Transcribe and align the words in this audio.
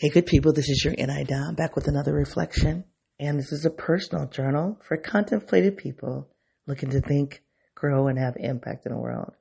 Hey, 0.00 0.08
good 0.08 0.24
people, 0.24 0.54
this 0.54 0.70
is 0.70 0.82
your 0.82 0.94
NI 0.94 1.24
Dom 1.24 1.56
back 1.56 1.76
with 1.76 1.86
another 1.86 2.14
reflection. 2.14 2.84
And 3.18 3.38
this 3.38 3.52
is 3.52 3.66
a 3.66 3.70
personal 3.70 4.26
journal 4.28 4.80
for 4.88 4.96
contemplative 4.96 5.76
people 5.76 6.26
looking 6.66 6.88
to 6.92 7.02
think, 7.02 7.42
grow, 7.74 8.08
and 8.08 8.18
have 8.18 8.36
impact 8.38 8.86
in 8.86 8.92
the 8.92 8.98
world. 8.98 9.34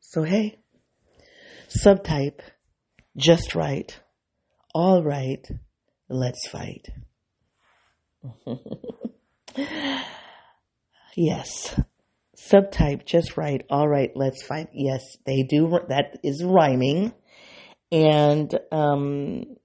So, 0.00 0.22
hey, 0.22 0.58
subtype, 1.68 2.40
just 3.14 3.54
right, 3.54 3.94
all 4.74 5.04
right, 5.04 5.46
let's 6.08 6.48
fight. 6.48 6.88
yes, 11.14 11.78
subtype, 12.38 13.04
just 13.04 13.36
right, 13.36 13.62
all 13.68 13.86
right, 13.86 14.12
let's 14.14 14.42
fight. 14.42 14.68
Yes, 14.72 15.02
they 15.26 15.42
do, 15.42 15.78
that 15.90 16.20
is 16.22 16.42
rhyming. 16.42 17.12
And, 17.92 18.58
um, 18.72 19.56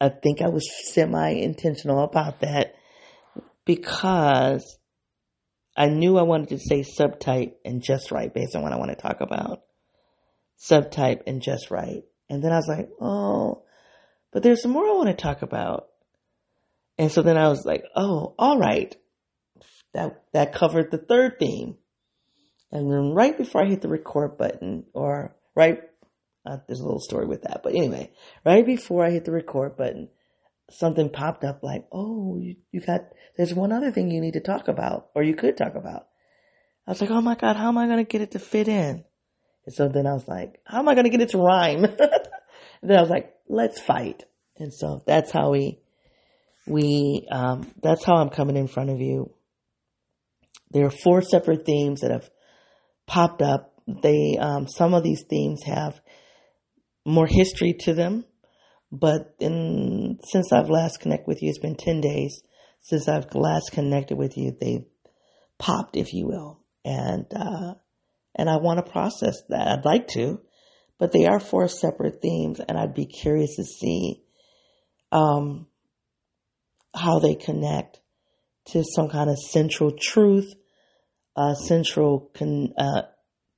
I 0.00 0.08
think 0.08 0.42
I 0.42 0.48
was 0.48 0.68
semi 0.92 1.30
intentional 1.30 2.02
about 2.02 2.40
that 2.40 2.74
because 3.64 4.78
I 5.76 5.88
knew 5.88 6.18
I 6.18 6.22
wanted 6.22 6.50
to 6.50 6.58
say 6.58 6.80
subtype 6.82 7.54
and 7.64 7.82
just 7.82 8.10
right 8.10 8.32
based 8.32 8.54
on 8.54 8.62
what 8.62 8.72
I 8.72 8.78
want 8.78 8.90
to 8.90 8.96
talk 8.96 9.20
about. 9.20 9.62
Subtype 10.58 11.22
and 11.26 11.42
just 11.42 11.70
right. 11.70 12.02
And 12.28 12.42
then 12.42 12.52
I 12.52 12.56
was 12.56 12.68
like, 12.68 12.88
oh, 13.00 13.64
but 14.32 14.42
there's 14.42 14.62
some 14.62 14.72
more 14.72 14.86
I 14.86 14.92
want 14.92 15.08
to 15.08 15.14
talk 15.14 15.42
about. 15.42 15.88
And 16.96 17.10
so 17.10 17.22
then 17.22 17.36
I 17.36 17.48
was 17.48 17.64
like, 17.64 17.84
oh, 17.96 18.34
all 18.38 18.58
right. 18.58 18.94
That, 19.94 20.22
that 20.32 20.54
covered 20.54 20.90
the 20.90 20.98
third 20.98 21.38
theme. 21.38 21.76
And 22.70 22.90
then 22.90 23.14
right 23.14 23.36
before 23.36 23.62
I 23.62 23.68
hit 23.68 23.80
the 23.80 23.88
record 23.88 24.36
button 24.36 24.86
or 24.92 25.36
right 25.54 25.80
uh, 26.46 26.58
there's 26.66 26.80
a 26.80 26.84
little 26.84 27.00
story 27.00 27.26
with 27.26 27.42
that, 27.42 27.62
but 27.62 27.74
anyway, 27.74 28.12
right 28.44 28.66
before 28.66 29.04
I 29.04 29.10
hit 29.10 29.24
the 29.24 29.32
record 29.32 29.76
button, 29.76 30.08
something 30.70 31.10
popped 31.10 31.44
up 31.44 31.62
like, 31.62 31.86
"Oh, 31.92 32.38
you, 32.38 32.56
you 32.70 32.80
got 32.80 33.00
there's 33.36 33.54
one 33.54 33.72
other 33.72 33.90
thing 33.90 34.10
you 34.10 34.20
need 34.20 34.34
to 34.34 34.40
talk 34.40 34.68
about, 34.68 35.08
or 35.14 35.22
you 35.22 35.34
could 35.34 35.56
talk 35.56 35.74
about." 35.74 36.06
I 36.86 36.90
was 36.90 37.00
like, 37.00 37.10
"Oh 37.10 37.20
my 37.20 37.34
god, 37.34 37.56
how 37.56 37.68
am 37.68 37.78
I 37.78 37.86
going 37.86 38.04
to 38.04 38.10
get 38.10 38.22
it 38.22 38.32
to 38.32 38.38
fit 38.38 38.68
in?" 38.68 39.04
And 39.66 39.74
so 39.74 39.88
then 39.88 40.06
I 40.06 40.12
was 40.12 40.28
like, 40.28 40.60
"How 40.64 40.78
am 40.78 40.88
I 40.88 40.94
going 40.94 41.04
to 41.04 41.10
get 41.10 41.22
it 41.22 41.30
to 41.30 41.38
rhyme?" 41.38 41.84
and 41.84 42.00
then 42.82 42.98
I 42.98 43.00
was 43.00 43.10
like, 43.10 43.34
"Let's 43.48 43.80
fight." 43.80 44.24
And 44.56 44.72
so 44.72 45.02
that's 45.06 45.30
how 45.30 45.50
we 45.50 45.80
we 46.66 47.26
um, 47.30 47.70
that's 47.82 48.04
how 48.04 48.16
I'm 48.16 48.30
coming 48.30 48.56
in 48.56 48.68
front 48.68 48.90
of 48.90 49.00
you. 49.00 49.32
There 50.70 50.86
are 50.86 50.90
four 50.90 51.22
separate 51.22 51.64
themes 51.64 52.00
that 52.00 52.10
have 52.10 52.28
popped 53.06 53.42
up. 53.42 53.72
They 53.86 54.36
um, 54.40 54.66
some 54.66 54.94
of 54.94 55.02
these 55.02 55.24
themes 55.28 55.62
have 55.64 56.00
more 57.04 57.26
history 57.26 57.74
to 57.80 57.94
them. 57.94 58.24
But 58.90 59.34
in, 59.40 60.18
since 60.24 60.52
I've 60.52 60.70
last 60.70 61.00
connected 61.00 61.26
with 61.26 61.42
you, 61.42 61.48
it's 61.48 61.58
been 61.58 61.76
10 61.76 62.00
days 62.00 62.42
since 62.80 63.08
I've 63.08 63.34
last 63.34 63.72
connected 63.72 64.16
with 64.16 64.36
you. 64.36 64.56
They've 64.58 64.84
popped, 65.58 65.96
if 65.96 66.12
you 66.12 66.26
will. 66.26 66.60
And, 66.84 67.26
uh, 67.34 67.74
and 68.34 68.48
I 68.48 68.58
want 68.58 68.84
to 68.84 68.92
process 68.92 69.36
that. 69.48 69.66
I'd 69.66 69.84
like 69.84 70.08
to, 70.08 70.40
but 70.98 71.12
they 71.12 71.26
are 71.26 71.40
four 71.40 71.66
separate 71.68 72.20
themes 72.22 72.60
and 72.60 72.78
I'd 72.78 72.94
be 72.94 73.06
curious 73.06 73.56
to 73.56 73.64
see, 73.64 74.22
um, 75.10 75.66
how 76.94 77.18
they 77.18 77.34
connect 77.34 78.00
to 78.66 78.84
some 78.84 79.08
kind 79.08 79.28
of 79.28 79.38
central 79.38 79.92
truth, 79.98 80.54
uh, 81.36 81.54
central 81.54 82.30
con, 82.34 82.72
uh, 82.78 83.02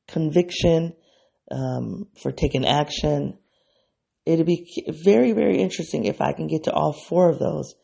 conviction, 0.08 0.94
um, 1.50 2.08
for 2.20 2.32
taking 2.32 2.66
action. 2.66 3.38
It'd 4.24 4.46
be 4.46 4.84
very, 4.88 5.32
very 5.32 5.58
interesting 5.58 6.04
if 6.04 6.20
I 6.20 6.32
can 6.32 6.48
get 6.48 6.64
to 6.64 6.72
all 6.72 6.92
four 6.92 7.30
of 7.30 7.38
those 7.38 7.74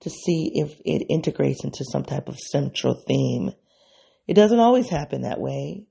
to 0.00 0.10
see 0.10 0.50
if 0.54 0.80
it 0.84 1.06
integrates 1.08 1.64
into 1.64 1.84
some 1.84 2.04
type 2.04 2.28
of 2.28 2.38
central 2.38 2.94
theme. 2.94 3.52
It 4.26 4.34
doesn't 4.34 4.58
always 4.58 4.88
happen 4.88 5.22
that 5.22 5.40
way. 5.40 5.86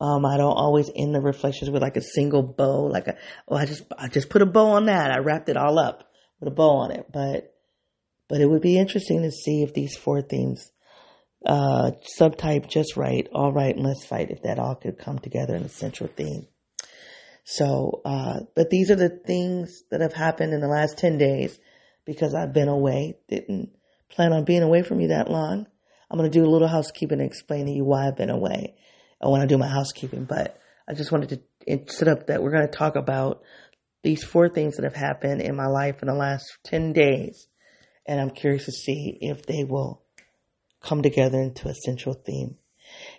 Um, 0.00 0.24
I 0.24 0.36
don't 0.38 0.56
always 0.56 0.90
end 0.94 1.14
the 1.14 1.20
reflections 1.20 1.70
with 1.70 1.82
like 1.82 1.96
a 1.96 2.02
single 2.02 2.42
bow, 2.42 2.86
like 2.86 3.08
a, 3.08 3.16
oh, 3.48 3.56
I 3.56 3.66
just, 3.66 3.82
I 3.98 4.08
just 4.08 4.30
put 4.30 4.40
a 4.40 4.46
bow 4.46 4.68
on 4.72 4.86
that. 4.86 5.10
I 5.10 5.18
wrapped 5.18 5.48
it 5.48 5.56
all 5.56 5.78
up 5.78 6.10
with 6.38 6.48
a 6.50 6.54
bow 6.54 6.76
on 6.78 6.92
it. 6.92 7.06
But, 7.12 7.54
but 8.28 8.40
it 8.40 8.48
would 8.48 8.62
be 8.62 8.78
interesting 8.78 9.22
to 9.22 9.30
see 9.30 9.62
if 9.62 9.74
these 9.74 9.96
four 9.96 10.22
themes, 10.22 10.70
uh, 11.44 11.92
subtype 12.18 12.68
just 12.68 12.96
right, 12.96 13.28
all 13.32 13.52
right, 13.52 13.74
and 13.74 13.84
let's 13.84 14.06
fight, 14.06 14.30
if 14.30 14.42
that 14.42 14.58
all 14.58 14.74
could 14.74 14.98
come 14.98 15.18
together 15.18 15.54
in 15.54 15.62
a 15.62 15.68
central 15.68 16.08
theme. 16.14 16.46
So, 17.52 18.00
uh, 18.04 18.40
but 18.54 18.70
these 18.70 18.92
are 18.92 18.96
the 18.96 19.08
things 19.08 19.82
that 19.90 20.00
have 20.00 20.12
happened 20.12 20.52
in 20.52 20.60
the 20.60 20.68
last 20.68 20.96
10 20.98 21.18
days 21.18 21.58
because 22.04 22.32
I've 22.32 22.52
been 22.52 22.68
away. 22.68 23.18
Didn't 23.28 23.70
plan 24.08 24.32
on 24.32 24.44
being 24.44 24.62
away 24.62 24.84
from 24.84 25.00
you 25.00 25.08
that 25.08 25.28
long. 25.28 25.66
I'm 26.08 26.16
going 26.16 26.30
to 26.30 26.38
do 26.38 26.44
a 26.44 26.48
little 26.48 26.68
housekeeping 26.68 27.18
and 27.18 27.28
explain 27.28 27.66
to 27.66 27.72
you 27.72 27.84
why 27.84 28.06
I've 28.06 28.16
been 28.16 28.30
away 28.30 28.76
when 29.18 29.40
I 29.40 29.46
do 29.46 29.58
my 29.58 29.66
housekeeping. 29.66 30.26
But 30.26 30.60
I 30.86 30.94
just 30.94 31.10
wanted 31.10 31.42
to 31.66 31.92
set 31.92 32.06
up 32.06 32.28
that 32.28 32.40
we're 32.40 32.52
going 32.52 32.68
to 32.68 32.78
talk 32.78 32.94
about 32.94 33.42
these 34.04 34.22
four 34.22 34.48
things 34.48 34.76
that 34.76 34.84
have 34.84 34.94
happened 34.94 35.40
in 35.40 35.56
my 35.56 35.66
life 35.66 36.02
in 36.02 36.06
the 36.06 36.14
last 36.14 36.46
10 36.66 36.92
days. 36.92 37.48
And 38.06 38.20
I'm 38.20 38.30
curious 38.30 38.66
to 38.66 38.72
see 38.72 39.18
if 39.20 39.44
they 39.44 39.64
will 39.64 40.02
come 40.80 41.02
together 41.02 41.40
into 41.40 41.68
a 41.68 41.74
central 41.74 42.14
theme. 42.14 42.58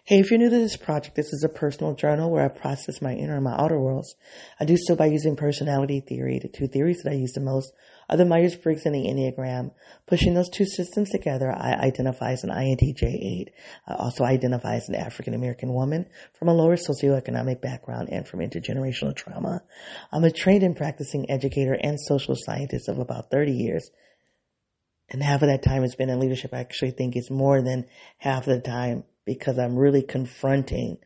Hey, 0.03 0.17
if 0.17 0.31
you're 0.31 0.39
new 0.39 0.49
to 0.49 0.57
this 0.57 0.77
project, 0.77 1.15
this 1.15 1.31
is 1.31 1.43
a 1.43 1.49
personal 1.49 1.93
journal 1.93 2.31
where 2.31 2.43
I 2.43 2.47
process 2.47 3.03
my 3.03 3.13
inner 3.13 3.35
and 3.35 3.43
my 3.43 3.53
outer 3.53 3.79
worlds. 3.79 4.15
I 4.59 4.65
do 4.65 4.75
so 4.75 4.95
by 4.95 5.05
using 5.05 5.35
personality 5.35 5.99
theory. 5.99 6.39
The 6.39 6.49
two 6.49 6.67
theories 6.67 7.03
that 7.03 7.11
I 7.11 7.17
use 7.17 7.33
the 7.33 7.39
most 7.39 7.71
are 8.09 8.17
the 8.17 8.25
Myers-Briggs 8.25 8.87
and 8.87 8.95
the 8.95 9.07
Enneagram. 9.07 9.73
Pushing 10.07 10.33
those 10.33 10.49
two 10.49 10.65
systems 10.65 11.11
together, 11.11 11.51
I 11.51 11.73
identify 11.73 12.31
as 12.31 12.43
an 12.43 12.49
INTJ8. 12.49 13.49
I 13.87 13.93
also 13.93 14.23
identify 14.23 14.73
as 14.73 14.89
an 14.89 14.95
African 14.95 15.35
American 15.35 15.71
woman 15.71 16.07
from 16.33 16.47
a 16.47 16.53
lower 16.53 16.77
socioeconomic 16.77 17.61
background 17.61 18.09
and 18.11 18.27
from 18.27 18.39
intergenerational 18.39 19.15
trauma. 19.15 19.61
I'm 20.11 20.23
a 20.23 20.31
trained 20.31 20.63
and 20.63 20.75
practicing 20.75 21.29
educator 21.29 21.77
and 21.79 21.99
social 22.01 22.35
scientist 22.35 22.89
of 22.89 22.97
about 22.97 23.29
30 23.29 23.51
years. 23.51 23.91
And 25.09 25.21
half 25.21 25.43
of 25.43 25.49
that 25.49 25.61
time 25.61 25.83
has 25.83 25.93
been 25.93 26.09
in 26.09 26.19
leadership. 26.19 26.55
I 26.55 26.59
actually 26.61 26.91
think 26.91 27.15
it's 27.15 27.29
more 27.29 27.61
than 27.61 27.85
half 28.17 28.47
of 28.47 28.55
the 28.55 28.61
time 28.61 29.03
because 29.25 29.57
I'm 29.57 29.75
really 29.75 30.03
confronting 30.03 30.97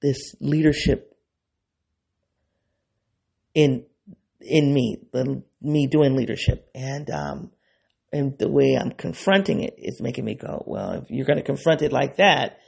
this 0.00 0.34
leadership 0.40 1.16
in 3.54 3.86
in 4.40 4.74
me, 4.74 4.98
the, 5.12 5.42
me 5.62 5.86
doing 5.86 6.16
leadership, 6.16 6.68
and 6.74 7.08
um, 7.10 7.50
and 8.12 8.38
the 8.38 8.48
way 8.48 8.76
I'm 8.80 8.92
confronting 8.92 9.62
it 9.62 9.74
is 9.78 10.00
making 10.00 10.24
me 10.24 10.34
go, 10.34 10.62
well, 10.66 10.92
if 10.92 11.10
you're 11.10 11.26
going 11.26 11.38
to 11.38 11.44
confront 11.44 11.82
it 11.82 11.92
like 11.92 12.16
that, 12.16 12.58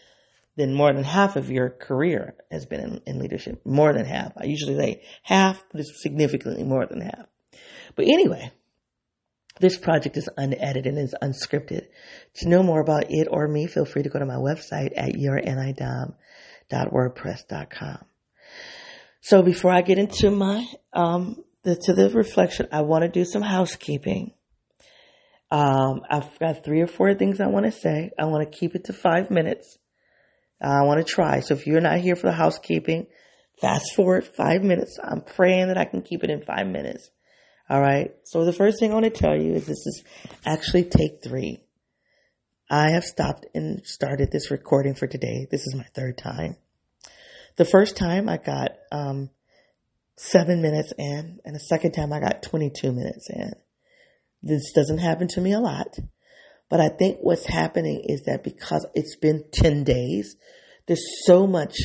then 0.57 0.75
more 0.75 0.93
than 0.93 1.05
half 1.05 1.37
of 1.37 1.51
your 1.51 1.71
career 1.71 2.35
has 2.51 2.67
been 2.67 2.81
in, 2.81 3.01
in 3.07 3.19
leadership. 3.21 3.61
More 3.65 3.93
than 3.93 4.07
half. 4.07 4.33
I 4.37 4.45
usually 4.45 4.77
say 4.77 5.03
half, 5.23 5.63
but 5.71 5.81
it's 5.81 6.03
significantly 6.03 6.65
more 6.65 6.87
than 6.87 7.03
half. 7.03 7.27
But 7.95 8.07
anyway, 8.07 8.51
this 9.61 9.79
project 9.79 10.17
is 10.17 10.29
unedited 10.37 10.87
and 10.87 10.99
is 10.99 11.15
unscripted. 11.23 11.87
To 12.37 12.49
know 12.49 12.63
more 12.63 12.81
about 12.81 13.11
it 13.11 13.29
or 13.31 13.47
me, 13.49 13.67
feel 13.67 13.85
free 13.85 14.03
to 14.03 14.09
go 14.09 14.19
to 14.19 14.27
my 14.27 14.35
website 14.35 14.93
at 14.97 15.15
yournidom.wordpress.com. 15.15 17.99
So 19.21 19.43
before 19.43 19.73
I 19.73 19.83
get 19.83 19.99
into 19.99 20.31
my, 20.31 20.67
um, 20.93 21.43
the, 21.63 21.75
to 21.75 21.95
the 21.95 22.11
reflection, 22.11 22.69
I 22.71 22.83
want 22.83 23.03
to 23.03 23.09
do 23.09 23.25
some 23.25 23.43
housekeeping. 23.43 24.35
Um, 25.51 26.03
I've 26.09 26.39
got 26.39 26.65
three 26.65 26.81
or 26.81 26.87
four 26.87 27.15
things 27.15 27.41
I 27.41 27.47
want 27.47 27.67
to 27.67 27.73
say. 27.73 28.11
I 28.19 28.27
want 28.27 28.51
to 28.51 28.59
keep 28.59 28.75
it 28.75 28.85
to 28.85 28.93
five 28.93 29.31
minutes. 29.31 29.79
I 30.61 30.85
want 30.85 31.05
to 31.05 31.13
try. 31.13 31.41
So 31.41 31.55
if 31.55 31.67
you're 31.67 31.81
not 31.81 31.99
here 31.99 32.17
for 32.17 32.27
the 32.27 32.33
housekeeping, 32.33 33.07
fast 33.61 33.95
forward 33.95 34.27
five 34.27 34.63
minutes. 34.63 34.99
I'm 35.03 35.23
praying 35.23 35.69
that 35.69 35.79
I 35.79 35.85
can 35.85 36.03
keep 36.03 36.25
it 36.25 36.31
in 36.31 36.43
five 36.43 36.67
minutes. 36.67 37.11
All 37.69 37.81
right. 37.81 38.15
So 38.25 38.45
the 38.45 38.53
first 38.53 38.79
thing 38.79 38.93
I 38.93 38.95
want 38.95 39.07
to 39.07 39.11
tell 39.11 39.37
you 39.37 39.55
is 39.55 39.67
this 39.67 39.87
is 39.87 40.05
actually 40.45 40.85
take 40.85 41.23
three. 41.23 41.59
I 42.71 42.93
have 42.93 43.03
stopped 43.03 43.47
and 43.55 43.85
started 43.85 44.31
this 44.31 44.53
recording 44.53 44.95
for 44.95 45.09
today. 45.09 45.47
This 45.51 45.67
is 45.67 45.75
my 45.75 45.87
third 45.95 46.17
time. 46.17 46.57
The 47.57 47.65
first 47.65 47.97
time 47.97 48.29
I 48.29 48.37
got 48.37 48.71
um, 48.93 49.31
seven 50.17 50.63
minutes 50.63 50.93
in, 50.97 51.41
and 51.45 51.55
the 51.55 51.61
second 51.61 51.93
time 51.93 52.13
I 52.13 52.21
got 52.21 52.43
22 52.43 52.93
minutes 52.93 53.29
in. 53.31 53.53
This 54.43 54.73
doesn't 54.73 54.99
happen 54.99 55.27
to 55.29 55.41
me 55.41 55.53
a 55.53 55.61
lot, 55.61 55.97
but 56.69 56.81
I 56.81 56.89
think 56.89 57.19
what's 57.21 57.47
happening 57.47 58.03
is 58.05 58.23
that 58.27 58.45
because 58.45 58.87
it's 58.95 59.17
been 59.17 59.45
10 59.53 59.83
days, 59.83 60.37
there's 60.87 61.05
so 61.25 61.47
much 61.49 61.79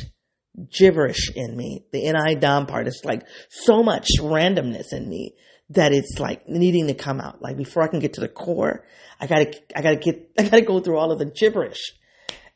gibberish 0.71 1.31
in 1.35 1.55
me. 1.55 1.85
The 1.91 2.11
NI 2.11 2.35
Dom 2.35 2.67
part 2.67 2.87
is 2.87 3.01
like 3.03 3.23
so 3.49 3.81
much 3.81 4.07
randomness 4.19 4.93
in 4.93 5.09
me 5.09 5.33
that 5.71 5.93
it's 5.93 6.19
like 6.19 6.47
needing 6.47 6.87
to 6.87 6.93
come 6.93 7.19
out. 7.19 7.41
Like 7.41 7.57
before 7.57 7.83
I 7.83 7.87
can 7.87 7.99
get 7.99 8.13
to 8.13 8.21
the 8.21 8.27
core, 8.27 8.85
I 9.19 9.27
gotta, 9.27 9.53
I 9.75 9.81
gotta 9.81 9.95
get, 9.95 10.31
I 10.39 10.43
gotta 10.43 10.61
go 10.61 10.79
through 10.79 10.97
all 10.97 11.11
of 11.11 11.19
the 11.19 11.25
gibberish. 11.25 11.93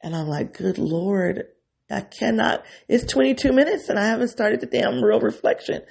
And 0.01 0.15
I'm 0.15 0.27
like, 0.27 0.57
good 0.57 0.77
Lord, 0.77 1.45
I 1.89 2.01
cannot, 2.01 2.63
it's 2.87 3.11
22 3.11 3.53
minutes 3.53 3.89
and 3.89 3.97
I 3.97 4.05
haven't 4.05 4.27
started 4.29 4.59
the 4.59 4.67
damn 4.67 5.03
real 5.03 5.19
reflection. 5.19 5.81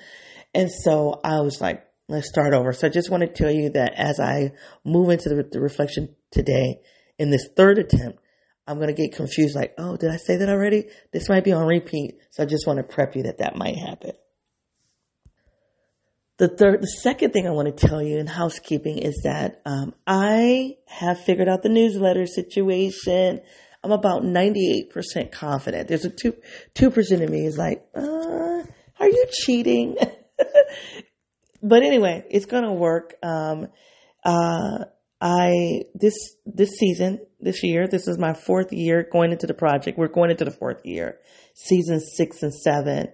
And 0.52 0.70
so 0.70 1.20
I 1.24 1.40
was 1.40 1.60
like, 1.60 1.84
let's 2.08 2.28
start 2.28 2.52
over. 2.52 2.72
So 2.72 2.86
I 2.86 2.90
just 2.90 3.10
want 3.10 3.22
to 3.22 3.28
tell 3.28 3.50
you 3.50 3.70
that 3.70 3.94
as 3.96 4.20
I 4.20 4.52
move 4.84 5.10
into 5.10 5.28
the, 5.30 5.42
the 5.50 5.60
reflection 5.60 6.14
today 6.30 6.80
in 7.18 7.30
this 7.30 7.48
third 7.56 7.78
attempt, 7.78 8.20
I'm 8.66 8.76
going 8.76 8.94
to 8.94 8.94
get 8.94 9.16
confused 9.16 9.56
like, 9.56 9.74
oh, 9.78 9.96
did 9.96 10.10
I 10.10 10.16
say 10.16 10.36
that 10.36 10.48
already? 10.48 10.84
This 11.12 11.28
might 11.28 11.44
be 11.44 11.52
on 11.52 11.66
repeat. 11.66 12.18
So 12.30 12.42
I 12.42 12.46
just 12.46 12.66
want 12.66 12.78
to 12.78 12.82
prep 12.82 13.16
you 13.16 13.24
that 13.24 13.38
that 13.38 13.56
might 13.56 13.76
happen. 13.76 14.12
The 16.36 16.48
third, 16.48 16.82
the 16.82 16.86
second 16.86 17.32
thing 17.32 17.46
I 17.46 17.52
want 17.52 17.76
to 17.76 17.86
tell 17.86 18.02
you 18.02 18.18
in 18.18 18.26
housekeeping 18.26 18.98
is 18.98 19.20
that 19.22 19.60
um, 19.64 19.94
I 20.04 20.76
have 20.86 21.20
figured 21.20 21.48
out 21.48 21.62
the 21.62 21.68
newsletter 21.68 22.26
situation. 22.26 23.40
I'm 23.84 23.92
about 23.92 24.22
98% 24.22 25.30
confident. 25.30 25.86
There's 25.86 26.04
a 26.04 26.10
two 26.10 26.34
two 26.74 26.90
percent 26.90 27.22
of 27.22 27.30
me 27.30 27.46
is 27.46 27.56
like, 27.56 27.86
uh, 27.94 28.62
are 29.00 29.08
you 29.08 29.26
cheating? 29.30 29.96
but 31.62 31.82
anyway, 31.82 32.24
it's 32.30 32.46
gonna 32.46 32.72
work. 32.72 33.14
Um, 33.22 33.68
uh, 34.24 34.86
I 35.20 35.82
this 35.94 36.14
this 36.44 36.70
season, 36.70 37.20
this 37.40 37.62
year, 37.62 37.86
this 37.86 38.08
is 38.08 38.18
my 38.18 38.34
fourth 38.34 38.72
year 38.72 39.06
going 39.10 39.30
into 39.30 39.46
the 39.46 39.54
project. 39.54 39.98
We're 39.98 40.08
going 40.08 40.30
into 40.30 40.44
the 40.44 40.50
fourth 40.50 40.84
year, 40.84 41.20
season 41.54 42.00
six 42.00 42.42
and 42.42 42.52
seven, 42.52 43.12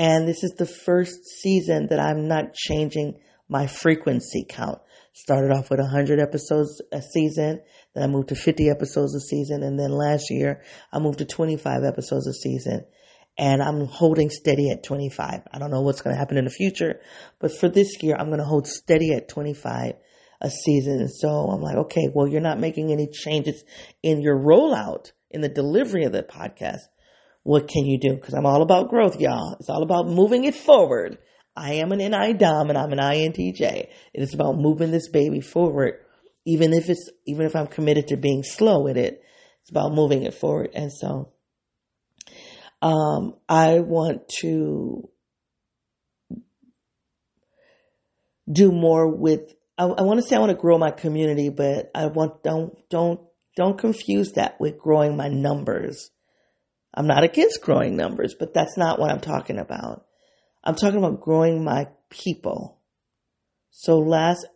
and 0.00 0.26
this 0.26 0.42
is 0.42 0.52
the 0.52 0.64
first 0.64 1.26
season 1.26 1.88
that 1.90 2.00
I'm 2.00 2.26
not 2.26 2.54
changing 2.54 3.20
my 3.50 3.66
frequency 3.66 4.46
count. 4.48 4.78
Started 5.12 5.52
off 5.52 5.68
with 5.68 5.78
100 5.78 6.18
episodes 6.18 6.80
a 6.90 7.02
season, 7.02 7.60
then 7.94 8.04
I 8.04 8.06
moved 8.06 8.30
to 8.30 8.34
50 8.34 8.70
episodes 8.70 9.14
a 9.14 9.20
season, 9.20 9.62
and 9.62 9.78
then 9.78 9.90
last 9.90 10.30
year 10.30 10.62
I 10.90 11.00
moved 11.00 11.18
to 11.18 11.26
25 11.26 11.84
episodes 11.84 12.26
a 12.26 12.32
season. 12.32 12.86
And 13.36 13.62
I'm 13.62 13.84
holding 13.84 14.30
steady 14.30 14.70
at 14.70 14.82
25. 14.82 15.42
I 15.52 15.58
don't 15.58 15.70
know 15.70 15.82
what's 15.82 16.00
going 16.00 16.14
to 16.14 16.18
happen 16.18 16.38
in 16.38 16.44
the 16.44 16.50
future, 16.50 17.00
but 17.38 17.54
for 17.54 17.68
this 17.68 18.02
year, 18.02 18.16
I'm 18.18 18.28
going 18.28 18.38
to 18.40 18.46
hold 18.46 18.66
steady 18.66 19.12
at 19.12 19.28
25 19.28 19.96
a 20.40 20.50
season. 20.50 21.08
So 21.08 21.28
I'm 21.28 21.60
like, 21.60 21.76
okay, 21.76 22.08
well, 22.14 22.26
you're 22.26 22.40
not 22.40 22.58
making 22.58 22.90
any 22.90 23.06
changes 23.06 23.64
in 24.02 24.22
your 24.22 24.38
rollout, 24.38 25.12
in 25.30 25.42
the 25.42 25.48
delivery 25.50 26.04
of 26.04 26.12
the 26.12 26.22
podcast. 26.22 26.88
What 27.42 27.68
can 27.68 27.86
you 27.86 27.98
do? 27.98 28.14
Because 28.14 28.34
I'm 28.34 28.46
all 28.46 28.62
about 28.62 28.90
growth, 28.90 29.18
y'all. 29.18 29.56
It's 29.58 29.70
all 29.70 29.82
about 29.82 30.06
moving 30.06 30.44
it 30.44 30.54
forward. 30.54 31.18
I 31.56 31.74
am 31.74 31.92
an 31.92 31.98
NI 31.98 32.34
Dom 32.34 32.68
and 32.68 32.78
I'm 32.78 32.92
an 32.92 32.98
INTJ. 32.98 33.60
It 33.60 33.90
is 34.14 34.34
about 34.34 34.56
moving 34.58 34.90
this 34.90 35.08
baby 35.08 35.40
forward, 35.40 35.94
even 36.46 36.72
if 36.72 36.88
it's 36.88 37.10
even 37.26 37.46
if 37.46 37.56
I'm 37.56 37.66
committed 37.66 38.08
to 38.08 38.16
being 38.16 38.42
slow 38.42 38.82
with 38.82 38.96
it. 38.96 39.22
It's 39.62 39.70
about 39.70 39.92
moving 39.92 40.22
it 40.22 40.34
forward. 40.34 40.70
And 40.74 40.92
so 40.92 41.32
um, 42.82 43.34
I 43.48 43.80
want 43.80 44.28
to 44.40 45.08
do 48.50 48.72
more 48.72 49.08
with 49.08 49.54
I, 49.76 49.84
I 49.84 50.02
want 50.02 50.20
to 50.20 50.26
say 50.26 50.36
I 50.36 50.40
want 50.40 50.50
to 50.50 50.56
grow 50.56 50.78
my 50.78 50.90
community, 50.90 51.48
but 51.48 51.90
I 51.94 52.06
want 52.06 52.42
don't 52.42 52.76
don't 52.90 53.20
don't 53.56 53.78
confuse 53.78 54.32
that 54.32 54.60
with 54.60 54.78
growing 54.78 55.16
my 55.16 55.28
numbers. 55.28 56.10
I'm 57.00 57.06
not 57.06 57.24
against 57.24 57.62
growing 57.62 57.96
numbers, 57.96 58.34
but 58.38 58.52
that's 58.52 58.76
not 58.76 58.98
what 58.98 59.10
I'm 59.10 59.20
talking 59.20 59.58
about. 59.58 60.04
I'm 60.62 60.74
talking 60.74 60.98
about 60.98 61.22
growing 61.22 61.64
my 61.64 61.86
people. 62.10 62.78
So 63.70 63.96
last, 63.96 64.46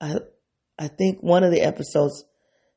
I, 0.00 0.14
I 0.78 0.88
think 0.88 1.18
one 1.20 1.44
of 1.44 1.50
the 1.50 1.60
episodes 1.60 2.24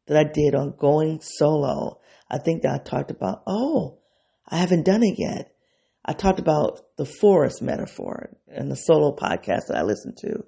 that 0.07 0.17
I 0.17 0.25
did 0.25 0.55
on 0.55 0.75
going 0.77 1.21
solo, 1.21 2.01
I 2.29 2.37
think 2.37 2.63
that 2.63 2.73
I 2.73 2.83
talked 2.83 3.11
about, 3.11 3.43
oh, 3.47 3.99
I 4.45 4.57
haven't 4.57 4.83
done 4.83 5.03
it 5.03 5.15
yet. 5.19 5.55
I 6.03 6.11
talked 6.11 6.39
about 6.39 6.81
the 6.97 7.05
forest 7.05 7.61
metaphor 7.61 8.35
and 8.49 8.69
the 8.69 8.75
solo 8.75 9.15
podcast 9.15 9.67
that 9.69 9.77
I 9.77 9.83
listened 9.83 10.17
to. 10.17 10.43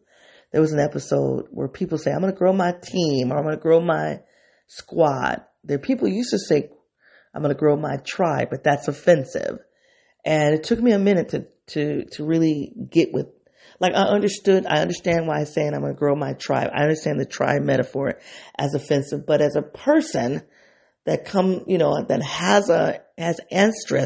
There 0.51 0.59
was 0.59 0.74
an 0.74 0.81
episode 0.81 1.45
where 1.51 1.69
people 1.69 1.97
say, 1.97 2.12
I'm 2.12 2.19
going 2.19 2.33
to 2.33 2.38
grow 2.38 2.51
my 2.51 2.74
team 2.74 3.31
or 3.31 3.38
I'm 3.38 3.45
going 3.45 3.56
to 3.56 3.62
grow 3.62 3.79
my 3.79 4.19
squad. 4.68 5.45
There 5.63 5.79
people 5.79 6.09
used 6.09 6.31
to 6.31 6.39
say, 6.39 6.71
I'm 7.38 7.44
going 7.44 7.54
to 7.54 7.60
grow 7.60 7.78
my 7.78 7.98
tribe, 7.98 8.48
but 8.50 8.63
that's 8.63 8.88
offensive. 8.88 9.60
And 10.25 10.56
it 10.56 10.63
took 10.63 10.80
me 10.80 10.92
a 10.92 10.98
minute 10.98 11.30
to, 11.30 11.45
to, 11.68 12.06
to 12.13 12.25
really 12.25 12.74
get 12.89 13.13
with, 13.13 13.28
like 13.80 13.94
I 13.94 14.06
understood, 14.06 14.66
I 14.66 14.80
understand 14.80 15.28
why 15.28 15.42
I'm 15.42 15.45
saying 15.45 15.75
I'm 15.75 15.81
going 15.81 15.94
to 15.94 16.00
grow 16.00 16.16
my 16.16 16.34
tribe. 16.34 16.72
I 16.74 16.81
understand 16.81 17.19
the 17.19 17.28
tribe 17.28 17.62
metaphor 17.62 18.18
as 18.57 18.74
offensive, 18.74 19.28
but 19.28 19.42
as 19.42 19.56
a 19.56 19.62
person 19.62 20.42
that 21.06 21.25
come, 21.25 21.66
you 21.68 21.78
know, 21.78 22.04
that 22.04 22.24
has 22.24 22.72
a, 22.72 23.01
has 23.19 23.39
ancestry, 23.51 24.06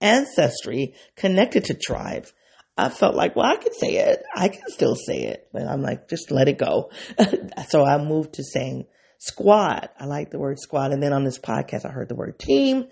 ancestry 0.00 0.94
connected 1.16 1.64
to 1.64 1.74
tribes, 1.74 2.32
I 2.76 2.90
felt 2.90 3.16
like, 3.16 3.34
well, 3.34 3.46
I 3.46 3.56
can 3.56 3.74
say 3.74 3.96
it. 3.96 4.22
I 4.36 4.50
can 4.50 4.62
still 4.68 4.94
say 4.94 5.24
it, 5.24 5.48
but 5.52 5.66
I'm 5.66 5.82
like, 5.82 6.08
just 6.08 6.30
let 6.30 6.46
it 6.46 6.58
go. 6.58 6.92
so 7.70 7.84
I 7.84 7.98
moved 7.98 8.34
to 8.34 8.44
saying 8.44 8.86
squad. 9.18 9.90
I 9.98 10.06
like 10.06 10.30
the 10.30 10.38
word 10.38 10.58
squad. 10.58 10.92
And 10.92 11.02
then 11.02 11.12
on 11.12 11.24
this 11.24 11.38
podcast, 11.38 11.84
I 11.84 11.90
heard 11.90 12.08
the 12.08 12.14
word 12.14 12.38
team. 12.38 12.86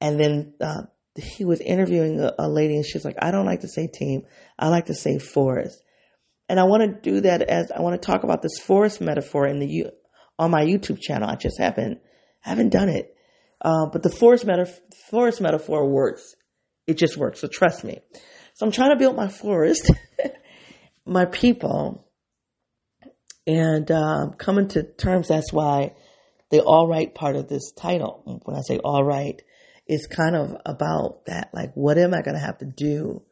And 0.00 0.18
then 0.18 0.54
uh, 0.60 0.82
he 1.16 1.44
was 1.44 1.60
interviewing 1.60 2.20
a, 2.20 2.34
a 2.38 2.48
lady, 2.48 2.76
and 2.76 2.84
she's 2.84 3.04
like, 3.04 3.16
I 3.20 3.30
don't 3.30 3.46
like 3.46 3.60
to 3.60 3.68
say 3.68 3.86
team. 3.86 4.22
I 4.58 4.68
like 4.68 4.86
to 4.86 4.94
say 4.94 5.18
forest. 5.18 5.82
And 6.48 6.58
I 6.58 6.64
want 6.64 6.82
to 6.82 7.10
do 7.10 7.20
that 7.22 7.42
as 7.42 7.70
I 7.70 7.80
want 7.80 8.00
to 8.00 8.04
talk 8.04 8.24
about 8.24 8.42
this 8.42 8.58
forest 8.58 9.00
metaphor 9.00 9.46
in 9.46 9.58
the 9.58 9.86
on 10.38 10.50
my 10.50 10.64
YouTube 10.64 11.00
channel. 11.00 11.28
I 11.28 11.36
just 11.36 11.58
haven't 11.58 12.00
haven't 12.40 12.70
done 12.70 12.88
it, 12.88 13.14
uh, 13.60 13.86
but 13.86 14.02
the 14.02 14.10
forest 14.10 14.44
metaphor 14.44 14.80
forest 15.08 15.40
metaphor 15.40 15.88
works. 15.88 16.34
It 16.86 16.98
just 16.98 17.16
works. 17.16 17.40
So 17.40 17.48
trust 17.48 17.84
me. 17.84 18.00
So 18.54 18.66
I'm 18.66 18.72
trying 18.72 18.90
to 18.90 18.96
build 18.96 19.16
my 19.16 19.28
forest, 19.28 19.90
my 21.06 21.24
people, 21.26 22.06
and 23.46 23.90
uh, 23.90 24.28
coming 24.38 24.68
to 24.68 24.82
terms. 24.82 25.28
That's 25.28 25.52
why 25.52 25.94
the 26.50 26.62
all 26.62 26.86
right 26.86 27.12
part 27.14 27.36
of 27.36 27.48
this 27.48 27.72
title, 27.72 28.40
when 28.44 28.56
I 28.56 28.60
say 28.60 28.78
all 28.78 29.02
right, 29.04 29.40
is 29.86 30.06
kind 30.06 30.36
of 30.36 30.56
about 30.64 31.26
that. 31.26 31.50
Like, 31.52 31.72
what 31.74 31.98
am 31.98 32.14
I 32.14 32.22
going 32.22 32.36
to 32.36 32.44
have 32.44 32.58
to 32.58 32.66
do? 32.66 33.22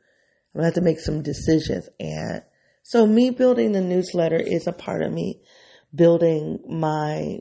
I'm 0.54 0.60
going 0.60 0.62
to 0.62 0.64
have 0.64 0.74
to 0.74 0.80
make 0.80 1.00
some 1.00 1.22
decisions. 1.22 1.88
And 2.00 2.42
so 2.82 3.06
me 3.06 3.30
building 3.30 3.72
the 3.72 3.80
newsletter 3.80 4.38
is 4.38 4.66
a 4.66 4.72
part 4.72 5.02
of 5.02 5.12
me 5.12 5.40
building 5.94 6.60
my 6.68 7.38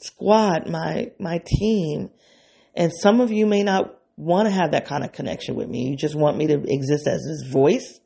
squad, 0.00 0.68
my, 0.68 1.12
my 1.18 1.40
team. 1.44 2.10
And 2.74 2.92
some 2.92 3.20
of 3.20 3.30
you 3.30 3.46
may 3.46 3.62
not 3.62 3.98
want 4.16 4.46
to 4.46 4.54
have 4.54 4.72
that 4.72 4.86
kind 4.86 5.04
of 5.04 5.12
connection 5.12 5.56
with 5.56 5.68
me. 5.68 5.88
You 5.88 5.96
just 5.96 6.14
want 6.14 6.36
me 6.36 6.46
to 6.48 6.62
exist 6.66 7.06
as 7.06 7.22
this 7.22 7.50
voice 7.50 8.00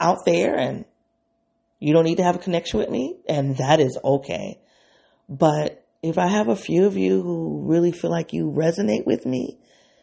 out 0.00 0.18
there 0.24 0.56
and 0.56 0.84
you 1.78 1.92
don't 1.92 2.04
need 2.04 2.16
to 2.16 2.24
have 2.24 2.36
a 2.36 2.40
connection 2.40 2.80
with 2.80 2.90
me, 2.90 3.16
and 3.28 3.56
that 3.58 3.80
is 3.80 3.98
okay. 4.02 4.60
But 5.28 5.84
if 6.02 6.18
I 6.18 6.28
have 6.28 6.48
a 6.48 6.56
few 6.56 6.86
of 6.86 6.96
you 6.96 7.22
who 7.22 7.62
really 7.66 7.92
feel 7.92 8.10
like 8.10 8.32
you 8.32 8.50
resonate 8.50 9.06
with 9.06 9.26
me, 9.26 9.58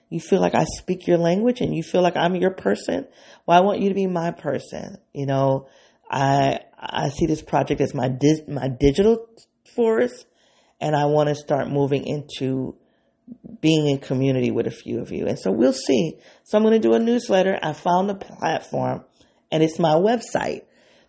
you 0.09 0.19
feel 0.19 0.39
like 0.39 0.55
I 0.55 0.65
speak 0.65 1.07
your 1.07 1.17
language 1.17 1.61
and 1.61 1.75
you 1.75 1.83
feel 1.83 2.01
like 2.01 2.15
I'm 2.15 2.35
your 2.35 2.51
person, 2.51 3.07
well, 3.45 3.57
I 3.57 3.61
want 3.61 3.79
you 3.79 3.89
to 3.89 3.95
be 3.95 4.07
my 4.07 4.31
person. 4.31 4.97
You 5.13 5.25
know, 5.25 5.67
I, 6.09 6.59
I 6.79 7.09
see 7.09 7.25
this 7.25 7.41
project 7.41 7.81
as 7.81 7.93
my, 7.93 8.09
di- 8.09 8.43
my 8.47 8.67
digital 8.67 9.27
forest 9.75 10.25
and 10.79 10.95
I 10.95 11.05
want 11.05 11.29
to 11.29 11.35
start 11.35 11.69
moving 11.69 12.05
into 12.05 12.75
being 13.59 13.87
in 13.87 13.97
community 13.97 14.51
with 14.51 14.67
a 14.67 14.71
few 14.71 14.99
of 14.99 15.11
you. 15.11 15.25
And 15.25 15.39
so 15.39 15.51
we'll 15.51 15.73
see. 15.73 16.19
So 16.43 16.57
I'm 16.57 16.63
going 16.63 16.79
to 16.79 16.87
do 16.87 16.93
a 16.93 16.99
newsletter. 16.99 17.57
I 17.61 17.73
found 17.73 18.09
the 18.09 18.15
platform 18.15 19.03
and 19.51 19.63
it's 19.63 19.79
my 19.79 19.95
website 19.95 20.64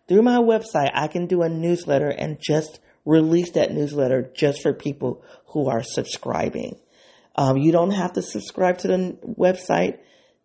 through 0.09 0.23
my 0.23 0.39
website, 0.39 0.91
I 0.95 1.09
can 1.09 1.27
do 1.27 1.43
a 1.43 1.49
newsletter 1.49 2.09
and 2.09 2.39
just 2.41 2.81
release 3.05 3.53
that 3.53 3.73
newsletter 3.73 4.31
just 4.35 4.63
for 4.63 4.73
people 4.73 5.25
who 5.47 5.69
are 5.69 5.83
subscribing. 5.83 6.79
Um, 7.35 7.57
you 7.57 7.73
don't 7.73 7.91
have 7.93 8.15
to 8.15 8.23
subscribe 8.23 8.79
to 8.79 8.89
the 8.89 9.19
website 9.39 9.99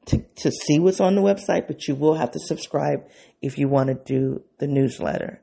to, 0.06 0.24
to 0.38 0.52
see 0.52 0.80
what's 0.80 1.00
on 1.00 1.16
the 1.16 1.22
website, 1.22 1.68
but 1.68 1.88
you 1.88 1.96
will 1.96 2.16
have 2.16 2.32
to 2.32 2.40
subscribe 2.40 3.08
if 3.42 3.58
you 3.58 3.68
want 3.68 3.88
to 3.88 3.96
do 3.96 4.44
the 4.60 4.68
newsletter. 4.68 5.42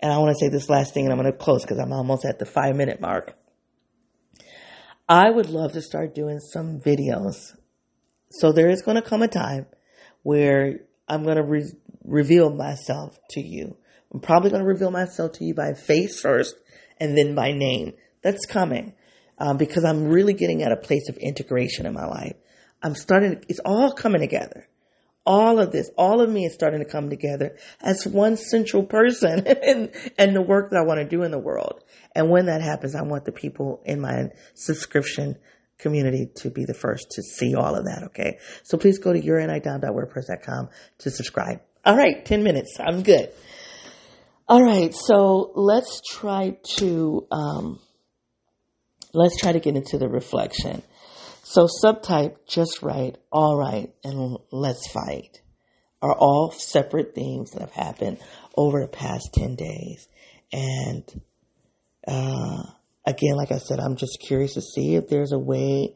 And 0.00 0.12
I 0.12 0.18
want 0.18 0.36
to 0.36 0.38
say 0.38 0.48
this 0.48 0.68
last 0.68 0.94
thing 0.94 1.04
and 1.04 1.12
I'm 1.12 1.18
going 1.18 1.30
to 1.30 1.38
close 1.38 1.62
because 1.62 1.78
I'm 1.78 1.92
almost 1.92 2.24
at 2.24 2.38
the 2.38 2.46
five 2.46 2.76
minute 2.76 3.00
mark. 3.00 3.34
I 5.08 5.30
would 5.30 5.48
love 5.48 5.72
to 5.72 5.82
start 5.82 6.14
doing 6.14 6.38
some 6.38 6.80
videos. 6.80 7.56
So 8.30 8.52
there 8.52 8.68
is 8.68 8.82
going 8.82 8.96
to 8.96 9.08
come 9.08 9.22
a 9.22 9.28
time 9.28 9.66
where 10.22 10.80
I'm 11.08 11.22
going 11.24 11.36
to 11.36 11.42
re- 11.42 11.72
reveal 12.08 12.50
myself 12.50 13.18
to 13.30 13.40
you. 13.40 13.76
I'm 14.12 14.20
probably 14.20 14.50
going 14.50 14.62
to 14.62 14.68
reveal 14.68 14.90
myself 14.90 15.32
to 15.32 15.44
you 15.44 15.54
by 15.54 15.74
face 15.74 16.20
first 16.20 16.54
and 16.98 17.16
then 17.16 17.34
by 17.34 17.52
name. 17.52 17.94
That's 18.22 18.46
coming 18.46 18.94
um, 19.38 19.56
because 19.56 19.84
I'm 19.84 20.08
really 20.08 20.32
getting 20.32 20.62
at 20.62 20.72
a 20.72 20.76
place 20.76 21.08
of 21.08 21.16
integration 21.18 21.86
in 21.86 21.94
my 21.94 22.06
life. 22.06 22.36
I'm 22.82 22.94
starting, 22.94 23.44
it's 23.48 23.60
all 23.64 23.92
coming 23.92 24.20
together. 24.20 24.66
All 25.26 25.58
of 25.58 25.72
this, 25.72 25.90
all 25.98 26.22
of 26.22 26.30
me 26.30 26.46
is 26.46 26.54
starting 26.54 26.80
to 26.80 26.90
come 26.90 27.10
together 27.10 27.58
as 27.82 28.06
one 28.06 28.38
central 28.38 28.82
person 28.82 29.46
and, 29.62 29.90
and 30.16 30.34
the 30.34 30.40
work 30.40 30.70
that 30.70 30.78
I 30.78 30.86
want 30.86 31.00
to 31.00 31.04
do 31.04 31.22
in 31.22 31.30
the 31.30 31.38
world. 31.38 31.84
And 32.14 32.30
when 32.30 32.46
that 32.46 32.62
happens, 32.62 32.94
I 32.94 33.02
want 33.02 33.26
the 33.26 33.32
people 33.32 33.82
in 33.84 34.00
my 34.00 34.28
subscription 34.54 35.36
community 35.76 36.30
to 36.36 36.50
be 36.50 36.64
the 36.64 36.74
first 36.74 37.10
to 37.12 37.22
see 37.22 37.54
all 37.54 37.74
of 37.74 37.84
that. 37.84 38.04
Okay. 38.06 38.38
So 38.64 38.78
please 38.78 38.98
go 38.98 39.12
to 39.12 39.20
yournidom.wordpress.com 39.20 40.70
to 40.98 41.10
subscribe. 41.10 41.60
All 41.84 41.96
right. 41.96 42.24
10 42.24 42.42
minutes. 42.42 42.76
I'm 42.80 43.02
good. 43.02 43.30
All 44.50 44.64
right, 44.64 44.94
so 44.94 45.52
let's 45.56 46.00
try 46.10 46.56
to 46.78 47.26
um, 47.30 47.80
let's 49.12 49.36
try 49.36 49.52
to 49.52 49.60
get 49.60 49.76
into 49.76 49.98
the 49.98 50.08
reflection. 50.08 50.82
So 51.42 51.66
subtype, 51.84 52.36
just 52.48 52.82
right, 52.82 53.14
all 53.30 53.58
right, 53.58 53.92
and 54.04 54.38
let's 54.50 54.90
fight 54.90 55.42
are 56.00 56.16
all 56.16 56.50
separate 56.50 57.14
things 57.14 57.50
that 57.50 57.60
have 57.60 57.72
happened 57.72 58.18
over 58.56 58.80
the 58.80 58.88
past 58.88 59.34
10 59.34 59.56
days. 59.56 60.08
And 60.50 61.04
uh, 62.06 62.62
again, 63.04 63.36
like 63.36 63.52
I 63.52 63.58
said, 63.58 63.80
I'm 63.80 63.96
just 63.96 64.18
curious 64.26 64.54
to 64.54 64.62
see 64.62 64.94
if 64.94 65.08
there's 65.08 65.32
a 65.32 65.38
way, 65.38 65.94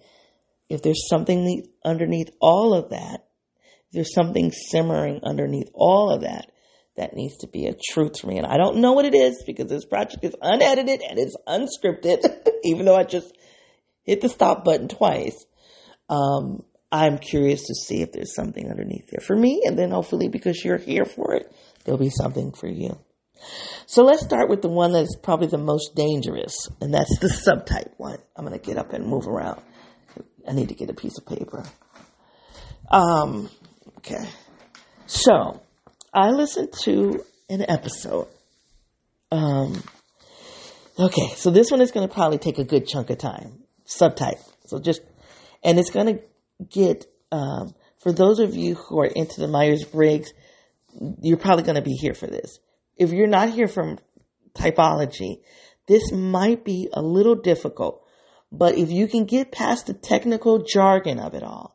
if 0.68 0.82
there's 0.82 1.08
something 1.08 1.66
underneath 1.84 2.30
all 2.38 2.74
of 2.74 2.90
that, 2.90 3.24
there's 3.92 4.14
something 4.14 4.52
simmering 4.52 5.20
underneath 5.22 5.70
all 5.74 6.10
of 6.10 6.22
that 6.22 6.50
that 6.96 7.14
needs 7.14 7.38
to 7.38 7.46
be 7.46 7.66
a 7.66 7.74
truth 7.90 8.12
to 8.12 8.26
me. 8.26 8.38
And 8.38 8.46
I 8.46 8.56
don't 8.56 8.78
know 8.78 8.92
what 8.92 9.06
it 9.06 9.14
is 9.14 9.42
because 9.46 9.68
this 9.68 9.84
project 9.84 10.24
is 10.24 10.34
unedited 10.40 11.02
and 11.02 11.18
it's 11.18 11.36
unscripted, 11.46 12.24
even 12.64 12.84
though 12.84 12.96
I 12.96 13.04
just 13.04 13.32
hit 14.02 14.20
the 14.20 14.28
stop 14.28 14.64
button 14.64 14.88
twice. 14.88 15.44
Um, 16.08 16.64
I'm 16.90 17.18
curious 17.18 17.66
to 17.68 17.74
see 17.74 18.02
if 18.02 18.12
there's 18.12 18.34
something 18.34 18.68
underneath 18.68 19.08
there 19.10 19.24
for 19.24 19.34
me. 19.34 19.62
And 19.64 19.78
then 19.78 19.90
hopefully 19.90 20.28
because 20.28 20.62
you're 20.62 20.78
here 20.78 21.06
for 21.06 21.34
it, 21.34 21.50
there'll 21.84 21.98
be 21.98 22.10
something 22.10 22.52
for 22.52 22.68
you. 22.68 22.98
So 23.86 24.04
let's 24.04 24.22
start 24.22 24.48
with 24.48 24.62
the 24.62 24.68
one 24.68 24.92
that's 24.92 25.16
probably 25.16 25.48
the 25.48 25.58
most 25.58 25.96
dangerous, 25.96 26.68
and 26.80 26.94
that's 26.94 27.18
the 27.18 27.28
subtype 27.28 27.92
one. 27.96 28.18
I'm 28.36 28.46
going 28.46 28.58
to 28.58 28.64
get 28.64 28.78
up 28.78 28.92
and 28.92 29.06
move 29.06 29.26
around. 29.26 29.60
I 30.48 30.52
need 30.52 30.68
to 30.68 30.74
get 30.74 30.90
a 30.90 30.94
piece 30.94 31.18
of 31.18 31.26
paper. 31.26 31.64
Um, 32.90 33.48
okay. 34.04 34.28
So 35.06 35.62
I 36.12 36.30
listened 36.30 36.72
to 36.82 37.24
an 37.48 37.64
episode. 37.68 38.28
Um, 39.30 39.82
okay, 40.98 41.28
so 41.36 41.50
this 41.50 41.70
one 41.70 41.80
is 41.80 41.90
going 41.90 42.06
to 42.06 42.12
probably 42.12 42.38
take 42.38 42.58
a 42.58 42.64
good 42.64 42.86
chunk 42.86 43.10
of 43.10 43.18
time. 43.18 43.62
Subtype. 43.86 44.40
So 44.66 44.78
just, 44.78 45.02
and 45.64 45.78
it's 45.78 45.90
going 45.90 46.06
to 46.06 46.22
get, 46.70 47.06
um, 47.30 47.74
for 47.98 48.12
those 48.12 48.40
of 48.40 48.54
you 48.54 48.74
who 48.74 49.00
are 49.00 49.06
into 49.06 49.40
the 49.40 49.48
Myers 49.48 49.84
Briggs, 49.84 50.32
you're 51.22 51.38
probably 51.38 51.64
going 51.64 51.76
to 51.76 51.82
be 51.82 51.94
here 51.94 52.14
for 52.14 52.26
this. 52.26 52.58
If 52.96 53.12
you're 53.12 53.26
not 53.26 53.50
here 53.50 53.68
from 53.68 53.98
typology, 54.54 55.40
this 55.86 56.12
might 56.12 56.64
be 56.64 56.88
a 56.92 57.02
little 57.02 57.34
difficult, 57.34 58.04
but 58.50 58.76
if 58.76 58.90
you 58.90 59.08
can 59.08 59.24
get 59.24 59.50
past 59.50 59.86
the 59.86 59.94
technical 59.94 60.64
jargon 60.64 61.18
of 61.18 61.34
it 61.34 61.42
all, 61.42 61.74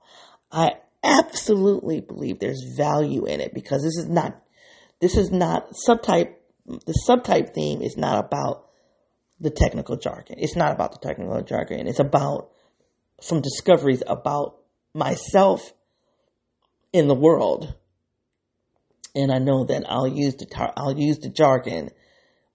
I 0.51 0.73
absolutely 1.07 2.01
believe 2.01 2.39
there's 2.39 2.63
value 2.75 3.25
in 3.25 3.39
it 3.41 3.53
because 3.53 3.83
this 3.83 3.97
is 3.97 4.07
not, 4.07 4.41
this 4.99 5.15
is 5.15 5.31
not 5.31 5.71
subtype, 5.87 6.33
the 6.65 6.99
subtype 7.07 7.53
theme 7.53 7.81
is 7.81 7.97
not 7.97 8.23
about 8.23 8.67
the 9.39 9.49
technical 9.49 9.95
jargon. 9.95 10.37
It's 10.39 10.55
not 10.55 10.71
about 10.71 10.91
the 10.91 11.07
technical 11.07 11.41
jargon. 11.41 11.87
It's 11.87 11.99
about 11.99 12.49
some 13.21 13.41
discoveries 13.41 14.03
about 14.05 14.57
myself 14.93 15.73
in 16.91 17.07
the 17.07 17.15
world. 17.15 17.75
And 19.15 19.31
I 19.31 19.39
know 19.39 19.65
that 19.65 19.83
I'll 19.87 20.07
use 20.07 20.35
the 20.35 20.45
tar- 20.45 20.73
I'll 20.75 20.97
use 20.97 21.19
the 21.19 21.29
jargon, 21.29 21.89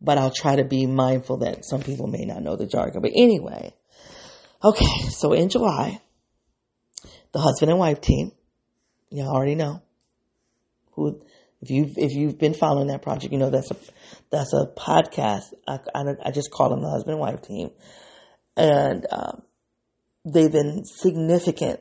but 0.01 0.19
I'll 0.19 0.33
try 0.33 0.57
to 0.57 0.65
be 0.65 0.87
mindful 0.87 1.39
that 1.39 1.65
some 1.65 1.83
people 1.83 2.07
may 2.07 2.25
not 2.25 2.43
know 2.43 2.57
the 2.57 2.67
jargon. 2.67 3.03
But 3.03 3.13
anyway, 3.15 3.75
okay. 4.63 5.09
So 5.11 5.33
in 5.33 5.49
July, 5.49 6.01
the 7.33 7.41
husband 7.41 7.71
and 7.71 7.81
wife 7.81 8.01
team, 8.01 8.33
you 9.13 9.25
already 9.25 9.55
know 9.55 9.83
who. 10.93 11.21
If 11.61 11.71
you 11.71 11.93
if 11.97 12.13
you've 12.13 12.39
been 12.39 12.55
following 12.55 12.89
that 12.89 13.03
project, 13.03 13.33
you 13.33 13.39
know 13.39 13.51
that's 13.51 13.71
a 13.71 13.77
that's 14.31 14.53
a 14.53 14.67
podcast. 14.67 15.53
I, 15.69 15.79
I, 15.95 16.03
I 16.25 16.31
just 16.33 16.51
call 16.51 16.71
them 16.71 16.83
the 16.83 16.91
husband 16.91 17.13
and 17.13 17.21
wife 17.21 17.43
team, 17.43 17.71
and 18.57 19.07
um, 19.11 19.43
they've 20.25 20.51
been 20.51 20.85
significant 20.85 21.81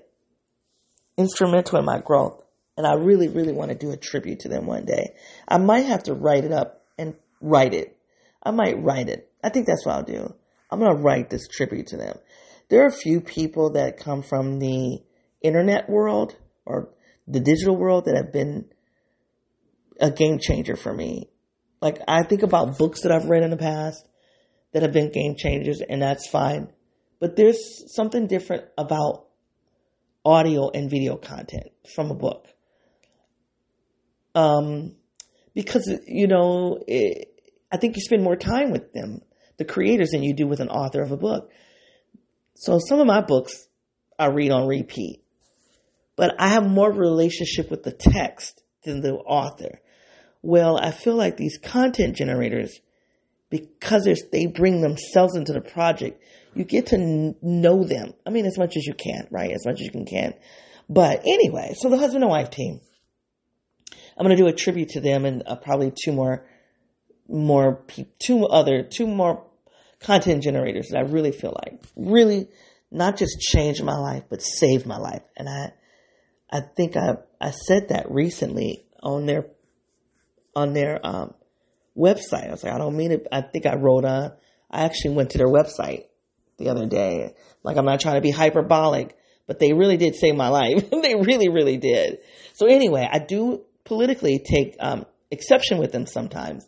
instrumental 1.18 1.80
in 1.80 1.86
my 1.86 2.00
growth. 2.00 2.44
And 2.78 2.88
I 2.88 2.94
really, 2.94 3.28
really 3.28 3.54
want 3.54 3.70
to 3.70 3.78
do 3.78 3.92
a 3.92 3.98
tribute 3.98 4.42
to 4.42 4.50
them 4.50 4.66
one 4.66 4.86
day. 4.86 5.16
I 5.48 5.58
might 5.58 5.86
have 5.86 6.04
to 6.04 6.14
write 6.14 6.46
it 6.46 6.52
up 6.52 6.86
and 6.98 7.16
write 7.42 7.74
it. 7.74 7.98
I 8.42 8.52
might 8.52 8.82
write 8.82 9.10
it. 9.10 9.30
I 9.44 9.50
think 9.50 9.68
that's 9.68 9.86
what 9.86 9.96
I'll 9.96 10.04
do. 10.04 10.34
I'm 10.70 10.80
going 10.80 10.96
to 10.96 11.02
write 11.02 11.30
this 11.30 11.48
tribute 11.48 11.88
to 11.88 11.98
them. 11.98 12.18
There 12.70 12.84
are 12.84 12.88
a 12.88 12.92
few 12.92 13.20
people 13.20 13.72
that 13.74 13.98
come 13.98 14.24
from 14.24 14.60
the 14.60 15.00
internet 15.42 15.90
world 15.90 16.36
or 16.66 16.90
the 17.32 17.40
digital 17.40 17.76
world 17.76 18.06
that 18.06 18.16
have 18.16 18.32
been 18.32 18.66
a 20.00 20.12
game 20.12 20.40
changer 20.40 20.76
for 20.76 20.94
me. 20.94 21.30
Like 21.82 22.00
I 22.08 22.24
think 22.24 22.44
about 22.44 22.78
books 22.78 23.02
that 23.02 23.12
I've 23.12 23.26
read 23.26 23.44
in 23.44 23.50
the 23.50 23.58
past 23.58 24.08
that 24.74 24.84
have 24.84 24.92
been 24.92 25.12
game 25.12 25.36
changers 25.38 25.82
and 25.82 26.02
that's 26.02 26.28
fine. 26.30 26.72
But 27.20 27.36
there's 27.36 27.94
something 27.96 28.28
different 28.28 28.66
about 28.78 29.28
audio 30.26 30.70
and 30.70 30.90
video 30.90 31.16
content 31.16 31.68
from 31.94 32.12
a 32.12 32.16
book. 32.16 32.48
Um, 34.34 34.96
because, 35.54 35.92
you 36.08 36.28
know, 36.28 36.80
it, 36.88 37.28
I 37.72 37.78
think 37.78 37.96
you 37.96 38.02
spend 38.02 38.24
more 38.24 38.36
time 38.36 38.72
with 38.72 38.94
them, 38.94 39.22
the 39.58 39.66
creators, 39.66 40.12
than 40.12 40.24
you 40.24 40.34
do 40.34 40.48
with 40.48 40.60
an 40.60 40.70
author 40.70 41.02
of 41.02 41.12
a 41.12 41.18
book. 41.18 41.52
So 42.56 42.80
some 42.80 43.00
of 43.00 43.08
my 43.08 43.22
books 43.22 43.68
I 44.18 44.28
read 44.28 44.52
on 44.52 44.68
repeat, 44.68 45.24
but 46.22 46.36
I 46.38 46.50
have 46.50 46.70
more 46.70 46.92
relationship 46.92 47.72
with 47.72 47.82
the 47.82 47.92
text 47.92 48.62
than 48.84 49.02
the 49.02 49.16
author. 49.16 49.82
Well, 50.44 50.78
I 50.78 50.92
feel 50.92 51.16
like 51.16 51.36
these 51.36 51.58
content 51.58 52.16
generators, 52.16 52.80
because 53.50 54.08
they 54.32 54.46
bring 54.46 54.82
themselves 54.82 55.36
into 55.36 55.52
the 55.52 55.62
project, 55.62 56.22
you 56.54 56.64
get 56.64 56.86
to 56.88 57.34
know 57.42 57.84
them. 57.84 58.14
I 58.24 58.30
mean, 58.30 58.46
as 58.46 58.60
much 58.60 58.78
as 58.78 58.86
you 58.86 58.94
can, 58.94 59.30
right? 59.32 59.50
As 59.50 59.66
much 59.66 59.82
as 59.82 59.90
you 59.92 60.06
can. 60.08 60.36
But 60.88 61.22
anyway, 61.26 61.74
so 61.76 61.90
the 61.90 61.98
husband 61.98 62.24
and 62.24 62.30
wife 62.30 62.52
team. 62.52 62.82
I'm 64.16 64.24
going 64.24 64.38
to 64.38 64.44
do 64.44 64.48
a 64.48 64.54
tribute 64.54 64.90
to 64.90 65.02
them 65.02 65.26
and 65.26 65.42
uh, 65.48 65.56
probably 65.56 65.92
two 65.92 66.12
more, 66.12 66.46
more, 67.28 67.84
two 68.20 68.46
other, 68.46 68.84
two 68.84 69.08
more 69.08 69.44
content 70.00 70.44
generators 70.44 70.90
that 70.90 71.00
I 71.00 71.02
really 71.02 71.32
feel 71.32 71.58
like 71.66 71.82
really 71.96 72.48
not 72.92 73.18
just 73.18 73.40
changed 73.40 73.84
my 73.84 73.98
life, 73.98 74.26
but 74.30 74.44
saved 74.44 74.86
my 74.86 74.98
life. 74.98 75.24
And 75.36 75.50
I, 75.50 75.72
I 76.52 76.62
think 76.62 76.96
I, 76.98 77.16
I 77.40 77.52
said 77.52 77.90
that 77.90 78.12
recently 78.12 78.86
on 79.02 79.26
their, 79.26 79.48
on 80.56 80.74
their, 80.74 81.00
um, 81.06 81.34
website. 81.98 82.48
I 82.48 82.52
was 82.52 82.64
like, 82.64 82.74
I 82.74 82.78
don't 82.78 82.96
mean 82.96 83.12
it. 83.12 83.28
I 83.32 83.42
think 83.42 83.66
I 83.66 83.76
wrote, 83.76 84.06
uh, 84.06 84.32
I 84.70 84.84
actually 84.84 85.16
went 85.16 85.32
to 85.32 85.38
their 85.38 85.48
website 85.48 86.06
the 86.58 86.70
other 86.70 86.86
day. 86.86 87.36
Like 87.64 87.78
I'm 87.78 87.86
not 87.86 88.00
trying 88.00 88.16
to 88.16 88.22
be 88.22 88.32
hyperbolic, 88.32 89.16
but 89.48 89.60
they 89.60 89.74
really 89.74 89.98
did 89.98 90.16
save 90.16 90.36
my 90.36 90.50
life. 90.50 90.90
they 91.02 91.16
really, 91.16 91.50
really 91.50 91.78
did. 91.78 92.20
So 92.54 92.68
anyway, 92.68 93.08
I 93.12 93.20
do 93.20 93.64
politically 93.84 94.40
take 94.40 94.76
um, 94.80 95.06
exception 95.30 95.78
with 95.78 95.92
them 95.92 96.06
sometimes. 96.06 96.68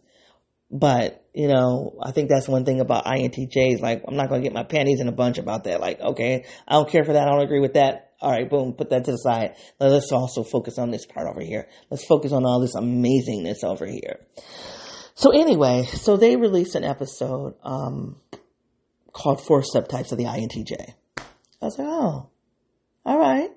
But, 0.69 1.23
you 1.35 1.47
know, 1.47 1.99
I 2.01 2.11
think 2.11 2.29
that's 2.29 2.47
one 2.47 2.65
thing 2.65 2.81
about 2.81 3.05
INTJs. 3.05 3.79
Like, 3.79 4.03
I'm 4.07 4.15
not 4.15 4.29
going 4.29 4.41
to 4.41 4.45
get 4.45 4.55
my 4.55 4.63
panties 4.63 5.01
in 5.01 5.07
a 5.07 5.11
bunch 5.11 5.37
about 5.37 5.65
that. 5.65 5.79
Like, 5.79 6.01
okay, 6.01 6.45
I 6.67 6.73
don't 6.73 6.89
care 6.89 7.03
for 7.03 7.13
that. 7.13 7.27
I 7.27 7.31
don't 7.31 7.43
agree 7.43 7.59
with 7.59 7.73
that. 7.73 8.02
All 8.23 8.31
right, 8.31 8.49
boom, 8.49 8.73
put 8.73 8.89
that 8.91 9.05
to 9.05 9.11
the 9.11 9.17
side. 9.17 9.55
Let's 9.79 10.11
also 10.11 10.43
focus 10.43 10.79
on 10.79 10.91
this 10.91 11.05
part 11.05 11.27
over 11.27 11.41
here. 11.41 11.67
Let's 11.89 12.05
focus 12.05 12.31
on 12.31 12.45
all 12.45 12.61
this 12.61 12.75
amazingness 12.75 13.63
over 13.63 13.85
here. 13.85 14.21
So 15.15 15.31
anyway, 15.31 15.83
so 15.83 16.17
they 16.17 16.35
released 16.35 16.75
an 16.75 16.83
episode. 16.83 17.55
Um, 17.63 18.15
called 19.13 19.39
Four 19.39 19.61
Subtypes 19.61 20.11
of 20.11 20.17
the 20.17 20.25
INTJ. 20.25 20.95
I 21.17 21.65
was 21.65 21.77
like, 21.77 21.87
oh, 21.87 22.29
all 23.05 23.19
right. 23.19 23.51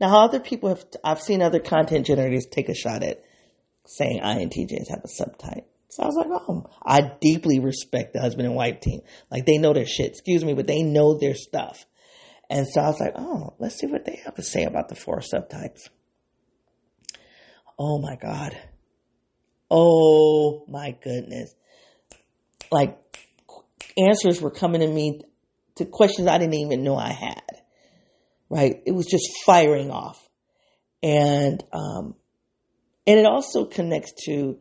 Now, 0.00 0.24
other 0.24 0.40
people 0.40 0.70
have, 0.70 0.84
I've 1.04 1.20
seen 1.20 1.42
other 1.42 1.60
content 1.60 2.06
generators 2.06 2.46
take 2.50 2.68
a 2.68 2.74
shot 2.74 3.02
at 3.02 3.22
saying 3.86 4.20
INTJs 4.22 4.88
have 4.88 5.04
a 5.04 5.22
subtype. 5.22 5.64
So 5.88 6.02
I 6.02 6.06
was 6.06 6.16
like, 6.16 6.28
oh, 6.30 6.70
I 6.82 7.00
deeply 7.20 7.60
respect 7.60 8.14
the 8.14 8.20
husband 8.20 8.46
and 8.46 8.56
wife 8.56 8.80
team. 8.80 9.00
Like 9.30 9.44
they 9.44 9.58
know 9.58 9.74
their 9.74 9.86
shit, 9.86 10.12
excuse 10.12 10.42
me, 10.42 10.54
but 10.54 10.66
they 10.66 10.82
know 10.82 11.18
their 11.18 11.34
stuff. 11.34 11.84
And 12.50 12.66
so 12.68 12.80
I 12.80 12.88
was 12.88 13.00
like, 13.00 13.14
oh, 13.16 13.54
let's 13.58 13.76
see 13.76 13.86
what 13.86 14.04
they 14.04 14.20
have 14.24 14.34
to 14.34 14.42
say 14.42 14.64
about 14.64 14.88
the 14.88 14.94
four 14.94 15.20
subtypes. 15.20 15.88
Oh 17.78 17.98
my 17.98 18.16
God. 18.16 18.56
Oh 19.70 20.66
my 20.68 20.96
goodness. 21.02 21.54
Like 22.70 22.98
answers 23.96 24.40
were 24.40 24.50
coming 24.50 24.82
to 24.82 24.86
me 24.86 25.22
to 25.76 25.86
questions 25.86 26.28
I 26.28 26.38
didn't 26.38 26.54
even 26.54 26.84
know 26.84 26.96
I 26.96 27.12
had. 27.12 27.42
Right? 28.50 28.82
It 28.84 28.92
was 28.92 29.06
just 29.06 29.30
firing 29.46 29.90
off. 29.90 30.22
And, 31.02 31.64
um, 31.72 32.14
and 33.06 33.18
it 33.18 33.24
also 33.24 33.64
connects 33.64 34.12
to, 34.26 34.58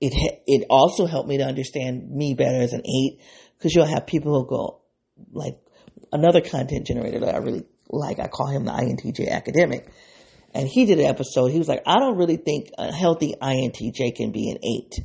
it, 0.00 0.12
it 0.46 0.66
also 0.70 1.06
helped 1.06 1.28
me 1.28 1.38
to 1.38 1.44
understand 1.44 2.08
me 2.08 2.34
better 2.34 2.62
as 2.62 2.72
an 2.72 2.82
eight, 2.86 3.20
because 3.58 3.74
you'll 3.74 3.84
have 3.84 4.06
people 4.06 4.32
who 4.32 4.48
go, 4.48 4.80
like, 5.32 5.58
another 6.12 6.40
content 6.40 6.86
generator 6.86 7.20
that 7.20 7.34
I 7.34 7.38
really 7.38 7.64
like, 7.88 8.18
I 8.18 8.28
call 8.28 8.46
him 8.46 8.64
the 8.64 8.72
INTJ 8.72 9.30
academic. 9.30 9.88
And 10.52 10.66
he 10.68 10.84
did 10.86 10.98
an 10.98 11.06
episode, 11.06 11.52
he 11.52 11.58
was 11.58 11.68
like, 11.68 11.82
I 11.86 11.98
don't 11.98 12.16
really 12.16 12.36
think 12.36 12.70
a 12.76 12.92
healthy 12.92 13.34
INTJ 13.40 14.16
can 14.16 14.32
be 14.32 14.50
an 14.50 14.58
eight. 14.64 15.04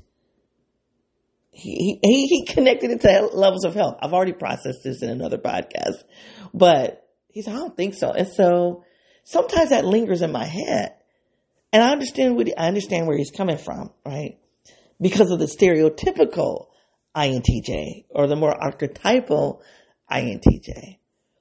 he, 1.51 1.99
he, 2.01 2.27
he 2.27 2.45
connected 2.45 2.91
it 2.91 3.01
to 3.01 3.29
levels 3.33 3.65
of 3.65 3.75
health. 3.75 3.97
I've 4.01 4.13
already 4.13 4.33
processed 4.33 4.83
this 4.83 5.03
in 5.03 5.09
another 5.09 5.37
podcast, 5.37 6.03
but 6.53 7.07
he 7.29 7.41
said, 7.41 7.53
I 7.53 7.57
don't 7.57 7.77
think 7.77 7.93
so. 7.93 8.11
And 8.11 8.27
so 8.27 8.85
sometimes 9.23 9.69
that 9.69 9.85
lingers 9.85 10.21
in 10.21 10.31
my 10.31 10.45
head. 10.45 10.95
And 11.71 11.83
I 11.83 11.91
understand 11.91 12.37
what, 12.37 12.47
I 12.57 12.67
understand 12.67 13.05
where 13.05 13.17
he's 13.17 13.31
coming 13.31 13.57
from, 13.57 13.91
right? 14.05 14.39
Because 15.01 15.29
of 15.29 15.39
the 15.39 15.45
stereotypical 15.45 16.67
INTJ 17.15 18.05
or 18.09 18.27
the 18.27 18.37
more 18.37 18.55
archetypal 18.55 19.61
INTJ. 20.11 20.97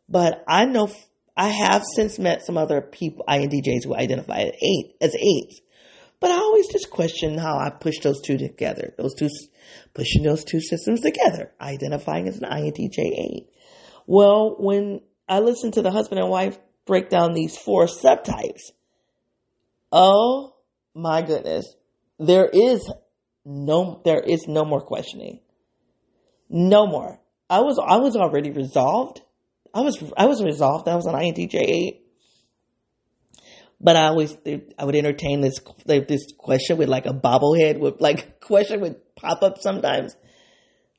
But 0.09 0.45
I 0.49 0.65
know 0.65 0.89
I 1.37 1.49
have 1.49 1.83
since 1.97 2.19
met 2.19 2.45
some 2.45 2.57
other 2.57 2.81
people, 2.81 3.25
INTJs 3.29 3.85
who 3.85 3.95
identify 3.95 4.39
as 4.39 4.53
eight, 4.63 4.97
as 5.01 5.15
eights. 5.15 5.61
But 6.21 6.31
I 6.31 6.37
always 6.37 6.69
just 6.69 6.91
question 6.91 7.37
how 7.37 7.59
I 7.59 7.71
push 7.71 7.99
those 7.99 8.23
two 8.23 8.39
together, 8.39 8.95
those 8.97 9.15
two, 9.15 9.29
pushing 9.95 10.23
those 10.23 10.45
two 10.45 10.61
systems 10.61 11.01
together, 11.01 11.53
identifying 11.61 12.29
as 12.29 12.39
an 12.39 12.49
INTJ 12.49 12.99
eight. 12.99 13.49
Well, 14.07 14.57
when 14.59 15.01
I 15.29 15.41
listen 15.41 15.73
to 15.73 15.83
the 15.83 15.91
husband 15.91 16.21
and 16.21 16.31
wife 16.31 16.59
break 16.87 17.09
down 17.11 17.33
these 17.33 17.57
four 17.57 17.87
subtypes, 17.87 18.71
oh 19.91 20.55
my 20.95 21.23
goodness, 21.23 21.75
there 22.19 22.49
is 22.51 22.91
no, 23.45 24.01
there 24.05 24.21
is 24.21 24.47
no 24.47 24.65
more 24.65 24.81
questioning. 24.81 25.41
No 26.49 26.87
more. 26.87 27.21
I 27.49 27.61
was, 27.61 27.79
I 27.79 27.97
was 27.97 28.17
already 28.17 28.51
resolved. 28.51 29.21
I 29.73 29.81
was, 29.81 30.03
I 30.17 30.27
was 30.27 30.43
resolved. 30.43 30.89
I 30.89 30.97
was 30.97 31.07
an 31.07 31.15
INTJ. 31.15 32.01
But 33.81 33.97
I 33.97 34.07
always, 34.07 34.37
I 34.79 34.85
would 34.85 34.97
entertain 34.97 35.41
this, 35.41 35.59
this 35.85 36.33
question 36.39 36.79
with 36.79 36.89
like 36.89 37.07
a 37.07 37.13
bobblehead 37.13 37.79
with 37.79 38.01
like 38.01 38.41
question 38.41 38.81
would 38.81 38.97
pop 39.17 39.43
up 39.43 39.59
sometimes. 39.61 40.17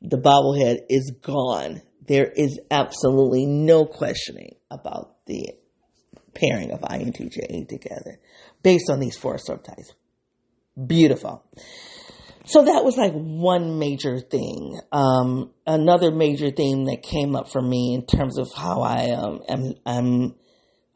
The 0.02 0.18
bobblehead 0.18 0.86
is 0.90 1.14
gone. 1.22 1.82
There 2.08 2.28
is 2.28 2.60
absolutely 2.70 3.48
no 3.48 3.86
questioning 3.86 4.56
about 4.70 5.26
the 5.26 5.54
pairing 6.36 6.72
of 6.72 6.82
INTJ 6.82 7.68
together 7.68 8.20
based 8.62 8.90
on 8.92 9.00
these 9.00 9.18
four 9.18 9.38
subtypes. 9.38 9.94
Beautiful. 10.86 11.44
So 12.48 12.64
that 12.64 12.84
was 12.84 12.96
like 12.96 13.14
one 13.14 13.80
major 13.80 14.20
thing. 14.20 14.80
Um, 14.92 15.52
another 15.66 16.12
major 16.12 16.52
thing 16.52 16.86
that 16.86 17.02
came 17.02 17.36
up 17.36 17.52
for 17.52 17.62
me 17.62 17.96
in 17.96 18.06
terms 18.06 18.38
of 18.38 18.52
how 18.54 18.82
I 18.82 19.12
um, 19.12 19.42
am, 19.50 19.74
am 19.86 20.36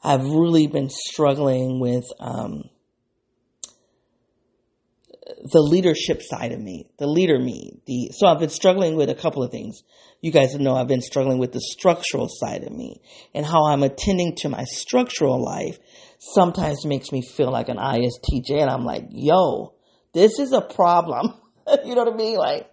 I've 0.03 0.23
really 0.23 0.67
been 0.67 0.89
struggling 0.89 1.79
with 1.79 2.05
um, 2.19 2.69
the 5.51 5.61
leadership 5.61 6.21
side 6.21 6.51
of 6.51 6.59
me, 6.59 6.89
the 6.99 7.07
leader 7.07 7.39
me. 7.39 7.81
The 7.85 8.11
so 8.13 8.27
I've 8.27 8.39
been 8.39 8.49
struggling 8.49 8.95
with 8.95 9.09
a 9.09 9.15
couple 9.15 9.43
of 9.43 9.51
things. 9.51 9.81
You 10.21 10.31
guys 10.31 10.53
know 10.55 10.75
I've 10.75 10.87
been 10.87 11.01
struggling 11.01 11.39
with 11.39 11.53
the 11.53 11.61
structural 11.61 12.27
side 12.29 12.63
of 12.63 12.71
me 12.71 13.01
and 13.33 13.45
how 13.45 13.65
I'm 13.65 13.83
attending 13.83 14.35
to 14.37 14.49
my 14.49 14.65
structural 14.65 15.43
life. 15.43 15.79
Sometimes 16.19 16.85
makes 16.85 17.11
me 17.11 17.21
feel 17.21 17.51
like 17.51 17.69
an 17.69 17.77
ISTJ, 17.77 18.51
and 18.51 18.69
I'm 18.69 18.83
like, 18.83 19.05
yo, 19.09 19.73
this 20.13 20.39
is 20.39 20.51
a 20.51 20.61
problem. 20.61 21.33
you 21.85 21.95
know 21.95 22.03
what 22.03 22.13
I 22.13 22.17
mean? 22.17 22.37
Like, 22.37 22.69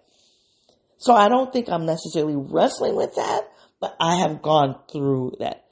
so 0.98 1.14
I 1.14 1.28
don't 1.28 1.52
think 1.52 1.68
I'm 1.68 1.86
necessarily 1.86 2.36
wrestling 2.36 2.96
with 2.96 3.14
that, 3.16 3.42
but 3.80 3.94
I 4.00 4.16
have 4.16 4.42
gone 4.42 4.76
through 4.90 5.32
that. 5.40 5.64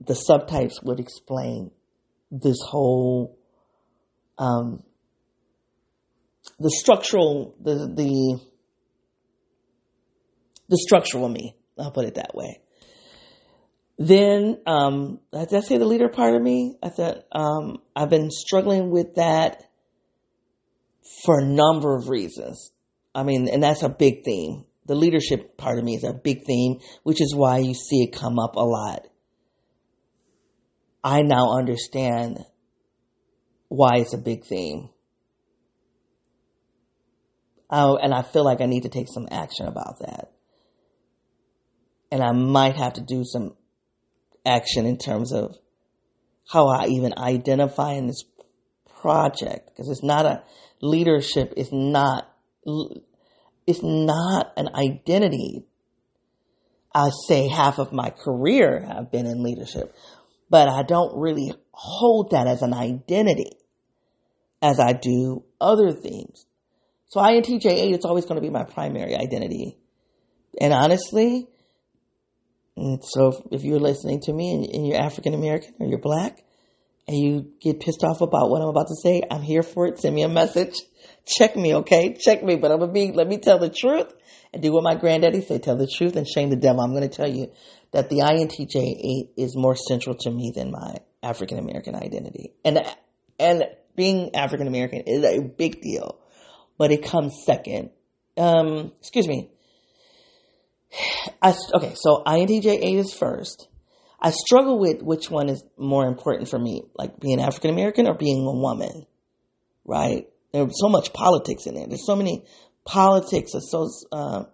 The 0.00 0.14
subtypes 0.14 0.82
would 0.82 1.00
explain 1.00 1.70
this 2.30 2.58
whole, 2.60 3.38
um, 4.38 4.82
the 6.58 6.70
structural, 6.70 7.54
the, 7.60 7.74
the, 7.74 8.40
the 10.68 10.78
structural 10.78 11.28
me. 11.28 11.56
I'll 11.78 11.92
put 11.92 12.06
it 12.06 12.16
that 12.16 12.34
way. 12.34 12.60
Then, 13.98 14.58
um, 14.66 15.20
did 15.32 15.54
I 15.54 15.60
say 15.60 15.76
the 15.76 15.84
leader 15.84 16.08
part 16.08 16.34
of 16.34 16.42
me? 16.42 16.76
I 16.82 16.88
thought, 16.88 17.24
um, 17.32 17.78
I've 17.96 18.10
been 18.10 18.30
struggling 18.30 18.90
with 18.90 19.16
that 19.16 19.62
for 21.24 21.40
a 21.40 21.44
number 21.44 21.96
of 21.96 22.08
reasons. 22.08 22.72
I 23.14 23.22
mean, 23.22 23.48
and 23.48 23.62
that's 23.62 23.82
a 23.82 23.88
big 23.88 24.24
theme. 24.24 24.64
The 24.86 24.94
leadership 24.94 25.56
part 25.56 25.78
of 25.78 25.84
me 25.84 25.96
is 25.96 26.04
a 26.04 26.12
big 26.12 26.44
theme, 26.46 26.78
which 27.02 27.20
is 27.20 27.34
why 27.34 27.58
you 27.58 27.74
see 27.74 28.04
it 28.04 28.12
come 28.12 28.38
up 28.38 28.56
a 28.56 28.64
lot. 28.64 29.06
I 31.04 31.22
now 31.22 31.52
understand 31.56 32.38
why 33.68 33.96
it's 33.96 34.14
a 34.14 34.18
big 34.18 34.44
theme. 34.44 34.90
Oh, 37.70 37.96
and 37.96 38.14
I 38.14 38.22
feel 38.22 38.44
like 38.44 38.60
I 38.60 38.66
need 38.66 38.84
to 38.84 38.88
take 38.88 39.08
some 39.12 39.28
action 39.30 39.66
about 39.66 39.98
that. 40.00 40.32
And 42.10 42.22
I 42.22 42.32
might 42.32 42.76
have 42.76 42.94
to 42.94 43.02
do 43.02 43.24
some 43.24 43.54
action 44.46 44.86
in 44.86 44.96
terms 44.96 45.32
of 45.32 45.54
how 46.50 46.68
I 46.68 46.86
even 46.86 47.12
identify 47.18 47.92
in 47.92 48.06
this 48.06 48.24
project 49.02 49.68
because 49.68 49.90
it's 49.90 50.02
not 50.02 50.24
a 50.24 50.42
leadership 50.80 51.54
is 51.56 51.70
not 51.72 52.30
it's 53.66 53.82
not 53.82 54.52
an 54.56 54.68
identity. 54.74 55.64
I 56.94 57.10
say 57.26 57.48
half 57.48 57.78
of 57.78 57.92
my 57.92 58.10
career 58.10 58.86
I've 58.90 59.10
been 59.10 59.26
in 59.26 59.42
leadership, 59.42 59.94
but 60.50 60.68
I 60.68 60.82
don't 60.82 61.18
really 61.18 61.52
hold 61.72 62.30
that 62.30 62.46
as 62.46 62.62
an 62.62 62.74
identity 62.74 63.52
as 64.60 64.80
I 64.80 64.92
do 64.92 65.44
other 65.60 65.92
things. 65.92 66.46
So 67.08 67.20
INTJ 67.20 67.66
8 67.66 67.94
it's 67.94 68.04
always 68.04 68.24
going 68.24 68.36
to 68.36 68.46
be 68.46 68.50
my 68.50 68.64
primary 68.64 69.14
identity. 69.14 69.78
And 70.60 70.72
honestly, 70.72 71.46
and 72.76 73.02
so 73.02 73.44
if 73.50 73.64
you're 73.64 73.80
listening 73.80 74.20
to 74.22 74.32
me 74.32 74.68
and 74.72 74.86
you're 74.86 75.00
African 75.00 75.34
American 75.34 75.74
or 75.80 75.86
you're 75.86 76.00
black, 76.00 76.42
and 77.08 77.16
you 77.16 77.50
get 77.60 77.80
pissed 77.80 78.04
off 78.04 78.20
about 78.20 78.50
what 78.50 78.60
I'm 78.60 78.68
about 78.68 78.88
to 78.88 78.94
say, 79.02 79.22
I'm 79.30 79.40
here 79.40 79.62
for 79.62 79.86
it. 79.86 79.98
Send 79.98 80.14
me 80.14 80.22
a 80.22 80.28
message. 80.28 80.74
Check 81.26 81.56
me, 81.56 81.76
okay? 81.76 82.14
Check 82.14 82.44
me. 82.44 82.56
But 82.56 82.70
I'm 82.70 82.80
gonna 82.80 82.92
be, 82.92 83.12
let 83.12 83.26
me 83.26 83.38
tell 83.38 83.58
the 83.58 83.70
truth 83.70 84.12
and 84.52 84.62
do 84.62 84.72
what 84.72 84.84
my 84.84 84.94
granddaddy 84.94 85.40
said, 85.40 85.62
tell 85.62 85.76
the 85.76 85.86
truth 85.86 86.16
and 86.16 86.28
shame 86.28 86.50
the 86.50 86.56
devil. 86.56 86.82
I'm 86.82 86.92
gonna 86.92 87.08
tell 87.08 87.28
you 87.28 87.50
that 87.92 88.10
the 88.10 88.16
INTJ 88.16 88.76
8 88.76 89.42
is 89.42 89.56
more 89.56 89.74
central 89.74 90.16
to 90.16 90.30
me 90.30 90.52
than 90.54 90.70
my 90.70 90.96
African 91.22 91.58
American 91.58 91.94
identity. 91.94 92.52
And, 92.62 92.84
and 93.40 93.64
being 93.96 94.34
African 94.34 94.66
American 94.66 95.00
is 95.06 95.24
a 95.24 95.40
big 95.40 95.80
deal, 95.80 96.20
but 96.76 96.92
it 96.92 97.02
comes 97.02 97.42
second. 97.46 97.88
Um, 98.36 98.92
excuse 99.00 99.26
me. 99.26 99.50
I, 101.42 101.54
okay, 101.74 101.94
so 101.94 102.22
INTJ 102.26 102.66
8 102.66 102.98
is 102.98 103.14
first. 103.14 103.66
I 104.20 104.30
struggle 104.30 104.78
with 104.78 105.02
which 105.02 105.30
one 105.30 105.48
is 105.48 105.62
more 105.76 106.06
important 106.06 106.48
for 106.48 106.58
me, 106.58 106.82
like 106.96 107.20
being 107.20 107.40
African 107.40 107.70
American 107.70 108.08
or 108.08 108.14
being 108.14 108.44
a 108.44 108.52
woman, 108.52 109.06
right? 109.84 110.26
There's 110.52 110.80
so 110.80 110.88
much 110.88 111.12
politics 111.12 111.66
in 111.66 111.74
there. 111.74 111.86
There's 111.86 112.06
so 112.06 112.16
many 112.16 112.44
politics, 112.84 113.52
so 113.52 113.88
uh, 114.10 114.44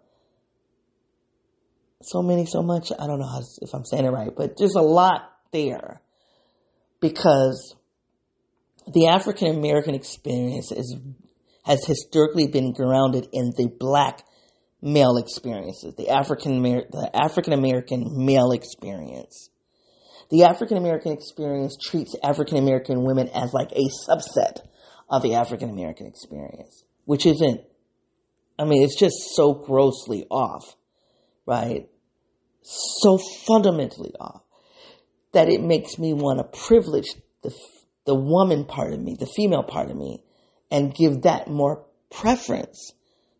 so 2.02 2.22
many, 2.22 2.44
so 2.44 2.62
much. 2.62 2.92
I 2.92 3.06
don't 3.06 3.18
know 3.18 3.26
how, 3.26 3.40
if 3.62 3.74
I'm 3.74 3.86
saying 3.86 4.04
it 4.04 4.10
right, 4.10 4.30
but 4.36 4.56
there's 4.58 4.74
a 4.74 4.82
lot 4.82 5.32
there 5.52 6.02
because 7.00 7.74
the 8.92 9.06
African 9.06 9.56
American 9.56 9.94
experience 9.94 10.72
is 10.72 10.94
has 11.64 11.82
historically 11.86 12.48
been 12.48 12.74
grounded 12.74 13.28
in 13.32 13.52
the 13.56 13.68
black 13.80 14.22
male 14.82 15.16
experiences, 15.16 15.94
the 15.96 16.10
African 16.10 16.60
the 16.60 17.10
African 17.14 17.54
American 17.54 18.26
male 18.26 18.52
experience 18.52 19.48
the 20.30 20.44
African 20.44 20.76
American 20.76 21.12
experience 21.12 21.76
treats 21.80 22.14
African 22.22 22.58
American 22.58 23.04
women 23.04 23.28
as 23.28 23.52
like 23.52 23.72
a 23.72 23.88
subset 24.08 24.60
of 25.08 25.22
the 25.22 25.34
African 25.34 25.70
American 25.70 26.06
experience, 26.06 26.84
which 27.04 27.26
isn't, 27.26 27.60
I 28.58 28.64
mean, 28.64 28.82
it's 28.82 28.98
just 28.98 29.34
so 29.34 29.52
grossly 29.54 30.26
off, 30.30 30.76
right? 31.46 31.88
So 32.62 33.18
fundamentally 33.46 34.12
off 34.18 34.42
that 35.32 35.48
it 35.48 35.60
makes 35.60 35.98
me 35.98 36.14
want 36.14 36.38
to 36.38 36.58
privilege 36.66 37.08
the, 37.42 37.54
the 38.06 38.14
woman 38.14 38.64
part 38.64 38.92
of 38.92 39.00
me, 39.00 39.16
the 39.18 39.26
female 39.26 39.64
part 39.64 39.90
of 39.90 39.96
me, 39.96 40.22
and 40.70 40.94
give 40.94 41.22
that 41.22 41.48
more 41.48 41.84
preference 42.10 42.92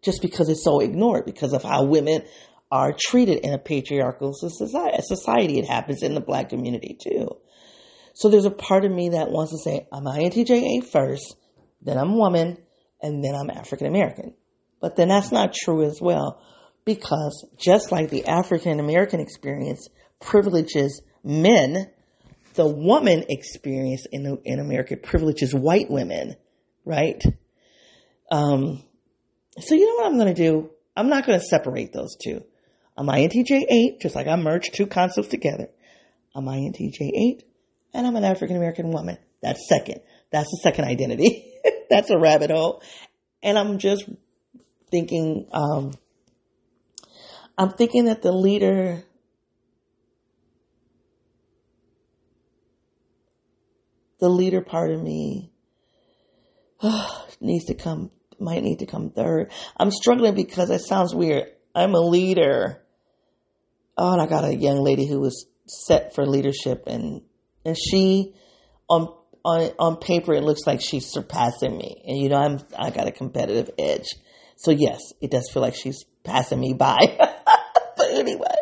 just 0.03 0.21
because 0.21 0.49
it's 0.49 0.65
so 0.65 0.81
ignored 0.81 1.25
because 1.25 1.53
of 1.53 1.63
how 1.63 1.85
women 1.85 2.23
are 2.75 2.93
treated 2.93 3.39
in 3.45 3.55
a 3.55 3.59
patriarchal 3.59 4.33
society. 4.35 5.61
It 5.61 5.69
happens 5.69 6.03
in 6.03 6.15
the 6.15 6.21
black 6.21 6.49
community 6.49 6.99
too. 7.01 7.29
So 8.15 8.29
there's 8.29 8.47
a 8.47 8.51
part 8.51 8.85
of 8.85 8.91
me 8.91 9.11
that 9.11 9.31
wants 9.31 9.53
to 9.53 9.59
say, 9.59 9.87
I'm 9.93 10.07
INTJ 10.07 10.91
first, 10.91 11.37
then 11.83 11.97
I'm 11.97 12.19
woman, 12.19 12.59
and 13.01 13.23
then 13.23 13.37
I'm 13.37 13.49
African 13.49 13.87
American. 13.87 14.35
But 14.81 14.97
then 14.97 15.07
that's 15.07 15.31
not 15.31 15.55
true 15.55 15.85
as 15.85 16.01
well, 16.01 16.43
because 16.85 17.47
just 17.57 17.93
like 17.93 18.11
the 18.11 18.27
African 18.27 18.81
American 18.81 19.21
experience 19.21 19.89
privileges 20.21 21.01
men, 21.23 21.93
the 22.55 22.67
woman 22.67 23.25
experience 23.29 24.05
in, 24.11 24.37
in 24.45 24.59
America 24.59 24.97
privileges 24.97 25.55
white 25.55 25.89
women, 25.89 26.35
right? 26.85 27.23
Um, 28.33 28.83
so 29.61 29.77
you 29.77 29.87
know 29.87 30.03
what 30.03 30.07
I'm 30.07 30.19
going 30.19 30.35
to 30.35 30.43
do? 30.43 30.71
I'm 30.97 31.09
not 31.09 31.25
going 31.25 31.39
to 31.39 31.47
separate 31.47 31.93
those 31.93 32.17
two. 32.17 32.43
I'm 32.97 33.07
INTJ 33.07 33.65
8, 33.69 34.01
just 34.01 34.15
like 34.15 34.27
I 34.27 34.37
merged 34.37 34.75
two 34.75 34.87
concepts 34.87 35.29
together. 35.29 35.69
I'm 36.35 36.45
INTJ 36.45 37.01
8, 37.01 37.45
and 37.93 38.07
I'm 38.07 38.17
an 38.17 38.25
African 38.25 38.57
American 38.57 38.91
woman. 38.91 39.19
That's 39.43 39.69
second. 39.69 40.01
That's 40.31 40.51
the 40.51 40.61
second 40.63 40.85
identity. 40.85 41.53
That's 41.91 42.11
a 42.11 42.19
rabbit 42.19 42.51
hole. 42.51 42.83
And 43.43 43.59
I'm 43.59 43.79
just 43.79 44.09
thinking, 44.91 45.49
um, 45.53 45.93
I'm 47.59 47.71
thinking 47.71 48.07
that 48.07 48.23
the 48.23 48.33
leader 48.33 49.05
the 54.21 54.29
leader 54.29 54.63
part 54.63 54.91
of 54.91 55.03
me 55.03 55.53
needs 57.41 57.67
to 57.67 57.75
come 57.75 58.11
might 58.41 58.63
need 58.63 58.79
to 58.79 58.87
come 58.87 59.11
third. 59.11 59.53
I'm 59.77 59.91
struggling 59.91 60.35
because 60.35 60.71
it 60.71 60.81
sounds 60.81 61.15
weird. 61.15 61.49
I'm 61.75 61.95
a 61.95 62.01
leader. 62.01 62.83
Oh, 63.97 64.13
and 64.13 64.21
I 64.21 64.27
got 64.27 64.45
a 64.45 64.55
young 64.55 64.83
lady 64.83 65.07
who 65.07 65.21
was 65.21 65.47
set 65.67 66.15
for 66.15 66.27
leadership 66.27 66.85
and 66.87 67.23
and 67.65 67.77
she 67.77 68.35
on 68.89 69.09
on 69.45 69.71
on 69.79 69.97
paper 69.97 70.35
it 70.35 70.43
looks 70.43 70.67
like 70.67 70.81
she's 70.81 71.07
surpassing 71.07 71.77
me. 71.77 72.03
And 72.07 72.19
you 72.19 72.29
know 72.29 72.37
I'm 72.37 72.61
I 72.79 72.91
got 72.91 73.07
a 73.07 73.13
competitive 73.13 73.71
edge. 73.79 74.09
So 74.57 74.71
yes, 74.71 75.13
it 75.21 75.31
does 75.31 75.49
feel 75.53 75.63
like 75.63 75.75
she's 75.75 76.05
passing 76.25 76.61
me 76.61 76.75
by. 76.75 76.99
but 77.97 78.11
anyway. 78.11 78.55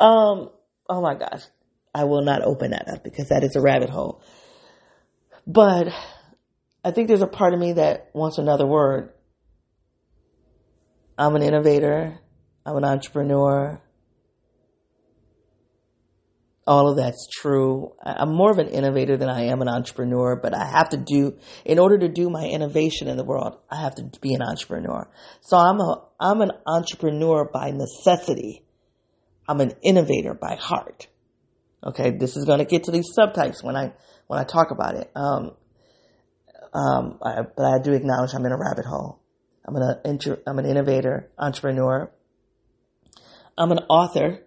Um 0.00 0.50
oh 0.88 1.00
my 1.00 1.14
gosh. 1.14 1.42
I 1.94 2.04
will 2.04 2.22
not 2.22 2.42
open 2.42 2.72
that 2.72 2.88
up 2.88 3.04
because 3.04 3.28
that 3.28 3.44
is 3.44 3.54
a 3.56 3.60
rabbit 3.60 3.90
hole. 3.90 4.22
But 5.46 5.88
I 6.84 6.90
think 6.90 7.08
there's 7.08 7.22
a 7.22 7.26
part 7.26 7.54
of 7.54 7.60
me 7.60 7.74
that 7.74 8.10
wants 8.14 8.38
another 8.38 8.66
word. 8.66 9.10
I'm 11.16 11.36
an 11.36 11.42
innovator. 11.42 12.18
I'm 12.66 12.76
an 12.76 12.84
entrepreneur. 12.84 13.80
All 16.66 16.88
of 16.90 16.96
that's 16.96 17.28
true. 17.30 17.92
I'm 18.02 18.34
more 18.34 18.50
of 18.50 18.58
an 18.58 18.68
innovator 18.68 19.18
than 19.18 19.28
I 19.28 19.48
am 19.48 19.60
an 19.60 19.68
entrepreneur, 19.68 20.40
but 20.40 20.54
I 20.54 20.64
have 20.64 20.88
to 20.90 20.96
do, 20.96 21.36
in 21.64 21.78
order 21.78 21.98
to 21.98 22.08
do 22.08 22.30
my 22.30 22.46
innovation 22.46 23.06
in 23.06 23.18
the 23.18 23.24
world, 23.24 23.58
I 23.70 23.82
have 23.82 23.96
to 23.96 24.10
be 24.20 24.32
an 24.32 24.40
entrepreneur. 24.40 25.10
So 25.42 25.58
I'm 25.58 25.78
a, 25.78 26.04
I'm 26.18 26.40
an 26.40 26.52
entrepreneur 26.66 27.50
by 27.52 27.70
necessity. 27.70 28.64
I'm 29.46 29.60
an 29.60 29.72
innovator 29.82 30.32
by 30.32 30.56
heart. 30.56 31.06
Okay. 31.86 32.12
This 32.12 32.34
is 32.34 32.46
going 32.46 32.60
to 32.60 32.64
get 32.64 32.84
to 32.84 32.90
these 32.90 33.12
subtypes 33.18 33.62
when 33.62 33.76
I, 33.76 33.92
when 34.26 34.40
I 34.40 34.44
talk 34.44 34.70
about 34.70 34.94
it. 34.94 35.10
Um, 35.14 35.50
um, 36.72 37.18
I, 37.22 37.42
but 37.42 37.64
I 37.66 37.78
do 37.82 37.92
acknowledge 37.92 38.30
I'm 38.34 38.46
in 38.46 38.52
a 38.52 38.58
rabbit 38.58 38.86
hole. 38.86 39.20
I'm 39.66 39.76
an, 39.76 40.18
I'm 40.46 40.58
an 40.58 40.66
innovator, 40.66 41.30
entrepreneur. 41.38 42.10
I'm 43.56 43.70
an 43.70 43.80
author. 43.90 44.43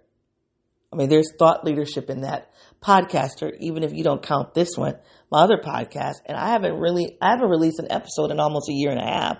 I 0.91 0.95
mean, 0.95 1.09
there's 1.09 1.33
thought 1.37 1.65
leadership 1.65 2.09
in 2.09 2.21
that 2.21 2.49
podcaster, 2.81 3.51
even 3.59 3.83
if 3.83 3.93
you 3.93 4.03
don't 4.03 4.23
count 4.23 4.53
this 4.53 4.77
one, 4.77 4.95
my 5.31 5.41
other 5.41 5.57
podcast. 5.57 6.15
And 6.25 6.37
I 6.37 6.49
haven't 6.49 6.79
really, 6.79 7.17
I 7.21 7.31
haven't 7.31 7.49
released 7.49 7.79
an 7.79 7.91
episode 7.91 8.31
in 8.31 8.39
almost 8.39 8.69
a 8.69 8.73
year 8.73 8.91
and 8.91 8.99
a 8.99 9.05
half. 9.05 9.37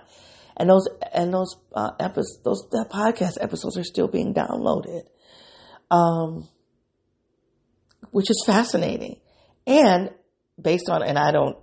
And 0.56 0.68
those, 0.68 0.88
and 1.12 1.32
those, 1.32 1.56
uh, 1.74 1.90
episodes, 2.00 2.40
those, 2.44 2.68
that 2.72 2.90
podcast 2.90 3.42
episodes 3.42 3.78
are 3.78 3.84
still 3.84 4.08
being 4.08 4.34
downloaded. 4.34 5.02
Um, 5.90 6.48
which 8.10 8.30
is 8.30 8.42
fascinating. 8.46 9.20
And 9.66 10.10
based 10.60 10.88
on, 10.88 11.02
and 11.02 11.18
I 11.18 11.30
don't, 11.30 11.56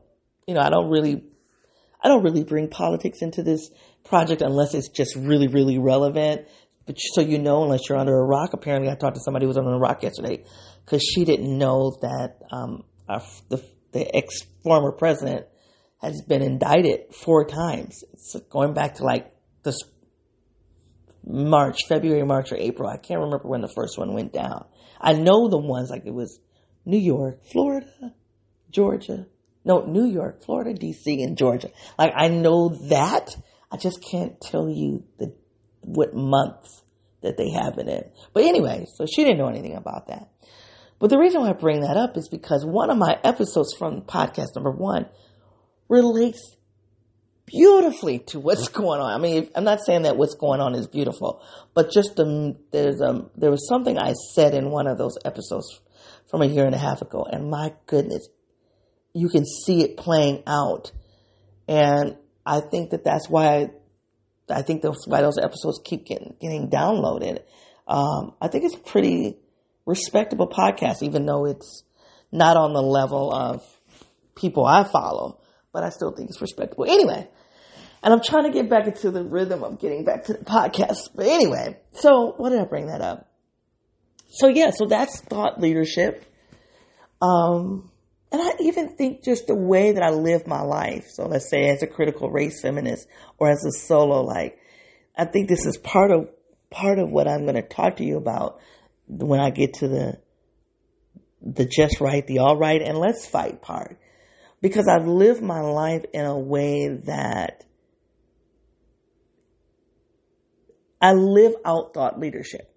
you 0.47 0.53
know, 0.53 0.61
I 0.61 0.69
don't 0.69 0.89
really, 0.89 1.23
I 2.03 2.07
don't 2.07 2.23
really 2.23 2.43
bring 2.43 2.69
politics 2.69 3.21
into 3.21 3.43
this 3.43 3.69
project 4.03 4.41
unless 4.41 4.73
it's 4.73 4.89
just 4.89 5.15
really, 5.15 5.47
really 5.47 5.79
relevant. 5.79 6.47
But 6.85 6.97
so 6.97 7.21
you 7.21 7.39
know, 7.39 7.63
unless 7.63 7.89
you're 7.89 7.97
under 7.97 8.15
a 8.15 8.25
rock, 8.25 8.53
apparently 8.53 8.91
I 8.91 8.95
talked 8.95 9.15
to 9.15 9.21
somebody 9.21 9.45
who 9.45 9.49
was 9.49 9.57
under 9.57 9.73
a 9.73 9.79
rock 9.79 10.03
yesterday 10.03 10.43
because 10.83 11.01
she 11.01 11.25
didn't 11.25 11.57
know 11.57 11.97
that 12.01 12.37
um, 12.51 12.83
our, 13.09 13.23
the, 13.49 13.63
the 13.91 14.15
ex 14.15 14.41
former 14.63 14.91
president 14.91 15.47
has 16.01 16.21
been 16.21 16.41
indicted 16.41 17.13
four 17.13 17.45
times. 17.45 18.03
It's 18.13 18.35
going 18.51 18.73
back 18.73 18.95
to 18.95 19.03
like 19.03 19.33
this 19.63 19.77
March, 21.25 21.79
February, 21.87 22.23
March, 22.23 22.51
or 22.51 22.57
April. 22.57 22.87
I 22.87 22.97
can't 22.97 23.19
remember 23.19 23.47
when 23.47 23.61
the 23.61 23.71
first 23.75 23.97
one 23.97 24.13
went 24.13 24.31
down. 24.31 24.65
I 25.01 25.13
know 25.13 25.49
the 25.49 25.57
ones 25.57 25.89
like 25.89 26.05
it 26.05 26.13
was 26.13 26.39
New 26.85 26.99
York, 26.99 27.43
Florida, 27.51 28.13
Georgia, 28.69 29.25
no, 29.63 29.85
New 29.85 30.05
York, 30.05 30.43
Florida, 30.43 30.73
DC, 30.73 31.23
and 31.23 31.37
Georgia. 31.37 31.69
Like 31.97 32.13
I 32.15 32.27
know 32.27 32.69
that. 32.89 33.35
I 33.71 33.77
just 33.77 34.03
can't 34.03 34.39
tell 34.39 34.69
you 34.69 35.03
the 35.17 35.35
what 35.85 36.15
months 36.15 36.83
that 37.21 37.37
they 37.37 37.49
have 37.51 37.77
in 37.77 37.87
it 37.87 38.03
in. 38.03 38.11
But 38.33 38.43
anyway, 38.43 38.85
so 38.95 39.05
she 39.05 39.23
didn't 39.23 39.37
know 39.37 39.47
anything 39.47 39.75
about 39.75 40.07
that. 40.07 40.29
But 40.99 41.09
the 41.09 41.17
reason 41.17 41.41
why 41.41 41.49
I 41.49 41.53
bring 41.53 41.81
that 41.81 41.97
up 41.97 42.17
is 42.17 42.29
because 42.29 42.65
one 42.65 42.89
of 42.89 42.97
my 42.97 43.17
episodes 43.23 43.75
from 43.77 44.01
podcast 44.01 44.55
number 44.55 44.71
one 44.71 45.07
relates 45.89 46.55
beautifully 47.45 48.19
to 48.19 48.39
what's 48.39 48.67
going 48.69 49.01
on. 49.01 49.13
I 49.13 49.17
mean, 49.17 49.49
I'm 49.55 49.63
not 49.63 49.79
saying 49.85 50.03
that 50.03 50.17
what's 50.17 50.35
going 50.35 50.61
on 50.61 50.75
is 50.75 50.87
beautiful, 50.87 51.43
but 51.73 51.91
just 51.91 52.15
the, 52.15 52.55
there's 52.71 53.01
a, 53.01 53.25
there 53.35 53.51
was 53.51 53.67
something 53.67 53.97
I 53.97 54.13
said 54.33 54.53
in 54.53 54.69
one 54.69 54.87
of 54.87 54.97
those 54.97 55.17
episodes 55.25 55.81
from 56.29 56.41
a 56.41 56.47
year 56.47 56.65
and 56.65 56.75
a 56.75 56.79
half 56.79 57.01
ago, 57.01 57.25
and 57.29 57.49
my 57.49 57.73
goodness, 57.85 58.27
you 59.13 59.29
can 59.29 59.45
see 59.45 59.83
it 59.83 59.97
playing 59.97 60.43
out. 60.47 60.91
And 61.67 62.17
I 62.45 62.59
think 62.59 62.91
that 62.91 63.03
that's 63.03 63.29
why 63.29 63.69
I 64.49 64.61
think 64.61 64.81
that's 64.81 65.07
why 65.07 65.21
those 65.21 65.37
episodes 65.37 65.79
keep 65.83 66.05
getting 66.05 66.35
getting 66.39 66.69
downloaded. 66.69 67.39
Um, 67.87 68.33
I 68.41 68.47
think 68.47 68.65
it's 68.65 68.75
a 68.75 68.79
pretty 68.79 69.37
respectable 69.85 70.47
podcast, 70.47 71.03
even 71.03 71.25
though 71.25 71.45
it's 71.45 71.83
not 72.31 72.57
on 72.57 72.73
the 72.73 72.81
level 72.81 73.33
of 73.33 73.63
people 74.35 74.65
I 74.65 74.83
follow, 74.83 75.39
but 75.71 75.83
I 75.83 75.89
still 75.89 76.11
think 76.11 76.29
it's 76.29 76.41
respectable. 76.41 76.85
Anyway, 76.85 77.27
and 78.03 78.13
I'm 78.13 78.21
trying 78.21 78.43
to 78.43 78.51
get 78.51 78.69
back 78.69 78.87
into 78.87 79.11
the 79.11 79.23
rhythm 79.23 79.63
of 79.63 79.79
getting 79.79 80.03
back 80.03 80.25
to 80.25 80.33
the 80.33 80.45
podcast. 80.45 81.09
But 81.15 81.27
anyway, 81.27 81.79
so 81.93 82.33
what 82.37 82.49
did 82.51 82.59
I 82.59 82.65
bring 82.65 82.87
that 82.87 83.01
up? 83.01 83.31
So 84.29 84.47
yeah, 84.47 84.71
so 84.71 84.85
that's 84.85 85.21
thought 85.21 85.59
leadership. 85.59 86.23
Um, 87.21 87.89
and 88.35 88.43
I 88.43 88.51
even 88.59 88.89
think 88.89 89.23
just 89.23 89.47
the 89.47 89.55
way 89.55 89.93
that 89.93 90.03
I 90.03 90.09
live 90.09 90.45
my 90.45 90.59
life. 90.59 91.09
So 91.09 91.25
let's 91.25 91.49
say 91.49 91.69
as 91.69 91.81
a 91.83 91.87
critical 91.87 92.29
race 92.29 92.61
feminist 92.61 93.07
or 93.37 93.49
as 93.49 93.63
a 93.63 93.71
solo, 93.71 94.23
like, 94.23 94.59
I 95.17 95.23
think 95.23 95.47
this 95.47 95.65
is 95.65 95.77
part 95.77 96.11
of, 96.11 96.27
part 96.69 96.99
of 96.99 97.09
what 97.09 97.29
I'm 97.29 97.43
going 97.43 97.55
to 97.55 97.61
talk 97.61 97.95
to 97.95 98.03
you 98.03 98.17
about 98.17 98.59
when 99.07 99.39
I 99.39 99.51
get 99.51 99.75
to 99.75 99.87
the, 99.87 100.19
the 101.41 101.65
just 101.65 102.01
right, 102.01 102.27
the 102.27 102.39
all 102.39 102.57
right, 102.57 102.81
and 102.81 102.97
let's 102.97 103.25
fight 103.25 103.61
part. 103.61 103.97
Because 104.59 104.89
I've 104.89 105.07
lived 105.07 105.41
my 105.41 105.61
life 105.61 106.03
in 106.13 106.25
a 106.25 106.37
way 106.37 106.89
that 107.05 107.63
I 111.01 111.13
live 111.13 111.53
out 111.63 111.93
thought 111.93 112.19
leadership. 112.19 112.69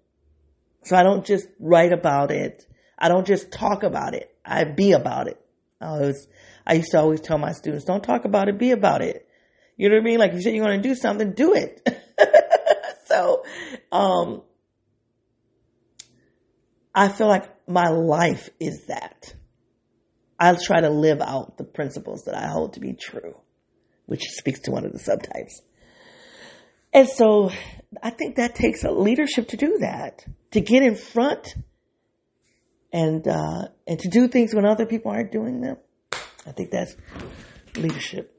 So 0.85 0.95
I 0.95 1.03
don't 1.03 1.25
just 1.25 1.49
write 1.59 1.91
about 1.91 2.31
it. 2.31 2.65
I 2.97 3.09
don't 3.09 3.27
just 3.27 3.51
talk 3.51 3.83
about 3.83 4.13
it. 4.13 4.33
I 4.45 4.63
be 4.63 4.93
about 4.93 5.27
it. 5.27 5.45
I 5.81 5.91
was, 5.91 6.27
I 6.65 6.73
used 6.73 6.91
to 6.91 6.99
always 6.99 7.21
tell 7.21 7.37
my 7.37 7.53
students, 7.53 7.85
don't 7.85 8.03
talk 8.03 8.25
about 8.25 8.49
it, 8.49 8.57
be 8.57 8.71
about 8.71 9.01
it. 9.01 9.27
You 9.77 9.89
know 9.89 9.95
what 9.95 10.01
I 10.01 10.03
mean? 10.03 10.19
Like 10.19 10.31
if 10.31 10.37
you 10.37 10.41
say 10.41 10.53
you're 10.53 10.65
going 10.65 10.81
to 10.81 10.87
do 10.87 10.95
something, 10.95 11.31
do 11.31 11.53
it. 11.53 11.87
so, 13.05 13.43
um, 13.91 14.41
I 16.93 17.07
feel 17.07 17.27
like 17.27 17.49
my 17.67 17.87
life 17.87 18.49
is 18.59 18.87
that. 18.87 19.33
I 20.37 20.55
try 20.55 20.81
to 20.81 20.89
live 20.89 21.21
out 21.21 21.57
the 21.57 21.63
principles 21.63 22.23
that 22.25 22.35
I 22.35 22.47
hold 22.47 22.73
to 22.73 22.79
be 22.79 22.93
true, 22.93 23.37
which 24.05 24.23
speaks 24.31 24.61
to 24.61 24.71
one 24.71 24.85
of 24.85 24.91
the 24.91 24.99
subtypes. 24.99 25.61
And 26.93 27.07
so 27.07 27.51
I 28.01 28.09
think 28.09 28.35
that 28.35 28.55
takes 28.55 28.83
a 28.83 28.91
leadership 28.91 29.49
to 29.49 29.57
do 29.57 29.77
that, 29.79 30.25
to 30.51 30.61
get 30.61 30.81
in 30.81 30.95
front 30.95 31.55
and 32.91 33.27
uh, 33.27 33.67
and 33.87 33.99
to 33.99 34.09
do 34.09 34.27
things 34.27 34.53
when 34.53 34.65
other 34.65 34.85
people 34.85 35.11
aren't 35.11 35.31
doing 35.31 35.61
them. 35.61 35.77
I 36.45 36.51
think 36.51 36.71
that's 36.71 36.95
leadership. 37.75 38.35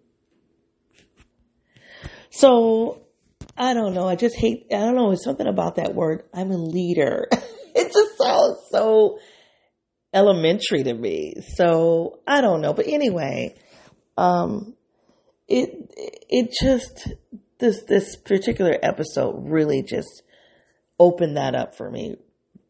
So 2.30 3.02
I 3.56 3.74
don't 3.74 3.94
know. 3.94 4.08
I 4.08 4.16
just 4.16 4.36
hate. 4.36 4.66
I 4.70 4.78
don't 4.78 4.96
know. 4.96 5.12
It's 5.12 5.24
something 5.24 5.46
about 5.46 5.76
that 5.76 5.94
word. 5.94 6.24
I'm 6.32 6.50
a 6.50 6.56
leader. 6.56 7.28
it 7.74 7.92
just 7.92 8.18
sounds 8.18 8.58
so 8.70 9.18
elementary 10.12 10.82
to 10.84 10.94
me. 10.94 11.34
So 11.56 12.20
I 12.26 12.40
don't 12.40 12.60
know. 12.60 12.72
But 12.72 12.86
anyway, 12.88 13.56
um, 14.16 14.74
it 15.48 15.70
it 16.28 16.54
just 16.60 17.12
this 17.58 17.82
this 17.84 18.16
particular 18.16 18.76
episode 18.82 19.50
really 19.50 19.82
just 19.82 20.22
opened 20.98 21.36
that 21.36 21.54
up 21.54 21.74
for 21.74 21.90
me 21.90 22.16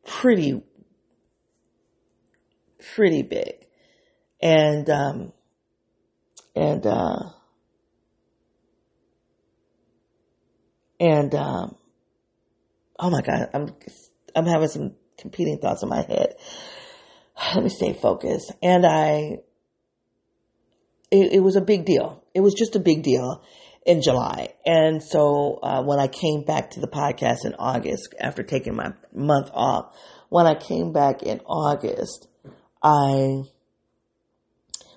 pretty 0.07 0.62
pretty 2.95 3.23
big. 3.23 3.66
And, 4.43 4.88
um, 4.88 5.33
and, 6.55 6.87
uh, 6.87 7.31
and, 10.99 11.35
um, 11.35 11.77
oh 12.99 13.11
my 13.11 13.21
God, 13.23 13.49
I'm, 13.55 13.75
I'm 14.35 14.47
having 14.47 14.69
some 14.69 14.95
competing 15.19 15.59
thoughts 15.59 15.83
in 15.83 15.88
my 15.88 16.03
head. 16.03 16.35
Let 17.55 17.64
me 17.64 17.71
stay 17.71 17.93
focused. 17.93 18.53
And 18.62 18.87
I, 18.87 19.38
it, 21.11 21.33
it 21.35 21.43
was 21.43 21.57
a 21.57 21.61
big 21.61 21.85
deal. 21.85 22.23
It 22.35 22.40
was 22.40 22.55
just 22.55 22.77
a 22.77 22.81
big 22.81 23.03
deal 23.03 23.43
in 23.85 24.03
July. 24.03 24.55
And 24.64 25.03
so 25.03 25.59
uh, 25.62 25.83
when 25.83 25.99
I 25.99 26.07
came 26.07 26.45
back 26.45 26.71
to 26.73 26.81
the 26.81 26.88
podcast 26.88 27.45
in 27.45 27.55
August, 27.55 28.14
after 28.21 28.43
taking 28.43 28.77
my 28.77 28.93
month 29.12 29.51
off, 29.53 29.97
when 30.29 30.47
I 30.47 30.55
came 30.55 30.93
back 30.93 31.23
in 31.23 31.40
August, 31.40 32.29
I 32.83 33.43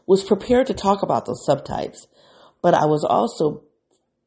was 0.05 0.23
prepared 0.23 0.67
to 0.67 0.73
talk 0.73 1.03
about 1.03 1.25
those 1.25 1.45
subtypes, 1.47 2.07
but 2.61 2.73
I 2.73 2.85
was 2.85 3.05
also 3.07 3.63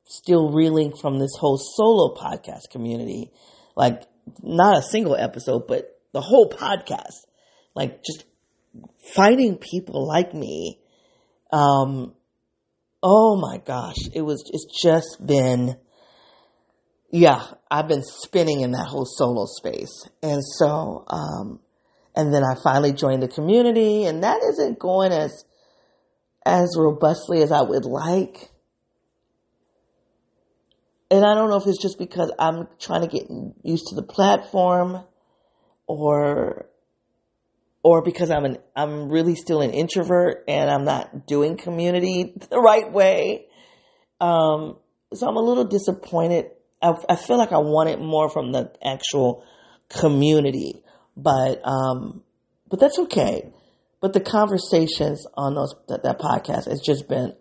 still 0.04 0.52
reeling 0.52 0.92
from 0.94 1.18
this 1.18 1.32
whole 1.38 1.58
solo 1.58 2.14
podcast 2.14 2.70
community. 2.70 3.30
Like, 3.76 4.02
not 4.42 4.78
a 4.78 4.82
single 4.82 5.16
episode, 5.16 5.66
but 5.66 6.00
the 6.12 6.20
whole 6.20 6.48
podcast. 6.50 7.26
Like, 7.74 8.02
just 8.04 8.24
finding 9.14 9.56
people 9.56 10.06
like 10.06 10.32
me. 10.32 10.78
Um, 11.52 12.14
oh 13.02 13.36
my 13.36 13.58
gosh, 13.58 13.96
it 14.14 14.22
was, 14.22 14.50
it's 14.52 14.82
just 14.82 15.24
been, 15.24 15.76
yeah, 17.10 17.46
I've 17.70 17.88
been 17.88 18.02
spinning 18.02 18.60
in 18.60 18.72
that 18.72 18.86
whole 18.88 19.06
solo 19.06 19.46
space. 19.46 20.08
And 20.22 20.42
so, 20.42 21.04
um, 21.08 21.60
and 22.16 22.32
then 22.32 22.42
I 22.42 22.54
finally 22.64 22.92
joined 22.92 23.22
the 23.22 23.28
community 23.28 24.04
and 24.04 24.22
that 24.24 24.42
isn't 24.42 24.78
going 24.78 25.12
as, 25.12 25.44
as 26.44 26.74
robustly 26.78 27.42
as 27.42 27.52
I 27.52 27.60
would 27.60 27.84
like. 27.84 28.50
And 31.10 31.24
I 31.24 31.34
don't 31.34 31.50
know 31.50 31.56
if 31.56 31.66
it's 31.66 31.80
just 31.80 31.98
because 31.98 32.32
I'm 32.38 32.66
trying 32.80 33.02
to 33.02 33.06
get 33.06 33.28
used 33.62 33.88
to 33.88 33.94
the 33.94 34.02
platform 34.02 35.04
or 35.86 36.66
or 37.82 38.02
because 38.02 38.32
I'm 38.32 38.44
an 38.44 38.58
I'm 38.74 39.08
really 39.08 39.36
still 39.36 39.60
an 39.60 39.70
introvert 39.70 40.42
and 40.48 40.68
I'm 40.68 40.84
not 40.84 41.28
doing 41.28 41.56
community 41.56 42.34
the 42.50 42.58
right 42.58 42.90
way. 42.90 43.46
Um, 44.20 44.78
so 45.14 45.28
I'm 45.28 45.36
a 45.36 45.40
little 45.40 45.66
disappointed. 45.66 46.46
I, 46.82 46.94
I 47.08 47.14
feel 47.14 47.38
like 47.38 47.52
I 47.52 47.58
wanted 47.58 48.00
more 48.00 48.28
from 48.28 48.50
the 48.50 48.72
actual 48.82 49.44
community, 49.88 50.82
but 51.16 51.60
um, 51.64 52.22
but 52.68 52.80
that's 52.80 52.98
okay. 52.98 53.52
But 54.00 54.12
the 54.12 54.20
conversations 54.20 55.26
on 55.34 55.54
those 55.54 55.74
that, 55.88 56.02
that 56.02 56.18
podcast 56.18 56.68
has 56.68 56.80
just 56.84 57.08
been 57.08 57.34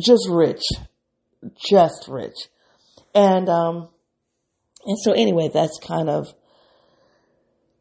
just 0.00 0.28
rich, 0.28 0.62
just 1.56 2.08
rich, 2.08 2.48
and 3.14 3.48
um, 3.48 3.88
and 4.84 4.98
so 4.98 5.12
anyway, 5.12 5.50
that's 5.52 5.78
kind 5.78 6.08
of 6.08 6.32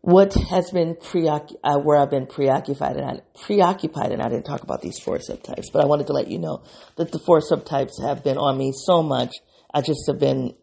what 0.04 0.34
has 0.34 0.70
been 0.72 0.98
preoccupied, 0.98 1.60
uh, 1.64 1.80
where 1.80 1.98
I've 1.98 2.10
been 2.10 2.28
preoccupied 2.28 2.98
and 2.98 3.06
I, 3.06 3.22
preoccupied 3.46 4.12
and 4.12 4.22
I 4.22 4.28
didn't 4.28 4.44
talk 4.44 4.62
about 4.62 4.82
these 4.82 5.00
four 5.00 5.18
subtypes, 5.18 5.68
but 5.72 5.82
I 5.82 5.86
wanted 5.86 6.08
to 6.08 6.14
let 6.14 6.28
you 6.28 6.40
know 6.40 6.64
that 6.98 7.14
the 7.14 7.20
four 7.20 7.40
subtypes 7.40 8.02
have 8.06 8.22
been 8.22 8.38
on 8.38 8.58
me 8.58 8.74
so 8.76 9.02
much. 9.02 9.32
I 9.74 9.80
just 9.80 10.02
have 10.08 10.20
been, 10.20 10.56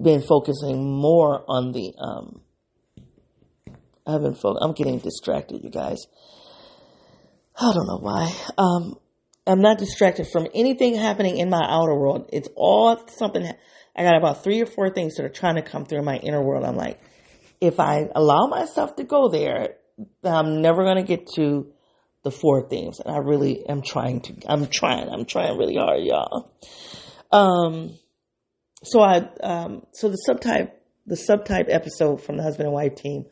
been 0.00 0.22
focusing 0.22 0.84
more 0.84 1.44
on 1.48 1.72
the, 1.72 1.92
um, 1.98 2.40
I've 4.06 4.22
been, 4.22 4.34
fo- 4.34 4.58
I'm 4.60 4.72
getting 4.72 4.98
distracted, 4.98 5.62
you 5.62 5.70
guys. 5.70 5.98
I 7.56 7.72
don't 7.74 7.86
know 7.86 7.98
why. 7.98 8.34
Um, 8.56 8.98
I'm 9.46 9.60
not 9.60 9.78
distracted 9.78 10.28
from 10.28 10.46
anything 10.54 10.94
happening 10.94 11.36
in 11.38 11.50
my 11.50 11.62
outer 11.62 11.94
world. 11.94 12.30
It's 12.32 12.48
all 12.56 13.06
something. 13.08 13.50
I 13.96 14.02
got 14.02 14.16
about 14.16 14.44
three 14.44 14.62
or 14.62 14.66
four 14.66 14.90
things 14.90 15.16
that 15.16 15.24
are 15.24 15.30
trying 15.30 15.56
to 15.56 15.62
come 15.62 15.84
through 15.84 16.02
my 16.02 16.16
inner 16.16 16.42
world. 16.42 16.64
I'm 16.64 16.76
like, 16.76 17.00
if 17.60 17.78
I 17.80 18.08
allow 18.14 18.46
myself 18.46 18.96
to 18.96 19.04
go 19.04 19.28
there, 19.28 19.76
I'm 20.24 20.62
never 20.62 20.84
going 20.84 20.96
to 20.96 21.02
get 21.02 21.26
to 21.34 21.72
the 22.22 22.30
four 22.30 22.68
themes. 22.68 23.00
And 23.00 23.14
I 23.14 23.18
really 23.18 23.66
am 23.68 23.82
trying 23.82 24.20
to, 24.22 24.34
I'm 24.46 24.66
trying, 24.66 25.08
I'm 25.08 25.24
trying 25.24 25.58
really 25.58 25.76
hard, 25.76 26.02
y'all. 26.02 26.50
Um, 27.32 27.98
so 28.82 29.00
I, 29.00 29.28
um, 29.42 29.86
so 29.92 30.08
the 30.08 30.18
subtype, 30.28 30.72
the 31.06 31.16
subtype 31.16 31.66
episode 31.68 32.22
from 32.22 32.36
the 32.36 32.42
husband 32.42 32.66
and 32.66 32.74
wife 32.74 32.94
team 32.94 33.26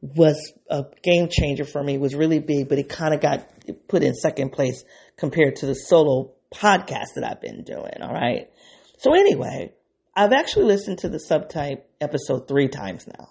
was 0.00 0.52
a 0.68 0.84
game 1.02 1.28
changer 1.30 1.64
for 1.64 1.82
me. 1.82 1.94
It 1.94 2.00
was 2.00 2.14
really 2.14 2.38
big, 2.38 2.68
but 2.68 2.78
it 2.78 2.88
kind 2.88 3.14
of 3.14 3.20
got 3.20 3.48
put 3.88 4.02
in 4.02 4.14
second 4.14 4.50
place 4.50 4.84
compared 5.16 5.56
to 5.56 5.66
the 5.66 5.74
solo 5.74 6.32
podcast 6.52 7.14
that 7.16 7.24
I've 7.24 7.40
been 7.40 7.64
doing. 7.64 8.02
All 8.02 8.12
right. 8.12 8.50
So 8.98 9.14
anyway, 9.14 9.72
I've 10.14 10.32
actually 10.32 10.66
listened 10.66 10.98
to 10.98 11.08
the 11.08 11.18
subtype 11.18 11.82
episode 12.00 12.46
three 12.46 12.68
times 12.68 13.06
now. 13.06 13.28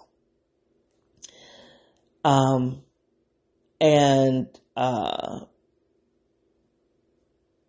Um, 2.24 2.82
and, 3.80 4.48
uh, 4.76 5.40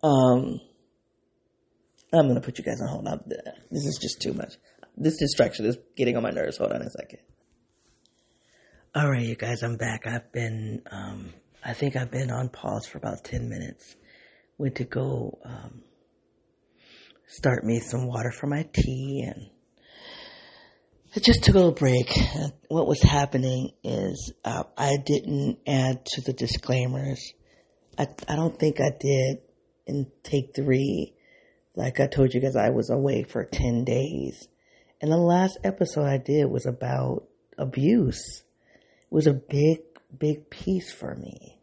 um, 0.02 0.60
I'm 2.16 2.26
going 2.26 2.40
to 2.40 2.44
put 2.44 2.58
you 2.58 2.64
guys 2.64 2.80
on 2.80 2.88
hold. 2.88 3.06
This 3.70 3.84
is 3.84 3.98
just 4.00 4.20
too 4.20 4.32
much. 4.32 4.54
This 4.96 5.16
distraction 5.18 5.66
is 5.66 5.78
getting 5.96 6.16
on 6.16 6.22
my 6.22 6.30
nerves. 6.30 6.58
Hold 6.58 6.72
on 6.72 6.82
a 6.82 6.90
second. 6.90 7.20
All 8.94 9.10
right, 9.10 9.26
you 9.26 9.36
guys, 9.36 9.62
I'm 9.62 9.76
back. 9.76 10.06
I've 10.06 10.32
been, 10.32 10.82
um, 10.90 11.34
I 11.64 11.74
think 11.74 11.96
I've 11.96 12.10
been 12.10 12.30
on 12.30 12.48
pause 12.48 12.86
for 12.86 12.98
about 12.98 13.24
10 13.24 13.48
minutes. 13.48 13.96
Went 14.56 14.76
to 14.76 14.84
go, 14.84 15.38
um, 15.44 15.82
start 17.26 17.64
me 17.64 17.80
some 17.80 18.06
water 18.06 18.30
for 18.30 18.46
my 18.46 18.66
tea 18.72 19.24
and 19.26 19.50
I 21.16 21.20
just 21.20 21.44
took 21.44 21.54
a 21.54 21.58
little 21.58 21.72
break. 21.72 22.10
What 22.68 22.86
was 22.86 23.00
happening 23.00 23.70
is 23.82 24.34
uh, 24.44 24.64
I 24.76 24.98
didn't 25.02 25.60
add 25.66 26.04
to 26.04 26.20
the 26.20 26.34
disclaimers. 26.34 27.32
I 27.98 28.08
I 28.28 28.36
don't 28.36 28.58
think 28.58 28.80
I 28.80 28.90
did 29.00 29.38
in 29.86 30.10
take 30.22 30.54
three. 30.54 31.14
Like 31.76 32.00
I 32.00 32.08
told 32.08 32.34
you 32.34 32.40
guys, 32.40 32.56
I 32.56 32.70
was 32.70 32.90
away 32.90 33.22
for 33.22 33.44
ten 33.44 33.84
days, 33.84 34.48
and 35.00 35.12
the 35.12 35.16
last 35.16 35.58
episode 35.62 36.06
I 36.06 36.18
did 36.18 36.46
was 36.46 36.66
about 36.66 37.28
abuse. 37.56 38.42
It 38.72 39.14
was 39.14 39.28
a 39.28 39.34
big 39.34 39.80
big 40.18 40.50
piece 40.50 40.92
for 40.92 41.14
me, 41.14 41.60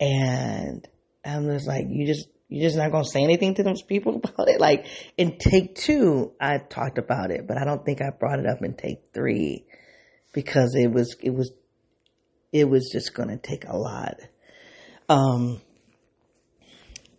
and 0.00 0.88
I'm 1.24 1.46
just 1.48 1.66
like, 1.66 1.84
you 1.88 2.06
just 2.06 2.28
you're 2.50 2.66
just 2.66 2.76
not 2.76 2.90
going 2.90 3.04
to 3.04 3.10
say 3.10 3.22
anything 3.22 3.54
to 3.54 3.62
those 3.62 3.82
people 3.82 4.16
about 4.22 4.48
it. 4.48 4.60
Like 4.60 4.86
in 5.16 5.38
take 5.38 5.76
two, 5.76 6.32
I 6.40 6.58
talked 6.58 6.98
about 6.98 7.30
it, 7.30 7.46
but 7.46 7.56
I 7.56 7.64
don't 7.64 7.84
think 7.84 8.02
I 8.02 8.10
brought 8.10 8.40
it 8.40 8.46
up 8.46 8.62
in 8.62 8.74
take 8.74 8.98
three 9.14 9.64
because 10.32 10.74
it 10.74 10.92
was, 10.92 11.16
it 11.22 11.30
was, 11.30 11.52
it 12.52 12.68
was 12.68 12.90
just 12.92 13.14
going 13.14 13.28
to 13.28 13.38
take 13.38 13.64
a 13.66 13.76
lot. 13.76 14.16
Um, 15.08 15.60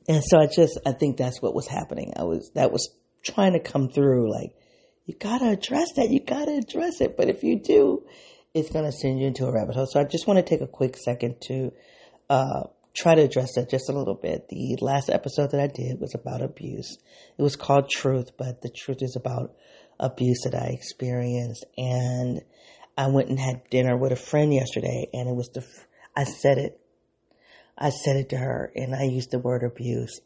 and 0.08 0.24
so 0.24 0.40
I 0.40 0.48
just, 0.48 0.80
I 0.86 0.92
think 0.92 1.18
that's 1.18 1.42
what 1.42 1.54
was 1.54 1.68
happening. 1.68 2.14
I 2.18 2.24
was, 2.24 2.52
that 2.56 2.72
was 2.72 2.90
trying 3.24 3.54
to 3.54 3.60
come 3.60 3.90
through 3.90 4.32
like, 4.32 4.56
you 5.06 5.16
gotta 5.20 5.50
address 5.50 5.88
that. 5.96 6.10
You 6.10 6.20
gotta 6.20 6.54
address 6.58 7.02
it. 7.02 7.18
But 7.18 7.30
if 7.30 7.44
you 7.44 7.60
do, 7.60 8.04
it's 8.54 8.72
gonna 8.72 8.92
send 8.92 9.20
you 9.20 9.28
into 9.28 9.46
a 9.46 9.52
rabbit 9.52 9.76
hole. 9.76 9.88
So 9.88 10.00
I 10.00 10.04
just 10.04 10.28
want 10.28 10.38
to 10.38 10.44
take 10.44 10.62
a 10.62 10.68
quick 10.68 10.98
second 10.98 11.36
to, 11.48 11.72
uh, 12.30 12.64
try 12.94 13.16
to 13.16 13.22
address 13.22 13.56
that 13.56 13.70
just 13.70 13.90
a 13.90 13.94
little 13.94 14.16
bit. 14.16 14.48
The 14.50 14.78
last 14.82 15.10
episode 15.10 15.52
that 15.52 15.62
I 15.62 15.68
did 15.68 16.00
was 16.00 16.14
about 16.14 16.42
abuse. 16.42 16.98
It 17.38 17.42
was 17.42 17.56
called 17.56 17.90
Truth, 17.90 18.32
but 18.38 18.62
the 18.62 18.70
truth 18.70 18.98
is 19.02 19.16
about 19.16 19.54
abuse 20.00 20.42
that 20.44 20.56
I 20.56 20.68
experienced. 20.68 21.66
And 21.78 22.42
I 22.98 23.08
went 23.08 23.30
and 23.30 23.40
had 23.40 23.70
dinner 23.70 23.96
with 23.98 24.12
a 24.12 24.18
friend 24.18 24.54
yesterday, 24.54 25.08
and 25.14 25.30
it 25.30 25.36
was 25.36 25.50
the, 25.54 25.66
I 26.16 26.26
said 26.26 26.58
it, 26.58 26.81
I 27.82 27.90
said 27.90 28.16
it 28.16 28.30
to 28.30 28.38
her, 28.38 28.72
and 28.76 28.94
I 28.94 29.06
used 29.06 29.32
the 29.32 29.40
word 29.40 29.64
abuse. 29.64 30.22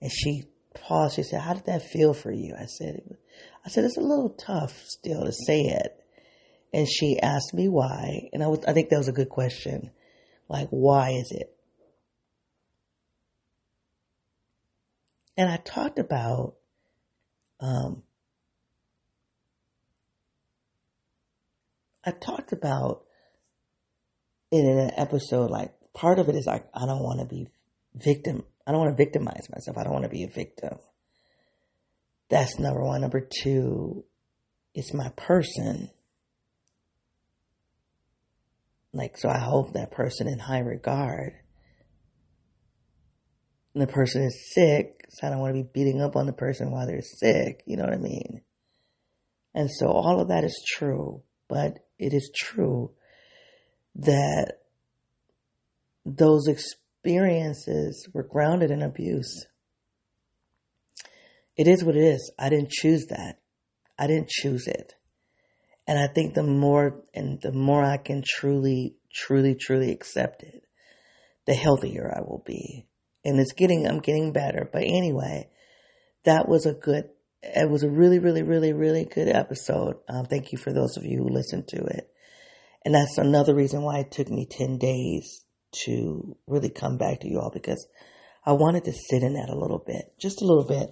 And 0.00 0.10
she 0.10 0.44
paused. 0.74 1.16
She 1.16 1.22
said, 1.22 1.42
"How 1.42 1.52
did 1.52 1.66
that 1.66 1.82
feel 1.82 2.14
for 2.14 2.32
you?" 2.32 2.54
I 2.58 2.64
said, 2.64 3.18
"I 3.64 3.68
said 3.68 3.84
it's 3.84 3.98
a 3.98 4.00
little 4.00 4.30
tough 4.30 4.82
still 4.86 5.24
to 5.24 5.32
say 5.32 5.60
it." 5.60 6.02
And 6.72 6.88
she 6.88 7.20
asked 7.20 7.52
me 7.52 7.68
why, 7.68 8.30
and 8.32 8.42
I 8.42 8.48
was, 8.48 8.64
I 8.66 8.72
think 8.72 8.88
that 8.88 8.98
was 8.98 9.08
a 9.08 9.12
good 9.12 9.28
question. 9.28 9.90
Like, 10.48 10.68
why 10.70 11.10
is 11.10 11.30
it? 11.32 11.54
And 15.36 15.50
I 15.50 15.58
talked 15.58 15.98
about 15.98 16.54
um, 17.60 18.04
I 22.04 22.12
talked 22.12 22.52
about 22.52 23.04
in 24.50 24.66
an 24.66 24.92
episode 24.96 25.50
like 25.50 25.75
part 25.96 26.18
of 26.18 26.28
it 26.28 26.36
is 26.36 26.46
like 26.46 26.68
I 26.72 26.86
don't 26.86 27.02
want 27.02 27.20
to 27.20 27.26
be 27.26 27.48
victim. 27.94 28.44
I 28.66 28.70
don't 28.70 28.80
want 28.80 28.96
to 28.96 29.02
victimize 29.02 29.48
myself. 29.50 29.78
I 29.78 29.82
don't 29.82 29.92
want 29.92 30.04
to 30.04 30.10
be 30.10 30.24
a 30.24 30.28
victim. 30.28 30.78
That's 32.28 32.58
number 32.58 32.84
one. 32.84 33.00
Number 33.00 33.26
two, 33.42 34.04
it's 34.74 34.92
my 34.92 35.08
person. 35.16 35.90
Like, 38.92 39.16
so 39.16 39.28
I 39.28 39.38
hold 39.38 39.74
that 39.74 39.90
person 39.90 40.28
in 40.28 40.38
high 40.38 40.60
regard 40.60 41.34
and 43.74 43.82
the 43.82 43.92
person 43.92 44.22
is 44.22 44.54
sick, 44.54 45.04
so 45.10 45.26
I 45.26 45.30
don't 45.30 45.40
want 45.40 45.54
to 45.54 45.62
be 45.62 45.68
beating 45.70 46.00
up 46.00 46.16
on 46.16 46.24
the 46.24 46.32
person 46.32 46.70
while 46.70 46.86
they're 46.86 47.02
sick. 47.02 47.62
You 47.66 47.76
know 47.76 47.84
what 47.84 47.92
I 47.92 47.98
mean? 47.98 48.40
And 49.54 49.70
so 49.70 49.88
all 49.88 50.20
of 50.20 50.28
that 50.28 50.44
is 50.44 50.64
true, 50.66 51.22
but 51.46 51.78
it 51.98 52.14
is 52.14 52.30
true 52.34 52.92
that 53.96 54.54
those 56.06 56.46
experiences 56.46 58.08
were 58.14 58.22
grounded 58.22 58.70
in 58.70 58.80
abuse. 58.80 59.46
It 61.56 61.66
is 61.66 61.82
what 61.82 61.96
it 61.96 62.04
is. 62.04 62.30
I 62.38 62.48
didn't 62.48 62.70
choose 62.70 63.06
that. 63.06 63.40
I 63.98 64.06
didn't 64.06 64.28
choose 64.28 64.68
it. 64.68 64.94
And 65.88 65.98
I 65.98 66.06
think 66.06 66.34
the 66.34 66.42
more 66.42 67.02
and 67.12 67.40
the 67.42 67.52
more 67.52 67.82
I 67.82 67.96
can 67.96 68.22
truly, 68.24 68.96
truly, 69.12 69.54
truly 69.54 69.90
accept 69.90 70.42
it, 70.42 70.62
the 71.46 71.54
healthier 71.54 72.12
I 72.14 72.20
will 72.20 72.42
be. 72.44 72.86
And 73.24 73.40
it's 73.40 73.52
getting, 73.52 73.86
I'm 73.86 74.00
getting 74.00 74.32
better. 74.32 74.68
But 74.70 74.82
anyway, 74.82 75.48
that 76.24 76.48
was 76.48 76.66
a 76.66 76.72
good, 76.72 77.08
it 77.42 77.68
was 77.68 77.82
a 77.82 77.90
really, 77.90 78.18
really, 78.18 78.42
really, 78.42 78.72
really 78.72 79.04
good 79.04 79.28
episode. 79.28 79.96
Um, 80.08 80.26
thank 80.26 80.52
you 80.52 80.58
for 80.58 80.72
those 80.72 80.96
of 80.96 81.04
you 81.04 81.18
who 81.18 81.28
listened 81.30 81.68
to 81.68 81.78
it. 81.78 82.10
And 82.84 82.94
that's 82.94 83.18
another 83.18 83.54
reason 83.54 83.82
why 83.82 84.00
it 84.00 84.12
took 84.12 84.28
me 84.28 84.46
10 84.48 84.78
days 84.78 85.45
to 85.84 86.36
really 86.46 86.70
come 86.70 86.98
back 86.98 87.20
to 87.20 87.28
you 87.28 87.40
all 87.40 87.50
because 87.52 87.86
I 88.44 88.52
wanted 88.52 88.84
to 88.84 88.92
sit 88.92 89.22
in 89.22 89.34
that 89.34 89.50
a 89.50 89.58
little 89.58 89.82
bit, 89.84 90.14
just 90.18 90.40
a 90.40 90.46
little 90.46 90.64
bit. 90.64 90.90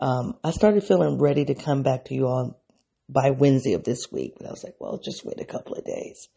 Um, 0.00 0.34
I 0.44 0.50
started 0.50 0.84
feeling 0.84 1.18
ready 1.18 1.44
to 1.46 1.54
come 1.54 1.82
back 1.82 2.06
to 2.06 2.14
you 2.14 2.26
all 2.26 2.60
by 3.08 3.30
Wednesday 3.30 3.74
of 3.74 3.84
this 3.84 4.10
week, 4.12 4.34
but 4.36 4.46
I 4.46 4.50
was 4.50 4.64
like, 4.64 4.74
well, 4.78 5.00
just 5.02 5.24
wait 5.24 5.40
a 5.40 5.44
couple 5.44 5.74
of 5.74 5.84
days. 5.84 6.28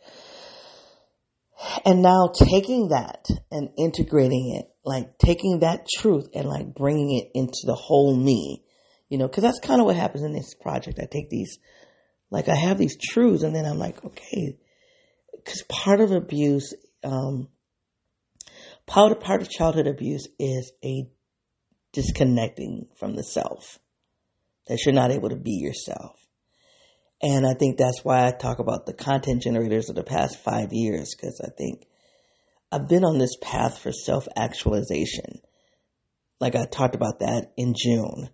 And 1.85 2.01
now 2.01 2.31
taking 2.33 2.89
that 2.89 3.27
and 3.51 3.69
integrating 3.77 4.55
it, 4.55 4.69
like 4.83 5.17
taking 5.17 5.59
that 5.59 5.87
truth 5.99 6.27
and 6.33 6.47
like 6.47 6.73
bringing 6.73 7.17
it 7.17 7.31
into 7.33 7.61
the 7.65 7.75
whole 7.75 8.15
me, 8.15 8.63
you 9.09 9.17
know, 9.17 9.27
cause 9.27 9.41
that's 9.41 9.59
kind 9.59 9.79
of 9.79 9.85
what 9.85 9.95
happens 9.95 10.23
in 10.23 10.33
this 10.33 10.53
project. 10.53 10.99
I 11.01 11.07
take 11.09 11.29
these, 11.29 11.57
like 12.29 12.49
I 12.49 12.55
have 12.55 12.77
these 12.77 12.97
truths 12.97 13.43
and 13.43 13.55
then 13.55 13.65
I'm 13.65 13.79
like, 13.79 14.03
okay, 14.03 14.57
cause 15.45 15.63
part 15.69 16.01
of 16.01 16.11
abuse, 16.11 16.73
um, 17.03 17.47
part 18.85 19.11
of, 19.11 19.19
part 19.19 19.41
of 19.41 19.49
childhood 19.49 19.87
abuse 19.87 20.27
is 20.39 20.71
a 20.83 21.09
disconnecting 21.93 22.87
from 22.97 23.15
the 23.15 23.23
self, 23.23 23.79
that 24.67 24.79
you're 24.85 24.93
not 24.93 25.11
able 25.11 25.29
to 25.29 25.35
be 25.35 25.59
yourself. 25.61 26.19
And 27.21 27.45
I 27.47 27.53
think 27.53 27.77
that's 27.77 28.03
why 28.03 28.27
I 28.27 28.31
talk 28.31 28.59
about 28.59 28.85
the 28.85 28.93
content 28.93 29.41
generators 29.41 29.89
of 29.89 29.95
the 29.95 30.03
past 30.03 30.43
five 30.43 30.69
years, 30.73 31.15
because 31.15 31.41
I 31.43 31.49
think 31.57 31.87
I've 32.71 32.89
been 32.89 33.05
on 33.05 33.17
this 33.17 33.37
path 33.41 33.79
for 33.79 33.91
self 33.91 34.27
actualization. 34.35 35.39
Like 36.39 36.55
I 36.55 36.65
talked 36.65 36.95
about 36.95 37.19
that 37.19 37.53
in 37.55 37.73
June. 37.77 38.29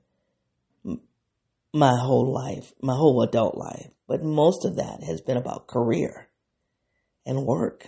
My 1.73 1.95
whole 1.95 2.33
life, 2.33 2.73
my 2.81 2.93
whole 2.93 3.21
adult 3.21 3.55
life. 3.55 3.87
But 4.07 4.23
most 4.23 4.65
of 4.65 4.77
that 4.77 5.03
has 5.03 5.21
been 5.21 5.37
about 5.37 5.67
career 5.67 6.27
and 7.25 7.45
work. 7.45 7.87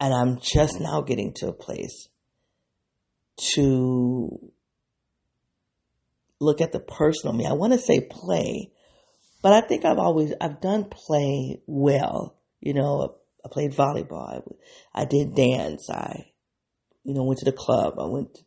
And 0.00 0.14
I'm 0.14 0.38
just 0.40 0.80
now 0.80 1.00
getting 1.00 1.32
to 1.36 1.48
a 1.48 1.52
place 1.52 2.08
to 3.54 4.52
look 6.40 6.60
at 6.60 6.72
the 6.72 6.80
personal 6.80 7.34
me. 7.34 7.46
I 7.46 7.52
want 7.52 7.72
to 7.72 7.78
say 7.78 8.00
play, 8.00 8.70
but 9.42 9.52
I 9.52 9.60
think 9.60 9.84
I've 9.84 9.98
always, 9.98 10.32
I've 10.40 10.60
done 10.60 10.86
play 10.90 11.60
well. 11.66 12.36
You 12.60 12.74
know, 12.74 13.16
I 13.44 13.48
played 13.50 13.72
volleyball. 13.72 14.42
I, 14.94 15.02
I 15.02 15.04
did 15.04 15.34
dance. 15.34 15.88
I, 15.90 16.26
you 17.04 17.14
know, 17.14 17.24
went 17.24 17.38
to 17.40 17.44
the 17.44 17.52
club. 17.52 17.94
I 17.98 18.06
went, 18.06 18.38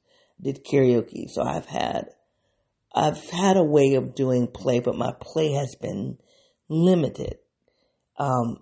did 0.42 0.66
karaoke. 0.66 1.30
So 1.30 1.44
I've 1.44 1.66
had, 1.66 2.06
I've 2.94 3.30
had 3.30 3.58
a 3.58 3.64
way 3.64 3.96
of 3.96 4.16
doing 4.16 4.48
play, 4.48 4.80
but 4.80 4.98
my 4.98 5.14
play 5.20 5.54
has 5.54 5.76
been 5.76 6.18
limited. 6.70 7.36
Um, 8.18 8.58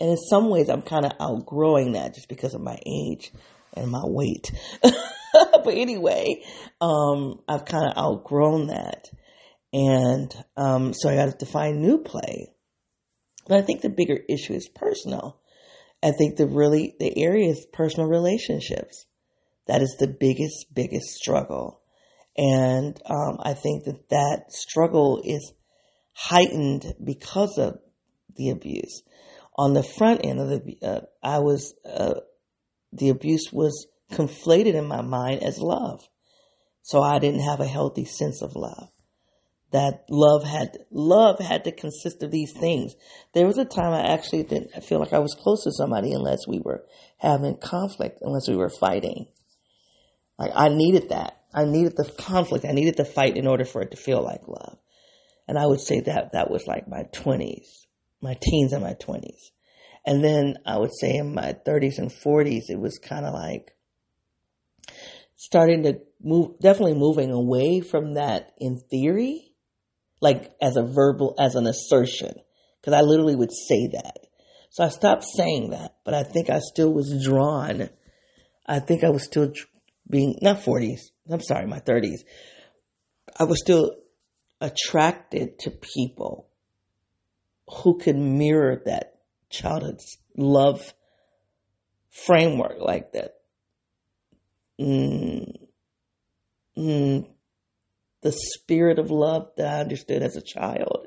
and 0.00 0.10
in 0.10 0.16
some 0.16 0.48
ways 0.48 0.68
I'm 0.68 0.82
kind 0.82 1.04
of 1.04 1.12
outgrowing 1.20 1.92
that 1.92 2.14
just 2.14 2.28
because 2.28 2.54
of 2.54 2.60
my 2.60 2.78
age 2.86 3.32
and 3.74 3.90
my 3.90 4.02
weight. 4.04 4.52
but 4.82 5.74
anyway, 5.74 6.44
um, 6.80 7.40
I've 7.48 7.64
kind 7.64 7.90
of 7.90 7.96
outgrown 7.96 8.68
that. 8.68 9.08
And 9.72 10.32
um, 10.56 10.94
so 10.94 11.08
I 11.08 11.16
got 11.16 11.38
to 11.38 11.46
find 11.46 11.82
new 11.82 11.98
play. 11.98 12.52
But 13.46 13.58
I 13.58 13.62
think 13.62 13.80
the 13.80 13.90
bigger 13.90 14.18
issue 14.28 14.54
is 14.54 14.68
personal. 14.68 15.40
I 16.02 16.12
think 16.12 16.36
the 16.36 16.46
really, 16.46 16.94
the 16.98 17.22
area 17.22 17.50
is 17.50 17.66
personal 17.72 18.08
relationships. 18.08 19.06
That 19.66 19.82
is 19.82 19.96
the 19.98 20.08
biggest, 20.08 20.66
biggest 20.72 21.08
struggle. 21.08 21.80
And 22.36 23.00
um, 23.06 23.38
I 23.42 23.54
think 23.54 23.84
that 23.84 24.08
that 24.10 24.52
struggle 24.52 25.20
is 25.24 25.52
heightened 26.14 26.94
because 27.02 27.58
of 27.58 27.78
the 28.36 28.50
abuse. 28.50 29.02
On 29.58 29.74
the 29.74 29.82
front 29.82 30.24
end 30.24 30.40
of 30.40 30.48
the, 30.48 30.78
uh, 30.82 31.00
I 31.22 31.40
was, 31.40 31.74
uh, 31.84 32.20
the 32.92 33.10
abuse 33.10 33.50
was 33.52 33.86
conflated 34.10 34.74
in 34.74 34.86
my 34.86 35.02
mind 35.02 35.42
as 35.42 35.58
love. 35.58 36.08
So 36.82 37.02
I 37.02 37.18
didn't 37.18 37.40
have 37.40 37.60
a 37.60 37.66
healthy 37.66 38.06
sense 38.06 38.40
of 38.40 38.56
love. 38.56 38.88
That 39.72 40.04
love 40.08 40.44
had, 40.44 40.78
love 40.90 41.40
had 41.40 41.64
to 41.64 41.72
consist 41.72 42.22
of 42.22 42.30
these 42.30 42.52
things. 42.52 42.94
There 43.34 43.46
was 43.46 43.58
a 43.58 43.66
time 43.66 43.92
I 43.92 44.12
actually 44.14 44.44
didn't 44.44 44.82
feel 44.82 45.00
like 45.00 45.12
I 45.12 45.18
was 45.18 45.36
close 45.38 45.64
to 45.64 45.72
somebody 45.72 46.12
unless 46.12 46.46
we 46.46 46.60
were 46.64 46.86
having 47.18 47.58
conflict, 47.58 48.20
unless 48.22 48.48
we 48.48 48.56
were 48.56 48.70
fighting. 48.70 49.26
Like 50.38 50.52
I 50.54 50.68
needed 50.68 51.10
that. 51.10 51.42
I 51.52 51.64
needed 51.64 51.96
the 51.96 52.04
conflict. 52.04 52.64
I 52.64 52.72
needed 52.72 52.96
the 52.96 53.04
fight 53.04 53.36
in 53.36 53.46
order 53.46 53.64
for 53.64 53.82
it 53.82 53.90
to 53.90 53.96
feel 53.96 54.22
like 54.22 54.46
love. 54.46 54.78
And 55.48 55.58
I 55.58 55.66
would 55.66 55.80
say 55.80 56.00
that 56.00 56.32
that 56.32 56.50
was 56.50 56.66
like 56.66 56.88
my 56.88 57.02
twenties, 57.12 57.86
my 58.20 58.36
teens 58.40 58.72
and 58.72 58.82
my 58.82 58.94
twenties. 58.94 59.52
And 60.04 60.24
then 60.24 60.58
I 60.64 60.78
would 60.78 60.92
say 60.98 61.16
in 61.16 61.34
my 61.34 61.52
thirties 61.64 61.98
and 61.98 62.12
forties, 62.12 62.66
it 62.68 62.78
was 62.78 62.98
kind 62.98 63.26
of 63.26 63.34
like, 63.34 63.74
starting 65.38 65.84
to 65.84 66.00
move, 66.20 66.58
definitely 66.60 66.94
moving 66.94 67.30
away 67.30 67.80
from 67.80 68.14
that 68.14 68.52
in 68.58 68.76
theory, 68.90 69.52
like 70.20 70.52
as 70.60 70.76
a 70.76 70.82
verbal, 70.82 71.34
as 71.38 71.54
an 71.54 71.66
assertion. 71.66 72.34
Cause 72.84 72.94
I 72.94 73.02
literally 73.02 73.36
would 73.36 73.52
say 73.52 73.88
that. 73.92 74.18
So 74.70 74.84
I 74.84 74.88
stopped 74.88 75.24
saying 75.24 75.70
that, 75.70 75.96
but 76.04 76.14
I 76.14 76.24
think 76.24 76.50
I 76.50 76.58
still 76.58 76.92
was 76.92 77.24
drawn. 77.24 77.88
I 78.66 78.80
think 78.80 79.04
I 79.04 79.10
was 79.10 79.24
still 79.24 79.52
being, 80.10 80.36
not 80.42 80.62
40s, 80.62 81.00
I'm 81.30 81.40
sorry, 81.40 81.66
my 81.66 81.80
30s. 81.80 82.20
I 83.38 83.44
was 83.44 83.60
still 83.60 83.92
attracted 84.60 85.60
to 85.60 85.70
people 85.70 86.47
who 87.68 87.98
could 87.98 88.16
mirror 88.16 88.82
that 88.84 89.20
childhood 89.50 90.00
love 90.36 90.94
framework 92.10 92.78
like 92.80 93.12
that 93.12 93.34
mm, 94.80 95.52
mm, 96.76 97.26
the 98.22 98.32
spirit 98.32 98.98
of 98.98 99.10
love 99.10 99.50
that 99.56 99.66
I 99.66 99.80
understood 99.80 100.22
as 100.22 100.36
a 100.36 100.42
child 100.42 101.06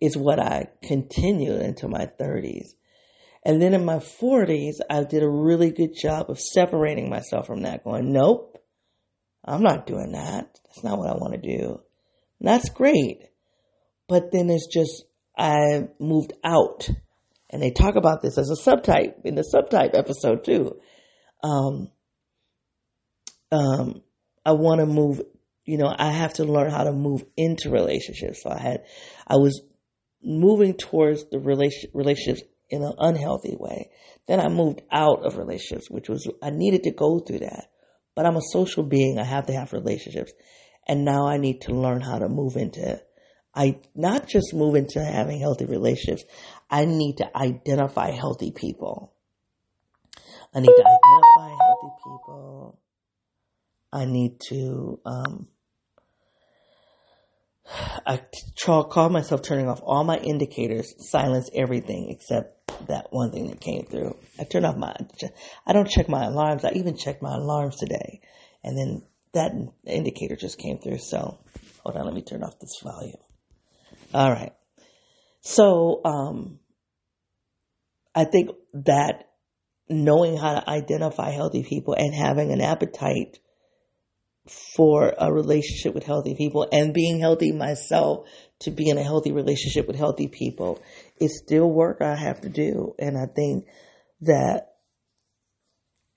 is 0.00 0.16
what 0.16 0.38
I 0.38 0.68
continued 0.82 1.62
into 1.62 1.88
my 1.88 2.08
30s. 2.20 2.68
And 3.44 3.62
then 3.62 3.74
in 3.74 3.84
my 3.84 3.98
40s, 3.98 4.76
I 4.90 5.04
did 5.04 5.22
a 5.22 5.28
really 5.28 5.70
good 5.70 5.94
job 5.94 6.30
of 6.30 6.40
separating 6.40 7.08
myself 7.08 7.46
from 7.46 7.62
that, 7.62 7.84
going, 7.84 8.12
nope, 8.12 8.58
I'm 9.44 9.62
not 9.62 9.86
doing 9.86 10.12
that. 10.12 10.58
That's 10.64 10.82
not 10.82 10.98
what 10.98 11.08
I 11.08 11.14
want 11.14 11.34
to 11.34 11.58
do. 11.58 11.80
And 12.40 12.48
that's 12.48 12.68
great. 12.70 13.28
But 14.08 14.32
then 14.32 14.50
it's 14.50 14.66
just, 14.66 15.04
I 15.36 15.88
moved 15.98 16.32
out. 16.44 16.88
And 17.50 17.62
they 17.62 17.70
talk 17.70 17.96
about 17.96 18.22
this 18.22 18.38
as 18.38 18.50
a 18.50 18.70
subtype 18.70 19.24
in 19.24 19.34
the 19.34 19.42
subtype 19.42 19.96
episode 19.96 20.44
too. 20.44 20.80
Um, 21.42 21.90
um, 23.52 24.02
I 24.44 24.52
want 24.52 24.80
to 24.80 24.86
move, 24.86 25.22
you 25.64 25.78
know, 25.78 25.92
I 25.96 26.10
have 26.10 26.34
to 26.34 26.44
learn 26.44 26.70
how 26.70 26.84
to 26.84 26.92
move 26.92 27.24
into 27.36 27.70
relationships. 27.70 28.42
So 28.42 28.50
I 28.50 28.58
had, 28.58 28.84
I 29.26 29.36
was 29.36 29.62
moving 30.22 30.74
towards 30.74 31.24
the 31.30 31.38
relation, 31.38 31.90
relationships 31.94 32.42
in 32.68 32.82
an 32.82 32.94
unhealthy 32.98 33.56
way. 33.58 33.90
Then 34.26 34.40
I 34.40 34.48
moved 34.48 34.82
out 34.90 35.24
of 35.24 35.36
relationships, 35.36 35.88
which 35.88 36.08
was, 36.08 36.28
I 36.42 36.50
needed 36.50 36.82
to 36.84 36.92
go 36.92 37.20
through 37.20 37.40
that. 37.40 37.66
But 38.16 38.26
I'm 38.26 38.36
a 38.36 38.42
social 38.50 38.82
being. 38.82 39.18
I 39.18 39.24
have 39.24 39.46
to 39.46 39.52
have 39.52 39.72
relationships. 39.72 40.32
And 40.88 41.04
now 41.04 41.26
I 41.26 41.36
need 41.36 41.62
to 41.62 41.72
learn 41.72 42.00
how 42.00 42.18
to 42.18 42.28
move 42.28 42.56
into, 42.56 43.00
I, 43.56 43.80
not 43.94 44.28
just 44.28 44.54
move 44.54 44.74
into 44.74 45.02
having 45.02 45.40
healthy 45.40 45.64
relationships. 45.64 46.24
I 46.70 46.84
need 46.84 47.18
to 47.18 47.36
identify 47.36 48.10
healthy 48.10 48.50
people. 48.50 49.14
I 50.54 50.60
need 50.60 50.66
to 50.76 50.84
identify 50.84 51.64
healthy 51.64 51.94
people. 52.04 52.78
I 53.92 54.04
need 54.04 54.40
to, 54.48 55.00
um, 55.06 55.48
I 58.06 58.20
try, 58.56 58.82
call 58.82 59.08
myself 59.08 59.42
turning 59.42 59.68
off 59.68 59.80
all 59.82 60.04
my 60.04 60.18
indicators, 60.18 60.94
silence 60.98 61.48
everything 61.54 62.10
except 62.10 62.86
that 62.88 63.06
one 63.10 63.32
thing 63.32 63.48
that 63.48 63.60
came 63.60 63.86
through. 63.86 64.16
I 64.38 64.44
turn 64.44 64.64
off 64.64 64.76
my, 64.76 64.94
I 65.66 65.72
don't 65.72 65.88
check 65.88 66.08
my 66.08 66.24
alarms. 66.24 66.64
I 66.64 66.72
even 66.74 66.96
checked 66.96 67.22
my 67.22 67.34
alarms 67.34 67.76
today. 67.76 68.20
And 68.62 68.76
then 68.76 69.02
that 69.32 69.52
indicator 69.86 70.36
just 70.36 70.58
came 70.58 70.78
through. 70.78 70.98
So 70.98 71.38
Hold 71.86 71.98
on, 71.98 72.06
let 72.06 72.14
me 72.14 72.22
turn 72.22 72.42
off 72.42 72.58
this 72.58 72.80
volume. 72.82 73.14
All 74.16 74.30
right. 74.30 74.54
So, 75.42 76.00
um, 76.06 76.58
I 78.14 78.24
think 78.24 78.48
that 78.72 79.28
knowing 79.90 80.38
how 80.38 80.54
to 80.54 80.70
identify 80.70 81.32
healthy 81.32 81.62
people 81.62 81.92
and 81.92 82.14
having 82.14 82.50
an 82.50 82.62
appetite 82.62 83.38
for 84.74 85.12
a 85.18 85.30
relationship 85.30 85.94
with 85.94 86.04
healthy 86.04 86.34
people 86.34 86.66
and 86.72 86.94
being 86.94 87.20
healthy 87.20 87.52
myself 87.52 88.26
to 88.60 88.70
be 88.70 88.88
in 88.88 88.96
a 88.96 89.02
healthy 89.02 89.32
relationship 89.32 89.86
with 89.86 89.96
healthy 89.96 90.28
people 90.28 90.80
is 91.20 91.38
still 91.44 91.70
work 91.70 92.00
I 92.00 92.16
have 92.16 92.40
to 92.40 92.48
do. 92.48 92.94
And 92.98 93.18
I 93.18 93.26
think 93.26 93.66
that 94.22 94.76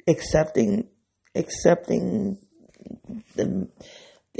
accepting, 0.08 0.88
accepting 1.36 2.38
the, 3.36 3.68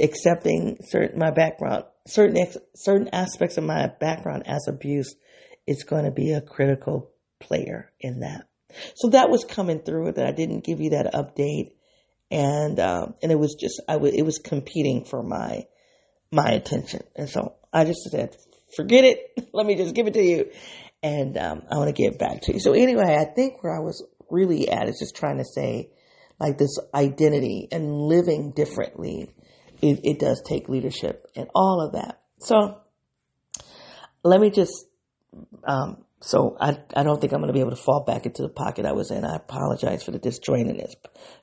accepting 0.00 0.78
certain, 0.82 1.18
my 1.18 1.30
background, 1.30 1.84
certain, 2.06 2.38
ex, 2.38 2.56
certain 2.74 3.08
aspects 3.12 3.56
of 3.56 3.64
my 3.64 3.88
background 4.00 4.44
as 4.46 4.66
abuse 4.68 5.14
is 5.66 5.84
going 5.84 6.04
to 6.04 6.10
be 6.10 6.32
a 6.32 6.40
critical 6.40 7.10
player 7.40 7.92
in 8.00 8.20
that. 8.20 8.46
So 8.94 9.08
that 9.10 9.30
was 9.30 9.44
coming 9.44 9.80
through 9.80 10.12
that 10.12 10.26
I 10.26 10.32
didn't 10.32 10.64
give 10.64 10.80
you 10.80 10.90
that 10.90 11.12
update. 11.14 11.72
And 12.30 12.78
um, 12.78 13.14
and 13.22 13.32
it 13.32 13.38
was 13.38 13.56
just 13.60 13.82
I 13.88 13.94
w- 13.94 14.14
it 14.16 14.22
was 14.22 14.38
competing 14.38 15.04
for 15.04 15.20
my 15.20 15.66
my 16.30 16.48
attention, 16.50 17.02
and 17.16 17.28
so 17.28 17.54
I 17.72 17.84
just 17.84 18.04
said, 18.08 18.36
forget 18.76 19.02
it, 19.02 19.48
let 19.52 19.66
me 19.66 19.74
just 19.74 19.96
give 19.96 20.06
it 20.06 20.14
to 20.14 20.22
you, 20.22 20.48
and 21.02 21.36
um, 21.36 21.62
I 21.68 21.76
want 21.76 21.88
to 21.88 22.02
get 22.02 22.20
back 22.20 22.42
to 22.42 22.52
you. 22.52 22.60
So 22.60 22.72
anyway, 22.72 23.16
I 23.18 23.24
think 23.24 23.64
where 23.64 23.76
I 23.76 23.80
was 23.80 24.06
really 24.30 24.68
at 24.68 24.88
is 24.88 25.00
just 25.00 25.16
trying 25.16 25.38
to 25.38 25.44
say, 25.44 25.90
like 26.38 26.56
this 26.56 26.78
identity 26.94 27.66
and 27.72 27.92
living 27.92 28.52
differently, 28.52 29.34
it, 29.82 30.00
it 30.04 30.18
does 30.18 30.42
take 30.46 30.68
leadership 30.68 31.26
and 31.36 31.48
all 31.54 31.80
of 31.80 31.92
that. 31.92 32.20
So 32.38 32.80
let 34.22 34.40
me 34.40 34.50
just 34.50 34.86
um, 35.64 36.04
so 36.22 36.56
I, 36.60 36.76
I 36.94 37.02
don't 37.02 37.20
think 37.20 37.32
I'm 37.32 37.40
going 37.40 37.48
to 37.48 37.54
be 37.54 37.60
able 37.60 37.70
to 37.70 37.82
fall 37.82 38.04
back 38.04 38.26
into 38.26 38.42
the 38.42 38.50
pocket 38.50 38.84
I 38.84 38.92
was 38.92 39.10
in. 39.10 39.24
I 39.24 39.36
apologize 39.36 40.02
for 40.02 40.10
the 40.10 40.18
disjointedness. 40.18 40.92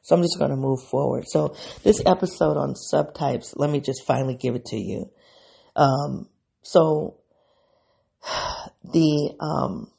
So 0.04 0.16
I'm 0.16 0.22
just 0.22 0.38
going 0.38 0.52
to 0.52 0.56
move 0.56 0.84
forward. 0.84 1.26
So 1.28 1.56
this 1.84 2.02
episode 2.06 2.58
on 2.58 2.76
subtypes, 2.94 3.54
let 3.56 3.72
me 3.72 3.80
just 3.80 4.06
finally 4.06 4.36
give 4.36 4.56
it 4.56 4.66
to 4.66 4.78
you. 4.78 5.10
Um, 5.76 6.30
so 6.62 7.18
the, 8.84 9.36
um, 9.40 9.92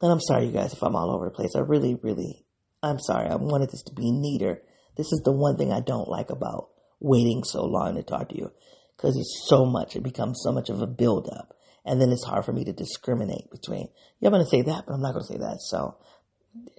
and 0.00 0.12
I'm 0.12 0.20
sorry, 0.20 0.46
you 0.46 0.52
guys, 0.52 0.72
if 0.72 0.82
I'm 0.82 0.94
all 0.94 1.12
over 1.12 1.24
the 1.24 1.32
place. 1.32 1.56
I 1.56 1.60
really, 1.60 1.96
really, 2.00 2.44
I'm 2.82 3.00
sorry. 3.00 3.28
I 3.28 3.34
wanted 3.34 3.70
this 3.70 3.82
to 3.84 3.94
be 3.94 4.12
neater. 4.12 4.62
This 4.96 5.12
is 5.12 5.22
the 5.24 5.32
one 5.32 5.56
thing 5.56 5.72
I 5.72 5.80
don't 5.80 6.08
like 6.08 6.30
about 6.30 6.70
waiting 7.00 7.44
so 7.44 7.64
long 7.64 7.94
to 7.96 8.02
talk 8.02 8.30
to 8.30 8.36
you 8.36 8.50
because 8.96 9.16
it's 9.16 9.46
so 9.48 9.64
much. 9.64 9.96
It 9.96 10.02
becomes 10.02 10.40
so 10.42 10.52
much 10.52 10.70
of 10.70 10.80
a 10.80 10.86
buildup 10.86 11.56
and 11.86 12.00
then 12.00 12.10
it's 12.10 12.24
hard 12.24 12.44
for 12.44 12.52
me 12.52 12.64
to 12.64 12.72
discriminate 12.72 13.50
between. 13.50 13.88
Yeah, 14.20 14.28
I'm 14.28 14.32
going 14.32 14.44
to 14.44 14.50
say 14.50 14.62
that, 14.62 14.84
but 14.86 14.94
I'm 14.94 15.00
not 15.00 15.12
going 15.12 15.24
to 15.24 15.32
say 15.32 15.38
that. 15.38 15.58
So, 15.60 15.96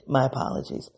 my 0.06 0.26
apologies. 0.26 0.90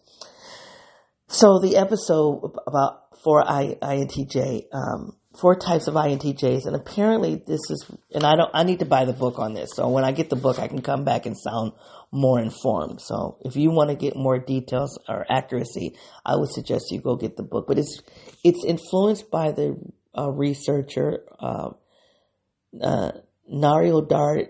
So 1.27 1.59
the 1.59 1.77
episode 1.77 2.57
about 2.65 3.19
four 3.23 3.47
I, 3.47 3.77
INTJ, 3.79 4.63
um, 4.73 5.15
four 5.39 5.55
types 5.55 5.87
of 5.87 5.93
INTJs, 5.93 6.65
and 6.65 6.75
apparently 6.75 7.35
this 7.35 7.59
is, 7.69 7.85
and 8.13 8.23
I 8.23 8.35
don't, 8.35 8.49
I 8.51 8.63
need 8.63 8.79
to 8.79 8.85
buy 8.85 9.05
the 9.05 9.13
book 9.13 9.37
on 9.37 9.53
this. 9.53 9.71
So 9.75 9.87
when 9.89 10.03
I 10.03 10.11
get 10.11 10.31
the 10.31 10.35
book, 10.35 10.57
I 10.57 10.67
can 10.67 10.81
come 10.81 11.03
back 11.03 11.27
and 11.27 11.37
sound 11.37 11.73
more 12.11 12.39
informed. 12.39 13.01
So 13.01 13.37
if 13.41 13.55
you 13.55 13.69
want 13.71 13.89
to 13.89 13.95
get 13.95 14.15
more 14.15 14.39
details 14.39 14.97
or 15.07 15.25
accuracy, 15.29 15.95
I 16.25 16.35
would 16.35 16.49
suggest 16.49 16.91
you 16.91 17.01
go 17.01 17.15
get 17.15 17.37
the 17.37 17.43
book. 17.43 17.65
But 17.67 17.77
it's, 17.77 18.01
it's 18.43 18.63
influenced 18.65 19.29
by 19.29 19.51
the 19.51 19.75
uh, 20.17 20.31
researcher, 20.31 21.23
uh, 21.39 21.69
uh, 22.81 23.11
Nario 23.51 24.07
Dar- 24.07 24.49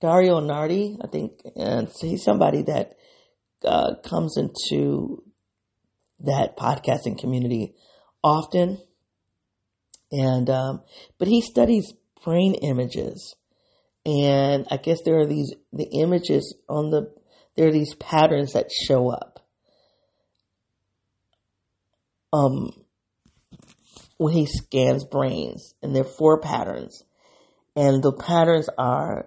Dario 0.00 0.40
Nardi, 0.40 0.96
I 1.02 1.06
think, 1.08 1.32
and 1.56 1.88
he's 2.00 2.24
somebody 2.24 2.62
that 2.62 2.94
uh, 3.64 3.94
comes 4.04 4.36
into 4.36 5.22
that 6.20 6.56
podcasting 6.56 7.18
community 7.18 7.74
often. 8.22 8.78
And, 10.10 10.48
um, 10.48 10.82
but 11.18 11.28
he 11.28 11.40
studies 11.40 11.92
brain 12.24 12.54
images. 12.54 13.34
And 14.06 14.66
I 14.70 14.76
guess 14.76 14.98
there 15.04 15.18
are 15.20 15.26
these, 15.26 15.54
the 15.72 15.88
images 15.92 16.54
on 16.68 16.90
the, 16.90 17.12
there 17.56 17.68
are 17.68 17.72
these 17.72 17.94
patterns 17.94 18.52
that 18.52 18.70
show 18.70 19.10
up. 19.10 19.40
Um, 22.32 22.72
when 24.18 24.32
he 24.32 24.46
scans 24.46 25.04
brains, 25.04 25.74
and 25.82 25.94
there 25.94 26.02
are 26.02 26.16
four 26.18 26.40
patterns. 26.40 27.02
And 27.76 28.02
the 28.02 28.12
patterns 28.12 28.68
are, 28.78 29.26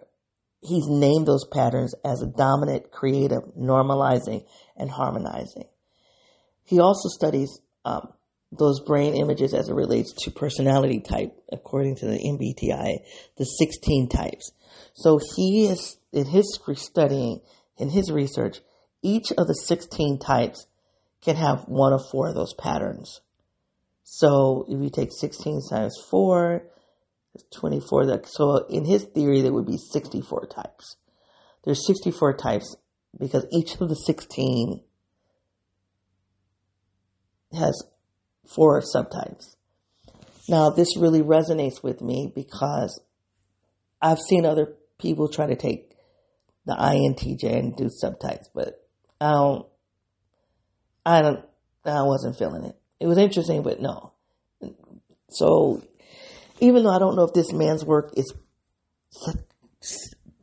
he's 0.61 0.87
named 0.87 1.25
those 1.25 1.45
patterns 1.45 1.93
as 2.05 2.21
a 2.21 2.27
dominant, 2.27 2.91
creative, 2.91 3.43
normalizing, 3.57 4.45
and 4.75 4.89
harmonizing. 4.89 5.65
He 6.63 6.79
also 6.79 7.09
studies 7.09 7.59
um, 7.85 8.09
those 8.51 8.79
brain 8.81 9.15
images 9.15 9.53
as 9.53 9.69
it 9.69 9.73
relates 9.73 10.13
to 10.23 10.31
personality 10.31 11.01
type, 11.01 11.35
according 11.51 11.95
to 11.97 12.05
the 12.07 12.17
MBTI, 12.17 12.99
the 13.37 13.43
16 13.43 14.09
types. 14.09 14.51
So 14.97 15.19
he 15.35 15.67
is, 15.67 15.97
in 16.11 16.25
his 16.25 16.59
studying, 16.75 17.41
in 17.77 17.89
his 17.89 18.11
research, 18.11 18.61
each 19.03 19.31
of 19.31 19.45
the 19.45 19.53
16 19.53 20.17
types 20.17 20.65
can 21.21 21.35
have 21.35 21.65
one 21.67 21.93
of 21.93 22.01
four 22.09 22.29
of 22.29 22.35
those 22.35 22.55
patterns. 22.55 23.21
So 24.03 24.65
if 24.67 24.81
you 24.81 24.89
take 24.89 25.09
16 25.11 25.61
times 25.69 25.95
4, 26.09 26.63
24. 27.55 28.23
So 28.25 28.65
in 28.69 28.85
his 28.85 29.03
theory, 29.03 29.43
there 29.43 29.53
would 29.53 29.67
be 29.67 29.77
64 29.77 30.47
types. 30.47 30.95
There's 31.63 31.85
64 31.85 32.37
types 32.37 32.75
because 33.19 33.45
each 33.51 33.75
of 33.79 33.89
the 33.89 33.95
16 33.95 34.81
has 37.53 37.83
four 38.47 38.81
subtypes. 38.81 39.55
Now, 40.49 40.71
this 40.71 40.97
really 40.97 41.21
resonates 41.21 41.83
with 41.83 42.01
me 42.01 42.31
because 42.33 42.99
I've 44.01 44.19
seen 44.19 44.43
other 44.45 44.73
people 44.99 45.29
try 45.29 45.47
to 45.47 45.55
take 45.55 45.95
the 46.65 46.73
INTJ 46.73 47.57
and 47.57 47.75
do 47.75 47.85
subtypes, 47.85 48.47
but 48.53 48.87
I 49.21 49.31
don't, 49.31 49.65
I 51.05 51.21
don't, 51.21 51.45
I 51.85 52.03
wasn't 52.03 52.37
feeling 52.37 52.65
it. 52.65 52.75
It 52.99 53.07
was 53.07 53.17
interesting, 53.17 53.63
but 53.63 53.79
no. 53.79 54.13
So 55.29 55.81
even 56.59 56.83
though 56.83 56.93
I 56.93 56.99
don't 56.99 57.15
know 57.15 57.23
if 57.23 57.33
this 57.33 57.53
man's 57.53 57.85
work 57.85 58.13
is 58.17 58.33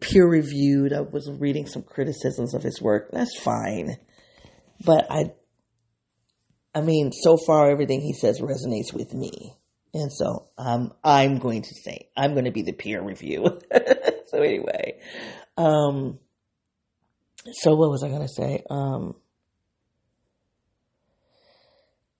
peer 0.01 0.27
reviewed, 0.29 0.93
I 0.93 1.01
was 1.01 1.31
reading 1.31 1.67
some 1.67 1.83
criticisms 1.83 2.55
of 2.55 2.63
his 2.63 2.81
work. 2.81 3.11
That's 3.13 3.39
fine. 3.41 3.97
But 4.85 5.07
I, 5.11 5.33
I 6.75 6.81
mean, 6.81 7.13
so 7.13 7.37
far 7.37 7.71
everything 7.71 8.01
he 8.01 8.13
says 8.13 8.41
resonates 8.41 8.93
with 8.93 9.15
me. 9.15 9.57
And 9.95 10.13
so 10.13 10.49
um, 10.59 10.93
I'm 11.05 11.39
going 11.39 11.63
to 11.63 11.75
say, 11.75 12.09
I'm 12.17 12.33
going 12.33 12.47
to 12.47 12.51
be 12.51 12.63
the 12.63 12.73
peer 12.73 13.01
review. 13.01 13.61
so 14.27 14.39
anyway, 14.39 14.99
um, 15.57 16.19
so 17.53 17.77
what 17.77 17.91
was 17.91 18.03
I 18.03 18.09
going 18.09 18.27
to 18.27 18.29
say? 18.29 18.65
Um, 18.69 19.15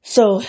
so 0.03 0.41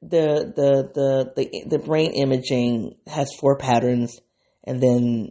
the 0.00 0.52
the 0.56 0.90
the 0.92 1.32
the 1.36 1.64
the 1.68 1.78
brain 1.78 2.12
imaging 2.14 2.96
has 3.06 3.30
four 3.38 3.56
patterns, 3.58 4.18
and 4.64 4.82
then 4.82 5.30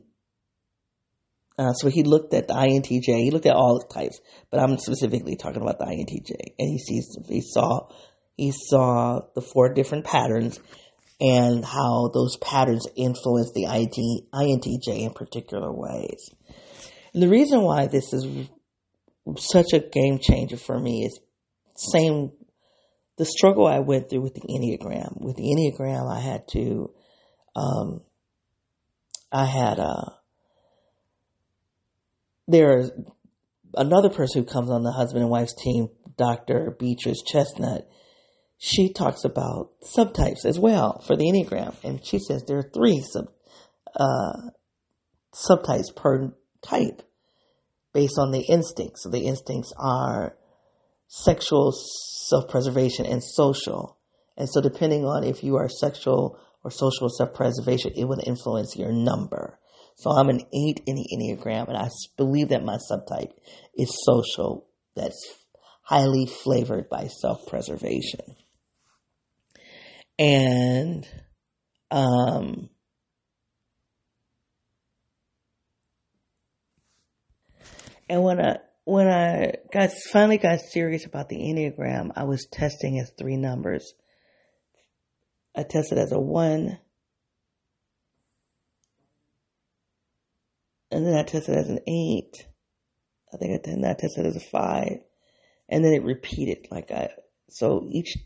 uh, 1.59 1.73
so 1.73 1.89
he 1.89 2.03
looked 2.03 2.33
at 2.33 2.47
the 2.47 2.53
INTJ. 2.53 3.23
He 3.23 3.31
looked 3.31 3.45
at 3.45 3.55
all 3.55 3.79
types, 3.79 4.21
but 4.49 4.61
I'm 4.61 4.77
specifically 4.77 5.35
talking 5.35 5.61
about 5.61 5.79
the 5.79 5.85
INTJ, 5.85 6.53
and 6.57 6.69
he 6.69 6.77
sees 6.77 7.17
he 7.27 7.41
saw 7.41 7.89
he 8.37 8.53
saw 8.69 9.19
the 9.35 9.41
four 9.41 9.73
different 9.73 10.05
patterns 10.05 10.59
and 11.21 11.63
how 11.63 12.09
those 12.11 12.35
patterns 12.37 12.87
influence 12.95 13.51
the 13.53 13.65
INTJ 13.65 15.05
in 15.05 15.13
particular 15.13 15.71
ways. 15.71 16.31
And 17.13 17.21
the 17.21 17.29
reason 17.29 17.61
why 17.61 17.85
this 17.85 18.11
is 18.11 18.25
such 19.37 19.73
a 19.73 19.79
game 19.79 20.17
changer 20.19 20.57
for 20.57 20.79
me 20.79 21.05
is 21.05 21.19
same 21.75 22.31
the 23.17 23.25
struggle 23.25 23.67
I 23.67 23.79
went 23.79 24.09
through 24.09 24.21
with 24.21 24.33
the 24.33 24.41
Enneagram. 24.41 25.21
With 25.21 25.35
the 25.35 25.43
Enneagram, 25.43 26.11
I 26.11 26.19
had 26.19 26.47
to, 26.53 26.91
um, 27.55 28.01
I 29.31 29.45
had 29.45 29.77
a, 29.77 29.83
uh, 29.83 30.09
there's 32.47 32.89
another 33.75 34.09
person 34.09 34.41
who 34.41 34.51
comes 34.51 34.71
on 34.71 34.81
the 34.81 34.91
husband 34.91 35.21
and 35.21 35.29
wife's 35.29 35.53
team, 35.53 35.89
Dr. 36.17 36.75
Beatrice 36.79 37.21
Chestnut. 37.21 37.87
She 38.63 38.93
talks 38.93 39.23
about 39.23 39.71
subtypes 39.81 40.45
as 40.45 40.59
well 40.59 41.01
for 41.07 41.15
the 41.15 41.25
Enneagram. 41.25 41.73
And 41.83 42.05
she 42.05 42.19
says 42.19 42.43
there 42.43 42.59
are 42.59 42.71
three 42.71 43.01
sub, 43.01 43.25
uh, 43.95 44.51
subtypes 45.33 45.95
per 45.95 46.31
type 46.61 47.01
based 47.91 48.19
on 48.19 48.31
the 48.31 48.41
instincts. 48.41 49.01
So 49.01 49.09
the 49.09 49.25
instincts 49.25 49.73
are 49.79 50.37
sexual 51.07 51.73
self 52.29 52.49
preservation 52.49 53.07
and 53.07 53.23
social. 53.23 53.97
And 54.37 54.47
so 54.47 54.61
depending 54.61 55.05
on 55.05 55.23
if 55.23 55.43
you 55.43 55.55
are 55.55 55.67
sexual 55.67 56.39
or 56.63 56.69
social 56.69 57.09
self-preservation, 57.09 57.93
it 57.95 58.05
will 58.05 58.21
influence 58.23 58.75
your 58.77 58.91
number. 58.91 59.57
So 59.95 60.11
I'm 60.11 60.29
an 60.29 60.41
eight 60.53 60.81
in 60.85 60.95
the 60.95 61.07
Enneagram 61.15 61.67
and 61.67 61.77
I 61.77 61.89
believe 62.15 62.49
that 62.49 62.63
my 62.63 62.77
subtype 62.91 63.31
is 63.75 64.03
social. 64.05 64.67
That's 64.95 65.35
highly 65.81 66.27
flavored 66.27 66.89
by 66.89 67.07
self-preservation. 67.07 68.35
And, 70.21 71.07
um, 71.89 72.69
and 78.07 78.23
when 78.23 78.39
I, 78.39 78.57
when 78.83 79.07
I 79.07 79.53
got 79.73 79.89
finally 80.11 80.37
got 80.37 80.59
serious 80.59 81.07
about 81.07 81.27
the 81.29 81.37
Enneagram, 81.37 82.11
I 82.15 82.25
was 82.25 82.45
testing 82.51 82.99
as 82.99 83.11
three 83.17 83.35
numbers. 83.35 83.95
I 85.57 85.63
tested 85.63 85.97
as 85.97 86.11
a 86.11 86.19
one, 86.19 86.77
and 90.91 91.03
then 91.03 91.15
I 91.15 91.23
tested 91.23 91.57
as 91.57 91.67
an 91.67 91.79
eight. 91.87 92.45
I 93.33 93.37
think 93.37 93.53
I 93.53 93.59
then 93.63 93.83
I 93.83 93.93
tested 93.93 94.27
as 94.27 94.35
a 94.35 94.39
five, 94.39 94.99
and 95.67 95.83
then 95.83 95.93
it 95.93 96.03
repeated 96.03 96.67
like 96.69 96.91
I. 96.91 97.09
So 97.49 97.87
each, 97.91 98.17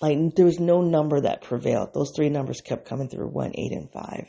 like 0.00 0.34
there 0.34 0.46
was 0.46 0.60
no 0.60 0.82
number 0.82 1.20
that 1.20 1.42
prevailed. 1.42 1.94
Those 1.94 2.12
three 2.14 2.28
numbers 2.28 2.60
kept 2.60 2.88
coming 2.88 3.08
through: 3.08 3.28
one, 3.28 3.52
eight, 3.54 3.72
and 3.72 3.90
five. 3.90 4.28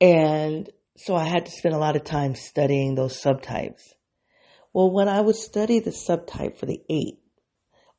And 0.00 0.68
so 0.96 1.14
I 1.14 1.24
had 1.24 1.46
to 1.46 1.52
spend 1.52 1.74
a 1.74 1.78
lot 1.78 1.96
of 1.96 2.04
time 2.04 2.34
studying 2.34 2.94
those 2.94 3.20
subtypes. 3.20 3.82
Well, 4.72 4.90
when 4.90 5.08
I 5.08 5.20
would 5.20 5.36
study 5.36 5.78
the 5.78 5.90
subtype 5.90 6.58
for 6.58 6.66
the 6.66 6.80
eight, 6.90 7.20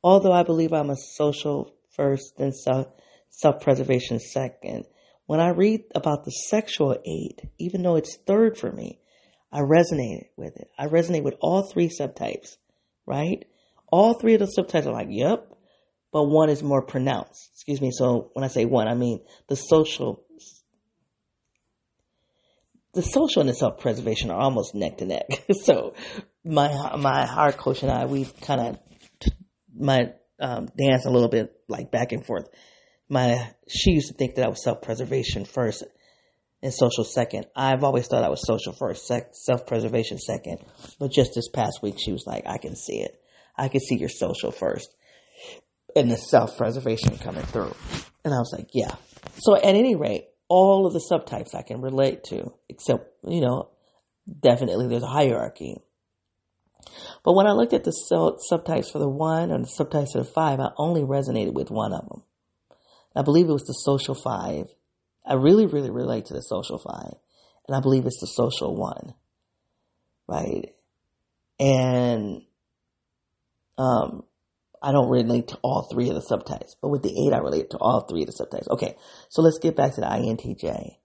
although 0.02 0.32
I 0.32 0.42
believe 0.42 0.72
I'm 0.72 0.90
a 0.90 0.96
social 0.96 1.74
first 1.94 2.38
and 2.38 2.54
self 2.54 3.60
preservation 3.60 4.20
second, 4.20 4.84
when 5.26 5.40
I 5.40 5.48
read 5.48 5.84
about 5.94 6.24
the 6.24 6.30
sexual 6.30 6.96
eight, 7.04 7.40
even 7.58 7.82
though 7.82 7.96
it's 7.96 8.16
third 8.26 8.58
for 8.58 8.70
me, 8.70 9.00
I 9.50 9.60
resonate 9.60 10.28
with 10.36 10.56
it. 10.56 10.70
I 10.78 10.86
resonate 10.86 11.22
with 11.22 11.36
all 11.40 11.62
three 11.62 11.88
subtypes, 11.88 12.56
right? 13.06 13.44
All 13.88 14.14
three 14.14 14.34
of 14.34 14.40
the 14.40 14.46
subtypes 14.46 14.86
are 14.86 14.92
like, 14.92 15.08
yep, 15.10 15.52
but 16.12 16.24
one 16.24 16.50
is 16.50 16.62
more 16.62 16.82
pronounced. 16.82 17.50
Excuse 17.54 17.80
me. 17.80 17.90
So 17.92 18.30
when 18.32 18.44
I 18.44 18.48
say 18.48 18.64
one, 18.64 18.88
I 18.88 18.94
mean 18.94 19.20
the 19.48 19.56
social 19.56 20.24
the 22.94 23.02
social 23.02 23.40
and 23.40 23.50
the 23.50 23.54
self 23.54 23.78
preservation 23.78 24.30
are 24.30 24.40
almost 24.40 24.74
neck 24.74 24.98
to 24.98 25.04
neck. 25.04 25.26
so 25.62 25.94
my 26.44 26.96
my 26.96 27.26
hard 27.26 27.56
coach 27.58 27.82
and 27.82 27.92
I, 27.92 28.06
we 28.06 28.24
kind 28.40 28.60
of 28.60 28.78
my 29.78 30.14
um, 30.40 30.68
dance 30.76 31.04
a 31.04 31.10
little 31.10 31.28
bit 31.28 31.52
like 31.68 31.90
back 31.90 32.12
and 32.12 32.24
forth. 32.24 32.48
My 33.08 33.50
she 33.68 33.90
used 33.90 34.08
to 34.08 34.14
think 34.14 34.36
that 34.36 34.46
I 34.46 34.48
was 34.48 34.64
self 34.64 34.80
preservation 34.80 35.44
first 35.44 35.84
and 36.62 36.72
social 36.72 37.04
second. 37.04 37.46
I've 37.54 37.84
always 37.84 38.06
thought 38.06 38.24
I 38.24 38.30
was 38.30 38.46
social 38.46 38.72
first, 38.72 39.06
self 39.06 39.66
preservation 39.66 40.18
second. 40.18 40.64
But 40.98 41.12
just 41.12 41.32
this 41.34 41.48
past 41.50 41.82
week, 41.82 41.96
she 41.98 42.12
was 42.12 42.24
like, 42.26 42.46
"I 42.46 42.56
can 42.56 42.74
see 42.74 43.00
it. 43.00 43.20
I 43.56 43.68
could 43.68 43.82
see 43.82 43.96
your 43.96 44.08
social 44.08 44.50
first, 44.50 44.94
and 45.94 46.10
the 46.10 46.16
self 46.16 46.56
preservation 46.56 47.18
coming 47.18 47.44
through." 47.44 47.74
And 48.24 48.34
I 48.34 48.38
was 48.38 48.52
like, 48.56 48.68
"Yeah." 48.72 48.94
So 49.38 49.54
at 49.56 49.64
any 49.64 49.96
rate, 49.96 50.28
all 50.48 50.86
of 50.86 50.92
the 50.92 51.04
subtypes 51.10 51.54
I 51.54 51.62
can 51.62 51.80
relate 51.80 52.24
to, 52.24 52.52
except, 52.68 53.12
you 53.26 53.40
know, 53.40 53.70
definitely 54.40 54.88
there's 54.88 55.02
a 55.02 55.08
hierarchy. 55.08 55.76
But 57.24 57.34
when 57.34 57.46
I 57.46 57.52
looked 57.52 57.72
at 57.72 57.84
the 57.84 57.94
subtypes 58.50 58.90
for 58.90 58.98
the 58.98 59.08
one 59.08 59.50
and 59.50 59.64
the 59.64 59.68
subtypes 59.68 60.12
for 60.12 60.18
the 60.18 60.24
five, 60.24 60.60
I 60.60 60.70
only 60.76 61.02
resonated 61.02 61.52
with 61.54 61.70
one 61.70 61.92
of 61.92 62.08
them. 62.08 62.22
I 63.14 63.22
believe 63.22 63.48
it 63.48 63.52
was 63.52 63.64
the 63.64 63.72
social 63.72 64.14
five. 64.14 64.66
I 65.24 65.34
really, 65.34 65.66
really 65.66 65.90
relate 65.90 66.26
to 66.26 66.34
the 66.34 66.42
social 66.42 66.78
five. 66.78 67.14
And 67.66 67.76
I 67.76 67.80
believe 67.80 68.06
it's 68.06 68.20
the 68.20 68.26
social 68.26 68.76
one. 68.76 69.14
Right? 70.28 70.74
And 71.58 72.42
um, 73.78 74.24
I 74.82 74.92
don't 74.92 75.10
relate 75.10 75.48
to 75.48 75.58
all 75.62 75.88
three 75.90 76.08
of 76.08 76.14
the 76.14 76.20
subtypes, 76.20 76.76
but 76.80 76.88
with 76.88 77.02
the 77.02 77.10
eight, 77.10 77.32
I 77.32 77.38
relate 77.38 77.70
to 77.70 77.78
all 77.78 78.02
three 78.02 78.22
of 78.22 78.28
the 78.28 78.32
subtypes. 78.32 78.68
Okay, 78.70 78.96
so 79.28 79.42
let's 79.42 79.58
get 79.58 79.76
back 79.76 79.94
to 79.94 80.00
the 80.00 80.06
INTJ. 80.06 80.96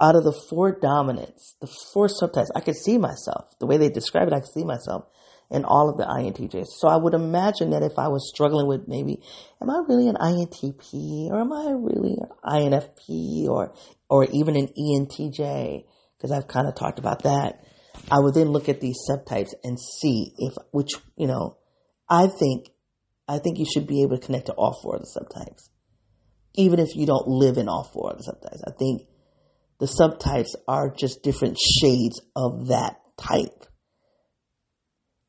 Out 0.00 0.16
of 0.16 0.24
the 0.24 0.32
four 0.32 0.72
dominants, 0.72 1.56
the 1.60 1.68
four 1.92 2.08
subtypes, 2.08 2.48
I 2.54 2.60
could 2.60 2.76
see 2.76 2.98
myself. 2.98 3.58
The 3.58 3.66
way 3.66 3.76
they 3.76 3.90
describe 3.90 4.28
it, 4.28 4.34
I 4.34 4.40
could 4.40 4.52
see 4.52 4.64
myself 4.64 5.06
in 5.50 5.64
all 5.64 5.88
of 5.88 5.98
the 5.98 6.04
INTJs. 6.04 6.66
So 6.78 6.88
I 6.88 6.96
would 6.96 7.14
imagine 7.14 7.70
that 7.70 7.82
if 7.82 7.98
I 7.98 8.08
was 8.08 8.28
struggling 8.28 8.66
with 8.66 8.88
maybe, 8.88 9.20
am 9.60 9.70
I 9.70 9.82
really 9.86 10.08
an 10.08 10.16
INTP 10.16 11.30
or 11.30 11.40
am 11.40 11.52
I 11.52 11.72
really 11.72 12.16
an 12.18 12.30
INFP 12.44 13.48
or, 13.48 13.74
or 14.08 14.24
even 14.24 14.56
an 14.56 14.68
ENTJ? 14.68 15.84
Because 16.16 16.32
I've 16.32 16.48
kind 16.48 16.66
of 16.66 16.74
talked 16.74 16.98
about 16.98 17.22
that. 17.22 17.64
I 18.10 18.18
would 18.18 18.34
then 18.34 18.48
look 18.48 18.68
at 18.68 18.80
these 18.80 18.98
subtypes 19.08 19.50
and 19.62 19.78
see 19.78 20.32
if, 20.38 20.54
which, 20.72 20.92
you 21.16 21.26
know, 21.26 21.56
I 22.08 22.26
think 22.26 22.68
I 23.28 23.38
think 23.38 23.58
you 23.58 23.64
should 23.64 23.86
be 23.86 24.02
able 24.02 24.18
to 24.18 24.26
connect 24.26 24.46
to 24.46 24.52
all 24.52 24.78
four 24.82 24.96
of 24.96 25.02
the 25.02 25.08
subtypes. 25.08 25.70
Even 26.54 26.78
if 26.78 26.94
you 26.94 27.06
don't 27.06 27.26
live 27.26 27.56
in 27.56 27.68
all 27.68 27.84
four 27.84 28.12
of 28.12 28.18
the 28.18 28.24
subtypes. 28.24 28.60
I 28.66 28.72
think 28.78 29.08
the 29.80 29.86
subtypes 29.86 30.54
are 30.68 30.90
just 30.90 31.22
different 31.22 31.58
shades 31.58 32.20
of 32.36 32.68
that 32.68 32.96
type. 33.16 33.66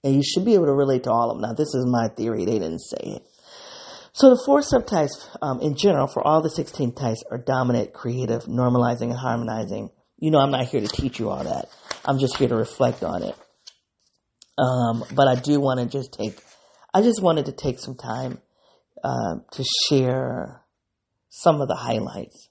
And 0.03 0.15
you 0.15 0.23
should 0.23 0.45
be 0.45 0.53
able 0.53 0.65
to 0.65 0.73
relate 0.73 1.03
to 1.05 1.11
all 1.11 1.31
of 1.31 1.37
them. 1.37 1.49
Now, 1.49 1.53
this 1.53 1.73
is 1.73 1.85
my 1.87 2.09
theory. 2.09 2.45
They 2.45 2.59
didn't 2.59 2.79
say 2.79 2.99
it. 3.01 3.23
So 4.13 4.29
the 4.29 4.41
four 4.45 4.61
subtypes, 4.61 5.27
um, 5.41 5.61
in 5.61 5.75
general, 5.75 6.07
for 6.07 6.25
all 6.25 6.41
the 6.41 6.49
16 6.49 6.93
types 6.93 7.23
are 7.31 7.37
dominant, 7.37 7.93
creative, 7.93 8.43
normalizing, 8.43 9.09
and 9.09 9.17
harmonizing. 9.17 9.89
You 10.17 10.31
know, 10.31 10.39
I'm 10.39 10.51
not 10.51 10.65
here 10.67 10.79
to 10.79 10.87
teach 10.87 11.19
you 11.19 11.29
all 11.29 11.43
that. 11.43 11.69
I'm 12.05 12.19
just 12.19 12.37
here 12.37 12.47
to 12.47 12.55
reflect 12.55 13.03
on 13.03 13.23
it. 13.23 13.35
Um, 14.57 15.03
but 15.13 15.27
I 15.27 15.35
do 15.35 15.59
want 15.59 15.79
to 15.79 15.85
just 15.85 16.13
take 16.13 16.39
I 16.95 17.01
just 17.01 17.21
wanted 17.21 17.47
to 17.47 17.51
take 17.51 17.77
some 17.77 17.95
time 17.95 18.39
uh, 19.03 19.39
to 19.51 19.65
share 19.89 20.61
some 21.27 21.59
of 21.59 21.67
the 21.67 21.75
highlights. 21.75 22.47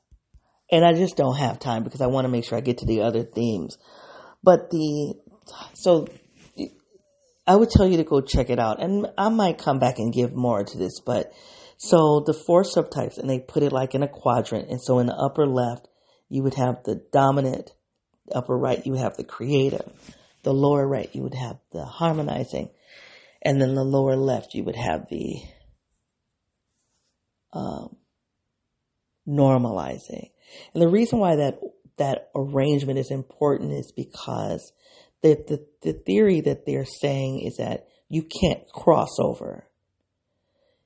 And 0.71 0.85
I 0.85 0.93
just 0.93 1.17
don't 1.17 1.39
have 1.39 1.59
time 1.59 1.83
because 1.83 2.03
I 2.03 2.09
want 2.09 2.27
to 2.27 2.29
make 2.29 2.45
sure 2.45 2.59
I 2.59 2.61
get 2.61 2.79
to 2.79 2.87
the 2.87 3.01
other 3.01 3.23
themes. 3.23 3.79
But 4.43 4.69
the, 4.69 5.15
so 5.73 6.09
I 7.47 7.57
would 7.57 7.71
tell 7.71 7.89
you 7.89 7.97
to 7.97 8.05
go 8.05 8.21
check 8.21 8.51
it 8.51 8.59
out. 8.59 8.83
And 8.83 9.07
I 9.17 9.31
might 9.31 9.57
come 9.57 9.79
back 9.79 9.99
and 9.99 10.13
give 10.13 10.35
more 10.35 10.63
to 10.63 10.79
this, 10.79 11.01
but 11.01 11.33
so 11.79 12.23
the 12.27 12.35
four 12.35 12.65
subtypes 12.65 13.17
and 13.17 13.31
they 13.31 13.39
put 13.39 13.63
it 13.63 13.73
like 13.73 13.95
in 13.95 14.03
a 14.03 14.09
quadrant. 14.09 14.69
And 14.69 14.83
so 14.83 14.99
in 14.99 15.07
the 15.07 15.17
upper 15.17 15.47
left, 15.47 15.89
you 16.29 16.43
would 16.43 16.55
have 16.55 16.85
the 16.85 17.03
dominant, 17.13 17.73
upper 18.35 18.59
right, 18.59 18.85
you 18.85 18.93
would 18.93 19.01
have 19.01 19.17
the 19.17 19.25
creative, 19.25 19.91
the 20.43 20.53
lower 20.53 20.87
right, 20.87 21.09
you 21.15 21.23
would 21.23 21.35
have 21.35 21.57
the 21.73 21.87
harmonizing, 21.87 22.69
and 23.45 23.61
then 23.61 23.75
the 23.75 23.85
lower 23.85 24.17
left, 24.17 24.55
you 24.55 24.65
would 24.65 24.77
have 24.77 25.07
the 25.11 25.43
um, 27.53 27.97
normalizing. 29.29 30.31
And 30.73 30.83
the 30.83 30.89
reason 30.89 31.19
why 31.19 31.37
that 31.37 31.59
that 31.97 32.31
arrangement 32.35 32.99
is 32.99 33.11
important 33.11 33.73
is 33.73 33.93
because 33.95 34.73
the, 35.23 35.37
the, 35.47 35.67
the 35.83 35.93
theory 35.93 36.41
that 36.41 36.67
they're 36.67 36.85
saying 36.85 37.41
is 37.41 37.57
that 37.57 37.87
you 38.09 38.23
can't 38.23 38.67
cross 38.73 39.17
over. 39.21 39.67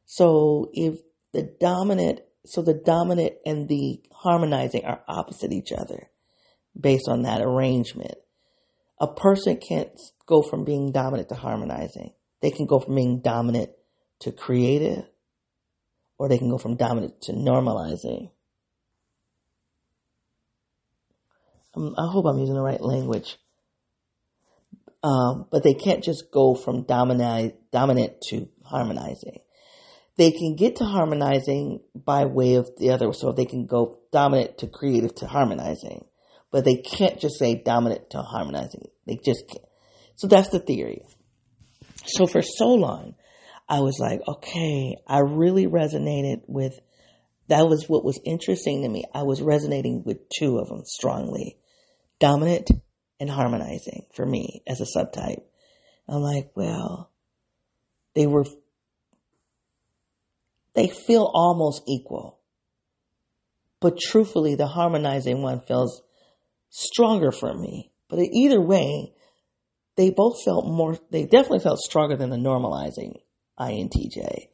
So 0.04 0.70
if 0.72 0.98
the 1.32 1.50
dominant, 1.60 2.20
so 2.44 2.62
the 2.62 2.74
dominant 2.74 3.34
and 3.44 3.68
the 3.68 4.00
harmonizing 4.12 4.84
are 4.84 5.02
opposite 5.08 5.52
each 5.52 5.72
other 5.72 6.10
based 6.78 7.08
on 7.08 7.22
that 7.22 7.40
arrangement. 7.40 8.14
A 9.00 9.12
person 9.12 9.58
can't 9.58 9.98
go 10.26 10.42
from 10.42 10.64
being 10.64 10.92
dominant 10.92 11.28
to 11.28 11.34
harmonizing. 11.34 12.12
They 12.40 12.50
can 12.50 12.66
go 12.66 12.80
from 12.80 12.94
being 12.94 13.20
dominant 13.20 13.70
to 14.20 14.32
creative, 14.32 15.04
or 16.18 16.28
they 16.28 16.38
can 16.38 16.50
go 16.50 16.58
from 16.58 16.76
dominant 16.76 17.22
to 17.22 17.32
normalizing. 17.32 18.30
Um, 21.74 21.94
I 21.98 22.06
hope 22.06 22.26
I'm 22.26 22.38
using 22.38 22.54
the 22.54 22.62
right 22.62 22.80
language. 22.80 23.36
Um, 25.02 25.46
but 25.50 25.62
they 25.62 25.74
can't 25.74 26.02
just 26.02 26.32
go 26.32 26.54
from 26.54 26.82
dominant, 26.82 27.54
dominant 27.70 28.20
to 28.28 28.48
harmonizing. 28.64 29.38
They 30.16 30.32
can 30.32 30.56
get 30.56 30.76
to 30.76 30.84
harmonizing 30.84 31.80
by 31.94 32.24
way 32.24 32.54
of 32.54 32.70
the 32.76 32.90
other, 32.90 33.12
so 33.12 33.30
they 33.30 33.44
can 33.44 33.66
go 33.66 34.00
dominant 34.10 34.58
to 34.58 34.66
creative 34.66 35.14
to 35.16 35.26
harmonizing. 35.26 36.04
But 36.50 36.64
they 36.64 36.76
can't 36.76 37.20
just 37.20 37.38
say 37.38 37.54
dominant 37.54 38.10
to 38.10 38.22
harmonizing. 38.22 38.88
They 39.06 39.20
just 39.24 39.46
can't. 39.48 39.64
So 40.16 40.26
that's 40.26 40.48
the 40.48 40.58
theory. 40.58 41.02
So 42.08 42.26
for 42.26 42.42
so 42.42 42.68
long, 42.68 43.14
I 43.68 43.80
was 43.80 43.98
like, 44.00 44.20
okay, 44.26 44.96
I 45.06 45.20
really 45.20 45.66
resonated 45.66 46.40
with, 46.46 46.80
that 47.48 47.68
was 47.68 47.86
what 47.86 48.04
was 48.04 48.20
interesting 48.24 48.82
to 48.82 48.88
me. 48.88 49.04
I 49.14 49.22
was 49.24 49.42
resonating 49.42 50.02
with 50.04 50.28
two 50.30 50.58
of 50.58 50.68
them 50.68 50.82
strongly. 50.84 51.58
Dominant 52.18 52.70
and 53.20 53.28
harmonizing 53.28 54.06
for 54.14 54.24
me 54.24 54.62
as 54.66 54.80
a 54.80 54.98
subtype. 54.98 55.42
I'm 56.08 56.22
like, 56.22 56.50
well, 56.54 57.10
they 58.14 58.26
were, 58.26 58.46
they 60.74 60.88
feel 60.88 61.30
almost 61.32 61.82
equal. 61.86 62.38
But 63.80 63.98
truthfully, 63.98 64.54
the 64.54 64.66
harmonizing 64.66 65.42
one 65.42 65.60
feels 65.60 66.02
stronger 66.70 67.30
for 67.30 67.54
me. 67.54 67.92
But 68.08 68.20
either 68.20 68.60
way, 68.60 69.12
they 69.98 70.10
both 70.10 70.40
felt 70.44 70.64
more, 70.64 70.96
they 71.10 71.24
definitely 71.24 71.58
felt 71.58 71.80
stronger 71.80 72.16
than 72.16 72.30
the 72.30 72.36
normalizing 72.36 73.20
INTJ. 73.58 74.46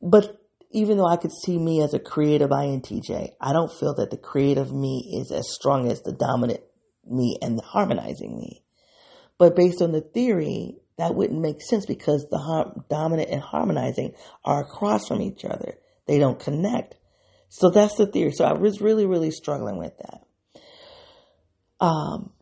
But 0.00 0.40
even 0.70 0.96
though 0.96 1.06
I 1.06 1.18
could 1.18 1.32
see 1.32 1.58
me 1.58 1.82
as 1.82 1.92
a 1.92 1.98
creative 1.98 2.48
INTJ, 2.48 3.32
I 3.38 3.52
don't 3.52 3.70
feel 3.70 3.94
that 3.96 4.10
the 4.10 4.16
creative 4.16 4.72
me 4.72 5.20
is 5.20 5.30
as 5.30 5.52
strong 5.52 5.90
as 5.90 6.00
the 6.00 6.12
dominant 6.12 6.62
me 7.06 7.36
and 7.42 7.58
the 7.58 7.62
harmonizing 7.62 8.38
me. 8.38 8.64
But 9.36 9.54
based 9.54 9.82
on 9.82 9.92
the 9.92 10.00
theory, 10.00 10.78
that 10.96 11.14
wouldn't 11.14 11.42
make 11.42 11.60
sense 11.60 11.84
because 11.84 12.26
the 12.30 12.38
har- 12.38 12.72
dominant 12.88 13.28
and 13.28 13.42
harmonizing 13.42 14.14
are 14.46 14.62
across 14.62 15.08
from 15.08 15.20
each 15.20 15.44
other. 15.44 15.74
They 16.06 16.18
don't 16.18 16.40
connect. 16.40 16.94
So 17.50 17.68
that's 17.68 17.96
the 17.96 18.06
theory. 18.06 18.32
So 18.32 18.46
I 18.46 18.54
was 18.54 18.80
really, 18.80 19.04
really 19.04 19.30
struggling 19.30 19.76
with 19.76 19.92
that. 19.98 20.22
Um, 21.84 22.32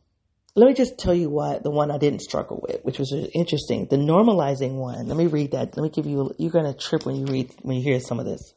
let 0.54 0.66
me 0.66 0.74
just 0.74 0.98
tell 0.98 1.14
you 1.14 1.30
what 1.30 1.62
the 1.62 1.70
one 1.70 1.90
I 1.90 1.98
didn't 1.98 2.22
struggle 2.22 2.64
with, 2.66 2.82
which 2.82 2.98
was 2.98 3.12
interesting. 3.34 3.86
The 3.88 3.96
normalizing 3.96 4.74
one. 4.74 5.06
Let 5.06 5.16
me 5.16 5.26
read 5.26 5.52
that. 5.52 5.76
Let 5.76 5.82
me 5.82 5.90
give 5.90 6.06
you. 6.06 6.34
You're 6.38 6.50
gonna 6.50 6.74
trip 6.74 7.06
when 7.06 7.16
you 7.16 7.26
read 7.26 7.50
when 7.62 7.76
you 7.76 7.82
hear 7.82 8.00
some 8.00 8.18
of 8.18 8.26
this. 8.26 8.54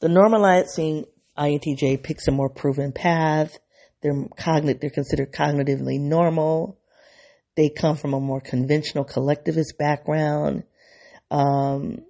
The 0.00 0.08
normalizing 0.08 1.06
INTJ 1.38 2.02
picks 2.02 2.28
a 2.28 2.32
more 2.32 2.50
proven 2.50 2.92
path. 2.92 3.58
They're 4.02 4.26
cognitive. 4.36 4.80
They're 4.80 4.90
considered 4.90 5.32
cognitively 5.32 5.98
normal. 6.00 6.78
They 7.56 7.70
come 7.70 7.96
from 7.96 8.14
a 8.14 8.20
more 8.20 8.40
conventional 8.40 9.04
collectivist 9.04 9.76
background. 9.78 10.64
Um, 11.30 12.04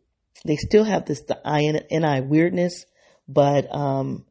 they 0.44 0.56
still 0.56 0.84
have 0.84 1.04
this 1.04 1.22
the 1.22 1.38
INI 1.44 2.26
weirdness, 2.26 2.86
but 3.28 3.72
um, 3.74 4.24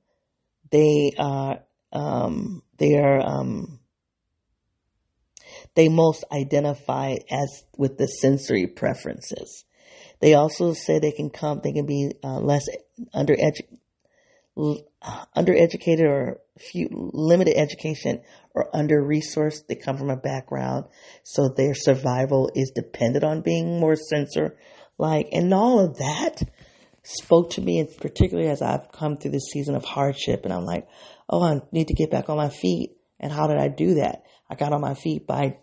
they 0.72 1.14
are 1.18 1.60
um, 1.92 2.64
they 2.78 2.98
are 2.98 3.20
um, 3.20 3.79
they 5.76 5.90
most 5.90 6.24
identify 6.32 7.16
as 7.30 7.64
with 7.78 7.98
the 7.98 8.08
sensory 8.08 8.68
preferences. 8.68 9.66
They 10.20 10.34
also 10.34 10.74
say 10.74 11.00
they 11.00 11.12
can 11.12 11.30
come, 11.30 11.62
they 11.64 11.72
can 11.72 11.86
be 11.86 12.12
uh, 12.24 12.40
less 12.40 12.68
under 13.14 13.36
undereducated 15.38 16.10
or 16.10 16.42
few 16.58 16.90
limited 16.92 17.58
education 17.58 18.22
or 18.54 18.76
under 18.76 19.02
resourced. 19.02 19.68
They 19.68 19.76
come 19.76 19.98
from 19.98 20.10
a 20.10 20.18
background, 20.18 20.86
so 21.24 21.48
their 21.48 21.74
survival 21.74 22.52
is 22.56 22.72
dependent 22.76 23.24
on 23.24 23.42
being 23.42 23.80
more 23.80 23.96
sensor 23.96 24.58
like, 25.00 25.30
and 25.32 25.52
all 25.54 25.80
of 25.80 25.98
that 25.98 26.44
spoke 27.04 27.52
to 27.52 27.62
me, 27.62 27.80
and 27.80 27.90
particularly 27.98 28.50
as 28.50 28.62
I've 28.62 28.92
come 28.92 29.18
through 29.18 29.32
this 29.32 29.50
season 29.50 29.76
of 29.76 29.86
hardship, 29.86 30.44
and 30.44 30.54
I'm 30.54 30.66
like, 30.66 30.88
oh, 31.30 31.42
I 31.42 31.62
need 31.72 31.88
to 31.88 31.94
get 31.94 32.12
back 32.12 32.30
on 32.30 32.38
my 32.38 32.50
feet. 32.50 32.98
And 33.20 33.32
how 33.32 33.48
did 33.48 33.58
I 33.58 33.70
do 33.70 33.96
that? 33.96 34.24
I 34.50 34.56
got 34.56 34.74
on 34.74 34.82
my 34.82 34.96
feet 34.96 35.28
by 35.28 35.58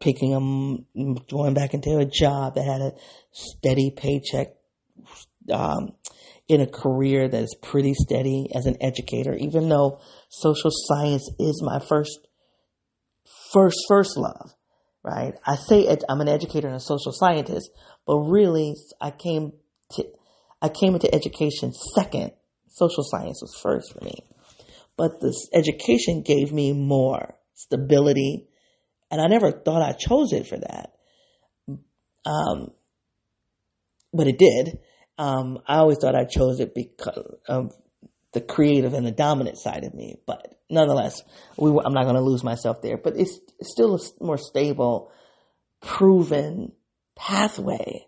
picking 0.00 0.34
a, 0.34 1.20
going 1.30 1.54
back 1.54 1.74
into 1.74 1.98
a 1.98 2.04
job 2.04 2.54
that 2.54 2.64
had 2.64 2.80
a 2.80 2.92
steady 3.32 3.90
paycheck, 3.90 4.48
um, 5.52 5.92
in 6.48 6.60
a 6.60 6.66
career 6.66 7.28
that 7.28 7.42
is 7.42 7.56
pretty 7.60 7.94
steady 7.94 8.48
as 8.54 8.66
an 8.66 8.76
educator, 8.80 9.34
even 9.34 9.68
though 9.68 10.00
social 10.28 10.70
science 10.70 11.28
is 11.38 11.60
my 11.64 11.80
first, 11.80 12.28
first, 13.52 13.78
first 13.88 14.16
love, 14.16 14.54
right? 15.02 15.34
I 15.44 15.56
say 15.56 15.96
I'm 16.08 16.20
an 16.20 16.28
educator 16.28 16.68
and 16.68 16.76
a 16.76 16.80
social 16.80 17.12
scientist, 17.12 17.70
but 18.06 18.18
really 18.18 18.74
I 19.00 19.10
came 19.10 19.52
to, 19.92 20.04
I 20.62 20.68
came 20.68 20.94
into 20.94 21.12
education 21.12 21.72
second. 21.72 22.32
Social 22.68 23.04
science 23.04 23.40
was 23.42 23.58
first 23.60 23.92
for 23.92 24.04
me. 24.04 24.18
But 24.96 25.20
this 25.20 25.48
education 25.52 26.22
gave 26.22 26.52
me 26.52 26.72
more 26.72 27.34
stability, 27.56 28.46
and 29.10 29.20
I 29.20 29.26
never 29.26 29.50
thought 29.50 29.82
I 29.82 29.92
chose 29.92 30.32
it 30.32 30.46
for 30.46 30.58
that. 30.58 30.92
Um, 32.24 32.70
but 34.12 34.28
it 34.28 34.38
did. 34.38 34.78
Um, 35.18 35.58
I 35.66 35.76
always 35.76 35.98
thought 35.98 36.14
I 36.14 36.24
chose 36.24 36.60
it 36.60 36.74
because 36.74 37.36
of 37.48 37.72
the 38.32 38.40
creative 38.40 38.94
and 38.94 39.06
the 39.06 39.12
dominant 39.12 39.58
side 39.58 39.84
of 39.84 39.94
me. 39.94 40.16
But 40.26 40.58
nonetheless, 40.68 41.22
we, 41.56 41.70
I'm 41.70 41.94
not 41.94 42.04
going 42.04 42.16
to 42.16 42.22
lose 42.22 42.44
myself 42.44 42.82
there. 42.82 42.98
But 42.98 43.16
it's 43.16 43.40
still 43.62 43.96
a 43.96 44.24
more 44.24 44.38
stable, 44.38 45.10
proven 45.80 46.72
pathway. 47.16 48.06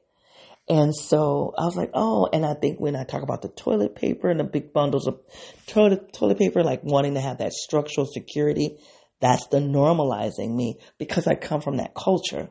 And 0.69 0.95
so 0.95 1.55
I 1.57 1.65
was 1.65 1.77
like, 1.77 1.93
oh, 1.95 2.29
and 2.31 2.45
I 2.45 2.53
think 2.53 2.79
when 2.79 2.95
I 2.95 3.05
talk 3.05 3.23
about 3.23 3.41
the 3.41 3.49
toilet 3.49 3.95
paper 3.95 4.29
and 4.29 4.39
the 4.39 4.45
big 4.45 4.75
bundles 4.75 5.07
of 5.07 5.19
toilet, 5.67 6.13
toilet 6.13 6.39
paper, 6.39 6.63
like 6.63 6.85
wanting 6.85 7.15
to 7.15 7.21
have 7.23 7.39
that 7.39 7.55
structural 7.55 8.07
security, 8.07 8.77
that's 9.21 9.47
the 9.49 9.59
normalizing 9.59 10.55
me 10.55 10.79
because 10.99 11.27
I 11.27 11.35
come 11.35 11.61
from 11.61 11.79
that 11.79 11.95
culture. 11.95 12.51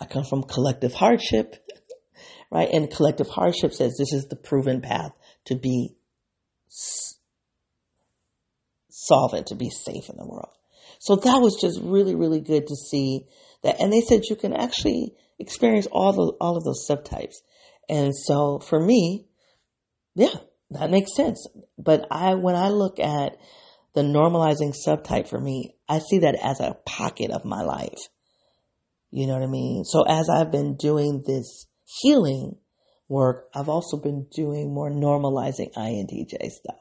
I 0.00 0.06
come 0.06 0.24
from 0.24 0.42
collective 0.42 0.94
hardship, 0.94 1.56
right? 2.50 2.68
And 2.72 2.90
collective 2.90 3.28
hardship 3.28 3.72
says 3.72 3.96
this 3.96 4.12
is 4.12 4.26
the 4.26 4.36
proven 4.36 4.80
path 4.80 5.12
to 5.46 5.56
be 5.56 5.94
solvent, 8.88 9.48
to 9.48 9.54
be 9.54 9.70
safe 9.70 10.08
in 10.08 10.16
the 10.16 10.26
world. 10.26 10.52
So 10.98 11.16
that 11.16 11.40
was 11.40 11.58
just 11.60 11.80
really, 11.82 12.14
really 12.14 12.40
good 12.40 12.66
to 12.66 12.76
see 12.76 13.26
that. 13.62 13.80
And 13.80 13.92
they 13.92 14.00
said 14.00 14.22
you 14.28 14.36
can 14.36 14.52
actually 14.52 15.14
experience 15.38 15.86
all 15.90 16.12
the, 16.12 16.32
all 16.40 16.56
of 16.56 16.64
those 16.64 16.86
subtypes. 16.88 17.36
And 17.88 18.14
so 18.14 18.58
for 18.58 18.78
me, 18.78 19.26
yeah, 20.14 20.34
that 20.70 20.90
makes 20.90 21.14
sense. 21.14 21.46
But 21.78 22.06
I, 22.10 22.34
when 22.34 22.56
I 22.56 22.68
look 22.68 23.00
at 23.00 23.36
the 23.94 24.02
normalizing 24.02 24.74
subtype 24.86 25.28
for 25.28 25.40
me, 25.40 25.74
I 25.88 25.98
see 25.98 26.18
that 26.20 26.36
as 26.36 26.60
a 26.60 26.76
pocket 26.86 27.30
of 27.30 27.44
my 27.44 27.62
life. 27.62 27.98
You 29.10 29.26
know 29.26 29.34
what 29.34 29.42
I 29.42 29.46
mean? 29.46 29.84
So 29.84 30.02
as 30.02 30.28
I've 30.28 30.52
been 30.52 30.76
doing 30.76 31.24
this 31.26 31.66
healing 31.84 32.56
work, 33.08 33.48
I've 33.54 33.68
also 33.68 33.96
been 33.96 34.26
doing 34.34 34.72
more 34.72 34.90
normalizing 34.90 35.72
INTJ 35.76 36.50
stuff. 36.50 36.78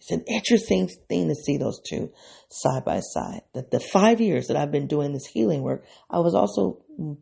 It's 0.00 0.10
an 0.10 0.24
interesting 0.28 0.88
thing 1.08 1.28
to 1.28 1.34
see 1.34 1.56
those 1.56 1.80
two 1.88 2.12
side 2.50 2.84
by 2.84 3.00
side. 3.00 3.42
That 3.54 3.70
the 3.70 3.80
five 3.80 4.20
years 4.20 4.46
that 4.48 4.56
I've 4.56 4.72
been 4.72 4.86
doing 4.86 5.12
this 5.12 5.26
healing 5.26 5.62
work, 5.62 5.84
I 6.10 6.20
was 6.20 6.34
also, 6.34 6.82
mm, 7.00 7.18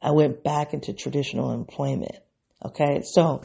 I 0.00 0.10
went 0.10 0.42
back 0.42 0.74
into 0.74 0.92
traditional 0.92 1.52
employment. 1.52 2.16
Okay. 2.64 3.02
So 3.04 3.42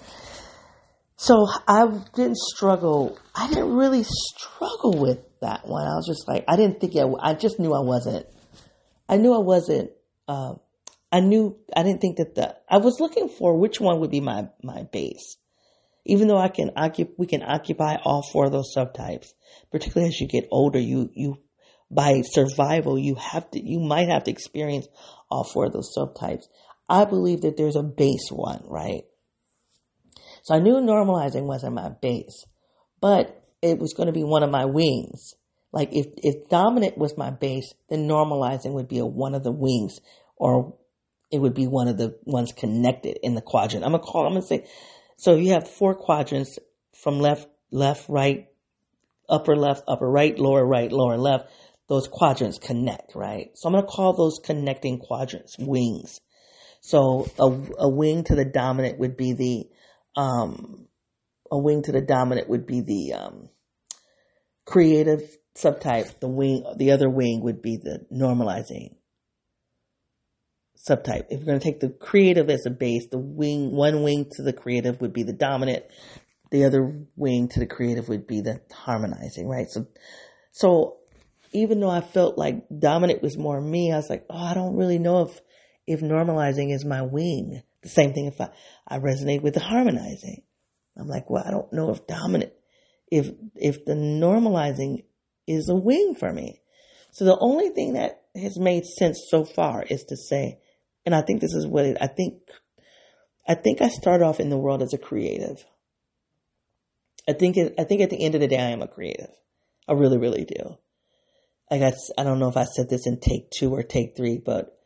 so 1.18 1.47
I 1.68 1.88
didn't 2.15 2.38
struggle. 2.38 3.18
I 3.36 3.47
didn't 3.49 3.76
really 3.76 4.03
struggle 4.03 4.99
with 4.99 5.20
that 5.41 5.68
one. 5.68 5.88
I 5.88 5.95
was 5.95 6.05
just 6.07 6.28
like, 6.28 6.45
I 6.47 6.55
didn't 6.55 6.80
think 6.80 6.95
I, 6.95 7.32
I 7.32 7.34
just 7.34 7.59
knew 7.59 7.74
I 7.74 7.82
wasn't, 7.82 8.28
I 9.09 9.18
knew 9.18 9.34
I 9.34 9.39
wasn't, 9.39 9.91
uh, 10.28 10.53
I 11.11 11.22
knew, 11.22 11.57
I 11.76 11.84
didn't 11.84 12.01
think 12.01 12.18
that 12.18 12.36
the, 12.36 12.55
I 12.70 12.78
was 12.78 12.99
looking 12.99 13.30
for 13.30 13.57
which 13.57 13.80
one 13.80 13.99
would 13.99 14.11
be 14.11 14.22
my, 14.22 14.49
my 14.63 14.84
base. 14.84 15.38
Even 16.05 16.28
though 16.28 16.38
I 16.38 16.49
can 16.49 16.72
occupy, 16.76 17.11
we 17.18 17.26
can 17.26 17.43
occupy 17.43 17.95
all 18.03 18.22
four 18.22 18.45
of 18.45 18.51
those 18.51 18.74
subtypes, 18.76 19.28
particularly 19.72 20.09
as 20.09 20.22
you 20.22 20.28
get 20.28 20.47
older, 20.51 20.80
you, 20.80 21.09
you, 21.15 21.38
by 21.89 22.22
survival, 22.24 22.97
you 22.97 23.15
have 23.15 23.49
to, 23.51 23.59
you 23.59 23.80
might 23.80 24.09
have 24.09 24.26
to 24.26 24.32
experience 24.32 24.88
all 25.32 25.43
four 25.43 25.65
of 25.65 25.74
those 25.74 25.93
subtypes. 25.97 26.43
I 26.88 27.05
believe 27.05 27.41
that 27.41 27.57
there's 27.57 27.76
a 27.76 27.84
base 27.84 28.30
one, 28.30 28.63
right? 28.68 29.03
So 30.47 30.55
I 30.55 30.59
knew 30.59 30.75
normalizing 30.75 31.43
wasn't 31.43 31.75
my 31.75 31.89
base, 31.89 32.45
but 33.01 33.43
it 33.61 33.79
was 33.79 33.93
going 33.93 34.07
to 34.07 34.13
be 34.13 34.23
one 34.23 34.43
of 34.43 34.49
my 34.49 34.63
wings. 34.63 35.35
Like 35.73 35.89
if, 35.91 36.05
if 36.15 36.47
dominant 36.47 36.97
was 36.97 37.17
my 37.17 37.31
base, 37.31 37.73
then 37.89 38.07
normalizing 38.07 38.71
would 38.71 38.87
be 38.87 38.99
a, 38.99 39.05
one 39.05 39.35
of 39.35 39.43
the 39.43 39.51
wings 39.51 39.99
or 40.37 40.77
it 41.33 41.39
would 41.39 41.53
be 41.53 41.67
one 41.67 41.89
of 41.89 41.97
the 41.97 42.17
ones 42.23 42.53
connected 42.53 43.17
in 43.23 43.35
the 43.35 43.41
quadrant. 43.41 43.83
I'm 43.83 43.91
gonna 43.91 44.01
call, 44.01 44.25
I'm 44.25 44.35
gonna 44.35 44.45
say, 44.45 44.65
so 45.17 45.35
you 45.35 45.51
have 45.51 45.67
four 45.67 45.93
quadrants 45.95 46.57
from 46.93 47.19
left, 47.19 47.49
left, 47.69 48.07
right, 48.07 48.47
upper 49.27 49.57
left, 49.57 49.83
upper 49.85 50.09
right, 50.09 50.39
lower 50.39 50.65
right, 50.65 50.89
lower 50.89 51.17
left. 51.17 51.49
Those 51.89 52.07
quadrants 52.07 52.57
connect, 52.57 53.15
right? 53.15 53.49
So 53.55 53.67
I'm 53.67 53.73
gonna 53.75 53.85
call 53.85 54.13
those 54.13 54.39
connecting 54.41 54.99
quadrants 54.99 55.57
wings. 55.59 56.21
So 56.79 57.29
a, 57.37 57.51
a 57.79 57.89
wing 57.89 58.23
to 58.23 58.35
the 58.35 58.45
dominant 58.45 58.97
would 58.99 59.17
be 59.17 59.33
the 59.33 59.67
um, 60.18 60.88
a 61.49 61.57
wing 61.57 61.84
to 61.84 61.91
the 61.91 62.01
dominant 62.01 62.49
would 62.49 62.65
be 62.65 62.82
the 62.82 63.13
um, 63.13 63.49
creative 64.65 65.38
subtype. 65.55 66.20
The 66.20 66.28
wing, 66.28 66.65
the 66.76 66.91
other 66.91 67.09
wing 67.09 67.41
would 67.43 67.61
be 67.61 67.78
the 67.78 68.05
normalizing 68.11 68.95
subtype. 70.78 71.26
If 71.30 71.39
you're 71.39 71.45
going 71.45 71.59
to 71.59 71.63
take 71.63 71.80
the 71.80 71.89
creative 71.89 72.49
as 72.49 72.65
a 72.65 72.72
base, 72.72 73.07
the 73.09 73.20
wing, 73.20 73.72
one 73.72 74.03
wing 74.03 74.26
to 74.34 74.43
the 74.43 74.53
creative 74.53 74.99
would 75.01 75.13
be 75.13 75.24
the 75.24 75.34
dominant. 75.34 75.86
The 76.49 76.65
other 76.65 77.05
wing 77.15 77.49
to 77.49 77.59
the 77.59 77.68
creative 77.68 78.09
would 78.09 78.26
be 78.26 78.41
the 78.41 78.61
harmonizing, 78.72 79.47
right? 79.47 79.70
So, 79.70 79.88
so 80.51 80.97
even 81.51 81.80
though 81.80 81.89
I 81.89 82.01
felt 82.01 82.38
like 82.38 82.65
dominant 82.78 83.22
was 83.22 83.38
more 83.38 83.61
me, 83.61 83.91
I 83.91 83.97
was 83.97 84.09
like, 84.09 84.26
oh, 84.30 84.43
I 84.43 84.53
don't 84.53 84.78
really 84.78 84.99
know 84.99 85.24
if, 85.24 85.41
if 85.86 86.01
normalizing 86.01 86.74
is 86.74 86.86
my 86.86 87.01
wing. 87.01 87.61
The 87.88 87.93
same 87.93 88.13
thing 88.13 88.25
if 88.25 88.41
I, 88.41 88.49
I 88.85 88.99
resonate 88.99 89.41
with 89.41 89.53
the 89.53 89.61
harmonizing. 89.61 90.43
I'm 90.97 91.07
like, 91.07 91.29
well, 91.29 91.43
I 91.45 91.51
don't 91.51 91.71
know 91.71 91.89
if 91.91 92.05
dominant, 92.05 92.51
if, 93.09 93.31
if 93.55 93.85
the 93.85 93.93
normalizing 93.93 95.05
is 95.47 95.69
a 95.69 95.75
wing 95.75 96.15
for 96.19 96.33
me. 96.33 96.59
So 97.11 97.23
the 97.23 97.38
only 97.39 97.69
thing 97.69 97.93
that 97.93 98.23
has 98.35 98.59
made 98.59 98.83
sense 98.85 99.27
so 99.29 99.45
far 99.45 99.83
is 99.83 100.03
to 100.09 100.17
say, 100.17 100.59
and 101.05 101.15
I 101.15 101.21
think 101.21 101.39
this 101.39 101.53
is 101.53 101.65
what 101.65 101.85
it, 101.85 101.97
I 102.01 102.07
think, 102.07 102.41
I 103.47 103.55
think 103.55 103.81
I 103.81 103.88
start 103.88 104.21
off 104.21 104.41
in 104.41 104.49
the 104.49 104.57
world 104.57 104.81
as 104.81 104.93
a 104.93 104.97
creative. 104.97 105.65
I 107.29 107.33
think 107.33 107.57
I 107.79 107.85
think 107.85 108.01
at 108.01 108.09
the 108.09 108.21
end 108.21 108.35
of 108.35 108.41
the 108.41 108.47
day, 108.47 108.59
I 108.59 108.71
am 108.71 108.81
a 108.81 108.88
creative. 108.88 109.31
I 109.88 109.93
really, 109.93 110.17
really 110.17 110.43
do. 110.43 110.77
I 111.71 111.79
got, 111.79 111.93
I 112.17 112.23
don't 112.23 112.39
know 112.39 112.49
if 112.49 112.57
I 112.57 112.65
said 112.65 112.89
this 112.89 113.07
in 113.07 113.21
take 113.21 113.49
two 113.49 113.73
or 113.73 113.83
take 113.83 114.17
three, 114.17 114.38
but 114.38 114.77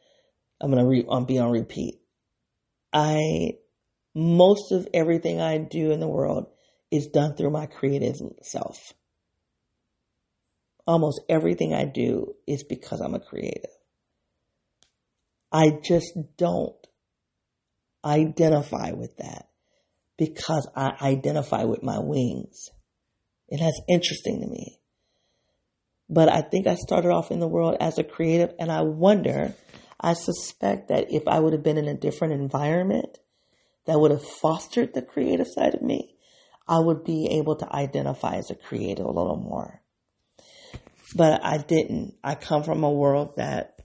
I'm 0.62 0.72
to 0.72 0.86
re, 0.86 1.06
be 1.26 1.40
on 1.40 1.52
repeat. 1.52 2.01
I, 2.94 3.54
most 4.14 4.72
of 4.72 4.88
everything 4.94 5.40
I 5.40 5.58
do 5.58 5.92
in 5.92 6.00
the 6.00 6.08
world 6.08 6.48
is 6.92 7.08
done 7.08 7.36
through 7.36 7.52
my 7.52 7.66
creative 7.66 8.18
self. 8.42 8.94
Almost 10.86 11.22
everything 11.30 11.74
I 11.74 11.86
do 11.86 12.34
is 12.48 12.64
because 12.64 13.00
I'm 13.00 13.16
a 13.16 13.20
creative. 13.20 13.72
I 15.52 15.72
just 15.84 16.18
don't 16.38 16.76
identify 18.04 18.92
with 18.92 19.18
that 19.18 19.48
because 20.18 20.68
I 20.76 20.94
identify 21.02 21.64
with 21.64 21.84
my 21.84 22.00
wings. 22.00 22.70
And 23.50 23.60
that's 23.60 23.82
interesting 23.90 24.42
to 24.42 24.48
me. 24.48 24.80
But 26.10 26.30
I 26.30 26.42
think 26.42 26.68
I 26.68 26.76
started 26.76 27.10
off 27.10 27.32
in 27.32 27.40
the 27.40 27.48
world 27.48 27.78
as 27.80 27.98
a 27.98 28.04
creative, 28.04 28.54
and 28.60 28.72
I 28.72 28.82
wonder, 28.82 29.54
I 30.02 30.14
suspect 30.14 30.90
that 30.90 31.12
if 31.12 31.28
I 31.28 31.40
would 31.40 31.54
have 31.54 31.64
been 31.64 31.78
in 31.78 31.88
a 31.88 31.94
different 31.94 32.34
environment 32.34 33.20
that 33.86 34.00
would 34.00 34.12
have 34.12 34.28
fostered 34.28 34.94
the 34.94 35.04
creative 35.04 35.48
side 35.48 35.76
of 35.76 35.82
me, 35.82 36.16
I 36.68 36.80
would 36.80 37.04
be 37.04 37.28
able 37.32 37.56
to 37.58 37.76
identify 37.76 38.36
as 38.36 38.50
a 38.50 38.56
creative 38.56 39.06
a 39.06 39.12
little 39.12 39.38
more. 39.38 39.82
But 41.16 41.44
I 41.44 41.58
didn't. 41.58 42.16
I 42.24 42.36
come 42.36 42.64
from 42.64 42.84
a 42.84 42.92
world 42.92 43.36
that 43.38 43.80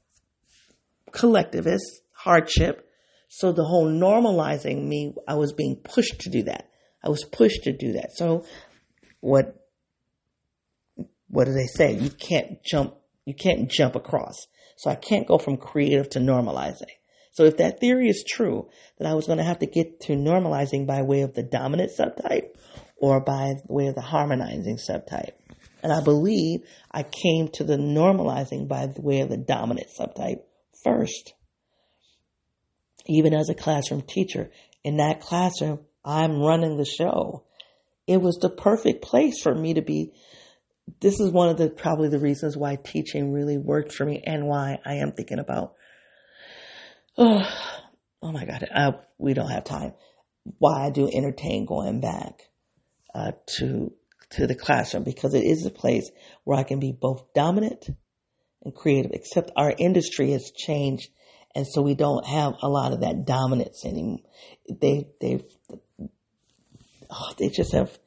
collectivist, 1.12 2.02
hardship, 2.12 2.88
so 3.28 3.52
the 3.52 3.64
whole 3.64 3.86
normalizing 3.86 4.86
me, 4.86 5.14
I 5.26 5.34
was 5.34 5.52
being 5.52 5.76
pushed 5.76 6.20
to 6.20 6.30
do 6.30 6.44
that. 6.44 6.70
I 7.04 7.08
was 7.08 7.24
pushed 7.24 7.64
to 7.64 7.72
do 7.72 7.92
that. 7.94 8.12
So 8.14 8.46
what, 9.20 9.56
what 11.28 11.44
do 11.44 11.52
they 11.52 11.66
say? 11.66 11.94
You 11.94 12.10
can't 12.10 12.62
jump, 12.64 12.94
you 13.24 13.34
can't 13.34 13.70
jump 13.70 13.96
across. 13.96 14.46
So 14.76 14.90
I 14.90 14.94
can't 14.94 15.26
go 15.26 15.38
from 15.38 15.56
creative 15.56 16.10
to 16.10 16.18
normalizing. 16.18 16.92
So 17.32 17.44
if 17.44 17.58
that 17.58 17.80
theory 17.80 18.08
is 18.08 18.24
true, 18.26 18.68
then 18.98 19.10
I 19.10 19.14
was 19.14 19.26
going 19.26 19.38
to 19.38 19.44
have 19.44 19.58
to 19.58 19.66
get 19.66 20.00
to 20.02 20.12
normalizing 20.12 20.86
by 20.86 21.02
way 21.02 21.22
of 21.22 21.34
the 21.34 21.42
dominant 21.42 21.92
subtype 21.98 22.54
or 22.96 23.20
by 23.20 23.54
way 23.68 23.88
of 23.88 23.94
the 23.94 24.00
harmonizing 24.00 24.78
subtype. 24.78 25.32
And 25.82 25.92
I 25.92 26.02
believe 26.02 26.60
I 26.90 27.02
came 27.02 27.48
to 27.54 27.64
the 27.64 27.76
normalizing 27.76 28.68
by 28.68 28.86
the 28.86 29.02
way 29.02 29.20
of 29.20 29.28
the 29.28 29.36
dominant 29.36 29.88
subtype 29.98 30.40
first 30.82 31.34
even 33.08 33.34
as 33.34 33.48
a 33.48 33.54
classroom 33.54 34.02
teacher. 34.02 34.50
In 34.84 34.98
that 34.98 35.20
classroom, 35.20 35.80
I'm 36.04 36.40
running 36.40 36.76
the 36.76 36.84
show. 36.84 37.44
It 38.06 38.20
was 38.20 38.36
the 38.36 38.50
perfect 38.50 39.02
place 39.02 39.40
for 39.42 39.54
me 39.54 39.74
to 39.74 39.82
be. 39.82 40.12
This 41.00 41.20
is 41.20 41.30
one 41.30 41.48
of 41.48 41.56
the 41.56 41.68
probably 41.68 42.08
the 42.08 42.18
reasons 42.18 42.56
why 42.56 42.76
teaching 42.76 43.32
really 43.32 43.58
worked 43.58 43.92
for 43.92 44.04
me 44.04 44.22
and 44.24 44.46
why 44.46 44.78
I 44.84 44.94
am 44.94 45.12
thinking 45.12 45.38
about. 45.38 45.74
Oh, 47.18 47.42
oh 48.22 48.32
my 48.32 48.44
God, 48.44 48.68
I, 48.74 48.94
we 49.18 49.34
don't 49.34 49.50
have 49.50 49.64
time. 49.64 49.94
Why 50.58 50.86
I 50.86 50.90
do 50.90 51.08
entertain 51.12 51.66
going 51.66 52.00
back 52.00 52.40
uh, 53.14 53.32
to 53.58 53.92
to 54.30 54.46
the 54.46 54.54
classroom 54.54 55.04
because 55.04 55.34
it 55.34 55.44
is 55.44 55.64
a 55.66 55.70
place 55.70 56.10
where 56.44 56.58
I 56.58 56.62
can 56.62 56.80
be 56.80 56.92
both 56.92 57.32
dominant 57.34 57.88
and 58.62 58.74
creative. 58.74 59.12
Except 59.12 59.50
our 59.56 59.72
industry 59.76 60.32
has 60.32 60.50
changed 60.50 61.10
and 61.56 61.66
so 61.66 61.80
we 61.80 61.94
don't 61.94 62.26
have 62.26 62.52
a 62.60 62.68
lot 62.68 62.92
of 62.92 63.00
that 63.00 63.24
dominance 63.24 63.86
anymore. 63.86 64.20
They 64.68 65.08
they 65.22 65.42
oh, 67.10 67.32
they 67.38 67.48
just 67.48 67.72
have. 67.72 67.98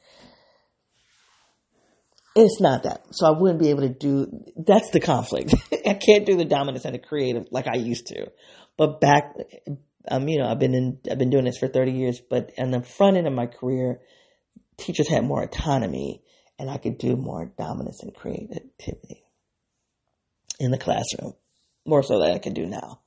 It's 2.35 2.61
not 2.61 2.83
that. 2.83 3.03
So 3.11 3.27
I 3.27 3.37
wouldn't 3.37 3.59
be 3.59 3.69
able 3.69 3.81
to 3.81 3.89
do. 3.89 4.27
That's 4.55 4.91
the 4.91 4.99
conflict. 4.99 5.53
I 5.85 5.93
can't 5.93 6.25
do 6.25 6.37
the 6.37 6.45
dominance 6.45 6.85
and 6.85 6.93
the 6.93 6.99
creative 6.99 7.47
like 7.51 7.67
I 7.67 7.77
used 7.77 8.07
to. 8.07 8.31
But 8.77 9.01
back, 9.01 9.33
um, 10.07 10.27
you 10.27 10.39
know, 10.39 10.47
I've 10.47 10.59
been 10.59 10.73
in. 10.73 10.99
I've 11.11 11.17
been 11.17 11.31
doing 11.31 11.45
this 11.45 11.57
for 11.57 11.67
thirty 11.67 11.91
years. 11.91 12.21
But 12.21 12.51
on 12.57 12.71
the 12.71 12.81
front 12.81 13.17
end 13.17 13.27
of 13.27 13.33
my 13.33 13.47
career, 13.47 13.99
teachers 14.77 15.09
had 15.09 15.23
more 15.23 15.43
autonomy, 15.43 16.21
and 16.57 16.69
I 16.69 16.77
could 16.77 16.97
do 16.97 17.15
more 17.15 17.51
dominance 17.57 18.03
and 18.03 18.13
creativity 18.13 19.23
in 20.59 20.71
the 20.71 20.77
classroom, 20.77 21.33
more 21.85 22.03
so 22.03 22.19
than 22.19 22.33
I 22.33 22.39
can 22.39 22.53
do 22.53 22.65
now. 22.65 22.99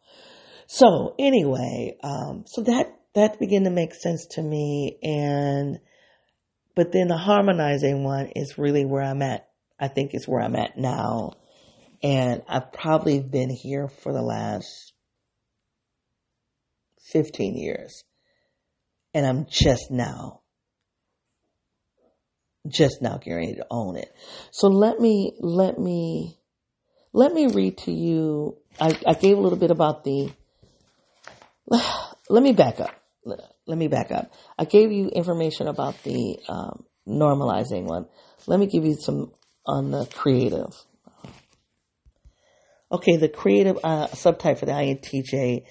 So 0.66 1.14
anyway, 1.18 1.98
um, 2.02 2.44
so 2.46 2.62
that, 2.62 2.96
that 3.14 3.38
began 3.38 3.64
to 3.64 3.70
make 3.70 3.94
sense 3.94 4.26
to 4.32 4.42
me. 4.42 4.98
And, 5.02 5.78
but 6.74 6.92
then 6.92 7.08
the 7.08 7.16
harmonizing 7.16 8.04
one 8.04 8.26
is 8.34 8.58
really 8.58 8.84
where 8.84 9.02
I'm 9.02 9.22
at. 9.22 9.48
I 9.78 9.88
think 9.88 10.14
it's 10.14 10.28
where 10.28 10.40
I'm 10.40 10.56
at 10.56 10.78
now. 10.78 11.32
And 12.02 12.42
I've 12.48 12.72
probably 12.72 13.20
been 13.20 13.50
here 13.50 13.88
for 13.88 14.12
the 14.12 14.22
last 14.22 14.92
15 17.12 17.56
years. 17.56 18.04
And 19.14 19.26
I'm 19.26 19.46
just 19.50 19.90
now, 19.90 20.40
just 22.66 23.02
now 23.02 23.18
getting 23.18 23.34
ready 23.34 23.54
to 23.56 23.66
own 23.70 23.96
it. 23.96 24.10
So 24.50 24.68
let 24.68 24.98
me, 24.98 25.34
let 25.40 25.78
me, 25.78 26.38
let 27.12 27.32
me 27.34 27.48
read 27.48 27.78
to 27.78 27.92
you. 27.92 28.56
I, 28.80 28.98
I 29.06 29.14
gave 29.14 29.36
a 29.36 29.40
little 29.40 29.58
bit 29.58 29.70
about 29.70 30.04
the 30.04 30.32
let 32.28 32.42
me 32.42 32.52
back 32.52 32.80
up. 32.80 33.01
Let 33.66 33.78
me 33.78 33.88
back 33.88 34.10
up. 34.10 34.32
I 34.58 34.64
gave 34.64 34.90
you 34.90 35.08
information 35.08 35.68
about 35.68 36.02
the 36.02 36.38
um, 36.48 36.84
normalizing 37.06 37.84
one. 37.84 38.06
Let 38.46 38.58
me 38.58 38.66
give 38.66 38.84
you 38.84 38.96
some 38.98 39.32
on 39.64 39.90
the 39.90 40.06
creative. 40.06 40.74
Okay, 42.90 43.16
the 43.16 43.28
creative 43.28 43.78
uh, 43.82 44.08
subtype 44.08 44.58
for 44.58 44.66
the 44.66 44.72
INTJ 44.72 45.64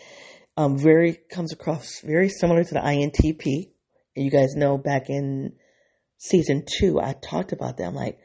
um, 0.58 0.78
very 0.78 1.20
comes 1.32 1.54
across 1.54 2.02
very 2.02 2.30
similar 2.30 2.64
to 2.64 2.74
the 2.74 2.80
INTP. 2.80 3.70
And 4.16 4.26
you 4.26 4.32
guys 4.32 4.56
know 4.56 4.78
back 4.78 5.10
in 5.10 5.54
season 6.18 6.66
two, 6.66 7.00
I 7.00 7.14
talked 7.14 7.52
about 7.52 7.78
that. 7.78 7.86
I'm 7.86 7.96
like, 7.96 8.20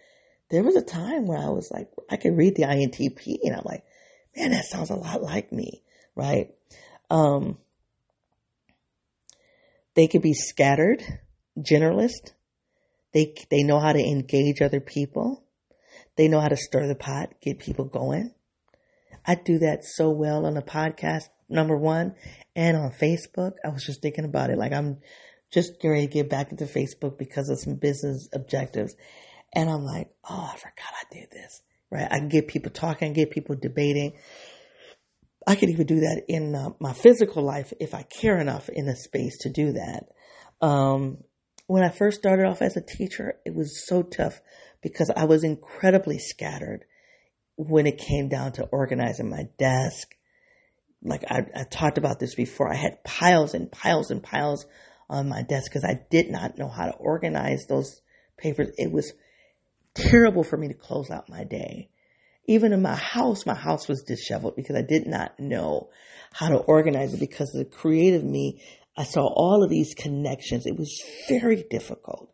there 0.50 0.62
was 0.62 0.76
a 0.76 0.82
time 0.82 1.26
where 1.26 1.38
I 1.38 1.48
was 1.48 1.70
like, 1.70 1.88
I 2.10 2.16
could 2.16 2.36
read 2.36 2.54
the 2.54 2.62
INTP, 2.62 3.38
and 3.42 3.56
I'm 3.56 3.64
like, 3.64 3.84
man, 4.36 4.52
that 4.52 4.64
sounds 4.64 4.90
a 4.90 4.94
lot 4.94 5.22
like 5.22 5.52
me, 5.52 5.82
right? 6.14 6.50
Um, 7.10 7.58
they 9.97 10.07
could 10.07 10.22
be 10.22 10.34
scattered, 10.34 11.03
generalist. 11.59 12.32
They, 13.12 13.34
they 13.51 13.62
know 13.62 13.80
how 13.80 13.92
to 13.92 13.99
engage 13.99 14.61
other 14.61 14.80
people. 14.80 15.42
They 16.16 16.28
know 16.28 16.40
how 16.40 16.49
to 16.49 16.57
stir 16.57 16.86
the 16.86 16.94
pot, 16.94 17.32
get 17.40 17.59
people 17.59 17.86
going. 17.86 18.32
I 19.26 19.34
do 19.34 19.59
that 19.59 19.84
so 19.84 20.11
well 20.11 20.47
on 20.47 20.55
the 20.55 20.62
podcast, 20.62 21.24
number 21.49 21.76
one, 21.76 22.14
and 22.55 22.76
on 22.76 22.92
Facebook. 22.92 23.55
I 23.64 23.70
was 23.70 23.84
just 23.84 24.03
thinking 24.03 24.24
about 24.24 24.51
it. 24.51 24.59
Like 24.59 24.72
I'm 24.72 24.99
just 25.53 25.72
ready 25.82 26.07
to 26.07 26.12
get 26.12 26.30
back 26.30 26.51
into 26.51 26.66
Facebook 26.66 27.18
because 27.18 27.49
of 27.49 27.59
some 27.59 27.76
business 27.76 28.28
objectives. 28.32 28.94
And 29.55 29.70
I'm 29.70 29.84
like, 29.84 30.11
oh, 30.28 30.51
I 30.53 30.57
forgot 30.57 30.92
I 30.92 31.14
did 31.14 31.30
this, 31.30 31.62
right? 31.90 32.07
I 32.11 32.18
can 32.18 32.28
get 32.28 32.49
people 32.49 32.70
talking, 32.70 33.14
get 33.14 33.30
people 33.30 33.57
debating. 33.57 34.12
I 35.47 35.55
could 35.55 35.70
even 35.70 35.86
do 35.86 36.01
that 36.01 36.22
in 36.28 36.55
uh, 36.55 36.70
my 36.80 36.92
physical 36.92 37.42
life 37.42 37.72
if 37.78 37.94
I 37.94 38.03
care 38.03 38.38
enough 38.38 38.68
in 38.68 38.86
the 38.86 38.97
space 38.97 39.38
to 39.42 39.51
do 39.51 39.72
that. 39.72 40.09
Um, 40.61 41.18
when 41.66 41.84
I 41.84 41.90
first 41.90 42.18
started 42.18 42.47
off 42.47 42.62
as 42.62 42.76
a 42.76 42.80
teacher, 42.80 43.34
it 43.44 43.55
was 43.55 43.86
so 43.86 44.03
tough 44.03 44.40
because 44.82 45.11
I 45.14 45.24
was 45.24 45.44
incredibly 45.44 46.18
scattered 46.18 46.84
when 47.57 47.86
it 47.86 47.99
came 47.99 48.28
down 48.28 48.53
to 48.53 48.64
organizing 48.64 49.30
my 49.30 49.49
desk. 49.59 50.14
Like 51.03 51.24
I, 51.30 51.42
I 51.55 51.64
talked 51.64 51.99
about 51.99 52.18
this 52.18 52.34
before, 52.34 52.72
I 52.72 52.76
had 52.76 53.05
piles 53.05 53.55
and 53.55 53.70
piles 53.70 54.11
and 54.11 54.22
piles 54.22 54.66
on 55.09 55.28
my 55.28 55.42
desk 55.42 55.70
because 55.70 55.84
I 55.84 56.01
did 56.11 56.30
not 56.30 56.59
know 56.59 56.68
how 56.68 56.86
to 56.86 56.97
organize 56.97 57.66
those 57.66 58.01
papers. 58.36 58.70
It 58.76 58.90
was 58.92 59.12
terrible 59.94 60.42
for 60.42 60.57
me 60.57 60.68
to 60.68 60.74
close 60.74 61.11
out 61.11 61.28
my 61.28 61.44
day. 61.44 61.90
Even 62.47 62.72
in 62.72 62.82
my 62.82 62.94
house, 62.94 63.44
my 63.47 63.55
house 63.55 63.88
was 63.88 64.03
disheveled 64.03 64.57
because 64.57 64.76
I 64.76 64.82
did 64.82 65.07
not 65.07 65.38
know 65.38 65.90
how 66.32 66.49
to 66.49 66.57
organize 66.57 67.14
it 67.14 67.20
because 67.20 67.51
the 67.51 67.64
creative 67.64 68.22
me, 68.22 68.62
I 68.97 69.05
saw 69.05 69.26
all 69.26 69.64
of 69.64 69.70
these 69.70 69.94
connections. 69.94 70.66
It 70.66 70.78
was 70.78 71.03
very 71.28 71.64
difficult 71.68 72.30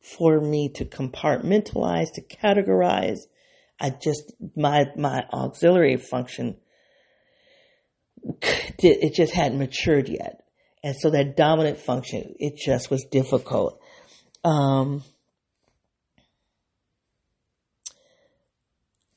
for 0.00 0.40
me 0.40 0.70
to 0.76 0.84
compartmentalize, 0.84 2.12
to 2.14 2.22
categorize. 2.22 3.20
I 3.78 3.90
just, 3.90 4.32
my, 4.56 4.86
my 4.96 5.24
auxiliary 5.32 5.96
function, 5.96 6.56
it 8.42 9.14
just 9.14 9.32
hadn't 9.32 9.58
matured 9.58 10.08
yet. 10.08 10.44
And 10.82 10.96
so 10.96 11.10
that 11.10 11.36
dominant 11.36 11.78
function, 11.78 12.34
it 12.38 12.56
just 12.56 12.90
was 12.90 13.04
difficult. 13.10 13.80
Um, 14.44 15.04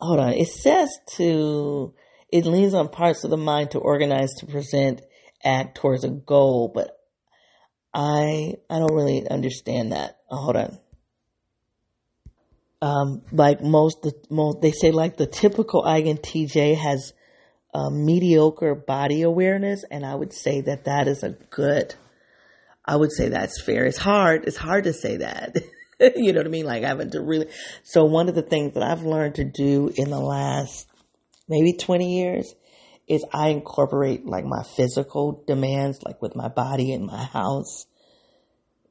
hold 0.04 0.20
on. 0.20 0.34
It 0.34 0.48
says 0.48 0.90
to, 1.16 1.94
it 2.32 2.46
leans 2.46 2.74
on 2.74 2.90
parts 2.90 3.24
of 3.24 3.30
the 3.30 3.38
mind 3.38 3.72
to 3.72 3.80
organize, 3.80 4.34
to 4.40 4.46
present, 4.46 5.02
act 5.44 5.78
towards 5.78 6.04
a 6.04 6.10
goal, 6.10 6.72
but 6.74 6.98
I, 7.94 8.56
I 8.70 8.80
don't 8.80 8.94
really 8.94 9.28
understand 9.30 9.92
that. 9.92 10.20
Oh, 10.30 10.38
hold 10.38 10.56
on. 10.56 10.80
Um, 12.82 13.22
like 13.32 13.62
most, 13.62 14.02
the 14.02 14.14
most, 14.30 14.62
they 14.62 14.72
say 14.72 14.92
like 14.92 15.16
the 15.16 15.28
typical 15.28 15.84
INTJ 15.84 16.76
has 16.76 17.14
mediocre 17.92 18.76
body 18.76 19.22
awareness, 19.22 19.84
and 19.90 20.06
I 20.06 20.16
would 20.16 20.34
say 20.34 20.62
that 20.62 20.86
that 20.86 21.08
is 21.08 21.24
a 21.24 21.30
good. 21.50 21.96
I 22.86 22.96
would 22.96 23.12
say 23.12 23.30
that's 23.30 23.62
fair. 23.62 23.86
It's 23.86 23.98
hard. 23.98 24.46
It's 24.46 24.58
hard 24.58 24.84
to 24.84 24.94
say 24.94 25.18
that. 25.18 25.56
you 26.16 26.34
know 26.34 26.40
what 26.40 26.48
I 26.48 26.50
mean? 26.50 26.66
Like 26.66 26.84
having 26.84 27.12
to 27.12 27.22
really. 27.22 27.48
So 27.84 28.06
one 28.06 28.30
of 28.30 28.36
the 28.36 28.42
things 28.42 28.74
that 28.74 28.84
I've 28.84 29.04
learned 29.04 29.36
to 29.36 29.44
do 29.44 29.92
in 29.96 30.10
the 30.10 30.20
last 30.20 30.88
maybe 31.48 31.74
20 31.74 32.20
years 32.20 32.54
is 33.08 33.26
I 33.34 33.50
incorporate 33.50 34.26
like 34.26 34.46
my 34.46 34.64
physical 34.64 35.44
demands, 35.46 36.00
like 36.04 36.22
with 36.22 36.36
my 36.36 36.48
body 36.48 36.94
and 36.94 37.06
my 37.06 37.24
house. 37.24 37.86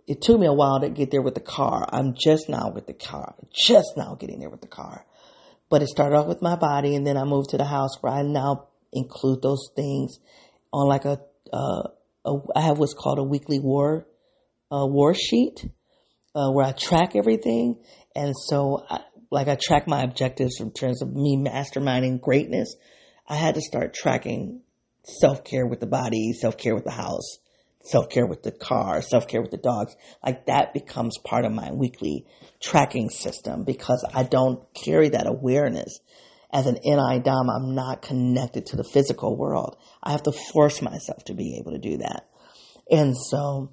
It 0.06 0.20
took 0.20 0.38
me 0.38 0.46
a 0.46 0.52
while 0.52 0.80
to 0.80 0.90
get 0.90 1.10
there 1.10 1.22
with 1.22 1.34
the 1.34 1.40
car. 1.40 1.88
I'm 1.90 2.14
just 2.14 2.48
now 2.48 2.70
with 2.70 2.86
the 2.86 2.92
car, 2.92 3.34
just 3.54 3.96
now 3.96 4.16
getting 4.18 4.40
there 4.40 4.50
with 4.50 4.60
the 4.60 4.66
car. 4.66 5.06
But 5.70 5.82
it 5.82 5.88
started 5.88 6.16
off 6.16 6.26
with 6.26 6.42
my 6.42 6.56
body 6.56 6.94
and 6.94 7.06
then 7.06 7.16
I 7.16 7.24
moved 7.24 7.50
to 7.50 7.56
the 7.56 7.64
house 7.64 8.02
where 8.02 8.12
I 8.12 8.22
now 8.22 8.68
include 8.92 9.40
those 9.40 9.70
things 9.74 10.18
on 10.72 10.88
like 10.88 11.04
a, 11.04 11.18
uh, 11.52 11.88
a 12.26 12.34
I 12.54 12.60
have 12.60 12.78
what's 12.78 12.94
called 12.94 13.18
a 13.18 13.22
weekly 13.22 13.58
war, 13.58 14.06
uh, 14.70 14.86
war 14.86 15.14
sheet, 15.14 15.64
uh, 16.34 16.50
where 16.50 16.66
I 16.66 16.72
track 16.72 17.16
everything. 17.16 17.78
And 18.14 18.34
so 18.36 18.84
I, 18.88 19.00
like 19.30 19.48
I 19.48 19.56
track 19.60 19.86
my 19.86 20.02
objectives 20.02 20.60
in 20.60 20.72
terms 20.72 21.02
of 21.02 21.12
me 21.12 21.36
masterminding 21.36 22.20
greatness 22.20 22.76
I 23.32 23.36
had 23.36 23.54
to 23.54 23.60
start 23.60 23.94
tracking 23.94 24.60
self 25.04 25.44
care 25.44 25.66
with 25.66 25.80
the 25.80 25.86
body, 25.86 26.32
self 26.32 26.56
care 26.56 26.74
with 26.74 26.84
the 26.84 26.90
house, 26.90 27.38
self 27.82 28.08
care 28.08 28.26
with 28.26 28.42
the 28.42 28.52
car, 28.52 29.00
self 29.02 29.28
care 29.28 29.40
with 29.40 29.50
the 29.50 29.56
dogs. 29.56 29.94
Like 30.24 30.46
that 30.46 30.74
becomes 30.74 31.18
part 31.24 31.44
of 31.44 31.52
my 31.52 31.70
weekly 31.72 32.26
tracking 32.60 33.10
system 33.10 33.64
because 33.64 34.04
I 34.12 34.24
don't 34.24 34.62
carry 34.74 35.10
that 35.10 35.26
awareness. 35.26 35.98
As 36.52 36.66
an 36.66 36.78
NI 36.84 37.20
Dom, 37.20 37.48
I'm 37.48 37.74
not 37.74 38.02
connected 38.02 38.66
to 38.66 38.76
the 38.76 38.84
physical 38.84 39.38
world. 39.38 39.76
I 40.02 40.12
have 40.12 40.24
to 40.24 40.32
force 40.32 40.82
myself 40.82 41.24
to 41.24 41.34
be 41.34 41.56
able 41.58 41.72
to 41.72 41.78
do 41.78 41.96
that. 41.98 42.28
And 42.90 43.16
so, 43.16 43.72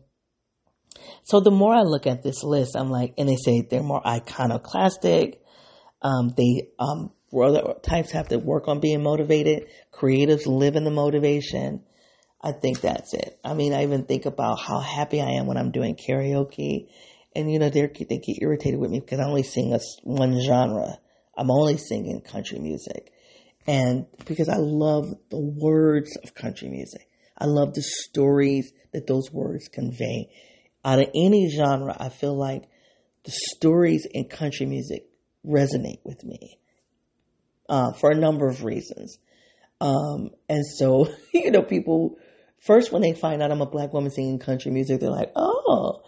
so 1.24 1.40
the 1.40 1.52
more 1.52 1.74
I 1.74 1.82
look 1.82 2.08
at 2.08 2.24
this 2.24 2.44
list, 2.44 2.76
I'm 2.76 2.90
like, 2.90 3.14
and 3.18 3.28
they 3.28 3.36
say 3.36 3.62
they're 3.62 3.84
more 3.84 4.06
iconoclastic. 4.06 5.42
Um, 6.02 6.34
they, 6.36 6.70
um, 6.80 7.12
other 7.34 7.76
types 7.82 8.12
have 8.12 8.30
to 8.30 8.38
work 8.38 8.68
on 8.68 8.80
being 8.80 9.04
motivated. 9.04 9.68
Creatives 9.94 10.46
live 10.46 10.76
in 10.76 10.84
the 10.84 10.92
motivation. 10.92 11.84
I 12.42 12.54
think 12.54 12.82
that's 12.82 13.14
it. 13.14 13.38
I 13.44 13.54
mean, 13.54 13.74
I 13.74 13.84
even 13.84 14.06
think 14.06 14.26
about 14.26 14.60
how 14.60 14.80
happy 14.80 15.22
I 15.22 15.32
am 15.32 15.46
when 15.46 15.58
I'm 15.58 15.72
doing 15.72 15.96
karaoke. 15.96 16.88
And, 17.36 17.52
you 17.52 17.60
know, 17.60 17.70
they 17.70 17.88
get 17.88 18.42
irritated 18.42 18.80
with 18.80 18.90
me 18.90 19.00
because 19.00 19.20
I 19.20 19.26
only 19.26 19.44
sing 19.44 19.74
a, 19.74 19.80
one 20.04 20.42
genre. 20.42 21.00
I'm 21.38 21.52
only 21.52 21.78
singing 21.78 22.22
country 22.22 22.60
music. 22.60 23.12
And 23.68 24.08
because 24.26 24.50
I 24.50 24.58
love 24.58 25.14
the 25.30 25.40
words 25.40 26.18
of 26.24 26.34
country 26.34 26.70
music. 26.70 27.08
I 27.38 27.46
love 27.46 27.74
the 27.74 27.84
stories 27.84 28.74
that 28.94 29.08
those 29.08 29.32
words 29.32 29.68
convey. 29.68 30.30
Out 30.84 31.00
of 31.00 31.08
any 31.16 31.50
genre, 31.50 31.96
I 32.00 32.10
feel 32.10 32.38
like 32.38 32.70
the 33.26 33.32
stories 33.32 34.08
in 34.10 34.26
country 34.26 34.66
music 34.66 35.08
resonate 35.46 36.00
with 36.04 36.24
me 36.24 36.60
uh, 37.68 37.94
for 37.94 38.12
a 38.12 38.16
number 38.16 38.48
of 38.48 38.64
reasons. 38.64 39.20
Um, 39.82 40.32
and 40.48 40.66
so, 40.66 41.10
you 41.34 41.52
know, 41.52 41.62
people 41.62 42.18
first 42.60 42.92
when 42.92 43.02
they 43.02 43.14
find 43.14 43.42
out 43.42 43.52
I'm 43.52 43.62
a 43.62 43.66
black 43.66 43.94
woman 43.94 44.12
singing 44.12 44.40
country 44.40 44.72
music, 44.72 45.00
they're 45.00 45.10
like, 45.10 45.32
oh, 45.36 46.02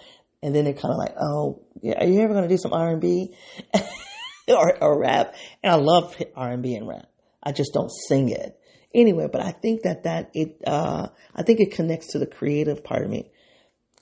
and 0.43 0.55
then 0.55 0.65
they're 0.65 0.73
kind 0.73 0.93
of 0.93 0.97
like, 0.97 1.15
oh, 1.19 1.61
yeah, 1.81 2.03
are 2.03 2.07
you 2.07 2.21
ever 2.21 2.33
going 2.33 2.47
to 2.47 2.53
do 2.53 2.57
some 2.57 2.73
R 2.73 2.89
and 2.89 3.01
B 3.01 3.35
or, 4.47 4.99
rap? 4.99 5.35
And 5.63 5.71
I 5.71 5.75
love 5.75 6.15
R 6.35 6.51
and 6.51 6.63
B 6.63 6.75
and 6.75 6.87
rap. 6.87 7.07
I 7.43 7.51
just 7.51 7.73
don't 7.73 7.91
sing 8.07 8.29
it 8.29 8.59
anyway. 8.93 9.27
But 9.31 9.41
I 9.41 9.51
think 9.51 9.83
that 9.83 10.03
that 10.03 10.31
it, 10.33 10.61
uh, 10.65 11.07
I 11.35 11.43
think 11.43 11.59
it 11.59 11.71
connects 11.71 12.07
to 12.13 12.19
the 12.19 12.25
creative 12.25 12.83
part 12.83 13.03
of 13.03 13.09
me, 13.09 13.30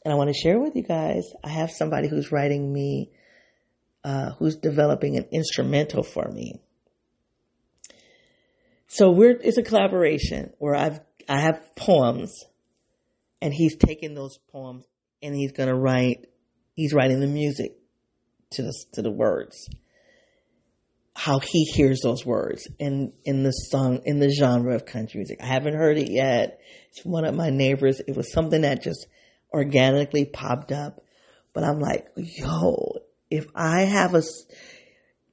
and 0.04 0.14
I 0.14 0.16
want 0.16 0.30
to 0.30 0.40
share 0.40 0.60
with 0.60 0.76
you 0.76 0.84
guys. 0.84 1.24
I 1.44 1.50
have 1.50 1.72
somebody 1.72 2.08
who's 2.08 2.32
writing 2.32 2.72
me, 2.72 3.12
uh, 4.04 4.32
who's 4.40 4.56
developing 4.56 5.18
an 5.18 5.26
instrumental 5.32 6.04
for 6.04 6.30
me 6.30 6.62
so 8.92 9.12
we're, 9.12 9.40
it's 9.40 9.60
a 9.60 9.64
collaboration 9.64 10.52
where 10.58 10.76
I've, 10.76 11.00
I 11.30 11.42
have 11.42 11.62
poems 11.76 12.36
and 13.40 13.54
he's 13.54 13.78
taking 13.78 14.16
those 14.16 14.40
poems 14.52 14.84
and 15.22 15.36
he's 15.36 15.52
going 15.52 15.70
to 15.70 15.76
write, 15.76 16.26
he's 16.74 16.92
writing 16.92 17.20
the 17.20 17.28
music 17.28 17.78
to 18.54 18.64
the, 18.64 18.74
to 18.94 19.04
the 19.04 19.12
words. 19.12 19.70
How 21.16 21.38
he 21.38 21.66
hears 21.66 22.00
those 22.02 22.26
words 22.26 22.68
in, 22.80 23.14
in 23.26 23.44
the 23.44 23.52
song, 23.52 24.02
in 24.06 24.20
the 24.20 24.32
genre 24.32 24.74
of 24.74 24.88
country 24.88 25.20
music. 25.20 25.38
I 25.40 25.46
haven't 25.46 25.76
heard 25.76 26.00
it 26.00 26.10
yet. 26.10 26.60
It's 26.90 27.06
one 27.06 27.26
of 27.26 27.36
my 27.36 27.52
neighbors. 27.52 28.02
It 28.08 28.18
was 28.18 28.32
something 28.34 28.62
that 28.62 28.82
just 28.82 29.06
organically 29.54 30.26
popped 30.26 30.72
up. 30.72 31.02
But 31.54 31.64
I'm 31.64 31.80
like, 31.80 32.08
yo, 32.16 33.00
if 33.30 33.48
I 33.56 33.82
have 33.82 34.16
a, 34.16 34.24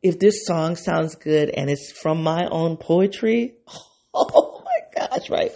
if 0.02 0.18
this 0.18 0.46
song 0.46 0.76
sounds 0.76 1.14
good 1.14 1.50
and 1.50 1.70
it's 1.70 1.92
from 1.92 2.22
my 2.22 2.46
own 2.46 2.76
poetry, 2.76 3.54
oh 4.14 4.64
my 4.64 5.06
gosh, 5.08 5.30
right? 5.30 5.52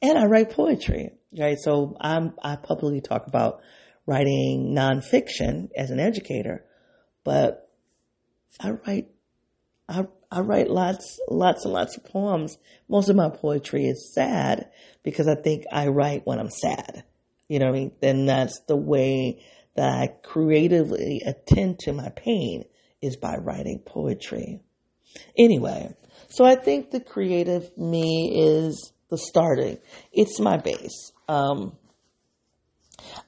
And 0.00 0.16
I 0.16 0.26
write 0.26 0.50
poetry, 0.50 1.10
right? 1.36 1.58
So 1.58 1.96
I'm, 2.00 2.34
I 2.42 2.56
publicly 2.56 3.00
talk 3.00 3.26
about 3.26 3.60
writing 4.06 4.74
nonfiction 4.74 5.68
as 5.76 5.90
an 5.90 6.00
educator, 6.00 6.64
but 7.24 7.68
I 8.60 8.70
write, 8.70 9.08
I, 9.88 10.06
I 10.30 10.40
write 10.40 10.70
lots, 10.70 11.20
lots 11.28 11.64
and 11.64 11.74
lots 11.74 11.96
of 11.96 12.04
poems. 12.04 12.56
Most 12.88 13.08
of 13.08 13.16
my 13.16 13.30
poetry 13.30 13.86
is 13.86 14.12
sad 14.14 14.70
because 15.02 15.28
I 15.28 15.34
think 15.34 15.64
I 15.70 15.88
write 15.88 16.26
when 16.26 16.38
I'm 16.38 16.50
sad. 16.50 17.04
You 17.48 17.58
know 17.58 17.66
what 17.66 17.76
I 17.76 17.78
mean? 17.78 17.92
Then 18.00 18.26
that's 18.26 18.60
the 18.68 18.76
way 18.76 19.42
that 19.74 19.88
I 19.88 20.08
creatively 20.22 21.22
attend 21.24 21.80
to 21.80 21.92
my 21.92 22.10
pain 22.10 22.64
is 23.00 23.16
by 23.16 23.36
writing 23.36 23.80
poetry. 23.84 24.60
Anyway, 25.36 25.94
so 26.28 26.44
I 26.44 26.56
think 26.56 26.90
the 26.90 27.00
creative 27.00 27.76
me 27.76 28.32
is 28.34 28.92
the 29.10 29.18
starting. 29.18 29.78
It's 30.12 30.38
my 30.40 30.58
base. 30.58 31.12
Um, 31.28 31.76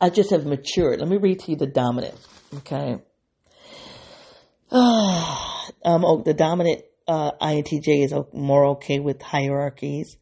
I 0.01 0.11
just 0.11 0.31
have 0.31 0.45
matured. 0.45 1.01
Let 1.01 1.09
me 1.09 1.17
read 1.17 1.41
to 1.41 1.53
you 1.53 1.57
the 1.57 1.67
dominant. 1.67 2.19
Okay. 2.59 2.97
Uh, 4.71 5.59
um, 5.85 6.05
oh, 6.05 6.23
the 6.23 6.35
dominant 6.35 6.83
uh, 7.09 7.33
INTJ 7.41 8.05
is 8.05 8.15
more 8.33 8.67
okay 8.67 9.01
with 9.01 9.21
hierarchies. 9.23 10.17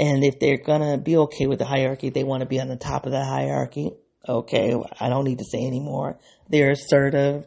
And 0.00 0.24
if 0.24 0.40
they're 0.40 0.56
to 0.56 0.96
be 0.96 1.18
okay 1.18 1.46
with 1.46 1.58
the 1.58 1.66
hierarchy, 1.66 2.08
they 2.08 2.24
want 2.24 2.40
to 2.40 2.46
be 2.46 2.58
on 2.58 2.68
the 2.68 2.76
top 2.76 3.04
of 3.04 3.12
the 3.12 3.22
hierarchy. 3.22 3.92
Okay. 4.26 4.74
I 4.98 5.10
don't 5.10 5.26
need 5.26 5.40
to 5.40 5.44
say 5.44 5.66
anymore. 5.66 6.18
They're 6.48 6.70
assertive. 6.70 7.46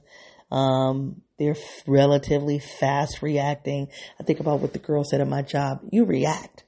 Um, 0.51 1.23
they're 1.39 1.55
relatively 1.87 2.59
fast 2.59 3.23
reacting. 3.23 3.87
I 4.19 4.23
think 4.23 4.39
about 4.39 4.59
what 4.59 4.71
the 4.71 4.77
girl 4.77 5.03
said 5.03 5.19
at 5.19 5.27
my 5.27 5.41
job. 5.41 5.79
You 5.91 6.05
react. 6.05 6.63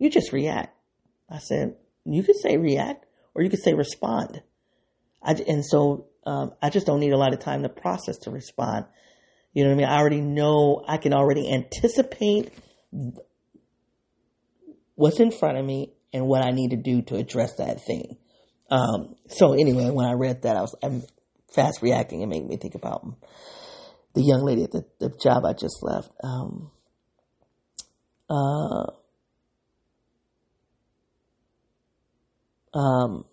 You 0.00 0.10
just 0.10 0.32
react. 0.32 0.76
I 1.30 1.38
said, 1.38 1.76
you 2.04 2.24
could 2.24 2.36
say 2.36 2.56
react 2.56 3.06
or 3.32 3.42
you 3.44 3.48
could 3.48 3.62
say 3.62 3.74
respond. 3.74 4.42
I, 5.22 5.34
and 5.34 5.64
so, 5.64 6.06
um, 6.26 6.52
I 6.60 6.68
just 6.70 6.84
don't 6.84 6.98
need 6.98 7.12
a 7.12 7.16
lot 7.16 7.32
of 7.32 7.38
time 7.38 7.62
to 7.62 7.68
process 7.68 8.18
to 8.22 8.32
respond. 8.32 8.86
You 9.52 9.62
know 9.62 9.70
what 9.70 9.76
I 9.76 9.78
mean? 9.78 9.88
I 9.88 9.98
already 10.00 10.20
know, 10.20 10.84
I 10.88 10.96
can 10.96 11.14
already 11.14 11.48
anticipate 11.48 12.50
what's 14.98 15.20
in 15.20 15.30
front 15.30 15.56
of 15.56 15.64
me 15.64 15.92
and 16.12 16.26
what 16.26 16.44
I 16.44 16.50
need 16.50 16.70
to 16.70 16.76
do 16.76 17.02
to 17.02 17.14
address 17.14 17.54
that 17.58 17.84
thing. 17.84 18.16
Um, 18.68 19.14
so 19.28 19.52
anyway, 19.52 19.90
when 19.90 20.06
I 20.06 20.14
read 20.14 20.42
that, 20.42 20.56
I 20.56 20.60
was, 20.60 20.74
I'm 20.82 21.04
fast 21.54 21.82
reacting 21.82 22.22
and 22.22 22.30
made 22.30 22.44
me 22.44 22.56
think 22.56 22.74
about 22.74 23.06
the 24.14 24.22
young 24.22 24.44
lady 24.44 24.64
at 24.64 24.72
the, 24.72 24.84
the 24.98 25.10
job 25.22 25.44
I 25.44 25.52
just 25.52 25.78
left. 25.82 26.10
Um, 26.24 26.72
uh, 28.28 28.90
um, 32.76 33.24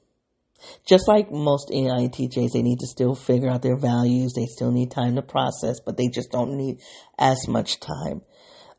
just 0.88 1.08
like 1.08 1.32
most 1.32 1.70
INTJs, 1.70 2.52
they 2.54 2.62
need 2.62 2.80
to 2.80 2.88
still 2.88 3.16
figure 3.16 3.50
out 3.50 3.64
their 3.64 3.78
values. 3.78 4.34
They 4.36 4.46
still 4.46 4.72
need 4.72 4.92
time 4.92 5.16
to 5.16 5.24
process, 5.24 5.80
but 5.84 5.98
they 5.98 6.10
just 6.14 6.32
don't 6.32 6.58
need 6.58 6.80
as 7.18 7.48
much 7.48 7.80
time. 7.80 8.22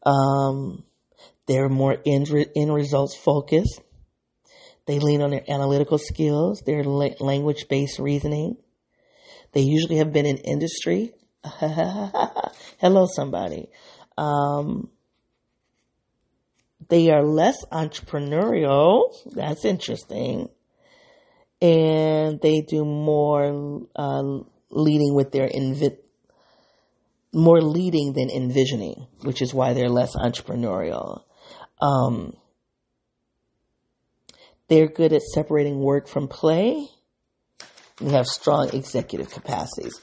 Um, 0.05 0.84
they're 1.47 1.68
more 1.68 1.97
end, 2.05 2.28
end 2.55 2.74
results 2.74 3.16
focused. 3.16 3.80
They 4.86 4.99
lean 4.99 5.22
on 5.22 5.30
their 5.30 5.44
analytical 5.49 5.99
skills, 5.99 6.62
their 6.64 6.84
language 6.84 7.66
based 7.68 7.99
reasoning. 7.99 8.57
They 9.53 9.62
usually 9.62 9.97
have 9.97 10.12
been 10.12 10.26
in 10.26 10.38
industry. 10.38 11.12
Hello, 11.44 13.07
somebody. 13.07 13.68
Um, 14.16 14.90
they 16.88 17.11
are 17.11 17.22
less 17.22 17.64
entrepreneurial. 17.66 19.12
That's 19.32 19.64
interesting. 19.64 20.51
And 21.61 22.40
they 22.40 22.61
do 22.61 22.84
more 22.84 23.86
uh, 23.97 24.22
leading 24.70 25.14
with 25.14 25.32
their 25.32 25.49
invi- 25.49 25.99
more 27.32 27.61
leading 27.61 28.12
than 28.12 28.30
envisioning, 28.30 29.07
which 29.22 29.42
is 29.42 29.53
why 29.53 29.72
they're 29.72 29.88
less 29.88 30.14
entrepreneurial. 30.16 31.22
Um, 31.81 32.37
they're 34.68 34.89
good 34.89 35.12
at 35.12 35.22
separating 35.22 35.79
work 35.79 36.09
from 36.09 36.29
play. 36.29 36.89
They 38.01 38.11
have 38.11 38.27
strong 38.27 38.70
executive 38.74 39.31
capacities. 39.31 40.01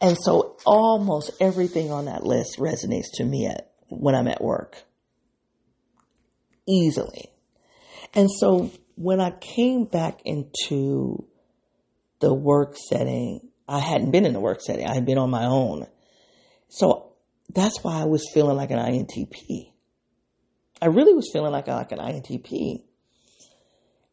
And 0.00 0.16
so 0.20 0.56
almost 0.66 1.30
everything 1.40 1.90
on 1.90 2.04
that 2.04 2.24
list 2.24 2.58
resonates 2.58 3.06
to 3.14 3.24
me 3.24 3.46
at, 3.46 3.70
when 3.88 4.14
I'm 4.14 4.28
at 4.28 4.42
work. 4.42 4.82
Easily. 6.68 7.30
And 8.14 8.28
so 8.30 8.70
when 8.96 9.20
I 9.20 9.30
came 9.30 9.84
back 9.84 10.20
into 10.24 11.26
the 12.20 12.34
work 12.34 12.76
setting, 12.76 13.48
I 13.68 13.80
hadn't 13.80 14.10
been 14.10 14.26
in 14.26 14.32
the 14.32 14.40
work 14.40 14.60
setting. 14.60 14.86
I 14.86 14.94
had 14.94 15.06
been 15.06 15.18
on 15.18 15.30
my 15.30 15.46
own. 15.46 15.86
So 16.68 17.12
that's 17.54 17.82
why 17.82 18.00
I 18.00 18.04
was 18.04 18.28
feeling 18.32 18.56
like 18.56 18.70
an 18.70 18.78
INTP. 18.78 19.72
I 20.80 20.86
really 20.86 21.14
was 21.14 21.30
feeling 21.32 21.52
like, 21.52 21.68
like 21.68 21.92
an 21.92 21.98
INTP. 21.98 22.82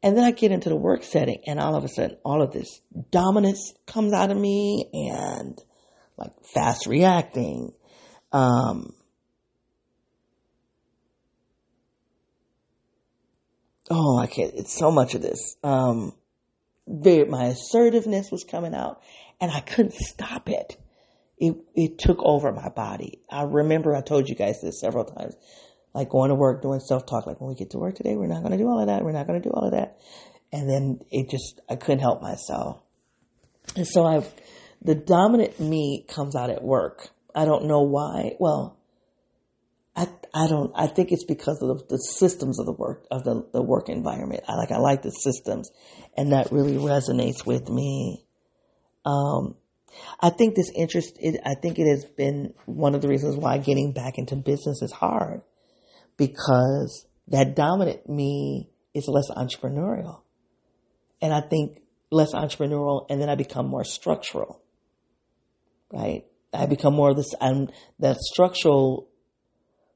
And 0.01 0.17
then 0.17 0.23
I 0.23 0.31
get 0.31 0.51
into 0.51 0.69
the 0.69 0.75
work 0.75 1.03
setting 1.03 1.41
and 1.47 1.59
all 1.59 1.75
of 1.75 1.83
a 1.83 1.87
sudden 1.87 2.17
all 2.25 2.41
of 2.41 2.51
this 2.51 2.81
dominance 3.09 3.73
comes 3.85 4.13
out 4.13 4.31
of 4.31 4.37
me 4.37 4.89
and 4.93 5.57
like 6.17 6.31
fast 6.53 6.87
reacting. 6.87 7.71
Um, 8.31 8.93
oh, 13.89 14.19
I 14.19 14.27
can't, 14.27 14.53
it's 14.55 14.77
so 14.77 14.91
much 14.91 15.15
of 15.15 15.21
this. 15.21 15.55
Um, 15.63 16.13
very, 16.85 17.25
my 17.25 17.45
assertiveness 17.45 18.29
was 18.29 18.43
coming 18.43 18.75
out 18.75 19.01
and 19.39 19.51
I 19.51 19.61
couldn't 19.61 19.93
stop 19.93 20.49
it. 20.49 20.77
It, 21.37 21.55
it 21.75 21.97
took 21.97 22.19
over 22.21 22.51
my 22.51 22.69
body. 22.69 23.21
I 23.29 23.43
remember 23.43 23.95
I 23.95 24.01
told 24.01 24.27
you 24.27 24.35
guys 24.35 24.61
this 24.61 24.81
several 24.81 25.05
times 25.05 25.35
like 25.93 26.09
going 26.09 26.29
to 26.29 26.35
work, 26.35 26.61
doing 26.61 26.79
self 26.79 27.05
talk, 27.05 27.27
like 27.27 27.39
when 27.39 27.49
we 27.49 27.55
get 27.55 27.71
to 27.71 27.77
work 27.77 27.95
today, 27.95 28.15
we're 28.15 28.27
not 28.27 28.41
going 28.41 28.51
to 28.51 28.57
do 28.57 28.67
all 28.67 28.79
of 28.79 28.87
that. 28.87 29.03
We're 29.03 29.11
not 29.11 29.27
going 29.27 29.41
to 29.41 29.47
do 29.47 29.53
all 29.53 29.65
of 29.65 29.71
that. 29.71 29.97
And 30.51 30.69
then 30.69 30.99
it 31.11 31.29
just, 31.29 31.61
I 31.69 31.75
couldn't 31.75 31.99
help 31.99 32.21
myself. 32.21 32.81
And 33.75 33.87
so 33.87 34.05
I've, 34.05 34.31
the 34.81 34.95
dominant 34.95 35.59
me 35.59 36.05
comes 36.07 36.35
out 36.35 36.49
at 36.49 36.63
work. 36.63 37.09
I 37.35 37.45
don't 37.45 37.65
know 37.65 37.81
why. 37.81 38.35
Well, 38.39 38.79
I, 39.95 40.07
I 40.33 40.47
don't, 40.47 40.71
I 40.75 40.87
think 40.87 41.11
it's 41.11 41.25
because 41.25 41.59
of 41.61 41.87
the, 41.87 41.97
systems 41.97 42.59
of 42.59 42.65
the 42.65 42.73
work, 42.73 43.05
of 43.11 43.23
the, 43.23 43.47
the 43.53 43.61
work 43.61 43.89
environment. 43.89 44.43
I 44.47 44.55
like, 44.55 44.71
I 44.71 44.77
like 44.77 45.03
the 45.03 45.11
systems 45.11 45.69
and 46.17 46.33
that 46.33 46.51
really 46.51 46.75
resonates 46.75 47.45
with 47.45 47.69
me. 47.69 48.25
Um, 49.05 49.55
I 50.19 50.31
think 50.31 50.55
this 50.55 50.71
interest, 50.75 51.17
it, 51.19 51.39
I 51.45 51.53
think 51.61 51.77
it 51.77 51.87
has 51.87 52.05
been 52.05 52.53
one 52.65 52.95
of 52.95 53.01
the 53.01 53.07
reasons 53.07 53.37
why 53.37 53.59
getting 53.59 53.93
back 53.93 54.17
into 54.17 54.35
business 54.35 54.81
is 54.81 54.91
hard 54.91 55.41
because 56.17 57.05
that 57.27 57.55
dominant 57.55 58.07
me 58.07 58.69
is 58.93 59.07
less 59.07 59.29
entrepreneurial. 59.29 60.21
And 61.21 61.33
I 61.33 61.41
think 61.41 61.81
less 62.11 62.33
entrepreneurial 62.33 63.05
and 63.09 63.21
then 63.21 63.29
I 63.29 63.35
become 63.35 63.67
more 63.67 63.83
structural, 63.83 64.61
right? 65.91 66.25
I 66.53 66.67
become 66.67 66.93
more 66.93 67.11
of 67.11 67.17
this, 67.17 67.33
I'm, 67.41 67.69
that 67.99 68.17
structural 68.17 69.09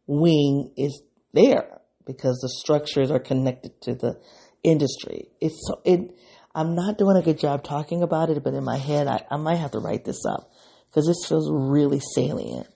wing 0.08 0.72
is 0.78 1.02
there 1.34 1.82
because 2.06 2.40
the 2.42 2.50
structures 2.50 3.12
are 3.12 3.20
connected 3.20 3.80
to 3.82 3.94
the 3.94 4.20
industry. 4.64 5.28
It's, 5.40 5.68
so, 5.68 5.82
it, 5.86 6.16
I'm 6.56 6.74
not 6.74 6.98
doing 6.98 7.18
a 7.18 7.22
good 7.22 7.38
job 7.38 7.64
talking 7.64 8.02
about 8.02 8.30
it, 8.30 8.44
but 8.44 8.56
in 8.56 8.64
my 8.64 8.78
head, 8.78 9.08
I, 9.08 9.24
I 9.30 9.38
might 9.38 9.58
have 9.58 9.72
to 9.72 9.80
write 9.80 10.06
this 10.06 10.26
up 10.26 10.50
because 10.90 11.06
this 11.06 11.28
feels 11.28 11.52
really 11.52 12.00
salient. 12.00 12.68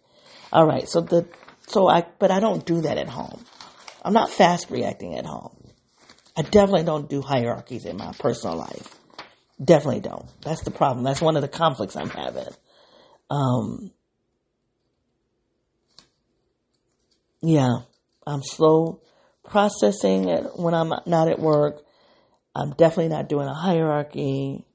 All 0.54 0.68
right. 0.68 0.88
So 0.88 1.02
the 1.02 1.28
so 1.72 1.88
I, 1.88 2.06
but 2.20 2.32
I 2.32 2.40
don't 2.40 2.66
do 2.66 2.82
that 2.82 2.98
at 2.98 3.08
home. 3.08 3.44
I'm 4.04 4.14
not 4.14 4.30
fast 4.30 4.70
reacting 4.70 5.16
at 5.16 5.26
home. 5.26 5.56
I 6.36 6.42
definitely 6.44 6.84
don't 6.84 7.10
do 7.10 7.22
hierarchies 7.22 7.86
in 7.86 7.98
my 7.98 8.14
personal 8.20 8.58
life. 8.58 8.96
Definitely 9.64 10.02
don't. 10.02 10.26
That's 10.42 10.64
the 10.64 10.72
problem. 10.72 11.04
That's 11.04 11.22
one 11.22 11.36
of 11.36 11.42
the 11.42 11.48
conflicts 11.48 11.96
I'm 11.96 12.10
having. 12.10 12.48
Um, 13.30 13.92
yeah, 17.42 17.70
I'm 18.26 18.42
slow 18.44 19.02
processing 19.44 20.30
it 20.30 20.46
when 20.56 20.74
I'm 20.74 20.94
not 21.06 21.28
at 21.28 21.40
work. 21.40 21.84
I'm 22.56 22.72
definitely 22.72 23.10
not 23.10 23.30
doing 23.30 23.48
a 23.48 23.54
hierarchy. 23.54 24.66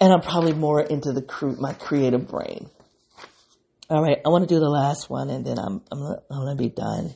And 0.00 0.12
I'm 0.12 0.22
probably 0.22 0.54
more 0.54 0.80
into 0.80 1.12
the 1.12 1.56
my 1.58 1.74
creative 1.74 2.26
brain. 2.26 2.70
All 3.90 4.00
right, 4.00 4.18
I 4.24 4.28
want 4.28 4.48
to 4.48 4.54
do 4.54 4.60
the 4.60 4.70
last 4.70 5.10
one 5.10 5.30
and 5.30 5.44
then 5.44 5.58
I'm, 5.58 5.82
I'm, 5.90 6.00
I'm 6.30 6.44
going 6.44 6.56
to 6.56 6.62
be 6.62 6.68
done. 6.68 7.12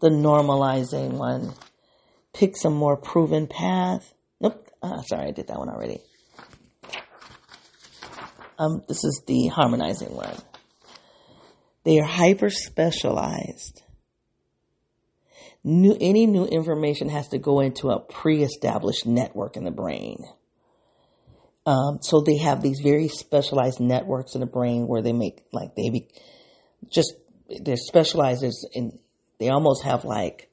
The 0.00 0.08
normalizing 0.08 1.12
one. 1.12 1.52
Pick 2.32 2.56
some 2.56 2.74
more 2.74 2.96
proven 2.96 3.46
path. 3.46 4.12
Nope. 4.40 4.68
Ah, 4.82 5.02
sorry, 5.02 5.28
I 5.28 5.30
did 5.30 5.46
that 5.46 5.58
one 5.58 5.68
already. 5.68 6.00
Um, 8.58 8.82
this 8.88 9.04
is 9.04 9.22
the 9.28 9.46
harmonizing 9.46 10.16
one. 10.16 10.36
They 11.84 12.00
are 12.00 12.06
hyper 12.06 12.50
specialized. 12.50 13.82
New, 15.62 15.96
any 16.00 16.26
new 16.26 16.46
information 16.46 17.08
has 17.08 17.28
to 17.28 17.38
go 17.38 17.60
into 17.60 17.90
a 17.90 18.00
pre-established 18.00 19.06
network 19.06 19.56
in 19.56 19.62
the 19.62 19.70
brain. 19.70 20.24
Um, 21.66 21.98
so 22.00 22.22
they 22.22 22.38
have 22.38 22.62
these 22.62 22.80
very 22.80 23.08
specialized 23.08 23.80
networks 23.80 24.34
in 24.34 24.40
the 24.40 24.46
brain 24.46 24.86
where 24.86 25.02
they 25.02 25.12
make 25.12 25.44
like 25.52 25.74
they 25.76 25.90
be 25.90 26.08
just 26.90 27.14
they're 27.62 27.76
specialized 27.76 28.44
in 28.72 28.98
they 29.38 29.48
almost 29.50 29.84
have 29.84 30.04
like 30.04 30.48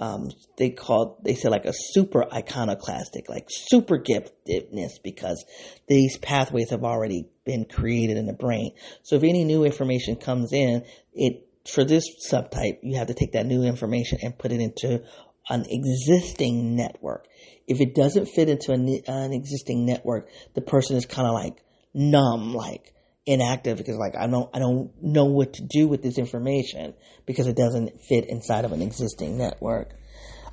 um, 0.00 0.30
they 0.58 0.70
call 0.70 1.20
they 1.22 1.34
say 1.34 1.48
like 1.48 1.66
a 1.66 1.72
super 1.72 2.24
iconoclastic 2.32 3.28
like 3.28 3.46
super 3.48 3.96
giftedness 3.98 5.00
because 5.02 5.44
these 5.86 6.18
pathways 6.18 6.70
have 6.70 6.82
already 6.82 7.28
been 7.44 7.64
created 7.64 8.16
in 8.16 8.26
the 8.26 8.32
brain. 8.32 8.72
So 9.02 9.16
if 9.16 9.22
any 9.22 9.44
new 9.44 9.64
information 9.64 10.16
comes 10.16 10.52
in, 10.52 10.84
it 11.12 11.46
for 11.72 11.84
this 11.84 12.04
subtype 12.30 12.78
you 12.82 12.98
have 12.98 13.06
to 13.06 13.14
take 13.14 13.32
that 13.32 13.46
new 13.46 13.62
information 13.62 14.18
and 14.22 14.36
put 14.36 14.50
it 14.50 14.60
into 14.60 15.02
an 15.48 15.64
existing 15.68 16.74
network 16.74 17.26
if 17.66 17.80
it 17.80 17.94
doesn't 17.94 18.26
fit 18.26 18.48
into 18.48 18.72
an, 18.72 18.88
an 19.06 19.32
existing 19.32 19.86
network, 19.86 20.28
the 20.54 20.60
person 20.60 20.96
is 20.96 21.06
kind 21.06 21.26
of 21.26 21.34
like 21.34 21.64
numb, 21.94 22.54
like 22.54 22.92
inactive 23.26 23.78
because 23.78 23.96
like 23.96 24.14
I 24.16 24.26
don't 24.26 24.50
I 24.54 24.58
don't 24.58 24.90
know 25.02 25.24
what 25.24 25.54
to 25.54 25.62
do 25.62 25.88
with 25.88 26.02
this 26.02 26.18
information 26.18 26.94
because 27.26 27.46
it 27.46 27.56
doesn't 27.56 28.00
fit 28.02 28.26
inside 28.28 28.64
of 28.64 28.72
an 28.72 28.82
existing 28.82 29.38
network. 29.38 29.94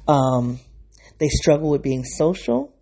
Um, 0.07 0.59
they 1.19 1.27
struggle 1.27 1.69
with 1.69 1.81
being 1.81 2.03
social. 2.03 2.73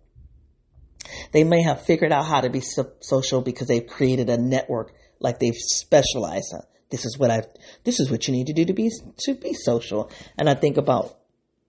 They 1.32 1.44
may 1.44 1.62
have 1.62 1.82
figured 1.82 2.12
out 2.12 2.24
how 2.24 2.40
to 2.40 2.50
be 2.50 2.60
so- 2.60 2.92
social 3.00 3.40
because 3.42 3.68
they've 3.68 3.86
created 3.86 4.30
a 4.30 4.38
network, 4.38 4.92
like 5.18 5.38
they've 5.38 5.54
specialized. 5.54 6.54
This 6.90 7.04
is 7.04 7.18
what 7.18 7.30
I. 7.30 7.42
This 7.84 8.00
is 8.00 8.10
what 8.10 8.26
you 8.26 8.34
need 8.34 8.46
to 8.46 8.52
do 8.52 8.64
to 8.64 8.72
be 8.72 8.90
to 9.20 9.34
be 9.34 9.54
social. 9.54 10.10
And 10.38 10.48
I 10.48 10.54
think 10.54 10.76
about 10.76 11.16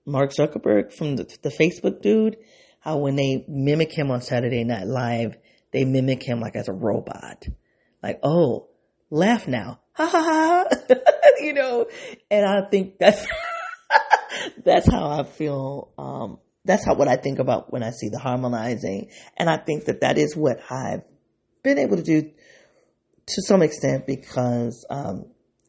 Mark 0.06 0.32
Zuckerberg 0.32 0.94
from 0.94 1.16
the, 1.16 1.24
the 1.42 1.50
Facebook 1.50 2.02
dude, 2.02 2.38
how 2.82 2.98
when 2.98 3.16
they 3.16 3.46
mimic 3.48 3.92
him 3.92 4.12
on 4.12 4.22
Saturday 4.22 4.64
Night 4.64 4.88
Live, 4.88 5.38
they 5.72 5.86
mimic 5.86 6.22
him 6.24 6.42
like 6.42 6.56
as 6.56 6.68
a 6.68 6.74
robot. 6.74 7.46
Like, 8.04 8.20
oh, 8.24 8.70
laugh 9.10 9.48
now. 9.48 9.80
Ha 9.94 10.06
ha 10.06 10.22
ha. 10.22 10.96
you 11.40 11.54
know, 11.54 11.86
and 12.30 12.46
I 12.46 12.70
think 12.70 12.98
that's, 12.98 13.26
that's 14.66 14.90
how 14.90 15.10
I 15.10 15.24
feel, 15.24 15.92
um, 15.98 16.40
that's 16.66 16.86
how 16.86 16.96
what 16.96 17.08
I 17.08 17.16
think 17.16 17.40
about 17.40 17.72
when 17.72 17.84
I 17.84 17.92
see 17.92 18.10
the 18.10 18.20
harmonizing. 18.20 19.10
And 19.38 19.50
I 19.50 19.58
think 19.58 19.86
that 19.86 20.02
that 20.02 20.18
is 20.18 20.36
what 20.36 20.60
I've 20.70 21.04
been 21.64 21.78
able 21.78 21.98
to 21.98 22.04
do 22.04 22.22
to 22.24 23.42
some 23.44 23.62
extent 23.62 24.08
because, 24.08 24.86
um, 24.90 25.26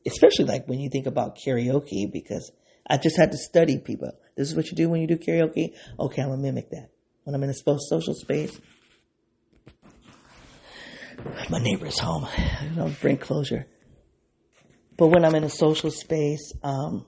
especially 0.07 0.47
like 0.47 0.67
when 0.67 0.81
you 0.81 0.89
think 0.89 1.07
about 1.07 1.37
karaoke, 1.37 2.11
because 2.11 2.51
I 2.89 2.97
just 2.97 3.19
had 3.19 3.33
to 3.33 3.39
study 3.39 3.79
people. 3.79 4.13
This 4.37 4.49
is 4.49 4.57
what 4.57 4.67
you 4.71 4.77
do 4.77 4.89
when 4.89 5.03
you 5.03 5.07
do 5.07 5.19
karaoke. 5.19 5.75
Okay, 6.01 6.23
I'm 6.23 6.31
gonna 6.31 6.43
mimic 6.43 6.71
that. 6.71 6.89
When 7.25 7.35
I'm 7.35 7.43
in 7.45 7.51
a 7.51 7.55
social 7.55 8.14
space, 8.14 8.61
my 11.49 11.59
neighbor's 11.59 11.99
home. 11.99 12.25
I 12.25 12.70
don't 12.75 13.01
bring 13.01 13.16
closure. 13.16 13.66
But 14.97 15.09
when 15.09 15.25
I'm 15.25 15.35
in 15.35 15.45
a 15.45 15.49
social 15.49 15.91
space, 15.91 16.53
um, 16.62 17.07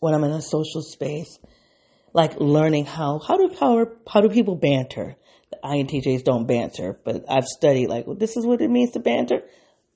when 0.00 0.14
I'm 0.14 0.24
in 0.24 0.32
a 0.32 0.42
social 0.42 0.82
space, 0.82 1.38
like 2.12 2.40
learning 2.40 2.86
how 2.86 3.18
how 3.18 3.36
do 3.36 3.54
how, 3.58 3.86
how 4.08 4.20
do 4.20 4.28
people 4.28 4.56
banter? 4.56 5.16
The 5.50 5.58
INTJs 5.64 6.24
don't 6.24 6.46
banter, 6.46 6.98
but 7.04 7.24
I've 7.28 7.46
studied 7.46 7.88
like 7.88 8.06
well, 8.06 8.16
this 8.16 8.36
is 8.36 8.44
what 8.44 8.60
it 8.60 8.68
means 8.68 8.92
to 8.92 9.00
banter. 9.00 9.42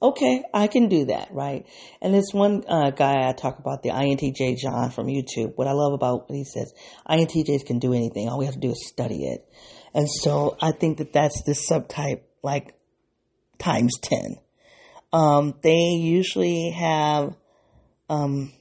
Okay, 0.03 0.42
I 0.53 0.66
can 0.66 0.88
do 0.88 1.05
that, 1.05 1.28
right? 1.32 1.64
And 2.00 2.12
this 2.12 2.32
one 2.32 2.64
uh, 2.66 2.90
guy 2.90 3.28
I 3.28 3.32
talk 3.32 3.61
about, 3.61 3.84
the 3.84 3.90
INTJ 3.90 4.59
John 4.59 4.90
from 4.90 5.07
YouTube. 5.07 5.53
What 5.55 5.68
I 5.68 5.72
love 5.72 5.92
about 5.92 6.28
what 6.28 6.36
he 6.36 6.42
says, 6.42 6.74
INTJs 7.09 7.64
can 7.64 7.78
do 7.78 7.92
anything. 7.92 8.28
All 8.28 8.38
we 8.38 8.46
have 8.46 8.55
to 8.55 8.61
do 8.61 8.72
is 8.72 8.88
study 8.88 9.26
it. 9.26 9.48
And 9.94 10.09
so 10.11 10.57
I 10.61 10.72
think 10.72 10.98
that 10.98 11.12
that's 11.12 11.44
the 11.44 11.53
subtype, 11.53 12.22
like 12.42 12.74
times 13.59 13.96
ten. 14.03 14.38
Um, 15.12 15.55
they 15.62 16.00
usually 16.00 16.70
have 16.70 17.36
um, 18.09 18.53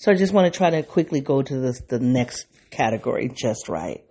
So 0.00 0.10
I 0.10 0.14
just 0.14 0.32
want 0.32 0.50
to 0.50 0.56
try 0.56 0.70
to 0.70 0.82
quickly 0.82 1.20
go 1.20 1.42
to 1.42 1.60
this, 1.60 1.82
the 1.82 1.98
next 1.98 2.46
category, 2.70 3.28
just 3.28 3.68
right. 3.68 4.02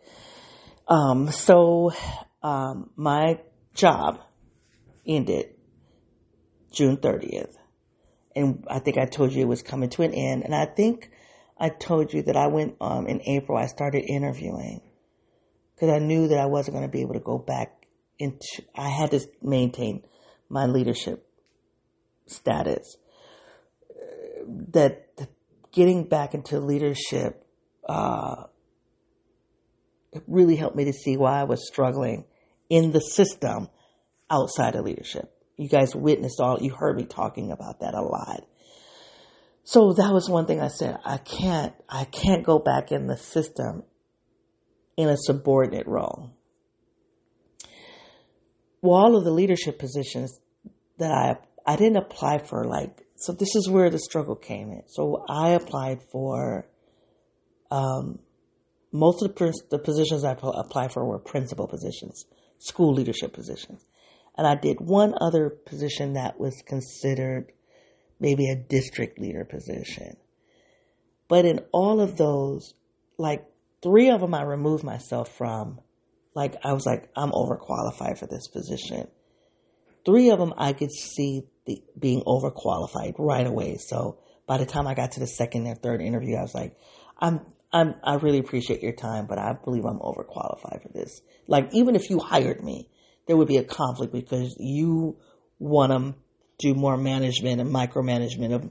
Um, 0.88 1.32
so, 1.32 1.94
um, 2.44 2.92
my 2.96 3.40
job 3.74 4.22
ended 5.04 5.48
June 6.72 6.98
30th. 6.98 7.56
And 8.36 8.68
I 8.70 8.78
think 8.78 9.00
I 9.00 9.06
told 9.06 9.34
you 9.34 9.42
it 9.42 9.48
was 9.48 9.64
coming 9.64 9.90
to 9.90 10.04
an 10.04 10.14
end. 10.14 10.44
And 10.44 10.54
I 10.54 10.68
think 10.68 11.10
I 11.58 11.70
told 11.70 12.14
you 12.14 12.22
that 12.22 12.38
I 12.38 12.46
went, 12.50 12.76
um, 12.80 13.08
in 13.08 13.24
April, 13.26 13.58
I 13.58 13.66
started 13.66 14.06
interviewing 14.08 14.82
because 15.74 15.90
I 15.90 15.98
knew 15.98 16.28
that 16.28 16.38
I 16.38 16.46
wasn't 16.46 16.76
going 16.76 16.88
to 16.88 16.92
be 16.92 17.02
able 17.02 17.16
to 17.16 17.20
go 17.20 17.40
back 17.40 17.88
into, 18.20 18.62
I 18.76 18.90
had 18.90 19.10
to 19.10 19.22
maintain 19.42 20.04
my 20.50 20.68
leadership 20.68 21.28
status. 22.28 22.96
That 24.72 25.10
getting 25.72 26.04
back 26.04 26.34
into 26.34 26.60
leadership, 26.60 27.46
uh, 27.88 28.44
it 30.12 30.24
really 30.28 30.56
helped 30.56 30.76
me 30.76 30.86
to 30.86 30.94
see 30.94 31.18
why 31.18 31.40
I 31.40 31.44
was 31.44 31.68
struggling 31.68 32.26
in 32.70 32.92
the 32.92 33.00
system 33.00 33.70
outside 34.30 34.76
of 34.76 34.86
leadership. 34.86 35.32
You 35.58 35.68
guys 35.68 35.96
witnessed 35.96 36.40
all, 36.40 36.60
you 36.62 36.74
heard 36.74 36.96
me 36.96 37.06
talking 37.06 37.52
about 37.52 37.82
that 37.82 37.94
a 37.94 38.02
lot. 38.02 38.46
So 39.64 39.94
that 39.94 40.14
was 40.14 40.30
one 40.30 40.46
thing 40.46 40.62
I 40.62 40.70
said, 40.70 40.98
I 41.06 41.18
can't, 41.18 41.74
I 41.88 42.06
can't 42.06 42.46
go 42.46 42.60
back 42.60 42.92
in 42.92 43.08
the 43.08 43.18
system 43.18 43.84
in 44.98 45.10
a 45.10 45.18
subordinate 45.18 45.86
role. 45.86 46.32
Well, 48.82 48.96
all 48.96 49.18
of 49.18 49.26
the 49.26 49.32
leadership 49.32 49.78
positions 49.78 50.40
that 50.98 51.12
I, 51.12 51.38
I 51.66 51.76
didn't 51.76 51.98
apply 51.98 52.40
for 52.40 52.66
like 52.66 53.06
so 53.20 53.34
this 53.34 53.56
is 53.56 53.70
where 53.70 53.90
the 53.90 54.00
struggle 54.00 54.36
came 54.36 54.72
in. 54.72 54.84
So 54.88 55.26
I 55.30 55.50
applied 55.50 56.02
for 56.12 56.68
um, 57.70 58.20
most 58.94 59.22
of 59.22 59.36
the, 59.36 59.54
the 59.70 59.80
positions 59.80 60.24
I 60.24 60.32
applied 60.32 60.94
for 60.94 61.06
were 61.06 61.20
principal 61.20 61.68
positions, 61.68 62.26
school 62.60 62.94
leadership 62.94 63.34
positions, 63.34 63.86
and 64.38 64.48
I 64.48 64.56
did 64.56 64.78
one 64.80 65.14
other 65.20 65.50
position 65.50 66.14
that 66.14 66.40
was 66.40 66.64
considered 66.66 67.52
maybe 68.22 68.50
a 68.50 68.56
district 68.56 69.20
leader 69.20 69.44
position. 69.44 70.16
But 71.28 71.44
in 71.44 71.60
all 71.74 72.00
of 72.00 72.16
those, 72.16 72.74
like 73.18 73.46
three 73.84 74.10
of 74.10 74.22
them, 74.22 74.34
I 74.34 74.44
removed 74.44 74.84
myself 74.84 75.30
from. 75.38 75.82
Like 76.34 76.56
I 76.64 76.72
was 76.72 76.86
like, 76.86 77.10
I'm 77.18 77.32
overqualified 77.32 78.18
for 78.18 78.28
this 78.28 78.48
position. 78.48 79.10
Three 80.06 80.30
of 80.30 80.40
them, 80.40 80.54
I 80.58 80.74
could 80.74 80.92
see 80.92 81.44
the, 81.66 81.82
being 81.98 82.22
overqualified 82.22 83.16
right 83.18 83.46
away. 83.46 83.78
So 83.78 84.20
by 84.48 84.58
the 84.58 84.66
time 84.66 84.88
I 84.88 84.94
got 84.94 85.12
to 85.14 85.20
the 85.20 85.28
second 85.28 85.68
and 85.68 85.82
third 85.82 86.02
interview, 86.02 86.36
I 86.36 86.42
was 86.42 86.56
like, 86.56 86.78
I'm, 87.18 87.42
I'm, 87.72 87.96
I 88.04 88.16
really 88.16 88.40
appreciate 88.40 88.82
your 88.82 88.94
time, 88.94 89.28
but 89.28 89.38
I 89.38 89.54
believe 89.54 89.86
I'm 89.86 90.00
overqualified 90.00 90.82
for 90.82 90.90
this. 90.94 91.22
Like, 91.48 91.70
even 91.74 91.96
if 91.96 92.10
you 92.10 92.20
hired 92.20 92.64
me, 92.64 92.90
there 93.28 93.38
would 93.38 93.48
be 93.48 93.58
a 93.58 93.64
conflict 93.64 94.12
because 94.12 94.56
you 94.60 95.18
want 95.60 95.92
to 95.92 96.16
do 96.58 96.74
more 96.74 96.98
management 96.98 97.62
and 97.62 97.70
micromanagement 97.70 98.54
of 98.54 98.70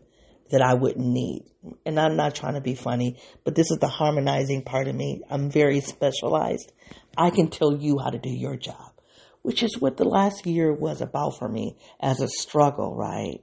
that 0.51 0.63
I 0.63 0.75
wouldn't 0.75 1.07
need. 1.07 1.45
And 1.85 2.01
I'm 2.01 2.17
not 2.17 2.35
trying 2.35 2.55
to 2.55 2.61
be 2.61 2.75
funny, 2.75 3.21
but 3.45 3.55
this 3.55 3.71
is 3.71 3.79
the 3.79 3.89
harmonizing 3.89 4.63
part 4.63 4.89
of 4.89 4.95
me. 4.95 5.23
I'm 5.31 5.51
very 5.51 5.81
specialized. 5.81 6.73
I 7.17 7.31
can 7.31 7.49
tell 7.49 7.77
you 7.77 7.99
how 7.99 8.11
to 8.11 8.19
do 8.19 8.31
your 8.31 8.57
job 8.57 8.98
which 9.43 9.63
is 9.63 9.81
what 9.81 9.97
the 9.97 10.05
last 10.05 10.47
year 10.47 10.73
was 10.73 11.01
about 11.01 11.39
for 11.39 11.49
me 11.49 11.77
as 12.01 12.21
a 12.21 12.29
struggle, 12.29 12.95
right? 12.95 13.41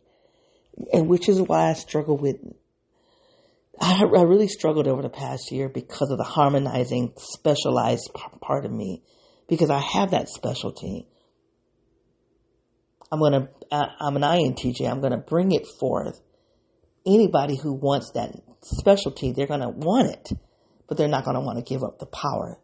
And 0.94 1.08
which 1.08 1.30
is 1.30 1.42
why 1.42 1.70
I 1.70 1.74
struggle 1.74 2.18
with, 2.18 2.38
I, 3.80 4.02
I 4.04 4.24
really 4.24 4.48
struggled 4.48 4.88
over 4.88 5.02
the 5.02 5.10
past 5.10 5.52
year 5.52 5.70
because 5.70 6.12
of 6.12 6.18
the 6.18 6.24
harmonizing, 6.24 7.14
specialized 7.18 8.12
part 8.42 8.66
of 8.66 8.72
me, 8.72 9.04
because 9.48 9.70
I 9.70 9.80
have 9.80 10.12
that 10.12 10.30
specialty. 10.30 11.08
I'm 13.12 13.20
gonna, 13.20 13.50
I'm 13.72 14.16
an 14.16 14.24
INTJ, 14.24 14.90
I'm 14.90 15.02
gonna 15.02 15.18
bring 15.18 15.52
it 15.54 15.66
forth. 15.80 16.20
Anybody 17.06 17.56
who 17.56 17.74
wants 17.74 18.12
that 18.16 18.36
specialty, 18.62 19.32
they're 19.32 19.48
gonna 19.48 19.70
want 19.70 20.12
it, 20.12 20.32
but 20.88 20.98
they're 20.98 21.08
not 21.08 21.24
gonna 21.24 21.42
want 21.42 21.58
to 21.58 21.64
give 21.64 21.84
up 21.84 22.00
the 22.00 22.08
power 22.08 22.60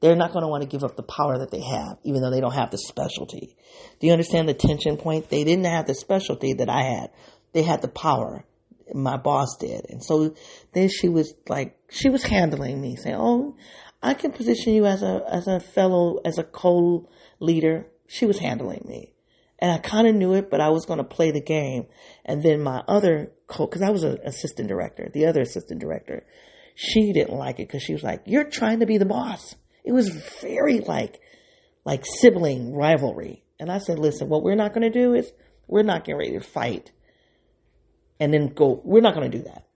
they're 0.00 0.16
not 0.16 0.32
going 0.32 0.42
to 0.42 0.48
want 0.48 0.62
to 0.62 0.68
give 0.68 0.84
up 0.84 0.96
the 0.96 1.02
power 1.02 1.38
that 1.38 1.50
they 1.50 1.62
have, 1.62 1.98
even 2.04 2.20
though 2.20 2.30
they 2.30 2.40
don't 2.40 2.54
have 2.54 2.70
the 2.70 2.78
specialty. 2.78 3.56
Do 4.00 4.06
you 4.06 4.12
understand 4.12 4.48
the 4.48 4.54
tension 4.54 4.96
point? 4.96 5.30
They 5.30 5.44
didn't 5.44 5.64
have 5.64 5.86
the 5.86 5.94
specialty 5.94 6.54
that 6.54 6.68
I 6.68 6.82
had. 6.82 7.10
They 7.52 7.62
had 7.62 7.82
the 7.82 7.88
power. 7.88 8.44
My 8.92 9.16
boss 9.16 9.56
did. 9.58 9.86
And 9.88 10.04
so 10.04 10.34
then 10.72 10.88
she 10.88 11.08
was 11.08 11.34
like, 11.48 11.78
she 11.88 12.10
was 12.10 12.22
handling 12.22 12.80
me 12.80 12.96
saying, 12.96 13.16
Oh, 13.16 13.56
I 14.02 14.12
can 14.14 14.32
position 14.32 14.74
you 14.74 14.84
as 14.84 15.02
a, 15.02 15.22
as 15.30 15.46
a 15.46 15.60
fellow, 15.60 16.20
as 16.24 16.36
a 16.36 16.44
co-leader. 16.44 17.86
She 18.06 18.26
was 18.26 18.38
handling 18.38 18.84
me. 18.86 19.14
And 19.58 19.72
I 19.72 19.78
kind 19.78 20.06
of 20.06 20.14
knew 20.14 20.34
it, 20.34 20.50
but 20.50 20.60
I 20.60 20.68
was 20.68 20.84
going 20.84 20.98
to 20.98 21.04
play 21.04 21.30
the 21.30 21.40
game. 21.40 21.86
And 22.26 22.42
then 22.42 22.60
my 22.60 22.82
other 22.86 23.32
co, 23.46 23.66
cause 23.66 23.80
I 23.80 23.90
was 23.90 24.02
an 24.02 24.18
assistant 24.24 24.68
director, 24.68 25.08
the 25.12 25.26
other 25.26 25.40
assistant 25.40 25.80
director, 25.80 26.26
she 26.74 27.12
didn't 27.12 27.38
like 27.38 27.60
it 27.60 27.68
because 27.68 27.82
she 27.82 27.94
was 27.94 28.02
like, 28.02 28.22
you're 28.26 28.44
trying 28.44 28.80
to 28.80 28.86
be 28.86 28.98
the 28.98 29.06
boss. 29.06 29.54
It 29.84 29.92
was 29.92 30.08
very 30.40 30.80
like, 30.80 31.20
like 31.84 32.04
sibling 32.04 32.74
rivalry. 32.74 33.44
And 33.60 33.70
I 33.70 33.78
said, 33.78 33.98
listen, 33.98 34.28
what 34.28 34.42
we're 34.42 34.54
not 34.54 34.74
going 34.74 34.90
to 34.90 34.98
do 34.98 35.14
is 35.14 35.30
we're 35.66 35.82
not 35.82 36.04
getting 36.04 36.18
ready 36.18 36.32
to 36.32 36.40
fight 36.40 36.90
and 38.18 38.32
then 38.32 38.48
go, 38.48 38.80
we're 38.84 39.02
not 39.02 39.14
going 39.14 39.30
to 39.30 39.38
do 39.38 39.44
that. 39.44 39.66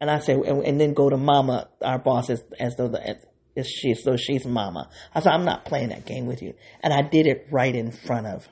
And 0.00 0.10
I 0.10 0.20
said, 0.20 0.36
and, 0.38 0.64
and, 0.64 0.80
then 0.80 0.94
go 0.94 1.10
to 1.10 1.16
mama, 1.16 1.68
our 1.82 1.98
boss, 1.98 2.30
as, 2.30 2.42
as 2.58 2.74
though 2.76 2.88
the, 2.88 3.18
as 3.56 3.68
she, 3.68 3.94
so 3.94 4.16
she's 4.16 4.46
mama. 4.46 4.88
I 5.14 5.20
said, 5.20 5.32
I'm 5.32 5.44
not 5.44 5.66
playing 5.66 5.90
that 5.90 6.06
game 6.06 6.26
with 6.26 6.42
you. 6.42 6.54
And 6.82 6.92
I 6.92 7.02
did 7.02 7.26
it 7.26 7.48
right 7.50 7.74
in 7.74 7.92
front 7.92 8.26
of, 8.26 8.48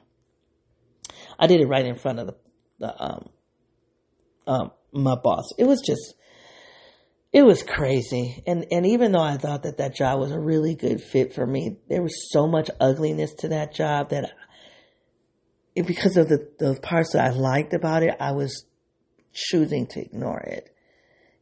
I 1.39 1.47
did 1.47 1.61
it 1.61 1.67
right 1.67 1.87
in 1.87 1.97
front 1.97 2.19
of 2.19 2.27
the, 2.27 2.37
the, 2.81 3.03
um, 3.03 3.29
um, 4.47 4.71
my 4.93 5.15
boss. 5.23 5.53
It 5.59 5.65
was 5.65 5.81
just, 5.87 6.15
it 7.33 7.43
was 7.43 7.63
crazy. 7.63 8.43
And, 8.47 8.67
and 8.71 8.87
even 8.87 9.13
though 9.13 9.23
I 9.23 9.37
thought 9.37 9.65
that 9.65 9.79
that 9.79 9.95
job 9.95 10.21
was 10.21 10.33
a 10.33 10.41
really 10.41 10.75
good 10.75 11.03
fit 11.03 11.35
for 11.35 11.47
me, 11.47 11.77
there 11.89 12.03
was 12.03 12.31
so 12.31 12.47
much 12.47 12.71
ugliness 12.81 13.35
to 13.41 13.49
that 13.49 13.75
job 13.75 14.11
that 14.11 14.33
because 15.75 16.17
of 16.17 16.29
the, 16.29 16.49
the 16.59 16.79
parts 16.81 17.13
that 17.13 17.25
I 17.25 17.31
liked 17.31 17.75
about 17.75 18.03
it, 18.03 18.17
I 18.19 18.33
was 18.33 18.65
choosing 19.33 19.87
to 19.89 20.01
ignore 20.01 20.41
it. 20.41 20.75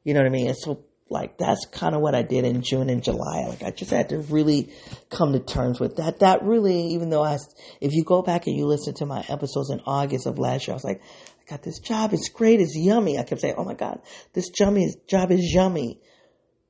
You 0.05 0.15
know 0.15 0.21
what 0.21 0.27
I 0.27 0.31
mean? 0.31 0.49
And 0.49 0.57
so 0.57 0.85
like 1.09 1.39
that's 1.39 1.67
kind 1.67 1.95
of 1.95 2.01
what 2.01 2.15
I 2.15 2.23
did 2.23 2.45
in 2.45 2.63
June 2.63 2.91
and 2.91 3.03
July. 3.03 3.47
Like 3.49 3.63
I 3.63 3.71
just 3.71 3.91
had 3.91 4.09
to 4.09 4.19
really 4.19 4.73
come 5.09 5.33
to 5.33 5.41
terms 5.41 5.79
with 5.79 5.97
that. 5.97 6.19
That 6.19 6.43
really, 6.43 6.89
even 6.89 7.11
though 7.11 7.23
I, 7.23 7.39
if 7.81 7.93
you 7.93 8.05
go 8.05 8.23
back 8.23 8.47
and 8.47 8.57
you 8.57 8.67
listen 8.67 8.95
to 8.95 9.07
my 9.07 9.25
episodes 9.29 9.71
in 9.71 9.81
August 9.87 10.27
of 10.27 10.39
last 10.39 10.67
year, 10.67 10.75
I 10.75 10.77
was 10.77 10.85
like, 10.85 11.01
got 11.49 11.63
this 11.63 11.79
job. 11.79 12.13
It's 12.13 12.29
great. 12.29 12.61
It's 12.61 12.77
yummy. 12.77 13.19
I 13.19 13.23
kept 13.23 13.41
saying, 13.41 13.55
oh 13.57 13.65
my 13.65 13.75
God, 13.75 14.01
this 14.33 14.51
yummy, 14.59 14.93
job 15.09 15.31
is 15.31 15.53
yummy. 15.55 16.01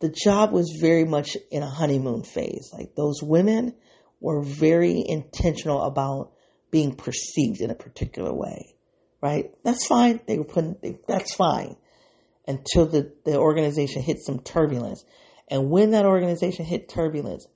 The 0.00 0.08
job 0.10 0.52
was 0.52 0.76
very 0.80 1.04
much 1.04 1.36
in 1.50 1.62
a 1.62 1.70
honeymoon 1.70 2.22
phase. 2.22 2.70
Like 2.72 2.94
those 2.94 3.22
women 3.22 3.74
were 4.20 4.42
very 4.42 5.02
intentional 5.06 5.82
about 5.82 6.32
being 6.70 6.94
perceived 6.94 7.60
in 7.60 7.70
a 7.70 7.74
particular 7.74 8.32
way, 8.34 8.74
right? 9.22 9.50
That's 9.64 9.86
fine. 9.86 10.20
They 10.26 10.38
were 10.38 10.44
putting, 10.44 10.98
that's 11.08 11.34
fine 11.34 11.76
until 12.46 12.86
the, 12.86 13.12
the 13.24 13.38
organization 13.38 14.02
hit 14.02 14.18
some 14.18 14.40
turbulence. 14.40 15.04
And 15.48 15.70
when 15.70 15.92
that 15.92 16.06
organization 16.06 16.64
hit 16.64 16.88
turbulence, 16.88 17.46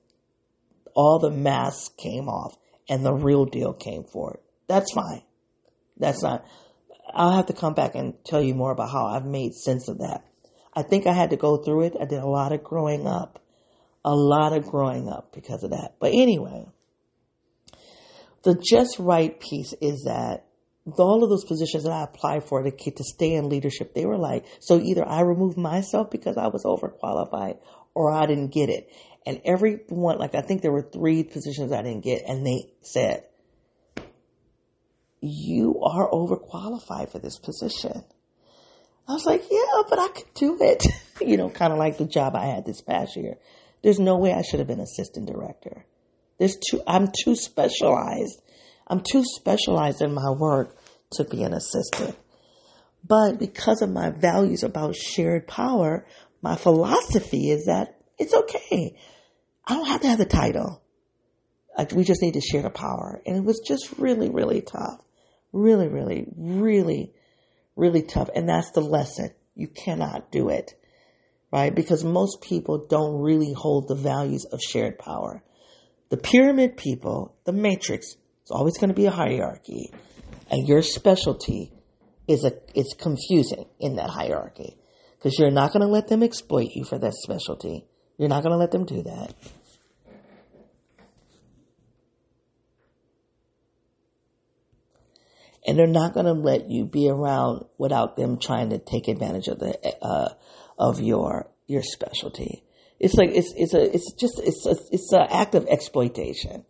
all 0.93 1.19
the 1.19 1.31
masks 1.31 1.89
came 1.97 2.27
off 2.27 2.57
and 2.89 3.05
the 3.05 3.13
real 3.13 3.45
deal 3.45 3.73
came 3.73 4.03
forward. 4.03 4.39
That's 4.67 4.91
fine. 4.93 5.21
That's 5.97 6.23
not, 6.23 6.45
I'll 7.13 7.35
have 7.35 7.47
to 7.47 7.53
come 7.53 7.73
back 7.73 7.95
and 7.95 8.13
tell 8.23 8.41
you 8.41 8.55
more 8.55 8.71
about 8.71 8.91
how 8.91 9.05
I've 9.05 9.25
made 9.25 9.53
sense 9.53 9.87
of 9.87 9.99
that. 9.99 10.23
I 10.73 10.83
think 10.83 11.05
I 11.05 11.13
had 11.13 11.31
to 11.31 11.37
go 11.37 11.57
through 11.57 11.83
it. 11.83 11.93
I 11.99 12.05
did 12.05 12.19
a 12.19 12.27
lot 12.27 12.53
of 12.53 12.63
growing 12.63 13.07
up, 13.07 13.39
a 14.05 14.15
lot 14.15 14.53
of 14.53 14.65
growing 14.65 15.09
up 15.09 15.33
because 15.33 15.63
of 15.63 15.71
that. 15.71 15.95
But 15.99 16.13
anyway, 16.13 16.65
the 18.43 18.55
just 18.55 18.97
right 18.99 19.37
piece 19.39 19.73
is 19.81 20.03
that 20.03 20.45
all 20.97 21.23
of 21.23 21.29
those 21.29 21.45
positions 21.45 21.83
that 21.83 21.91
I 21.91 22.03
applied 22.03 22.43
for 22.43 22.63
to 22.63 22.71
to 22.71 23.03
stay 23.03 23.35
in 23.35 23.49
leadership, 23.49 23.93
they 23.93 24.05
were 24.05 24.17
like, 24.17 24.45
so 24.59 24.79
either 24.79 25.07
I 25.07 25.21
removed 25.21 25.57
myself 25.57 26.09
because 26.09 26.37
I 26.37 26.47
was 26.47 26.63
overqualified 26.63 27.59
or 27.93 28.11
I 28.11 28.25
didn't 28.25 28.53
get 28.53 28.69
it. 28.69 28.89
And 29.25 29.41
every 29.45 29.81
one, 29.89 30.17
like 30.17 30.33
I 30.33 30.41
think 30.41 30.61
there 30.61 30.71
were 30.71 30.81
three 30.81 31.23
positions 31.23 31.71
I 31.71 31.83
didn't 31.83 32.03
get 32.03 32.23
and 32.27 32.45
they 32.45 32.73
said, 32.81 33.25
you 35.21 35.79
are 35.83 36.09
overqualified 36.09 37.11
for 37.11 37.19
this 37.19 37.37
position. 37.37 38.03
I 39.07 39.13
was 39.13 39.25
like, 39.25 39.43
yeah, 39.51 39.83
but 39.89 39.99
I 39.99 40.07
could 40.09 40.33
do 40.33 40.57
it. 40.61 40.85
you 41.21 41.37
know, 41.37 41.49
kind 41.49 41.71
of 41.71 41.79
like 41.79 41.97
the 41.97 42.05
job 42.05 42.35
I 42.35 42.47
had 42.47 42.65
this 42.65 42.81
past 42.81 43.15
year. 43.15 43.37
There's 43.83 43.99
no 43.99 44.17
way 44.17 44.33
I 44.33 44.41
should 44.41 44.59
have 44.59 44.67
been 44.67 44.79
assistant 44.79 45.27
director. 45.27 45.85
There's 46.39 46.57
too, 46.57 46.81
I'm 46.87 47.09
too 47.23 47.35
specialized. 47.35 48.41
I'm 48.87 49.01
too 49.01 49.23
specialized 49.23 50.01
in 50.01 50.13
my 50.13 50.31
work 50.31 50.75
to 51.11 51.23
be 51.23 51.43
an 51.43 51.53
assistant. 51.53 52.17
But 53.07 53.39
because 53.39 53.81
of 53.81 53.89
my 53.89 54.09
values 54.09 54.63
about 54.63 54.95
shared 54.95 55.47
power, 55.47 56.05
my 56.41 56.55
philosophy 56.55 57.49
is 57.49 57.65
that 57.65 57.97
it's 58.17 58.33
okay. 58.33 58.95
I 59.65 59.75
don't 59.75 59.87
have 59.87 60.01
to 60.01 60.07
have 60.07 60.19
the 60.19 60.25
title. 60.25 60.81
we 61.93 62.03
just 62.03 62.21
need 62.21 62.33
to 62.33 62.41
share 62.41 62.61
the 62.61 62.69
power. 62.69 63.21
And 63.25 63.37
it 63.37 63.43
was 63.43 63.59
just 63.65 63.93
really, 63.97 64.29
really 64.29 64.61
tough. 64.61 65.01
Really, 65.53 65.87
really, 65.87 66.27
really 66.35 67.13
really 67.75 68.03
tough. 68.03 68.29
And 68.35 68.47
that's 68.47 68.71
the 68.71 68.81
lesson. 68.81 69.31
You 69.55 69.67
cannot 69.67 70.31
do 70.31 70.49
it, 70.49 70.73
right? 71.51 71.73
Because 71.73 72.03
most 72.03 72.41
people 72.41 72.85
don't 72.89 73.21
really 73.21 73.53
hold 73.53 73.87
the 73.87 73.95
values 73.95 74.45
of 74.45 74.59
shared 74.61 74.97
power. 74.97 75.43
The 76.09 76.17
pyramid 76.17 76.77
people, 76.77 77.35
the 77.45 77.53
matrix, 77.53 78.15
it's 78.41 78.51
always 78.51 78.77
going 78.77 78.89
to 78.89 78.95
be 78.95 79.05
a 79.05 79.11
hierarchy. 79.11 79.91
And 80.49 80.67
your 80.67 80.81
specialty 80.81 81.71
is 82.27 82.43
a, 82.43 82.53
it's 82.75 82.93
confusing 82.93 83.65
in 83.79 83.95
that 83.95 84.09
hierarchy 84.09 84.77
because 85.17 85.37
you're 85.39 85.51
not 85.51 85.71
going 85.73 85.81
to 85.81 85.91
let 85.91 86.07
them 86.07 86.23
exploit 86.23 86.69
you 86.73 86.83
for 86.83 86.99
that 86.99 87.13
specialty. 87.13 87.85
You're 88.17 88.29
not 88.29 88.43
going 88.43 88.51
to 88.51 88.57
let 88.57 88.71
them 88.71 88.85
do 88.85 89.03
that. 89.03 89.33
And 95.65 95.77
they're 95.77 95.87
not 95.87 96.13
going 96.13 96.25
to 96.25 96.33
let 96.33 96.69
you 96.69 96.85
be 96.85 97.09
around 97.09 97.65
without 97.77 98.15
them 98.15 98.37
trying 98.39 98.69
to 98.71 98.79
take 98.79 99.07
advantage 99.07 99.47
of 99.47 99.59
the 99.59 99.77
uh, 100.01 100.33
of 100.77 100.99
your 100.99 101.49
your 101.67 101.83
specialty. 101.83 102.63
It's 102.99 103.15
like 103.15 103.29
it's 103.31 103.53
it's 103.55 103.73
a 103.73 103.93
it's 103.93 104.13
just 104.13 104.39
it's 104.43 104.65
a, 104.65 104.75
it's 104.91 105.11
an 105.11 105.27
act 105.29 105.55
of 105.55 105.67
exploitation. 105.67 106.65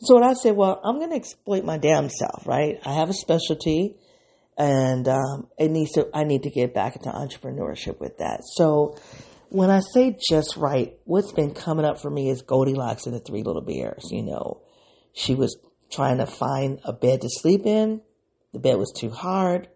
So 0.00 0.14
when 0.14 0.24
I 0.24 0.34
say, 0.34 0.50
well, 0.50 0.80
I'm 0.82 0.96
going 0.98 1.10
to 1.10 1.16
exploit 1.16 1.64
my 1.64 1.78
damn 1.78 2.08
self, 2.08 2.46
right? 2.46 2.78
I 2.84 2.94
have 2.94 3.10
a 3.10 3.14
specialty, 3.14 3.96
and 4.56 5.06
um, 5.08 5.48
it 5.58 5.70
needs 5.70 5.92
to. 5.92 6.08
I 6.14 6.24
need 6.24 6.44
to 6.44 6.50
get 6.50 6.74
back 6.74 6.96
into 6.96 7.10
entrepreneurship 7.10 8.00
with 8.00 8.18
that. 8.18 8.40
So 8.44 8.96
when 9.50 9.70
I 9.70 9.80
say 9.80 10.16
just 10.28 10.56
right, 10.56 10.96
what's 11.04 11.32
been 11.32 11.52
coming 11.52 11.84
up 11.84 12.00
for 12.00 12.10
me 12.10 12.30
is 12.30 12.42
Goldilocks 12.42 13.06
and 13.06 13.14
the 13.14 13.20
Three 13.20 13.42
Little 13.42 13.62
Bears. 13.62 14.08
You 14.10 14.22
know, 14.22 14.62
she 15.12 15.34
was 15.34 15.58
trying 15.90 16.18
to 16.18 16.26
find 16.26 16.80
a 16.84 16.92
bed 16.92 17.20
to 17.22 17.28
sleep 17.30 17.66
in 17.66 18.00
the 18.54 18.60
bed 18.60 18.78
was 18.78 18.92
too 18.92 19.10
hard, 19.10 19.68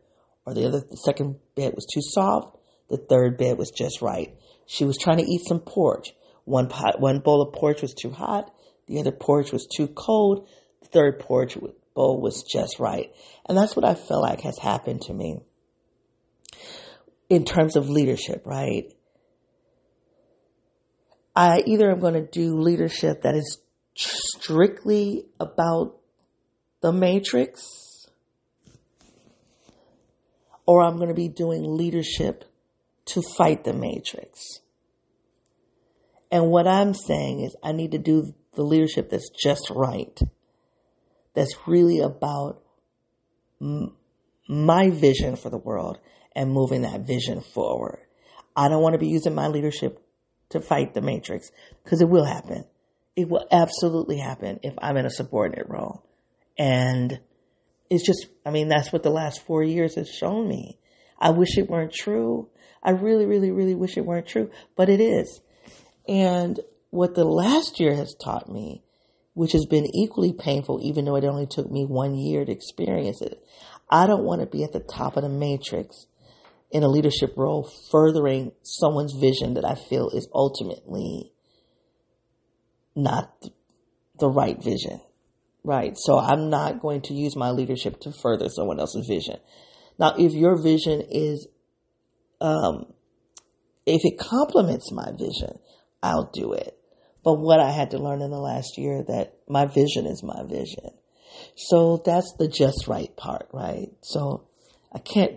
or 0.47 0.55
the 0.55 0.67
other 0.67 0.81
the 0.81 0.97
second 0.97 1.37
bed 1.55 1.75
was 1.75 1.87
too 1.93 2.01
soft. 2.01 2.57
The 2.89 2.97
third 2.97 3.37
bed 3.37 3.59
was 3.59 3.71
just 3.71 4.01
right. 4.01 4.35
She 4.67 4.85
was 4.85 4.97
trying 4.97 5.19
to 5.19 5.31
eat 5.31 5.43
some 5.47 5.61
porridge. 5.61 6.15
One 6.45 6.69
pot, 6.69 7.01
one 7.01 7.19
bowl 7.19 7.43
of 7.43 7.53
porridge 7.53 7.83
was 7.83 7.93
too 7.93 8.11
hot. 8.11 8.51
The 8.87 9.01
other 9.01 9.13
porridge 9.13 9.53
was 9.53 9.67
too 9.67 9.89
cold. 9.89 10.49
The 10.81 10.89
third 10.89 11.19
porridge 11.19 11.59
bowl 11.95 12.23
was 12.23 12.45
just 12.51 12.79
right. 12.79 13.13
And 13.47 13.59
that's 13.59 13.77
what 13.77 13.85
I 13.85 13.95
feel 13.95 14.23
like 14.23 14.41
has 14.43 14.59
happened 14.59 15.03
to 15.03 15.13
me 15.13 15.41
in 17.29 17.45
terms 17.45 17.77
of 17.77 17.91
leadership, 17.91 18.43
right? 18.47 18.85
I 21.37 21.63
either 21.67 21.91
am 21.91 22.01
going 22.01 22.15
to 22.15 22.27
do 22.27 22.59
leadership 22.59 23.23
that 23.23 23.35
is 23.35 23.59
strictly 23.95 25.27
about 25.39 25.99
the 26.81 26.93
matrix 26.93 27.88
or 30.69 30.83
I'm 30.83 30.97
going 30.97 31.09
to 31.09 31.15
be 31.15 31.29
doing 31.29 31.79
leadership 31.79 32.45
to 33.07 33.23
fight 33.39 33.65
the 33.65 33.73
matrix. 33.73 34.61
And 36.31 36.51
what 36.51 36.67
I'm 36.67 36.93
saying 36.93 37.41
is 37.41 37.57
I 37.65 37.73
need 37.73 37.93
to 37.93 37.99
do 37.99 38.35
the 38.55 38.65
leadership 38.65 39.09
that's 39.09 39.31
just 39.31 39.71
right. 39.71 40.21
That's 41.33 41.55
really 41.67 42.01
about 42.01 42.61
m- 43.63 43.97
my 44.47 44.91
vision 44.91 45.37
for 45.37 45.49
the 45.49 45.57
world 45.57 45.99
and 46.37 46.53
moving 46.53 46.83
that 46.83 47.07
vision 47.07 47.41
forward. 47.41 48.01
I 48.55 48.69
don't 48.69 48.83
want 48.83 48.93
to 48.93 48.99
be 48.99 49.09
using 49.09 49.35
my 49.35 49.49
leadership 49.49 50.05
to 50.51 50.61
fight 50.61 50.93
the 50.93 51.01
matrix 51.01 51.51
because 51.83 52.03
it 52.03 52.11
will 52.11 52.27
happen. 52.27 52.67
It 53.17 53.31
will 53.31 53.47
absolutely 53.51 54.19
happen 54.19 54.61
if 54.63 54.75
I'm 54.83 54.99
in 54.99 55.07
a 55.07 55.11
subordinate 55.11 55.71
role. 55.71 56.05
And 56.59 57.21
it's 57.91 58.05
just, 58.05 58.27
I 58.45 58.51
mean, 58.51 58.69
that's 58.69 58.93
what 58.93 59.03
the 59.03 59.11
last 59.11 59.45
four 59.47 59.63
years 59.63 59.95
has 59.97 60.09
shown 60.09 60.49
me. 60.49 60.79
I 61.19 61.31
wish 61.31 61.57
it 61.57 61.69
weren't 61.69 61.93
true. 61.93 62.49
I 62.83 62.91
really, 62.91 63.27
really, 63.27 63.51
really 63.51 63.75
wish 63.75 63.97
it 63.97 64.05
weren't 64.05 64.27
true, 64.27 64.51
but 64.77 64.89
it 64.89 65.01
is. 65.01 65.41
And 66.07 66.61
what 66.91 67.15
the 67.15 67.25
last 67.25 67.81
year 67.81 67.95
has 67.95 68.15
taught 68.15 68.51
me, 68.51 68.83
which 69.35 69.53
has 69.53 69.67
been 69.67 69.87
equally 69.95 70.33
painful, 70.33 70.81
even 70.83 71.05
though 71.05 71.17
it 71.17 71.25
only 71.25 71.47
took 71.47 71.71
me 71.71 71.85
one 71.85 72.15
year 72.15 72.45
to 72.45 72.53
experience 72.53 73.21
it, 73.21 73.43
I 73.91 74.07
don't 74.07 74.25
want 74.25 74.41
to 74.41 74.47
be 74.47 74.65
at 74.65 74.73
the 74.73 74.81
top 74.81 75.17
of 75.17 75.23
the 75.23 75.29
matrix 75.29 76.07
in 76.71 76.83
a 76.83 76.89
leadership 76.89 77.35
role, 77.37 77.71
furthering 77.91 78.53
someone's 78.63 79.15
vision 79.15 79.55
that 79.55 79.65
I 79.65 79.75
feel 79.75 80.11
is 80.11 80.29
ultimately 80.35 81.33
not 82.95 83.33
the 84.19 84.29
right 84.29 84.63
vision. 84.63 85.01
Right. 85.69 85.99
So 85.99 86.19
I'm 86.19 86.49
not 86.49 86.81
going 86.81 87.03
to 87.03 87.15
use 87.15 87.37
my 87.37 87.51
leadership 87.51 88.01
to 88.01 88.11
further 88.23 88.49
someone 88.49 88.81
else's 88.81 89.07
vision. 89.07 89.37
Now, 89.99 90.15
if 90.17 90.33
your 90.33 90.57
vision 90.57 91.03
is, 91.11 91.47
um, 92.41 92.87
if 93.85 94.01
it 94.03 94.19
complements 94.19 94.91
my 94.91 95.11
vision, 95.11 95.59
I'll 96.03 96.31
do 96.33 96.55
it. 96.55 96.75
But 97.23 97.35
what 97.35 97.61
I 97.61 97.71
had 97.71 97.91
to 97.91 97.99
learn 97.99 98.23
in 98.23 98.31
the 98.31 98.39
last 98.39 98.79
year 98.79 99.05
that 99.09 99.35
my 99.47 99.67
vision 99.67 100.07
is 100.07 100.23
my 100.23 100.43
vision. 100.49 100.89
So 101.55 102.01
that's 102.03 102.33
the 102.39 102.49
just 102.49 102.89
right 102.89 103.15
part, 103.15 103.51
right? 103.53 103.91
So 104.01 104.49
I 104.91 105.01
can't, 105.01 105.35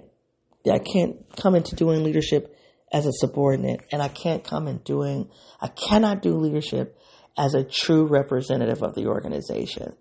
I 0.65 0.79
can't 0.79 1.25
come 1.35 1.55
into 1.55 1.75
doing 1.75 2.05
leadership 2.05 2.55
as 2.89 3.05
a 3.05 3.11
subordinate 3.11 3.81
and 3.91 4.01
I 4.01 4.07
can't 4.07 4.45
come 4.45 4.69
in 4.69 4.77
doing, 4.77 5.29
I 5.59 5.67
cannot 5.67 6.21
do 6.21 6.37
leadership 6.37 6.97
as 7.37 7.53
a 7.53 7.65
true 7.65 8.07
representative 8.07 8.81
of 8.81 8.95
the 8.95 9.07
organization 9.07 9.97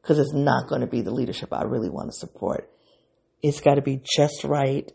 because 0.00 0.18
it's 0.18 0.32
not 0.32 0.68
going 0.68 0.80
to 0.80 0.86
be 0.86 1.02
the 1.02 1.10
leadership 1.10 1.52
I 1.52 1.62
really 1.62 1.90
want 1.90 2.10
to 2.10 2.16
support. 2.16 2.70
It's 3.42 3.60
got 3.60 3.74
to 3.74 3.82
be 3.82 4.02
just 4.16 4.44
right 4.44 4.90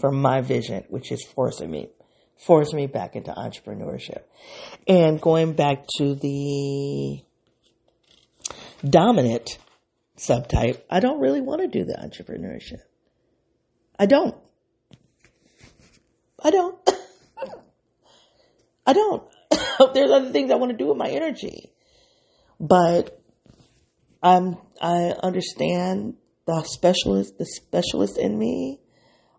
for 0.00 0.10
my 0.10 0.40
vision, 0.40 0.84
which 0.88 1.12
is 1.12 1.24
forcing 1.24 1.70
me, 1.70 1.90
forcing 2.36 2.76
me 2.76 2.86
back 2.86 3.16
into 3.16 3.32
entrepreneurship. 3.32 4.22
And 4.86 5.20
going 5.20 5.54
back 5.54 5.86
to 5.98 6.14
the 6.14 7.22
dominant 8.88 9.58
subtype, 10.18 10.82
I 10.90 11.00
don't 11.00 11.20
really 11.20 11.40
want 11.40 11.62
to 11.62 11.68
do 11.68 11.84
the 11.84 11.94
entrepreneurship. 11.94 12.80
I 13.98 14.06
don't. 14.06 14.34
I 16.42 16.50
don't. 16.50 16.78
I 18.86 18.92
don't. 18.92 19.22
There's 19.94 20.10
other 20.10 20.30
things 20.30 20.50
I 20.50 20.56
want 20.56 20.72
to 20.72 20.78
do 20.78 20.86
with 20.86 20.96
my 20.96 21.08
energy. 21.08 21.72
But 22.60 23.17
I'm, 24.22 24.56
I 24.80 25.14
understand 25.22 26.14
the 26.46 26.62
specialist, 26.64 27.38
the 27.38 27.46
specialist 27.46 28.18
in 28.18 28.38
me. 28.38 28.80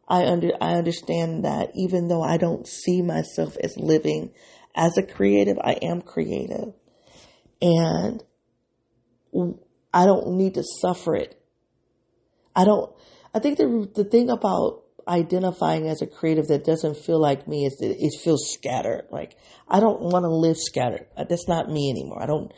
I 0.07 0.26
under, 0.26 0.51
I 0.60 0.73
understand 0.73 1.45
that 1.45 1.72
even 1.76 2.07
though 2.07 2.23
I 2.23 2.38
don't 2.38 2.68
see 2.68 3.01
myself 3.01 3.57
as 3.64 3.77
living 3.77 4.31
as 4.76 4.97
a 4.97 5.03
creative, 5.03 5.57
I 5.60 5.73
am 5.81 6.01
creative. 6.01 6.73
And 7.61 8.23
I 9.93 10.06
don't 10.06 10.38
need 10.38 10.56
to 10.56 10.64
suffer 10.81 11.15
it. 11.15 11.39
I 12.56 12.65
don't, 12.65 12.91
I 13.34 13.39
think 13.39 13.57
the, 13.57 13.89
the 13.93 14.03
thing 14.03 14.30
about 14.30 14.84
identifying 15.07 15.88
as 15.88 16.01
a 16.01 16.07
creative 16.07 16.47
that 16.47 16.64
doesn't 16.64 16.97
feel 16.97 17.19
like 17.19 17.47
me 17.47 17.65
is 17.65 17.77
that 17.77 17.95
it 17.99 18.22
feels 18.23 18.51
scattered. 18.51 19.07
Like 19.11 19.35
I 19.68 19.80
don't 19.80 20.01
want 20.01 20.23
to 20.23 20.30
live 20.30 20.57
scattered. 20.57 21.07
That's 21.18 21.47
not 21.47 21.69
me 21.69 21.89
anymore. 21.89 22.22
I 22.22 22.27
don't, 22.27 22.51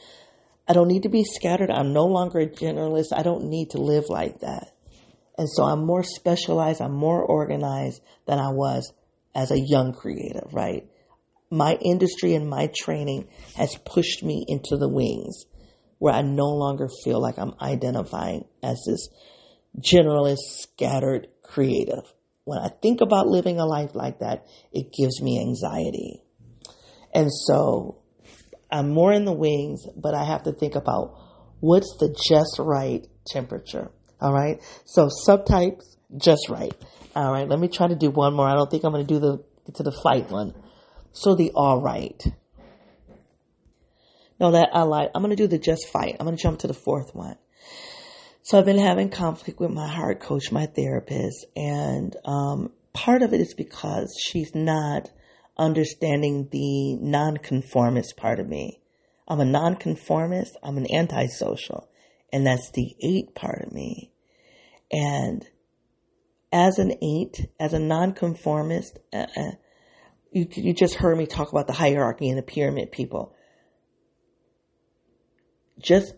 I 0.68 0.74
don't 0.74 0.88
need 0.88 1.04
to 1.04 1.10
be 1.10 1.24
scattered. 1.24 1.72
I'm 1.72 1.94
no 1.94 2.06
longer 2.06 2.40
a 2.40 2.48
generalist. 2.48 3.14
I 3.14 3.24
don't 3.24 3.50
need 3.50 3.72
to 3.72 3.80
live 3.80 4.06
like 4.10 4.40
that. 4.40 4.72
And 5.38 5.50
so 5.50 5.64
I'm 5.64 5.86
more 5.86 6.04
specialized. 6.04 6.82
I'm 6.82 6.96
more 6.96 7.22
organized 7.24 8.02
than 8.28 8.40
I 8.40 8.50
was 8.50 8.94
as 9.34 9.52
a 9.52 9.60
young 9.60 9.94
creative, 9.94 10.54
right? 10.54 10.88
My 11.50 11.74
industry 11.82 12.36
and 12.36 12.50
my 12.50 12.70
training 12.76 13.28
has 13.56 13.76
pushed 13.86 14.24
me 14.24 14.46
into 14.48 14.78
the 14.78 14.88
wings 14.88 15.46
where 15.98 16.14
I 16.14 16.22
no 16.22 16.48
longer 16.48 16.90
feel 17.04 17.22
like 17.22 17.38
I'm 17.38 17.54
identifying 17.62 18.46
as 18.64 18.82
this 18.88 19.10
generalist, 19.80 20.40
scattered 20.60 21.28
creative. 21.44 22.12
When 22.44 22.60
I 22.60 22.70
think 22.70 23.02
about 23.02 23.28
living 23.28 23.60
a 23.60 23.66
life 23.66 23.94
like 23.94 24.20
that, 24.20 24.46
it 24.72 24.92
gives 24.92 25.22
me 25.22 25.40
anxiety. 25.40 26.24
And 27.14 27.32
so 27.32 28.01
I'm 28.72 28.90
more 28.90 29.12
in 29.12 29.26
the 29.26 29.34
wings, 29.34 29.86
but 29.96 30.14
I 30.14 30.24
have 30.24 30.44
to 30.44 30.52
think 30.52 30.76
about 30.76 31.18
what's 31.60 31.98
the 32.00 32.16
just 32.30 32.58
right 32.60 33.06
temperature. 33.28 33.92
All 34.20 34.34
right. 34.34 34.62
So 34.86 35.10
subtypes, 35.28 35.98
just 36.18 36.50
right. 36.50 36.74
All 37.16 37.32
right. 37.32 37.48
Let 37.48 37.60
me 37.60 37.68
try 37.68 37.88
to 37.88 37.96
do 37.96 38.10
one 38.12 38.34
more. 38.34 38.48
I 38.48 38.56
don't 38.56 38.70
think 38.70 38.84
I'm 38.84 38.92
going 38.92 39.06
to 39.06 39.14
do 39.14 39.20
the, 39.20 39.74
to 39.74 39.84
the 39.84 39.92
fight 39.92 40.30
one. 40.30 40.54
So 41.12 41.36
the 41.36 41.52
all 41.56 41.82
right. 41.82 42.22
No, 44.40 44.52
that 44.52 44.70
I 44.74 44.84
like. 44.84 45.12
I'm 45.14 45.22
going 45.22 45.36
to 45.36 45.42
do 45.42 45.48
the 45.48 45.60
just 45.60 45.88
fight. 45.90 46.16
I'm 46.20 46.26
going 46.26 46.38
to 46.38 46.42
jump 46.42 46.60
to 46.60 46.68
the 46.68 46.74
fourth 46.74 47.14
one. 47.14 47.36
So 48.44 48.58
I've 48.58 48.66
been 48.66 48.80
having 48.80 49.10
conflict 49.10 49.60
with 49.60 49.70
my 49.70 49.88
heart 49.88 50.20
coach, 50.20 50.52
my 50.52 50.66
therapist, 50.66 51.46
and 51.56 52.16
um, 52.26 52.72
part 52.92 53.22
of 53.22 53.34
it 53.34 53.40
is 53.40 53.54
because 53.54 54.18
she's 54.20 54.56
not 54.56 55.12
understanding 55.62 56.50
the 56.52 56.96
nonconformist 56.96 58.18
part 58.18 58.40
of 58.40 58.50
me. 58.50 58.82
I'm 59.28 59.40
a 59.40 59.46
nonconformist. 59.46 60.58
I'm 60.64 60.78
an 60.78 60.88
antisocial, 60.92 61.88
and 62.34 62.46
that's 62.46 62.72
the 62.72 62.96
eight 63.02 63.36
part 63.36 63.64
of 63.66 63.72
me. 63.72 64.12
And 64.92 65.48
as 66.52 66.80
an 66.80 66.96
eight, 67.02 67.48
as 67.60 67.74
a 67.74 67.80
nonconformist, 67.80 69.00
uh, 69.14 69.28
you 70.32 70.48
you 70.52 70.74
just 70.74 70.96
heard 70.96 71.18
me 71.18 71.28
talk 71.28 71.52
about 71.52 71.68
the 71.68 71.74
hierarchy 71.74 72.28
and 72.28 72.38
the 72.38 72.44
pyramid 72.44 72.92
people. 72.92 73.36
Just 75.80 76.14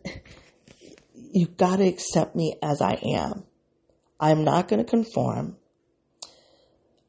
you 1.13 1.47
got 1.47 1.77
to 1.77 1.87
accept 1.87 2.35
me 2.35 2.55
as 2.63 2.81
I 2.81 2.93
am. 3.03 3.43
I'm 4.19 4.43
not 4.43 4.67
going 4.67 4.83
to 4.83 4.89
conform. 4.89 5.57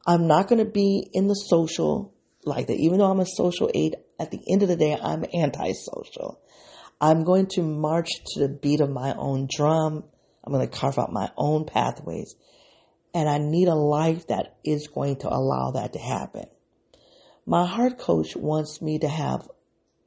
I'm 0.05 0.27
not 0.27 0.47
going 0.47 0.63
to 0.63 0.69
be 0.69 1.07
in 1.13 1.27
the 1.27 1.33
social 1.33 2.14
like 2.45 2.67
that. 2.67 2.77
Even 2.77 2.99
though 2.99 3.09
I'm 3.09 3.19
a 3.19 3.25
social 3.25 3.69
eight, 3.73 3.95
at 4.19 4.31
the 4.31 4.39
end 4.49 4.63
of 4.63 4.69
the 4.69 4.75
day, 4.75 4.97
I'm 5.01 5.25
antisocial. 5.33 6.41
I'm 7.01 7.23
going 7.23 7.47
to 7.55 7.61
march 7.61 8.09
to 8.33 8.39
the 8.39 8.49
beat 8.49 8.81
of 8.81 8.89
my 8.89 9.13
own 9.17 9.47
drum. 9.53 10.03
I'm 10.43 10.53
going 10.53 10.67
to 10.67 10.77
carve 10.77 10.99
out 10.99 11.11
my 11.11 11.31
own 11.37 11.65
pathways. 11.65 12.35
And 13.13 13.29
I 13.29 13.37
need 13.37 13.67
a 13.67 13.75
life 13.75 14.27
that 14.27 14.57
is 14.63 14.87
going 14.87 15.17
to 15.17 15.29
allow 15.29 15.71
that 15.71 15.93
to 15.93 15.99
happen. 15.99 16.45
My 17.45 17.65
heart 17.65 17.97
coach 17.97 18.35
wants 18.35 18.81
me 18.81 18.99
to 18.99 19.07
have 19.07 19.47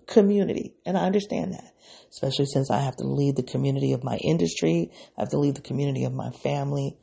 community, 0.07 0.75
and 0.85 0.97
I 0.97 1.03
understand 1.03 1.53
that 1.53 1.73
especially 2.11 2.47
since 2.47 2.71
I 2.71 2.81
have 2.81 2.97
to 2.97 3.05
leave 3.07 3.35
the 3.35 3.43
community 3.43 3.93
of 3.93 4.05
my 4.05 4.17
industry. 4.17 4.91
I 5.17 5.23
have 5.23 5.31
to 5.31 5.39
leave 5.39 5.55
the 5.55 5.63
community 5.63 6.05
of 6.05 6.13
my 6.13 6.31
family. 6.31 6.97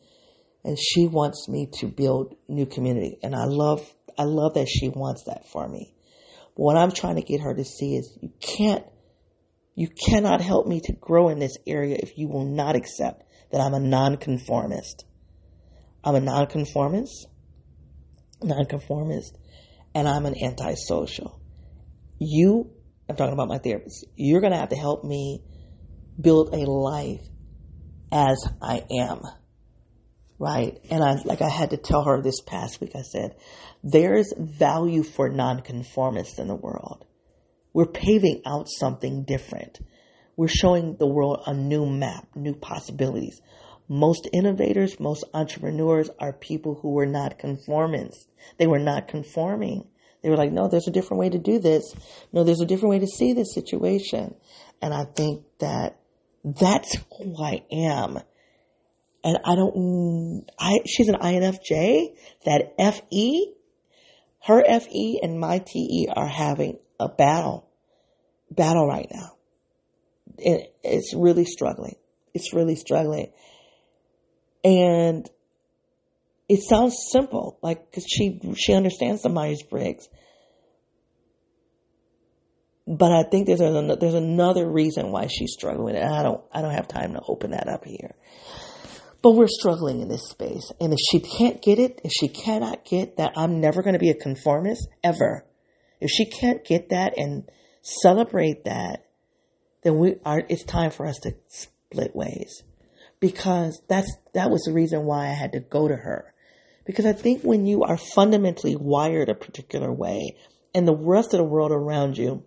And 0.64 0.78
she 0.80 1.07
wants 1.07 1.48
me 1.48 1.70
to 1.80 1.88
build 1.88 2.36
new 2.48 2.66
community. 2.66 3.20
And 3.22 3.36
I 3.36 3.45
love, 3.45 3.94
I 4.18 4.24
love 4.24 4.56
that 4.56 4.68
she 4.68 4.90
wants 4.90 5.24
that 5.24 5.48
for 5.48 5.68
me. 5.68 5.94
But 6.56 6.64
what 6.64 6.78
I'm 6.78 6.92
trying 6.92 7.16
to 7.16 7.22
get 7.22 7.42
her 7.42 7.54
to 7.54 7.64
see 7.64 7.96
is 7.96 8.18
you 8.22 8.32
can't, 8.40 8.86
you 9.76 9.88
cannot 9.88 10.42
help 10.42 10.68
me 10.68 10.82
to 10.82 10.94
grow 10.94 11.30
in 11.30 11.40
this 11.40 11.58
area 11.68 11.98
if 12.00 12.18
you 12.18 12.28
will 12.28 12.46
not 12.46 12.76
accept 12.76 13.24
that 13.52 13.62
I'm 13.62 13.74
a 13.74 13.80
nonconformist. 13.80 15.06
I'm 16.04 16.16
a 16.16 16.22
nonconformist, 16.22 17.28
nonconformist, 18.42 19.38
and 19.94 20.08
I'm 20.08 20.26
an 20.26 20.36
antisocial. 20.42 21.42
You 22.20 22.72
I'm 23.08 23.16
talking 23.16 23.34
about 23.34 23.48
my 23.48 23.60
therapist. 23.60 24.06
You're 24.16 24.42
going 24.42 24.54
to 24.54 24.60
have 24.60 24.70
to 24.70 24.76
help 24.76 25.04
me 25.04 25.44
build 26.20 26.54
a 26.54 26.70
life 26.70 27.22
as 28.12 28.48
I 28.62 28.84
am. 28.92 29.22
Right. 30.38 30.80
And 30.90 31.03
I, 31.03 31.16
like 31.24 31.41
I 31.41 31.49
had 31.49 31.70
to 31.70 31.78
tell 31.78 32.03
her 32.03 32.22
this 32.22 32.41
past 32.41 32.82
week, 32.82 32.91
I 32.95 33.02
said, 33.02 33.36
there's 33.84 34.34
value 34.38 35.03
for 35.03 35.30
nonconformists 35.30 36.40
in 36.40 36.48
the 36.48 36.56
world. 36.56 37.06
We're 37.74 37.86
paving 37.86 38.41
out 38.45 38.68
something 38.70 39.24
different. 39.24 39.80
We're 40.36 40.48
showing 40.48 40.98
the 40.98 41.07
world 41.07 41.44
a 41.45 41.53
new 41.53 41.86
map, 41.86 42.28
new 42.36 42.53
possibilities. 42.53 43.41
Most 43.88 44.28
innovators, 44.34 44.99
most 44.99 45.24
entrepreneurs 45.34 46.10
are 46.20 46.34
people 46.34 46.76
who 46.82 46.91
were 46.91 47.06
not 47.06 47.40
conformists. 47.40 48.26
They 48.57 48.68
were 48.68 48.80
not 48.80 49.07
conforming. 49.07 49.88
They 50.22 50.30
were 50.30 50.38
like, 50.38 50.52
no, 50.52 50.68
there's 50.68 50.88
a 50.88 50.91
different 50.91 51.20
way 51.20 51.30
to 51.30 51.38
do 51.38 51.60
this. 51.60 51.94
No, 52.34 52.44
there's 52.44 52.62
a 52.62 52.66
different 52.66 52.90
way 52.90 52.99
to 52.99 53.07
see 53.07 53.34
this 53.34 53.53
situation. 53.53 54.36
And 54.82 54.94
I 54.94 55.06
think 55.06 55.45
that 55.60 55.99
that's 56.44 56.98
who 57.18 57.36
I 57.41 57.64
am. 57.72 58.20
And 59.26 59.40
I 59.44 59.56
don't, 59.56 60.46
I, 60.60 60.82
she's 60.86 61.10
an 61.10 61.16
INFJ, 61.16 62.16
that 62.46 62.76
FE, 62.78 63.54
her 64.44 64.64
FE 64.80 65.20
and 65.24 65.40
my 65.40 65.58
TE 65.58 66.08
are 66.16 66.28
having 66.28 66.78
a 67.00 67.10
battle, 67.10 67.68
battle 68.52 68.88
right 68.88 69.08
now. 69.12 69.32
And 70.46 70.62
it's 70.84 71.16
really 71.16 71.46
struggling. 71.46 71.96
It's 72.36 72.54
really 72.54 72.76
struggling. 72.76 73.32
And 74.64 75.28
it 76.48 76.62
sounds 76.62 76.96
simple, 77.12 77.58
like 77.64 77.90
because 77.90 78.06
she 78.08 78.40
she 78.56 78.74
understands 78.74 79.24
the 79.24 79.30
Myers 79.30 79.64
Briggs, 79.64 80.08
but 82.88 83.12
I 83.12 83.24
think 83.24 83.48
there's 83.48 83.62
a, 83.62 83.98
there's 84.00 84.14
another 84.14 84.70
reason 84.70 85.12
why 85.12 85.28
she's 85.28 85.54
struggling 85.54 85.96
it. 85.96 86.04
I 86.04 86.22
don't 86.22 86.44
I 86.52 86.62
don't 86.62 86.74
have 86.74 86.88
time 86.88 87.14
to 87.14 87.22
open 87.28 87.52
that 87.52 87.68
up 87.68 87.86
here. 87.86 88.14
But 89.26 89.32
we're 89.32 89.48
struggling 89.48 90.02
in 90.02 90.08
this 90.08 90.30
space, 90.30 90.72
and 90.80 90.94
if 90.94 91.00
she 91.10 91.20
can't 91.20 91.60
get 91.60 91.80
it, 91.80 92.00
if 92.04 92.12
she 92.12 92.28
cannot 92.28 92.86
get 92.86 93.18
that, 93.18 93.34
I'm 93.36 93.60
never 93.60 93.82
going 93.82 93.94
to 93.94 94.00
be 94.00 94.12
a 94.12 94.14
conformist 94.14 94.88
ever. 95.04 95.48
If 96.00 96.12
she 96.12 96.26
can't 96.26 96.64
get 96.64 96.90
that 96.90 97.18
and 97.18 97.50
celebrate 97.82 98.66
that, 98.66 99.08
then 99.82 99.98
we 99.98 100.18
are. 100.24 100.44
It's 100.48 100.64
time 100.64 100.92
for 100.92 101.08
us 101.08 101.18
to 101.24 101.34
split 101.48 102.16
ways, 102.16 102.62
because 103.20 103.82
that's 103.88 104.16
that 104.36 104.52
was 104.52 104.62
the 104.62 104.74
reason 104.74 105.06
why 105.06 105.26
I 105.26 105.34
had 105.34 105.54
to 105.54 105.60
go 105.60 105.88
to 105.88 105.96
her 105.96 106.32
because 106.86 107.08
I 107.08 107.14
think 107.14 107.42
when 107.42 107.66
you 107.66 107.82
are 107.82 107.98
fundamentally 107.98 108.76
wired 108.76 109.30
a 109.30 109.34
particular 109.34 109.92
way 109.92 110.36
and 110.76 110.88
the 110.88 110.96
rest 110.96 111.34
of 111.34 111.40
the 111.40 111.44
world 111.46 111.72
around 111.72 112.16
you 112.16 112.44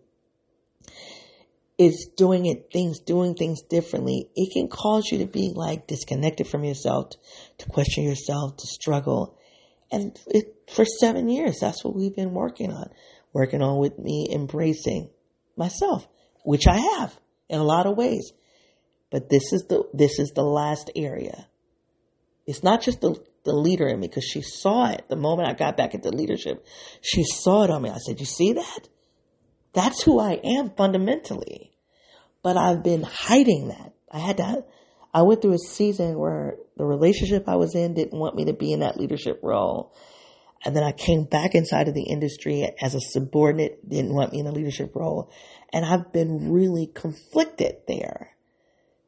is 1.78 2.10
doing 2.16 2.46
it 2.46 2.70
things, 2.72 2.98
doing 2.98 3.34
things 3.34 3.62
differently, 3.62 4.28
it 4.34 4.52
can 4.52 4.68
cause 4.68 5.08
you 5.10 5.18
to 5.18 5.26
be 5.26 5.52
like 5.54 5.86
disconnected 5.86 6.48
from 6.48 6.64
yourself, 6.64 7.10
to 7.58 7.66
question 7.66 8.04
yourself, 8.04 8.56
to 8.56 8.66
struggle. 8.66 9.38
And 9.90 10.18
it, 10.26 10.56
for 10.68 10.84
seven 10.84 11.28
years, 11.28 11.58
that's 11.60 11.84
what 11.84 11.94
we've 11.94 12.14
been 12.14 12.34
working 12.34 12.72
on, 12.72 12.90
working 13.32 13.62
on 13.62 13.78
with 13.78 13.98
me 13.98 14.28
embracing 14.32 15.10
myself, 15.56 16.06
which 16.44 16.66
I 16.66 16.78
have 16.98 17.16
in 17.48 17.60
a 17.60 17.64
lot 17.64 17.86
of 17.86 17.96
ways. 17.96 18.32
But 19.10 19.30
this 19.30 19.52
is 19.52 19.66
the, 19.68 19.84
this 19.94 20.18
is 20.18 20.32
the 20.34 20.42
last 20.42 20.90
area. 20.96 21.46
It's 22.46 22.62
not 22.62 22.82
just 22.82 23.00
the 23.00 23.22
the 23.44 23.54
leader 23.54 23.88
in 23.88 23.98
me 23.98 24.08
because 24.08 24.24
she 24.24 24.42
saw 24.42 24.90
it 24.90 25.06
the 25.08 25.16
moment 25.16 25.48
I 25.48 25.54
got 25.54 25.76
back 25.76 25.94
into 25.94 26.10
leadership. 26.10 26.64
She 27.00 27.24
saw 27.24 27.64
it 27.64 27.70
on 27.70 27.82
me. 27.82 27.90
I 27.90 27.96
said, 27.96 28.20
You 28.20 28.26
see 28.26 28.52
that? 28.54 28.88
That's 29.78 30.02
who 30.02 30.18
I 30.18 30.40
am 30.42 30.70
fundamentally. 30.70 31.70
But 32.42 32.56
I've 32.56 32.82
been 32.82 33.04
hiding 33.04 33.68
that. 33.68 33.92
I 34.10 34.18
had 34.18 34.38
to, 34.38 34.64
I 35.14 35.22
went 35.22 35.40
through 35.40 35.54
a 35.54 35.58
season 35.58 36.18
where 36.18 36.56
the 36.76 36.84
relationship 36.84 37.48
I 37.48 37.54
was 37.54 37.76
in 37.76 37.94
didn't 37.94 38.18
want 38.18 38.34
me 38.34 38.46
to 38.46 38.52
be 38.52 38.72
in 38.72 38.80
that 38.80 38.98
leadership 38.98 39.38
role. 39.40 39.94
And 40.64 40.74
then 40.74 40.82
I 40.82 40.90
came 40.90 41.26
back 41.26 41.54
inside 41.54 41.86
of 41.86 41.94
the 41.94 42.08
industry 42.10 42.68
as 42.82 42.96
a 42.96 43.00
subordinate, 43.00 43.88
didn't 43.88 44.14
want 44.14 44.32
me 44.32 44.40
in 44.40 44.48
a 44.48 44.52
leadership 44.52 44.96
role. 44.96 45.30
And 45.72 45.84
I've 45.84 46.12
been 46.12 46.50
really 46.50 46.88
conflicted 46.92 47.76
there. 47.86 48.30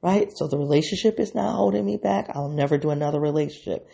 Right? 0.03 0.31
So 0.37 0.47
the 0.47 0.57
relationship 0.57 1.19
is 1.19 1.35
not 1.35 1.57
holding 1.57 1.85
me 1.85 1.97
back. 1.97 2.31
I'll 2.33 2.49
never 2.49 2.79
do 2.79 2.91
another 2.91 3.19
relationship 3.19 3.89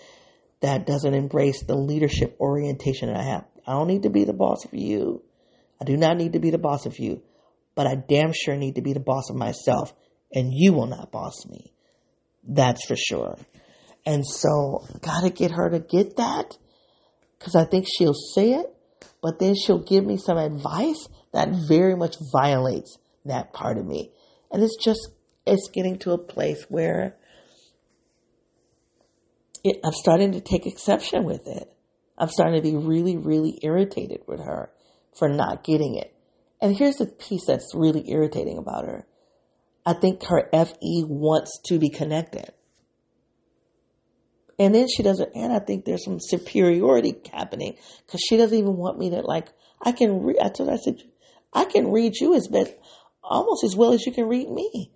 that 0.61 0.87
doesn't 0.87 1.15
embrace 1.15 1.63
the 1.63 1.75
leadership 1.75 2.37
orientation 2.39 3.09
that 3.09 3.17
I 3.17 3.23
have. 3.23 3.47
I 3.67 3.73
don't 3.73 3.89
need 3.89 4.03
to 4.03 4.11
be 4.11 4.25
the 4.25 4.35
boss 4.35 4.65
for 4.65 4.77
you. 4.77 5.23
I 5.81 5.85
do 5.85 5.97
not 5.97 6.17
need 6.17 6.33
to 6.33 6.39
be 6.39 6.51
the 6.51 6.59
boss 6.59 6.87
of 6.87 6.99
you, 6.99 7.23
but 7.75 7.87
I 7.87 7.95
damn 7.97 8.33
sure 8.33 8.57
need 8.57 8.77
to 8.77 8.83
be 8.83 8.93
the 8.93 9.01
boss 9.01 9.31
of 9.31 9.37
myself 9.37 9.93
and 10.33 10.53
you 10.53 10.73
will 10.73 10.87
not 10.87 11.13
boss 11.13 11.47
me. 11.49 11.73
That's 12.47 12.85
for 12.87 12.97
sure. 12.97 13.39
And 14.05 14.25
so, 14.27 14.85
gotta 15.03 15.31
get 15.31 15.51
her 15.51 15.71
to 15.71 15.81
get 15.81 16.17
that 16.17 16.57
because 17.39 17.55
I 17.55 17.65
think 17.65 17.87
she'll 17.87 18.15
say 18.15 18.53
it, 18.53 18.67
but 19.23 19.39
then 19.39 19.55
she'll 19.55 19.83
give 19.83 20.05
me 20.05 20.17
some 20.17 20.39
advice 20.39 21.09
that 21.33 21.49
very 21.69 21.97
much 21.97 22.17
violates 22.33 22.99
that 23.25 23.53
part 23.53 23.79
of 23.79 23.87
me. 23.87 24.13
And 24.51 24.63
it's 24.63 24.77
just, 24.83 25.09
it's 25.47 25.69
getting 25.69 25.99
to 26.01 26.13
a 26.13 26.19
place 26.19 26.65
where 26.69 27.17
it, 29.65 29.81
I'm 29.85 29.93
starting 29.93 30.33
to 30.33 30.41
take 30.41 30.67
exception 30.67 31.25
with 31.25 31.47
it. 31.47 31.73
I'm 32.17 32.29
starting 32.29 32.57
to 32.57 32.63
be 32.63 32.77
really, 32.77 33.17
really 33.17 33.59
irritated 33.63 34.21
with 34.27 34.41
her 34.41 34.71
for 35.19 35.29
not 35.29 35.65
getting 35.65 35.97
it. 35.97 36.15
And 36.61 36.77
here's 36.77 36.97
the 36.97 37.07
piece 37.07 37.47
that's 37.47 37.75
really 37.75 38.11
irritating 38.11 38.59
about 38.59 38.87
her. 38.87 39.07
I 39.85 39.93
think 39.93 40.25
her 40.25 40.49
FE 40.53 41.05
wants 41.07 41.61
to 41.67 41.79
be 41.79 41.91
connected. 41.91 42.53
And 44.59 44.75
then 44.75 44.89
she 44.89 45.03
doesn't, 45.03 45.31
and 45.35 45.53
I 45.53 45.59
think 45.59 45.85
there's 45.85 46.05
some 46.05 46.19
superiority 46.19 47.15
happening 47.33 47.77
because 48.07 48.21
she 48.27 48.37
doesn't 48.37 48.57
even 48.57 48.77
want 48.77 48.99
me 48.99 49.11
to 49.11 49.21
like, 49.21 49.49
I 49.83 49.93
can 49.93 50.23
read, 50.23 50.39
I 50.43 50.49
told 50.49 50.71
her, 50.71 50.75
I 50.75 50.79
said, 50.79 51.03
I 51.53 51.67
can 51.67 51.93
read 51.93 52.15
you 52.19 52.35
as 52.35 52.49
best, 52.49 52.73
almost 53.23 53.65
as 53.65 53.77
well 53.77 53.93
as 53.93 54.07
you 54.07 54.13
can 54.13 54.27
read 54.27 54.51
me. 54.51 54.93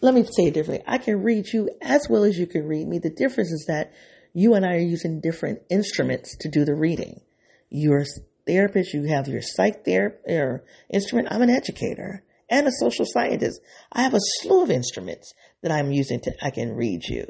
Let 0.00 0.14
me 0.14 0.24
say 0.24 0.44
it 0.44 0.54
differently. 0.54 0.84
I 0.86 0.98
can 0.98 1.22
read 1.22 1.46
you 1.52 1.70
as 1.82 2.06
well 2.08 2.24
as 2.24 2.38
you 2.38 2.46
can 2.46 2.66
read 2.66 2.86
me. 2.86 2.98
The 2.98 3.10
difference 3.10 3.50
is 3.50 3.64
that 3.66 3.92
you 4.32 4.54
and 4.54 4.64
I 4.64 4.74
are 4.74 4.78
using 4.78 5.20
different 5.20 5.62
instruments 5.68 6.36
to 6.40 6.48
do 6.48 6.64
the 6.64 6.74
reading. 6.74 7.22
You're 7.70 8.02
a 8.02 8.06
therapist, 8.46 8.94
you 8.94 9.04
have 9.04 9.28
your 9.28 9.42
psych 9.42 9.84
therapy 9.84 10.64
instrument. 10.92 11.28
I'm 11.30 11.42
an 11.42 11.50
educator 11.50 12.24
and 12.48 12.66
a 12.66 12.72
social 12.72 13.06
scientist. 13.06 13.60
I 13.92 14.02
have 14.02 14.14
a 14.14 14.20
slew 14.20 14.62
of 14.62 14.70
instruments 14.70 15.32
that 15.62 15.72
I'm 15.72 15.90
using 15.90 16.20
to, 16.20 16.32
I 16.42 16.50
can 16.50 16.74
read 16.74 17.02
you 17.04 17.26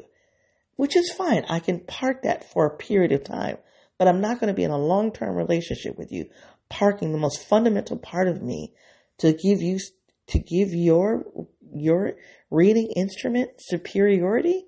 which 0.77 0.95
is 0.95 1.11
fine. 1.11 1.43
I 1.49 1.59
can 1.59 1.81
park 1.81 2.23
that 2.23 2.49
for 2.49 2.65
a 2.65 2.77
period 2.77 3.11
of 3.11 3.23
time, 3.23 3.57
but 3.97 4.07
I'm 4.07 4.21
not 4.21 4.39
going 4.39 4.47
to 4.47 4.53
be 4.53 4.63
in 4.63 4.71
a 4.71 4.77
long 4.77 5.11
term 5.11 5.35
relationship 5.35 5.97
with 5.97 6.11
you, 6.11 6.29
parking 6.69 7.11
the 7.11 7.17
most 7.17 7.45
fundamental 7.45 7.97
part 7.97 8.29
of 8.29 8.41
me 8.41 8.73
to 9.17 9.33
give 9.33 9.61
you, 9.61 9.79
to 10.27 10.39
give 10.39 10.73
your, 10.73 11.25
your 11.75 12.13
reading 12.49 12.91
instrument 12.95 13.51
superiority. 13.59 14.65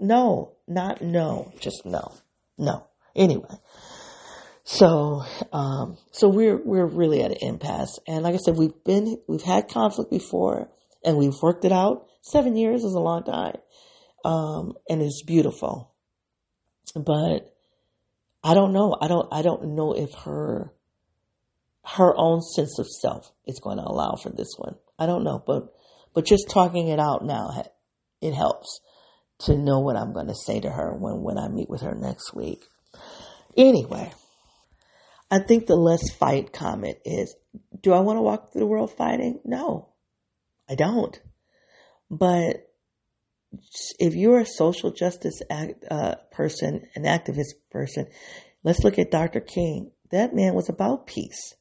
No, 0.00 0.56
not 0.66 1.00
no, 1.00 1.52
just 1.60 1.82
no, 1.84 2.12
no. 2.58 2.86
Anyway. 3.14 3.56
So, 4.64 5.24
um, 5.52 5.98
so 6.12 6.28
we're, 6.28 6.56
we're 6.56 6.86
really 6.86 7.22
at 7.22 7.32
an 7.32 7.38
impasse. 7.40 7.98
And 8.06 8.22
like 8.22 8.34
I 8.34 8.38
said, 8.38 8.56
we've 8.56 8.84
been, 8.84 9.18
we've 9.26 9.42
had 9.42 9.68
conflict 9.68 10.10
before 10.10 10.68
and 11.04 11.18
we've 11.18 11.36
worked 11.42 11.64
it 11.64 11.72
out. 11.72 12.06
Seven 12.22 12.56
years 12.56 12.84
is 12.84 12.94
a 12.94 13.00
long 13.00 13.24
time 13.24 13.56
um, 14.24 14.74
and 14.88 15.02
it's 15.02 15.22
beautiful. 15.22 15.90
But 16.94 17.54
I 18.44 18.54
don't 18.54 18.72
know. 18.72 18.96
I 19.00 19.08
don't. 19.08 19.28
I 19.32 19.42
don't 19.42 19.74
know 19.74 19.92
if 19.92 20.12
her 20.24 20.72
her 21.84 22.14
own 22.16 22.42
sense 22.42 22.78
of 22.78 22.86
self 22.88 23.32
is 23.46 23.60
going 23.60 23.78
to 23.78 23.84
allow 23.84 24.14
for 24.14 24.30
this 24.30 24.54
one. 24.56 24.76
I 24.98 25.06
don't 25.06 25.24
know, 25.24 25.42
but 25.44 25.72
but 26.14 26.26
just 26.26 26.50
talking 26.50 26.88
it 26.88 26.98
out 26.98 27.24
now, 27.24 27.64
it 28.20 28.34
helps 28.34 28.80
to 29.40 29.56
know 29.56 29.80
what 29.80 29.96
I'm 29.96 30.12
going 30.12 30.28
to 30.28 30.34
say 30.34 30.60
to 30.60 30.70
her 30.70 30.92
when 30.92 31.22
when 31.22 31.38
I 31.38 31.48
meet 31.48 31.70
with 31.70 31.82
her 31.82 31.94
next 31.94 32.34
week. 32.34 32.64
Anyway, 33.56 34.12
I 35.32 35.38
think 35.38 35.66
the 35.66 35.76
let's 35.76 36.12
fight 36.12 36.52
comment 36.52 36.98
is: 37.06 37.34
Do 37.80 37.94
I 37.94 38.00
want 38.00 38.18
to 38.18 38.22
walk 38.22 38.52
through 38.52 38.60
the 38.60 38.66
world 38.66 38.92
fighting? 38.92 39.40
No, 39.46 39.88
I 40.68 40.74
don't. 40.74 41.18
But 42.10 42.68
if 43.98 44.14
you're 44.14 44.40
a 44.40 44.46
social 44.46 44.90
justice 44.90 45.40
act, 45.48 45.86
uh, 45.90 46.16
person, 46.32 46.86
an 46.94 47.04
activist 47.04 47.54
person, 47.70 48.08
let's 48.62 48.84
look 48.84 48.98
at 48.98 49.10
Dr. 49.10 49.40
King. 49.40 49.92
That 50.10 50.34
man 50.34 50.52
was 50.52 50.68
about 50.68 51.06
peace, 51.06 51.54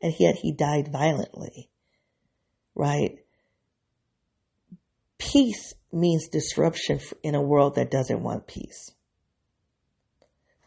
and 0.00 0.14
yet 0.18 0.36
he 0.36 0.50
died 0.50 0.88
violently, 0.90 1.68
right? 2.74 3.18
Peace 5.18 5.74
means 5.92 6.28
disruption 6.28 6.98
in 7.22 7.34
a 7.34 7.42
world 7.42 7.74
that 7.74 7.90
doesn't 7.90 8.22
want 8.22 8.46
peace. 8.46 8.90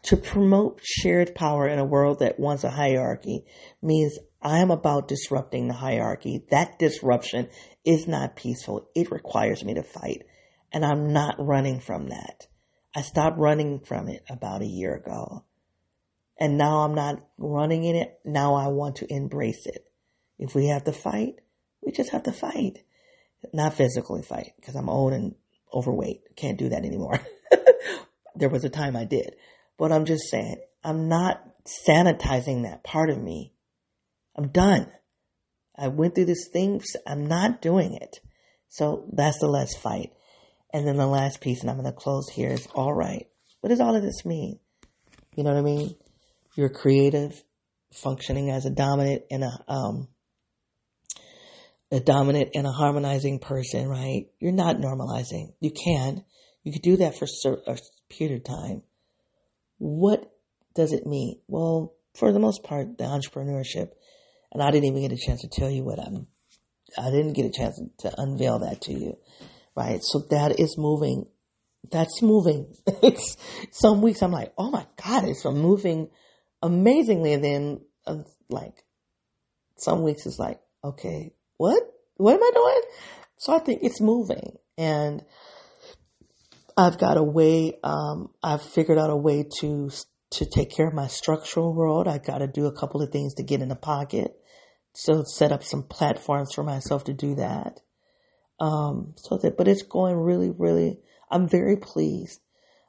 To 0.06 0.16
promote 0.16 0.80
shared 0.84 1.34
power 1.34 1.66
in 1.66 1.80
a 1.80 1.84
world 1.84 2.20
that 2.20 2.38
wants 2.38 2.62
a 2.62 2.70
hierarchy 2.70 3.44
means 3.82 4.18
I 4.40 4.58
am 4.58 4.70
about 4.70 5.08
disrupting 5.08 5.66
the 5.66 5.74
hierarchy. 5.74 6.44
That 6.52 6.78
disruption 6.78 7.48
is 7.84 8.06
not 8.06 8.36
peaceful. 8.36 8.88
It 8.94 9.10
requires 9.10 9.64
me 9.64 9.74
to 9.74 9.82
fight. 9.82 10.22
And 10.72 10.84
I'm 10.84 11.12
not 11.12 11.34
running 11.38 11.80
from 11.80 12.10
that. 12.10 12.46
I 12.94 13.02
stopped 13.02 13.38
running 13.38 13.80
from 13.80 14.08
it 14.08 14.22
about 14.30 14.62
a 14.62 14.66
year 14.66 14.94
ago. 14.94 15.44
And 16.38 16.56
now 16.56 16.82
I'm 16.82 16.94
not 16.94 17.26
running 17.36 17.82
in 17.82 17.96
it. 17.96 18.20
Now 18.24 18.54
I 18.54 18.68
want 18.68 18.96
to 18.96 19.12
embrace 19.12 19.66
it. 19.66 19.86
If 20.38 20.54
we 20.54 20.68
have 20.68 20.84
to 20.84 20.92
fight, 20.92 21.40
we 21.82 21.90
just 21.90 22.10
have 22.10 22.22
to 22.24 22.32
fight. 22.32 22.84
Not 23.52 23.74
physically 23.74 24.22
fight, 24.22 24.52
because 24.60 24.76
I'm 24.76 24.88
old 24.88 25.12
and 25.12 25.34
overweight. 25.74 26.36
Can't 26.36 26.58
do 26.58 26.68
that 26.68 26.84
anymore. 26.84 27.20
there 28.36 28.48
was 28.48 28.64
a 28.64 28.70
time 28.70 28.96
I 28.96 29.04
did. 29.04 29.34
But 29.78 29.92
I'm 29.92 30.04
just 30.04 30.30
saying, 30.30 30.56
I'm 30.82 31.08
not 31.08 31.42
sanitizing 31.88 32.62
that 32.62 32.84
part 32.84 33.10
of 33.10 33.20
me. 33.20 33.52
I'm 34.36 34.48
done. 34.48 34.90
I 35.76 35.88
went 35.88 36.14
through 36.14 36.26
this 36.26 36.48
thing. 36.52 36.80
I'm 37.06 37.26
not 37.26 37.60
doing 37.60 37.94
it. 37.94 38.20
So 38.68 39.08
that's 39.12 39.38
the 39.40 39.48
let's 39.48 39.76
fight. 39.76 40.12
And 40.72 40.86
then 40.86 40.96
the 40.96 41.06
last 41.06 41.40
piece, 41.40 41.60
and 41.60 41.70
I'm 41.70 41.76
going 41.76 41.92
to 41.92 41.98
close 41.98 42.28
here, 42.28 42.50
is 42.50 42.66
all 42.74 42.92
right. 42.92 43.26
What 43.60 43.70
does 43.70 43.80
all 43.80 43.94
of 43.94 44.02
this 44.02 44.24
mean? 44.24 44.58
You 45.34 45.44
know 45.44 45.52
what 45.52 45.58
I 45.58 45.62
mean? 45.62 45.96
You're 46.54 46.68
creative, 46.70 47.42
functioning 47.92 48.50
as 48.50 48.66
a 48.66 48.70
dominant 48.70 49.24
and 49.30 49.44
a 49.44 49.64
um, 49.68 50.08
a 51.90 52.00
dominant 52.00 52.50
and 52.54 52.66
a 52.66 52.72
harmonizing 52.72 53.38
person, 53.38 53.88
right? 53.88 54.26
You're 54.38 54.52
not 54.52 54.76
normalizing. 54.76 55.52
You 55.60 55.70
can. 55.70 56.24
You 56.64 56.72
could 56.72 56.82
do 56.82 56.96
that 56.96 57.16
for 57.16 57.26
a 57.66 57.78
period 58.08 58.38
of 58.38 58.44
time. 58.44 58.82
What 59.78 60.30
does 60.74 60.92
it 60.92 61.06
mean? 61.06 61.40
Well, 61.48 61.94
for 62.14 62.32
the 62.32 62.38
most 62.38 62.62
part, 62.62 62.98
the 62.98 63.04
entrepreneurship, 63.04 63.90
and 64.52 64.62
I 64.62 64.70
didn't 64.70 64.86
even 64.86 65.02
get 65.02 65.12
a 65.12 65.26
chance 65.26 65.42
to 65.42 65.48
tell 65.48 65.70
you 65.70 65.84
what 65.84 65.98
I'm, 65.98 66.26
I 66.98 67.10
didn't 67.10 67.34
get 67.34 67.46
a 67.46 67.50
chance 67.50 67.80
to 67.98 68.14
unveil 68.16 68.60
that 68.60 68.82
to 68.82 68.92
you 68.92 69.16
right? 69.76 70.00
So 70.02 70.20
that 70.30 70.58
is 70.58 70.76
moving. 70.76 71.26
That's 71.92 72.22
moving. 72.22 72.74
it's 73.02 73.36
some 73.70 74.02
weeks 74.02 74.22
I'm 74.22 74.32
like, 74.32 74.52
oh 74.58 74.70
my 74.70 74.86
God, 75.04 75.24
it's 75.24 75.44
moving 75.44 76.08
amazingly. 76.62 77.34
And 77.34 77.44
then 77.44 77.80
uh, 78.06 78.22
like 78.48 78.84
some 79.76 80.02
weeks 80.02 80.26
it's 80.26 80.38
like, 80.38 80.58
okay, 80.82 81.32
what? 81.58 81.82
What 82.16 82.34
am 82.34 82.42
I 82.42 82.50
doing? 82.54 82.82
So 83.36 83.54
I 83.54 83.58
think 83.58 83.80
it's 83.82 84.00
moving 84.00 84.56
and 84.78 85.22
I've 86.76 86.98
got 86.98 87.16
a 87.16 87.22
way, 87.22 87.78
um, 87.82 88.30
I've 88.42 88.62
figured 88.62 88.98
out 88.98 89.10
a 89.10 89.16
way 89.16 89.46
to, 89.60 89.90
to 90.32 90.46
take 90.46 90.70
care 90.70 90.88
of 90.88 90.94
my 90.94 91.06
structural 91.06 91.74
world. 91.74 92.06
I 92.06 92.18
got 92.18 92.38
to 92.38 92.46
do 92.46 92.66
a 92.66 92.78
couple 92.78 93.00
of 93.02 93.10
things 93.10 93.34
to 93.34 93.42
get 93.42 93.62
in 93.62 93.68
the 93.68 93.76
pocket. 93.76 94.36
So 94.92 95.24
set 95.24 95.52
up 95.52 95.62
some 95.62 95.84
platforms 95.84 96.52
for 96.54 96.62
myself 96.62 97.04
to 97.04 97.14
do 97.14 97.36
that. 97.36 97.80
Um, 98.60 99.14
so 99.16 99.38
that, 99.38 99.56
but 99.56 99.68
it's 99.68 99.82
going 99.82 100.16
really, 100.16 100.50
really, 100.50 101.00
I'm 101.30 101.48
very 101.48 101.76
pleased. 101.76 102.40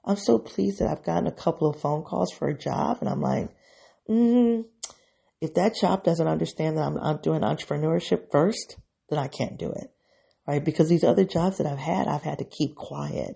I'm 0.06 0.16
so 0.16 0.40
pleased 0.40 0.80
that 0.80 0.90
I've 0.90 1.04
gotten 1.04 1.28
a 1.28 1.32
couple 1.32 1.70
of 1.70 1.82
phone 1.82 2.04
calls 2.04 2.32
for 2.32 2.48
a 2.48 2.58
job 2.58 2.98
and 3.02 3.10
I'm 3.10 3.22
like, 3.22 3.50
mm, 4.10 4.64
if 5.42 5.54
that 5.56 5.76
job 5.76 6.04
doesn't 6.04 6.28
understand 6.28 6.78
that 6.78 6.86
I'm, 6.86 6.98
I'm 6.98 7.18
doing 7.22 7.42
entrepreneurship 7.42 8.32
first, 8.32 8.78
then 9.10 9.20
I 9.20 9.28
can't 9.28 9.58
do 9.58 9.72
it. 9.72 9.92
Right. 10.48 10.64
Because 10.64 10.88
these 10.88 11.04
other 11.04 11.26
jobs 11.26 11.58
that 11.58 11.68
I've 11.68 11.78
had, 11.78 12.08
I've 12.08 12.24
had 12.24 12.38
to 12.40 12.46
keep 12.46 12.76
quiet. 12.76 13.36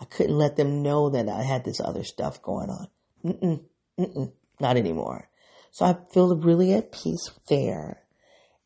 I 0.00 0.04
couldn't 0.04 0.36
let 0.38 0.56
them 0.56 0.82
know 0.82 1.10
that 1.10 1.28
I 1.28 1.42
had 1.42 1.64
this 1.64 1.80
other 1.80 2.04
stuff 2.04 2.42
going 2.42 2.70
on. 2.70 2.88
Mm-mm, 3.24 3.62
mm-mm, 3.98 4.32
not 4.60 4.76
anymore. 4.76 5.28
So 5.70 5.84
I 5.84 5.96
feel 6.12 6.36
really 6.36 6.72
at 6.74 6.92
peace 6.92 7.30
there. 7.48 8.02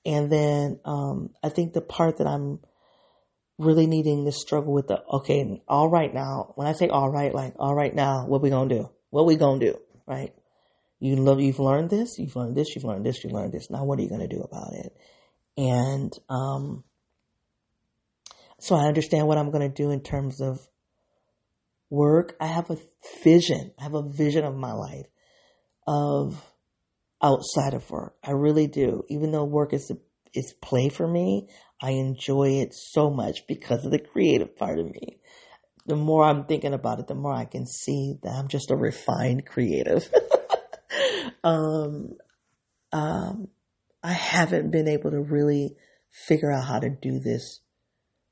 And 0.04 0.30
then, 0.30 0.80
um, 0.84 1.30
I 1.42 1.48
think 1.48 1.72
the 1.72 1.80
part 1.80 2.18
that 2.18 2.26
I'm 2.26 2.60
really 3.58 3.86
needing 3.86 4.24
to 4.24 4.32
struggle 4.32 4.72
with 4.72 4.88
the 4.88 5.02
okay, 5.10 5.62
all 5.68 5.88
right 5.88 6.12
now. 6.12 6.52
When 6.56 6.66
I 6.66 6.72
say 6.72 6.88
all 6.88 7.10
right, 7.10 7.34
like 7.34 7.54
all 7.58 7.74
right 7.74 7.94
now, 7.94 8.26
what 8.26 8.42
we 8.42 8.50
gonna 8.50 8.68
do? 8.68 8.90
What 9.10 9.26
we 9.26 9.36
gonna 9.36 9.60
do? 9.60 9.78
Right? 10.06 10.34
You 10.98 11.16
love 11.16 11.40
you've 11.40 11.60
learned 11.60 11.90
this, 11.90 12.18
you've 12.18 12.36
learned 12.36 12.56
this, 12.56 12.74
you've 12.74 12.84
learned 12.84 13.04
this, 13.04 13.22
you've 13.24 13.32
learned 13.32 13.52
this. 13.52 13.70
Now 13.70 13.84
what 13.84 13.98
are 13.98 14.02
you 14.02 14.08
gonna 14.08 14.28
do 14.28 14.40
about 14.40 14.74
it? 14.74 14.96
And 15.56 16.12
um 16.28 16.84
so 18.58 18.76
I 18.76 18.86
understand 18.86 19.26
what 19.26 19.38
I'm 19.38 19.50
gonna 19.50 19.68
do 19.68 19.90
in 19.90 20.00
terms 20.00 20.40
of 20.40 20.66
work. 21.92 22.34
I 22.40 22.46
have 22.46 22.70
a 22.70 22.78
vision. 23.22 23.72
I 23.78 23.82
have 23.84 23.94
a 23.94 24.02
vision 24.02 24.44
of 24.44 24.56
my 24.56 24.72
life 24.72 25.06
of 25.86 26.42
outside 27.22 27.74
of 27.74 27.88
work. 27.90 28.16
I 28.24 28.30
really 28.32 28.66
do. 28.66 29.04
Even 29.10 29.30
though 29.30 29.44
work 29.44 29.74
is 29.74 29.92
is 30.34 30.54
play 30.62 30.88
for 30.88 31.06
me. 31.06 31.48
I 31.80 31.90
enjoy 31.90 32.60
it 32.62 32.72
so 32.72 33.10
much 33.10 33.46
because 33.46 33.84
of 33.84 33.90
the 33.90 33.98
creative 33.98 34.56
part 34.56 34.78
of 34.78 34.86
me. 34.86 35.18
The 35.84 35.96
more 35.96 36.24
I'm 36.24 36.44
thinking 36.44 36.72
about 36.72 37.00
it, 37.00 37.08
the 37.08 37.14
more 37.14 37.34
I 37.34 37.44
can 37.44 37.66
see 37.66 38.14
that 38.22 38.30
I'm 38.30 38.48
just 38.48 38.70
a 38.70 38.76
refined 38.76 39.44
creative. 39.44 40.10
um, 41.44 42.12
um, 42.92 43.48
I 44.02 44.12
haven't 44.12 44.70
been 44.70 44.88
able 44.88 45.10
to 45.10 45.20
really 45.20 45.76
figure 46.10 46.52
out 46.52 46.64
how 46.64 46.78
to 46.78 46.88
do 46.88 47.18
this. 47.18 47.60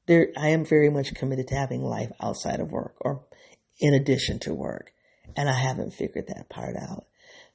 There, 0.07 0.29
I 0.39 0.51
am 0.51 0.65
very 0.65 0.91
much 0.91 1.15
committed 1.15 1.49
to 1.49 1.57
having 1.57 1.83
life 1.83 2.13
outside 2.23 2.61
of 2.61 2.71
work 2.71 2.95
or 3.01 3.27
in 3.81 3.95
addition 3.95 4.39
to 4.41 4.55
work. 4.55 4.93
And 5.37 5.49
I 5.49 5.55
haven't 5.55 5.95
figured 5.95 6.29
that 6.29 6.49
part 6.49 6.77
out. 6.77 7.07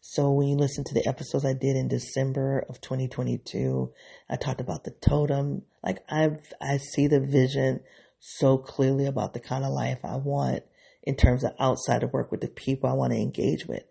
So 0.01 0.31
when 0.31 0.47
you 0.47 0.55
listen 0.55 0.83
to 0.85 0.93
the 0.93 1.07
episodes 1.07 1.45
I 1.45 1.53
did 1.53 1.75
in 1.75 1.87
December 1.87 2.65
of 2.69 2.79
2022, 2.79 3.91
I 4.29 4.35
talked 4.35 4.61
about 4.61 4.83
the 4.83 4.91
totem. 4.91 5.63
Like 5.83 5.99
I, 6.09 6.37
I 6.61 6.77
see 6.77 7.07
the 7.07 7.19
vision 7.19 7.81
so 8.19 8.57
clearly 8.57 9.07
about 9.07 9.33
the 9.33 9.39
kind 9.39 9.63
of 9.63 9.73
life 9.73 9.99
I 10.03 10.17
want 10.17 10.63
in 11.03 11.15
terms 11.15 11.43
of 11.43 11.53
outside 11.59 12.03
of 12.03 12.13
work 12.13 12.31
with 12.31 12.41
the 12.41 12.47
people 12.47 12.89
I 12.89 12.93
want 12.93 13.13
to 13.13 13.19
engage 13.19 13.65
with. 13.65 13.83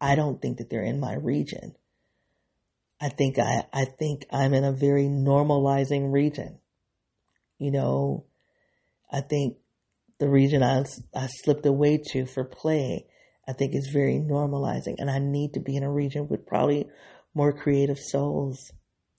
I 0.00 0.14
don't 0.14 0.40
think 0.40 0.58
that 0.58 0.70
they're 0.70 0.82
in 0.82 1.00
my 1.00 1.14
region. 1.14 1.74
I 3.00 3.08
think 3.08 3.38
I, 3.38 3.64
I 3.72 3.84
think 3.84 4.26
I'm 4.32 4.54
in 4.54 4.64
a 4.64 4.72
very 4.72 5.04
normalizing 5.04 6.12
region. 6.12 6.58
You 7.58 7.70
know, 7.70 8.24
I 9.12 9.20
think 9.20 9.56
the 10.18 10.28
region 10.28 10.62
I, 10.62 10.84
I 11.14 11.26
slipped 11.26 11.66
away 11.66 12.00
to 12.12 12.26
for 12.26 12.44
play 12.44 13.06
I 13.48 13.54
think 13.54 13.74
is 13.74 13.88
very 13.88 14.20
normalizing. 14.20 14.96
And 14.98 15.10
I 15.10 15.18
need 15.18 15.54
to 15.54 15.60
be 15.60 15.74
in 15.74 15.82
a 15.82 15.90
region 15.90 16.28
with 16.28 16.46
probably 16.46 16.86
more 17.34 17.52
creative 17.54 17.98
souls. 17.98 18.70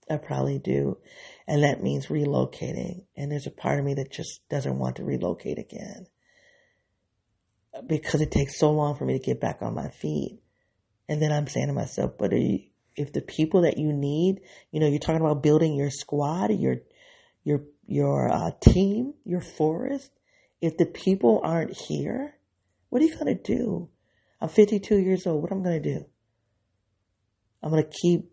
I 0.09 0.17
probably 0.17 0.59
do. 0.59 0.99
And 1.47 1.63
that 1.63 1.81
means 1.81 2.07
relocating. 2.07 3.05
And 3.17 3.31
there's 3.31 3.47
a 3.47 3.51
part 3.51 3.80
of 3.80 3.85
me 3.85 3.95
that 3.95 4.11
just 4.11 4.47
doesn't 4.47 4.77
want 4.77 4.97
to 4.97 5.03
relocate 5.03 5.57
again 5.57 6.05
because 7.88 8.21
it 8.21 8.31
takes 8.31 8.59
so 8.59 8.71
long 8.71 8.95
for 8.95 9.05
me 9.05 9.17
to 9.17 9.26
get 9.26 9.41
back 9.41 9.59
on 9.61 9.73
my 9.73 9.89
feet. 9.89 10.39
And 11.07 11.19
then 11.19 11.31
I'm 11.31 11.47
saying 11.47 11.67
to 11.67 11.73
myself, 11.73 12.11
but 12.19 12.31
you, 12.31 12.59
if 12.95 13.11
the 13.13 13.21
people 13.21 13.61
that 13.61 13.80
you 13.80 13.93
need, 13.93 14.41
you 14.71 14.80
know, 14.80 14.88
you're 14.88 14.99
talking 14.99 15.21
about 15.21 15.41
building 15.41 15.73
your 15.73 15.89
squad, 15.89 16.51
your, 16.51 16.77
your, 17.43 17.63
your 17.88 18.31
uh, 18.31 18.51
team, 18.61 19.15
your 19.26 19.41
forest. 19.41 20.11
If 20.61 20.77
the 20.77 20.86
people 20.86 21.41
aren't 21.44 21.76
here, 21.76 22.36
what 22.90 23.02
are 23.02 23.06
you 23.06 23.15
going 23.15 23.38
to 23.38 23.41
do? 23.41 23.90
I'm 24.41 24.49
52 24.49 24.98
years 24.98 25.27
old. 25.27 25.41
What 25.41 25.52
am 25.52 25.61
I 25.61 25.64
going 25.64 25.84
to 25.84 25.94
do? 25.99 26.06
I'm 27.61 27.72
going 27.72 27.84
to 27.84 27.90
keep, 27.90 28.31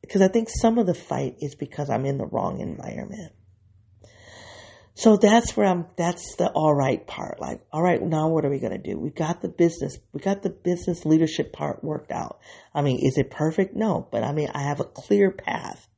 because 0.00 0.22
I 0.22 0.28
think 0.28 0.48
some 0.48 0.78
of 0.78 0.86
the 0.86 0.94
fight 0.94 1.36
is 1.40 1.54
because 1.54 1.90
I'm 1.90 2.06
in 2.06 2.18
the 2.18 2.26
wrong 2.26 2.60
environment. 2.60 3.32
So 4.94 5.16
that's 5.16 5.56
where 5.56 5.66
I'm, 5.66 5.86
that's 5.96 6.36
the 6.36 6.50
all 6.54 6.74
right 6.74 7.04
part. 7.06 7.40
Like, 7.40 7.62
all 7.72 7.82
right, 7.82 8.00
now 8.00 8.28
what 8.28 8.44
are 8.44 8.50
we 8.50 8.60
going 8.60 8.80
to 8.80 8.90
do? 8.90 8.98
We 8.98 9.10
got 9.10 9.40
the 9.40 9.48
business, 9.48 9.98
we 10.12 10.20
got 10.20 10.42
the 10.42 10.50
business 10.50 11.04
leadership 11.04 11.52
part 11.52 11.82
worked 11.82 12.12
out. 12.12 12.40
I 12.74 12.82
mean, 12.82 12.98
is 13.02 13.16
it 13.16 13.30
perfect? 13.30 13.74
No, 13.74 14.06
but 14.12 14.22
I 14.22 14.32
mean, 14.32 14.48
I 14.54 14.62
have 14.62 14.80
a 14.80 14.84
clear 14.84 15.30
path. 15.30 15.88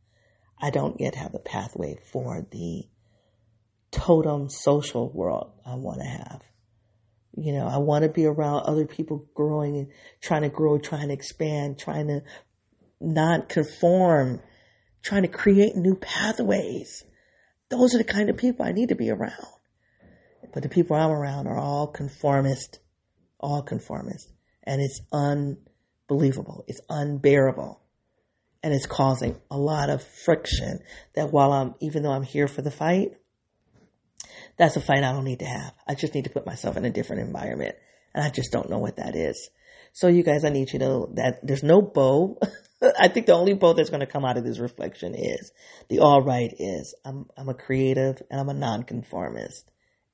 I 0.60 0.70
don't 0.70 1.00
yet 1.00 1.16
have 1.16 1.34
a 1.34 1.40
pathway 1.40 1.96
for 2.12 2.46
the 2.50 2.84
totem 3.94 4.48
social 4.48 5.10
world 5.10 5.52
I 5.64 5.76
want 5.76 6.00
to 6.00 6.06
have. 6.06 6.42
You 7.36 7.52
know, 7.52 7.66
I 7.66 7.78
want 7.78 8.02
to 8.02 8.08
be 8.08 8.26
around 8.26 8.64
other 8.64 8.86
people 8.86 9.26
growing 9.34 9.76
and 9.76 9.88
trying 10.20 10.42
to 10.42 10.48
grow, 10.48 10.78
trying 10.78 11.08
to 11.08 11.14
expand, 11.14 11.78
trying 11.78 12.08
to 12.08 12.22
not 13.00 13.48
conform, 13.48 14.40
trying 15.02 15.22
to 15.22 15.28
create 15.28 15.76
new 15.76 15.94
pathways. 15.96 17.04
Those 17.70 17.94
are 17.94 17.98
the 17.98 18.04
kind 18.04 18.30
of 18.30 18.36
people 18.36 18.64
I 18.64 18.72
need 18.72 18.90
to 18.90 18.94
be 18.94 19.10
around. 19.10 19.46
But 20.52 20.62
the 20.62 20.68
people 20.68 20.96
I'm 20.96 21.10
around 21.10 21.46
are 21.46 21.58
all 21.58 21.88
conformist, 21.88 22.78
all 23.40 23.62
conformist. 23.62 24.32
And 24.62 24.80
it's 24.80 25.00
unbelievable. 25.12 26.64
It's 26.68 26.80
unbearable. 26.88 27.80
And 28.62 28.72
it's 28.72 28.86
causing 28.86 29.36
a 29.50 29.58
lot 29.58 29.90
of 29.90 30.02
friction 30.02 30.80
that 31.14 31.32
while 31.32 31.52
I'm, 31.52 31.74
even 31.80 32.02
though 32.02 32.12
I'm 32.12 32.22
here 32.22 32.48
for 32.48 32.62
the 32.62 32.70
fight, 32.70 33.12
that's 34.56 34.76
a 34.76 34.80
fight 34.80 35.02
I 35.02 35.12
don't 35.12 35.24
need 35.24 35.40
to 35.40 35.46
have. 35.46 35.74
I 35.86 35.94
just 35.94 36.14
need 36.14 36.24
to 36.24 36.30
put 36.30 36.46
myself 36.46 36.76
in 36.76 36.84
a 36.84 36.90
different 36.90 37.22
environment. 37.22 37.74
And 38.14 38.24
I 38.24 38.30
just 38.30 38.52
don't 38.52 38.70
know 38.70 38.78
what 38.78 38.96
that 38.96 39.16
is. 39.16 39.50
So 39.92 40.08
you 40.08 40.22
guys, 40.22 40.44
I 40.44 40.50
need 40.50 40.72
you 40.72 40.78
to 40.78 40.84
know 40.84 41.12
that 41.14 41.40
there's 41.42 41.62
no 41.62 41.82
bow. 41.82 42.38
I 42.98 43.08
think 43.08 43.26
the 43.26 43.34
only 43.34 43.54
bow 43.54 43.72
that's 43.72 43.90
going 43.90 44.00
to 44.00 44.06
come 44.06 44.24
out 44.24 44.36
of 44.36 44.44
this 44.44 44.58
reflection 44.58 45.14
is 45.14 45.52
the 45.88 46.00
all 46.00 46.22
right 46.22 46.52
is 46.58 46.94
I'm, 47.04 47.26
I'm 47.36 47.48
a 47.48 47.54
creative 47.54 48.20
and 48.30 48.40
I'm 48.40 48.48
a 48.48 48.54
nonconformist 48.54 49.70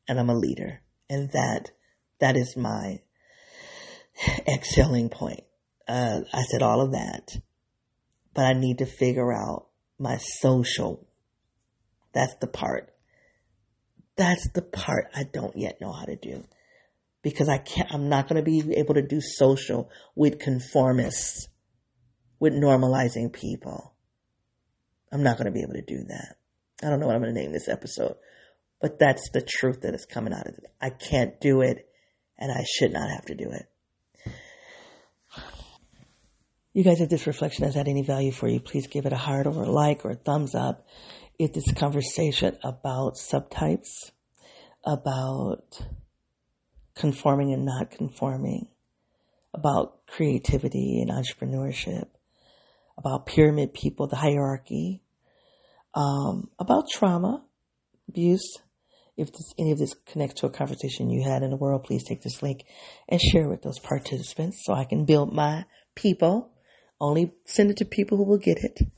and 0.09 0.19
I'm 0.19 0.31
a 0.31 0.39
leader. 0.39 0.81
And 1.09 1.31
that, 1.33 1.71
that 2.21 2.37
is 2.37 2.57
my 2.57 3.01
excelling 4.47 5.09
point. 5.09 5.45
Uh, 5.89 6.21
I 6.33 6.43
said 6.43 6.62
all 6.62 6.83
of 6.83 6.93
that, 6.93 7.31
but 8.35 8.45
I 8.45 8.53
need 8.53 8.79
to 8.79 8.87
figure 8.87 9.33
out 9.33 9.67
my 9.99 10.19
social. 10.19 11.07
That's 12.12 12.35
the 12.41 12.47
part 12.47 12.93
that's 14.21 14.51
the 14.51 14.63
part 14.63 15.07
I 15.15 15.25
don't 15.25 15.57
yet 15.57 15.81
know 15.81 15.93
how 15.93 16.05
to 16.05 16.15
do 16.15 16.45
because 17.23 17.49
I 17.49 17.57
can't, 17.57 17.93
I'm 17.93 18.11
not 18.11 18.29
going 18.29 18.43
to 18.43 18.49
be 18.49 18.75
able 18.77 18.95
to 18.95 19.03
do 19.03 19.21
social 19.21 19.91
with 20.15 20.39
conformists, 20.39 21.49
with 22.39 22.53
normalizing 22.53 23.33
people. 23.33 23.95
I'm 25.11 25.23
not 25.23 25.39
going 25.39 25.47
to 25.47 25.53
be 25.53 25.63
able 25.63 25.73
to 25.73 25.83
do 25.83 26.05
that. 26.09 26.37
I 26.83 26.91
don't 26.91 27.01
know 27.01 27.07
what 27.07 27.17
I'm 27.17 27.23
going 27.23 27.35
to 27.35 27.41
name 27.41 27.53
this 27.53 27.69
episode, 27.69 28.17
but 28.81 28.99
that's 28.99 29.31
the 29.31 29.41
truth 29.41 29.81
that 29.83 29.95
is 29.95 30.05
coming 30.05 30.35
out 30.35 30.47
of 30.47 30.55
it. 30.55 30.67
I 30.81 30.91
can't 30.91 31.41
do 31.41 31.63
it 31.63 31.89
and 32.39 32.53
I 32.53 32.65
should 32.65 32.93
not 32.93 33.11
have 33.11 33.25
to 33.27 33.35
do 33.35 33.51
it. 33.51 33.67
You 36.73 36.85
guys, 36.85 37.01
if 37.01 37.09
this 37.09 37.27
reflection 37.27 37.65
has 37.65 37.75
had 37.75 37.89
any 37.89 38.03
value 38.03 38.31
for 38.31 38.49
you, 38.49 38.61
please 38.61 38.87
give 38.87 39.05
it 39.05 39.13
a 39.13 39.17
heart 39.17 39.47
or 39.47 39.65
a 39.65 39.71
like 39.71 40.05
or 40.05 40.11
a 40.11 40.15
thumbs 40.15 40.55
up 40.55 40.87
is 41.41 41.53
this 41.53 41.73
conversation 41.73 42.59
about 42.62 43.15
subtypes, 43.15 44.11
about 44.85 45.81
conforming 46.95 47.55
and 47.55 47.65
not 47.65 47.91
conforming, 47.91 48.69
about 49.55 50.07
creativity 50.07 51.01
and 51.01 51.11
entrepreneurship, 51.11 52.09
about 52.99 53.25
pyramid 53.25 53.73
people, 53.73 54.07
the 54.07 54.17
hierarchy, 54.17 55.01
um, 55.95 56.51
about 56.59 56.91
trauma, 56.93 57.43
abuse. 58.07 58.59
If 59.17 59.33
this, 59.33 59.55
any 59.59 59.73
of 59.73 59.79
this 59.79 59.95
connects 60.12 60.43
to 60.43 60.47
a 60.47 60.51
conversation 60.51 61.09
you 61.09 61.23
had 61.23 61.43
in 61.43 61.49
the 61.49 61.57
world, 61.57 61.85
please 61.85 62.05
take 62.05 62.21
this 62.21 62.43
link 62.43 62.65
and 63.09 63.19
share 63.19 63.49
with 63.49 63.62
those 63.62 63.79
participants 63.79 64.61
so 64.67 64.75
I 64.75 64.85
can 64.85 65.07
build 65.07 65.33
my 65.33 65.65
people. 65.95 66.51
Only 67.01 67.33
send 67.47 67.71
it 67.71 67.79
to 67.79 67.87
people 67.87 68.19
who 68.19 68.25
will 68.25 68.39
get 68.39 68.59
it 68.59 68.91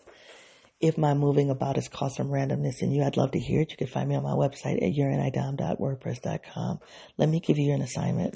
if 0.83 0.99
my 0.99 1.15
moving 1.15 1.49
about 1.49 1.77
has 1.77 1.89
caused 1.89 2.17
some 2.17 2.29
randomness 2.29 2.83
in 2.83 2.91
you, 2.91 3.05
I'd 3.05 3.17
love 3.17 3.31
to 3.31 3.39
hear 3.39 3.61
it. 3.61 3.71
You 3.71 3.77
can 3.77 3.87
find 3.87 4.09
me 4.09 4.17
on 4.17 4.25
my 4.25 4.33
website 4.33 4.83
at 4.83 4.93
yourinidom.wordpress.com. 4.93 6.81
Let 7.17 7.29
me 7.29 7.39
give 7.39 7.57
you 7.57 7.73
an 7.73 7.83
assignment. 7.83 8.35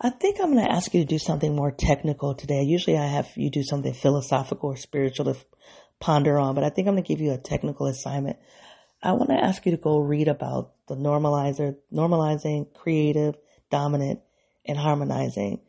I 0.00 0.10
think 0.10 0.38
I'm 0.40 0.52
going 0.52 0.66
to 0.66 0.72
ask 0.72 0.92
you 0.92 1.00
to 1.00 1.06
do 1.06 1.18
something 1.18 1.54
more 1.54 1.70
technical 1.70 2.34
today. 2.34 2.62
Usually 2.64 2.98
I 2.98 3.06
have 3.06 3.30
you 3.36 3.50
do 3.50 3.62
something 3.62 3.94
philosophical 3.94 4.70
or 4.70 4.76
spiritual 4.76 5.32
to 5.32 5.40
ponder 6.00 6.38
on, 6.38 6.56
but 6.56 6.64
I 6.64 6.70
think 6.70 6.88
I'm 6.88 6.94
going 6.94 7.04
to 7.04 7.08
give 7.08 7.20
you 7.20 7.32
a 7.32 7.38
technical 7.38 7.86
assignment. 7.86 8.38
I 9.00 9.12
want 9.12 9.30
to 9.30 9.36
ask 9.36 9.64
you 9.64 9.72
to 9.72 9.78
go 9.78 9.98
read 9.98 10.26
about 10.26 10.72
the 10.88 10.96
normalizer, 10.96 11.76
normalizing, 11.92 12.74
creative, 12.74 13.36
dominant, 13.70 14.20
and 14.66 14.76
harmonizing 14.76 15.60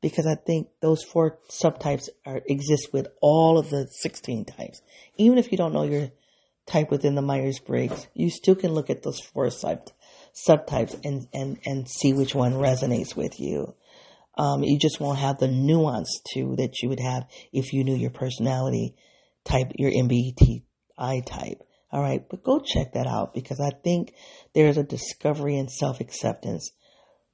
because 0.00 0.26
I 0.26 0.34
think 0.34 0.68
those 0.80 1.02
four 1.02 1.38
subtypes 1.50 2.08
are, 2.24 2.40
exist 2.46 2.92
with 2.92 3.08
all 3.20 3.58
of 3.58 3.70
the 3.70 3.86
16 3.86 4.44
types. 4.44 4.80
Even 5.16 5.38
if 5.38 5.50
you 5.50 5.58
don't 5.58 5.72
know 5.72 5.82
your 5.82 6.10
type 6.66 6.90
within 6.90 7.14
the 7.14 7.22
Myers-Briggs, 7.22 8.06
you 8.14 8.30
still 8.30 8.54
can 8.54 8.72
look 8.72 8.90
at 8.90 9.02
those 9.02 9.20
four 9.20 9.50
sub, 9.50 9.88
subtypes 10.48 10.98
and, 11.04 11.26
and, 11.32 11.58
and 11.64 11.88
see 11.88 12.12
which 12.12 12.34
one 12.34 12.54
resonates 12.54 13.16
with 13.16 13.40
you. 13.40 13.74
Um, 14.36 14.62
you 14.62 14.78
just 14.78 15.00
won't 15.00 15.18
have 15.18 15.38
the 15.38 15.48
nuance 15.48 16.20
to 16.34 16.54
that 16.56 16.80
you 16.80 16.88
would 16.88 17.00
have 17.00 17.26
if 17.52 17.72
you 17.72 17.82
knew 17.82 17.96
your 17.96 18.10
personality 18.10 18.94
type, 19.44 19.72
your 19.74 19.90
MBTI 19.90 21.26
type. 21.26 21.62
All 21.90 22.02
right. 22.02 22.22
But 22.28 22.44
go 22.44 22.60
check 22.60 22.92
that 22.92 23.06
out 23.08 23.34
because 23.34 23.60
I 23.60 23.70
think 23.70 24.12
there's 24.54 24.76
a 24.76 24.84
discovery 24.84 25.56
and 25.56 25.70
self 25.70 26.00
acceptance 26.00 26.70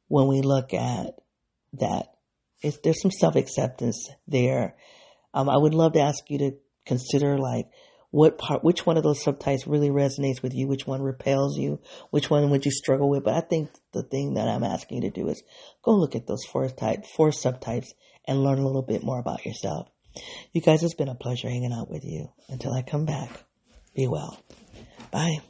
when 0.08 0.28
we 0.28 0.40
look 0.40 0.72
at 0.72 1.16
that 1.74 2.13
there's 2.82 3.00
some 3.00 3.10
self 3.10 3.36
acceptance 3.36 4.08
there. 4.26 4.76
Um, 5.32 5.48
I 5.48 5.56
would 5.56 5.74
love 5.74 5.92
to 5.94 6.00
ask 6.00 6.24
you 6.28 6.38
to 6.38 6.52
consider 6.86 7.38
like 7.38 7.66
what 8.10 8.38
part, 8.38 8.62
which 8.62 8.86
one 8.86 8.96
of 8.96 9.02
those 9.02 9.22
subtypes 9.22 9.66
really 9.66 9.90
resonates 9.90 10.40
with 10.42 10.54
you, 10.54 10.68
which 10.68 10.86
one 10.86 11.02
repels 11.02 11.58
you, 11.58 11.80
which 12.10 12.30
one 12.30 12.48
would 12.50 12.64
you 12.64 12.70
struggle 12.70 13.10
with. 13.10 13.24
But 13.24 13.34
I 13.34 13.40
think 13.40 13.70
the 13.92 14.04
thing 14.04 14.34
that 14.34 14.48
I'm 14.48 14.62
asking 14.62 15.02
you 15.02 15.10
to 15.10 15.20
do 15.20 15.28
is 15.28 15.42
go 15.82 15.92
look 15.92 16.14
at 16.14 16.26
those 16.26 16.44
four 16.44 16.68
type, 16.68 17.06
four 17.06 17.30
subtypes 17.30 17.88
and 18.26 18.42
learn 18.42 18.58
a 18.58 18.66
little 18.66 18.82
bit 18.82 19.02
more 19.02 19.18
about 19.18 19.44
yourself. 19.44 19.88
You 20.52 20.60
guys, 20.60 20.84
it's 20.84 20.94
been 20.94 21.08
a 21.08 21.16
pleasure 21.16 21.48
hanging 21.48 21.72
out 21.72 21.90
with 21.90 22.04
you. 22.04 22.28
Until 22.48 22.72
I 22.72 22.82
come 22.82 23.04
back, 23.04 23.30
be 23.94 24.06
well. 24.06 24.38
Bye. 25.10 25.40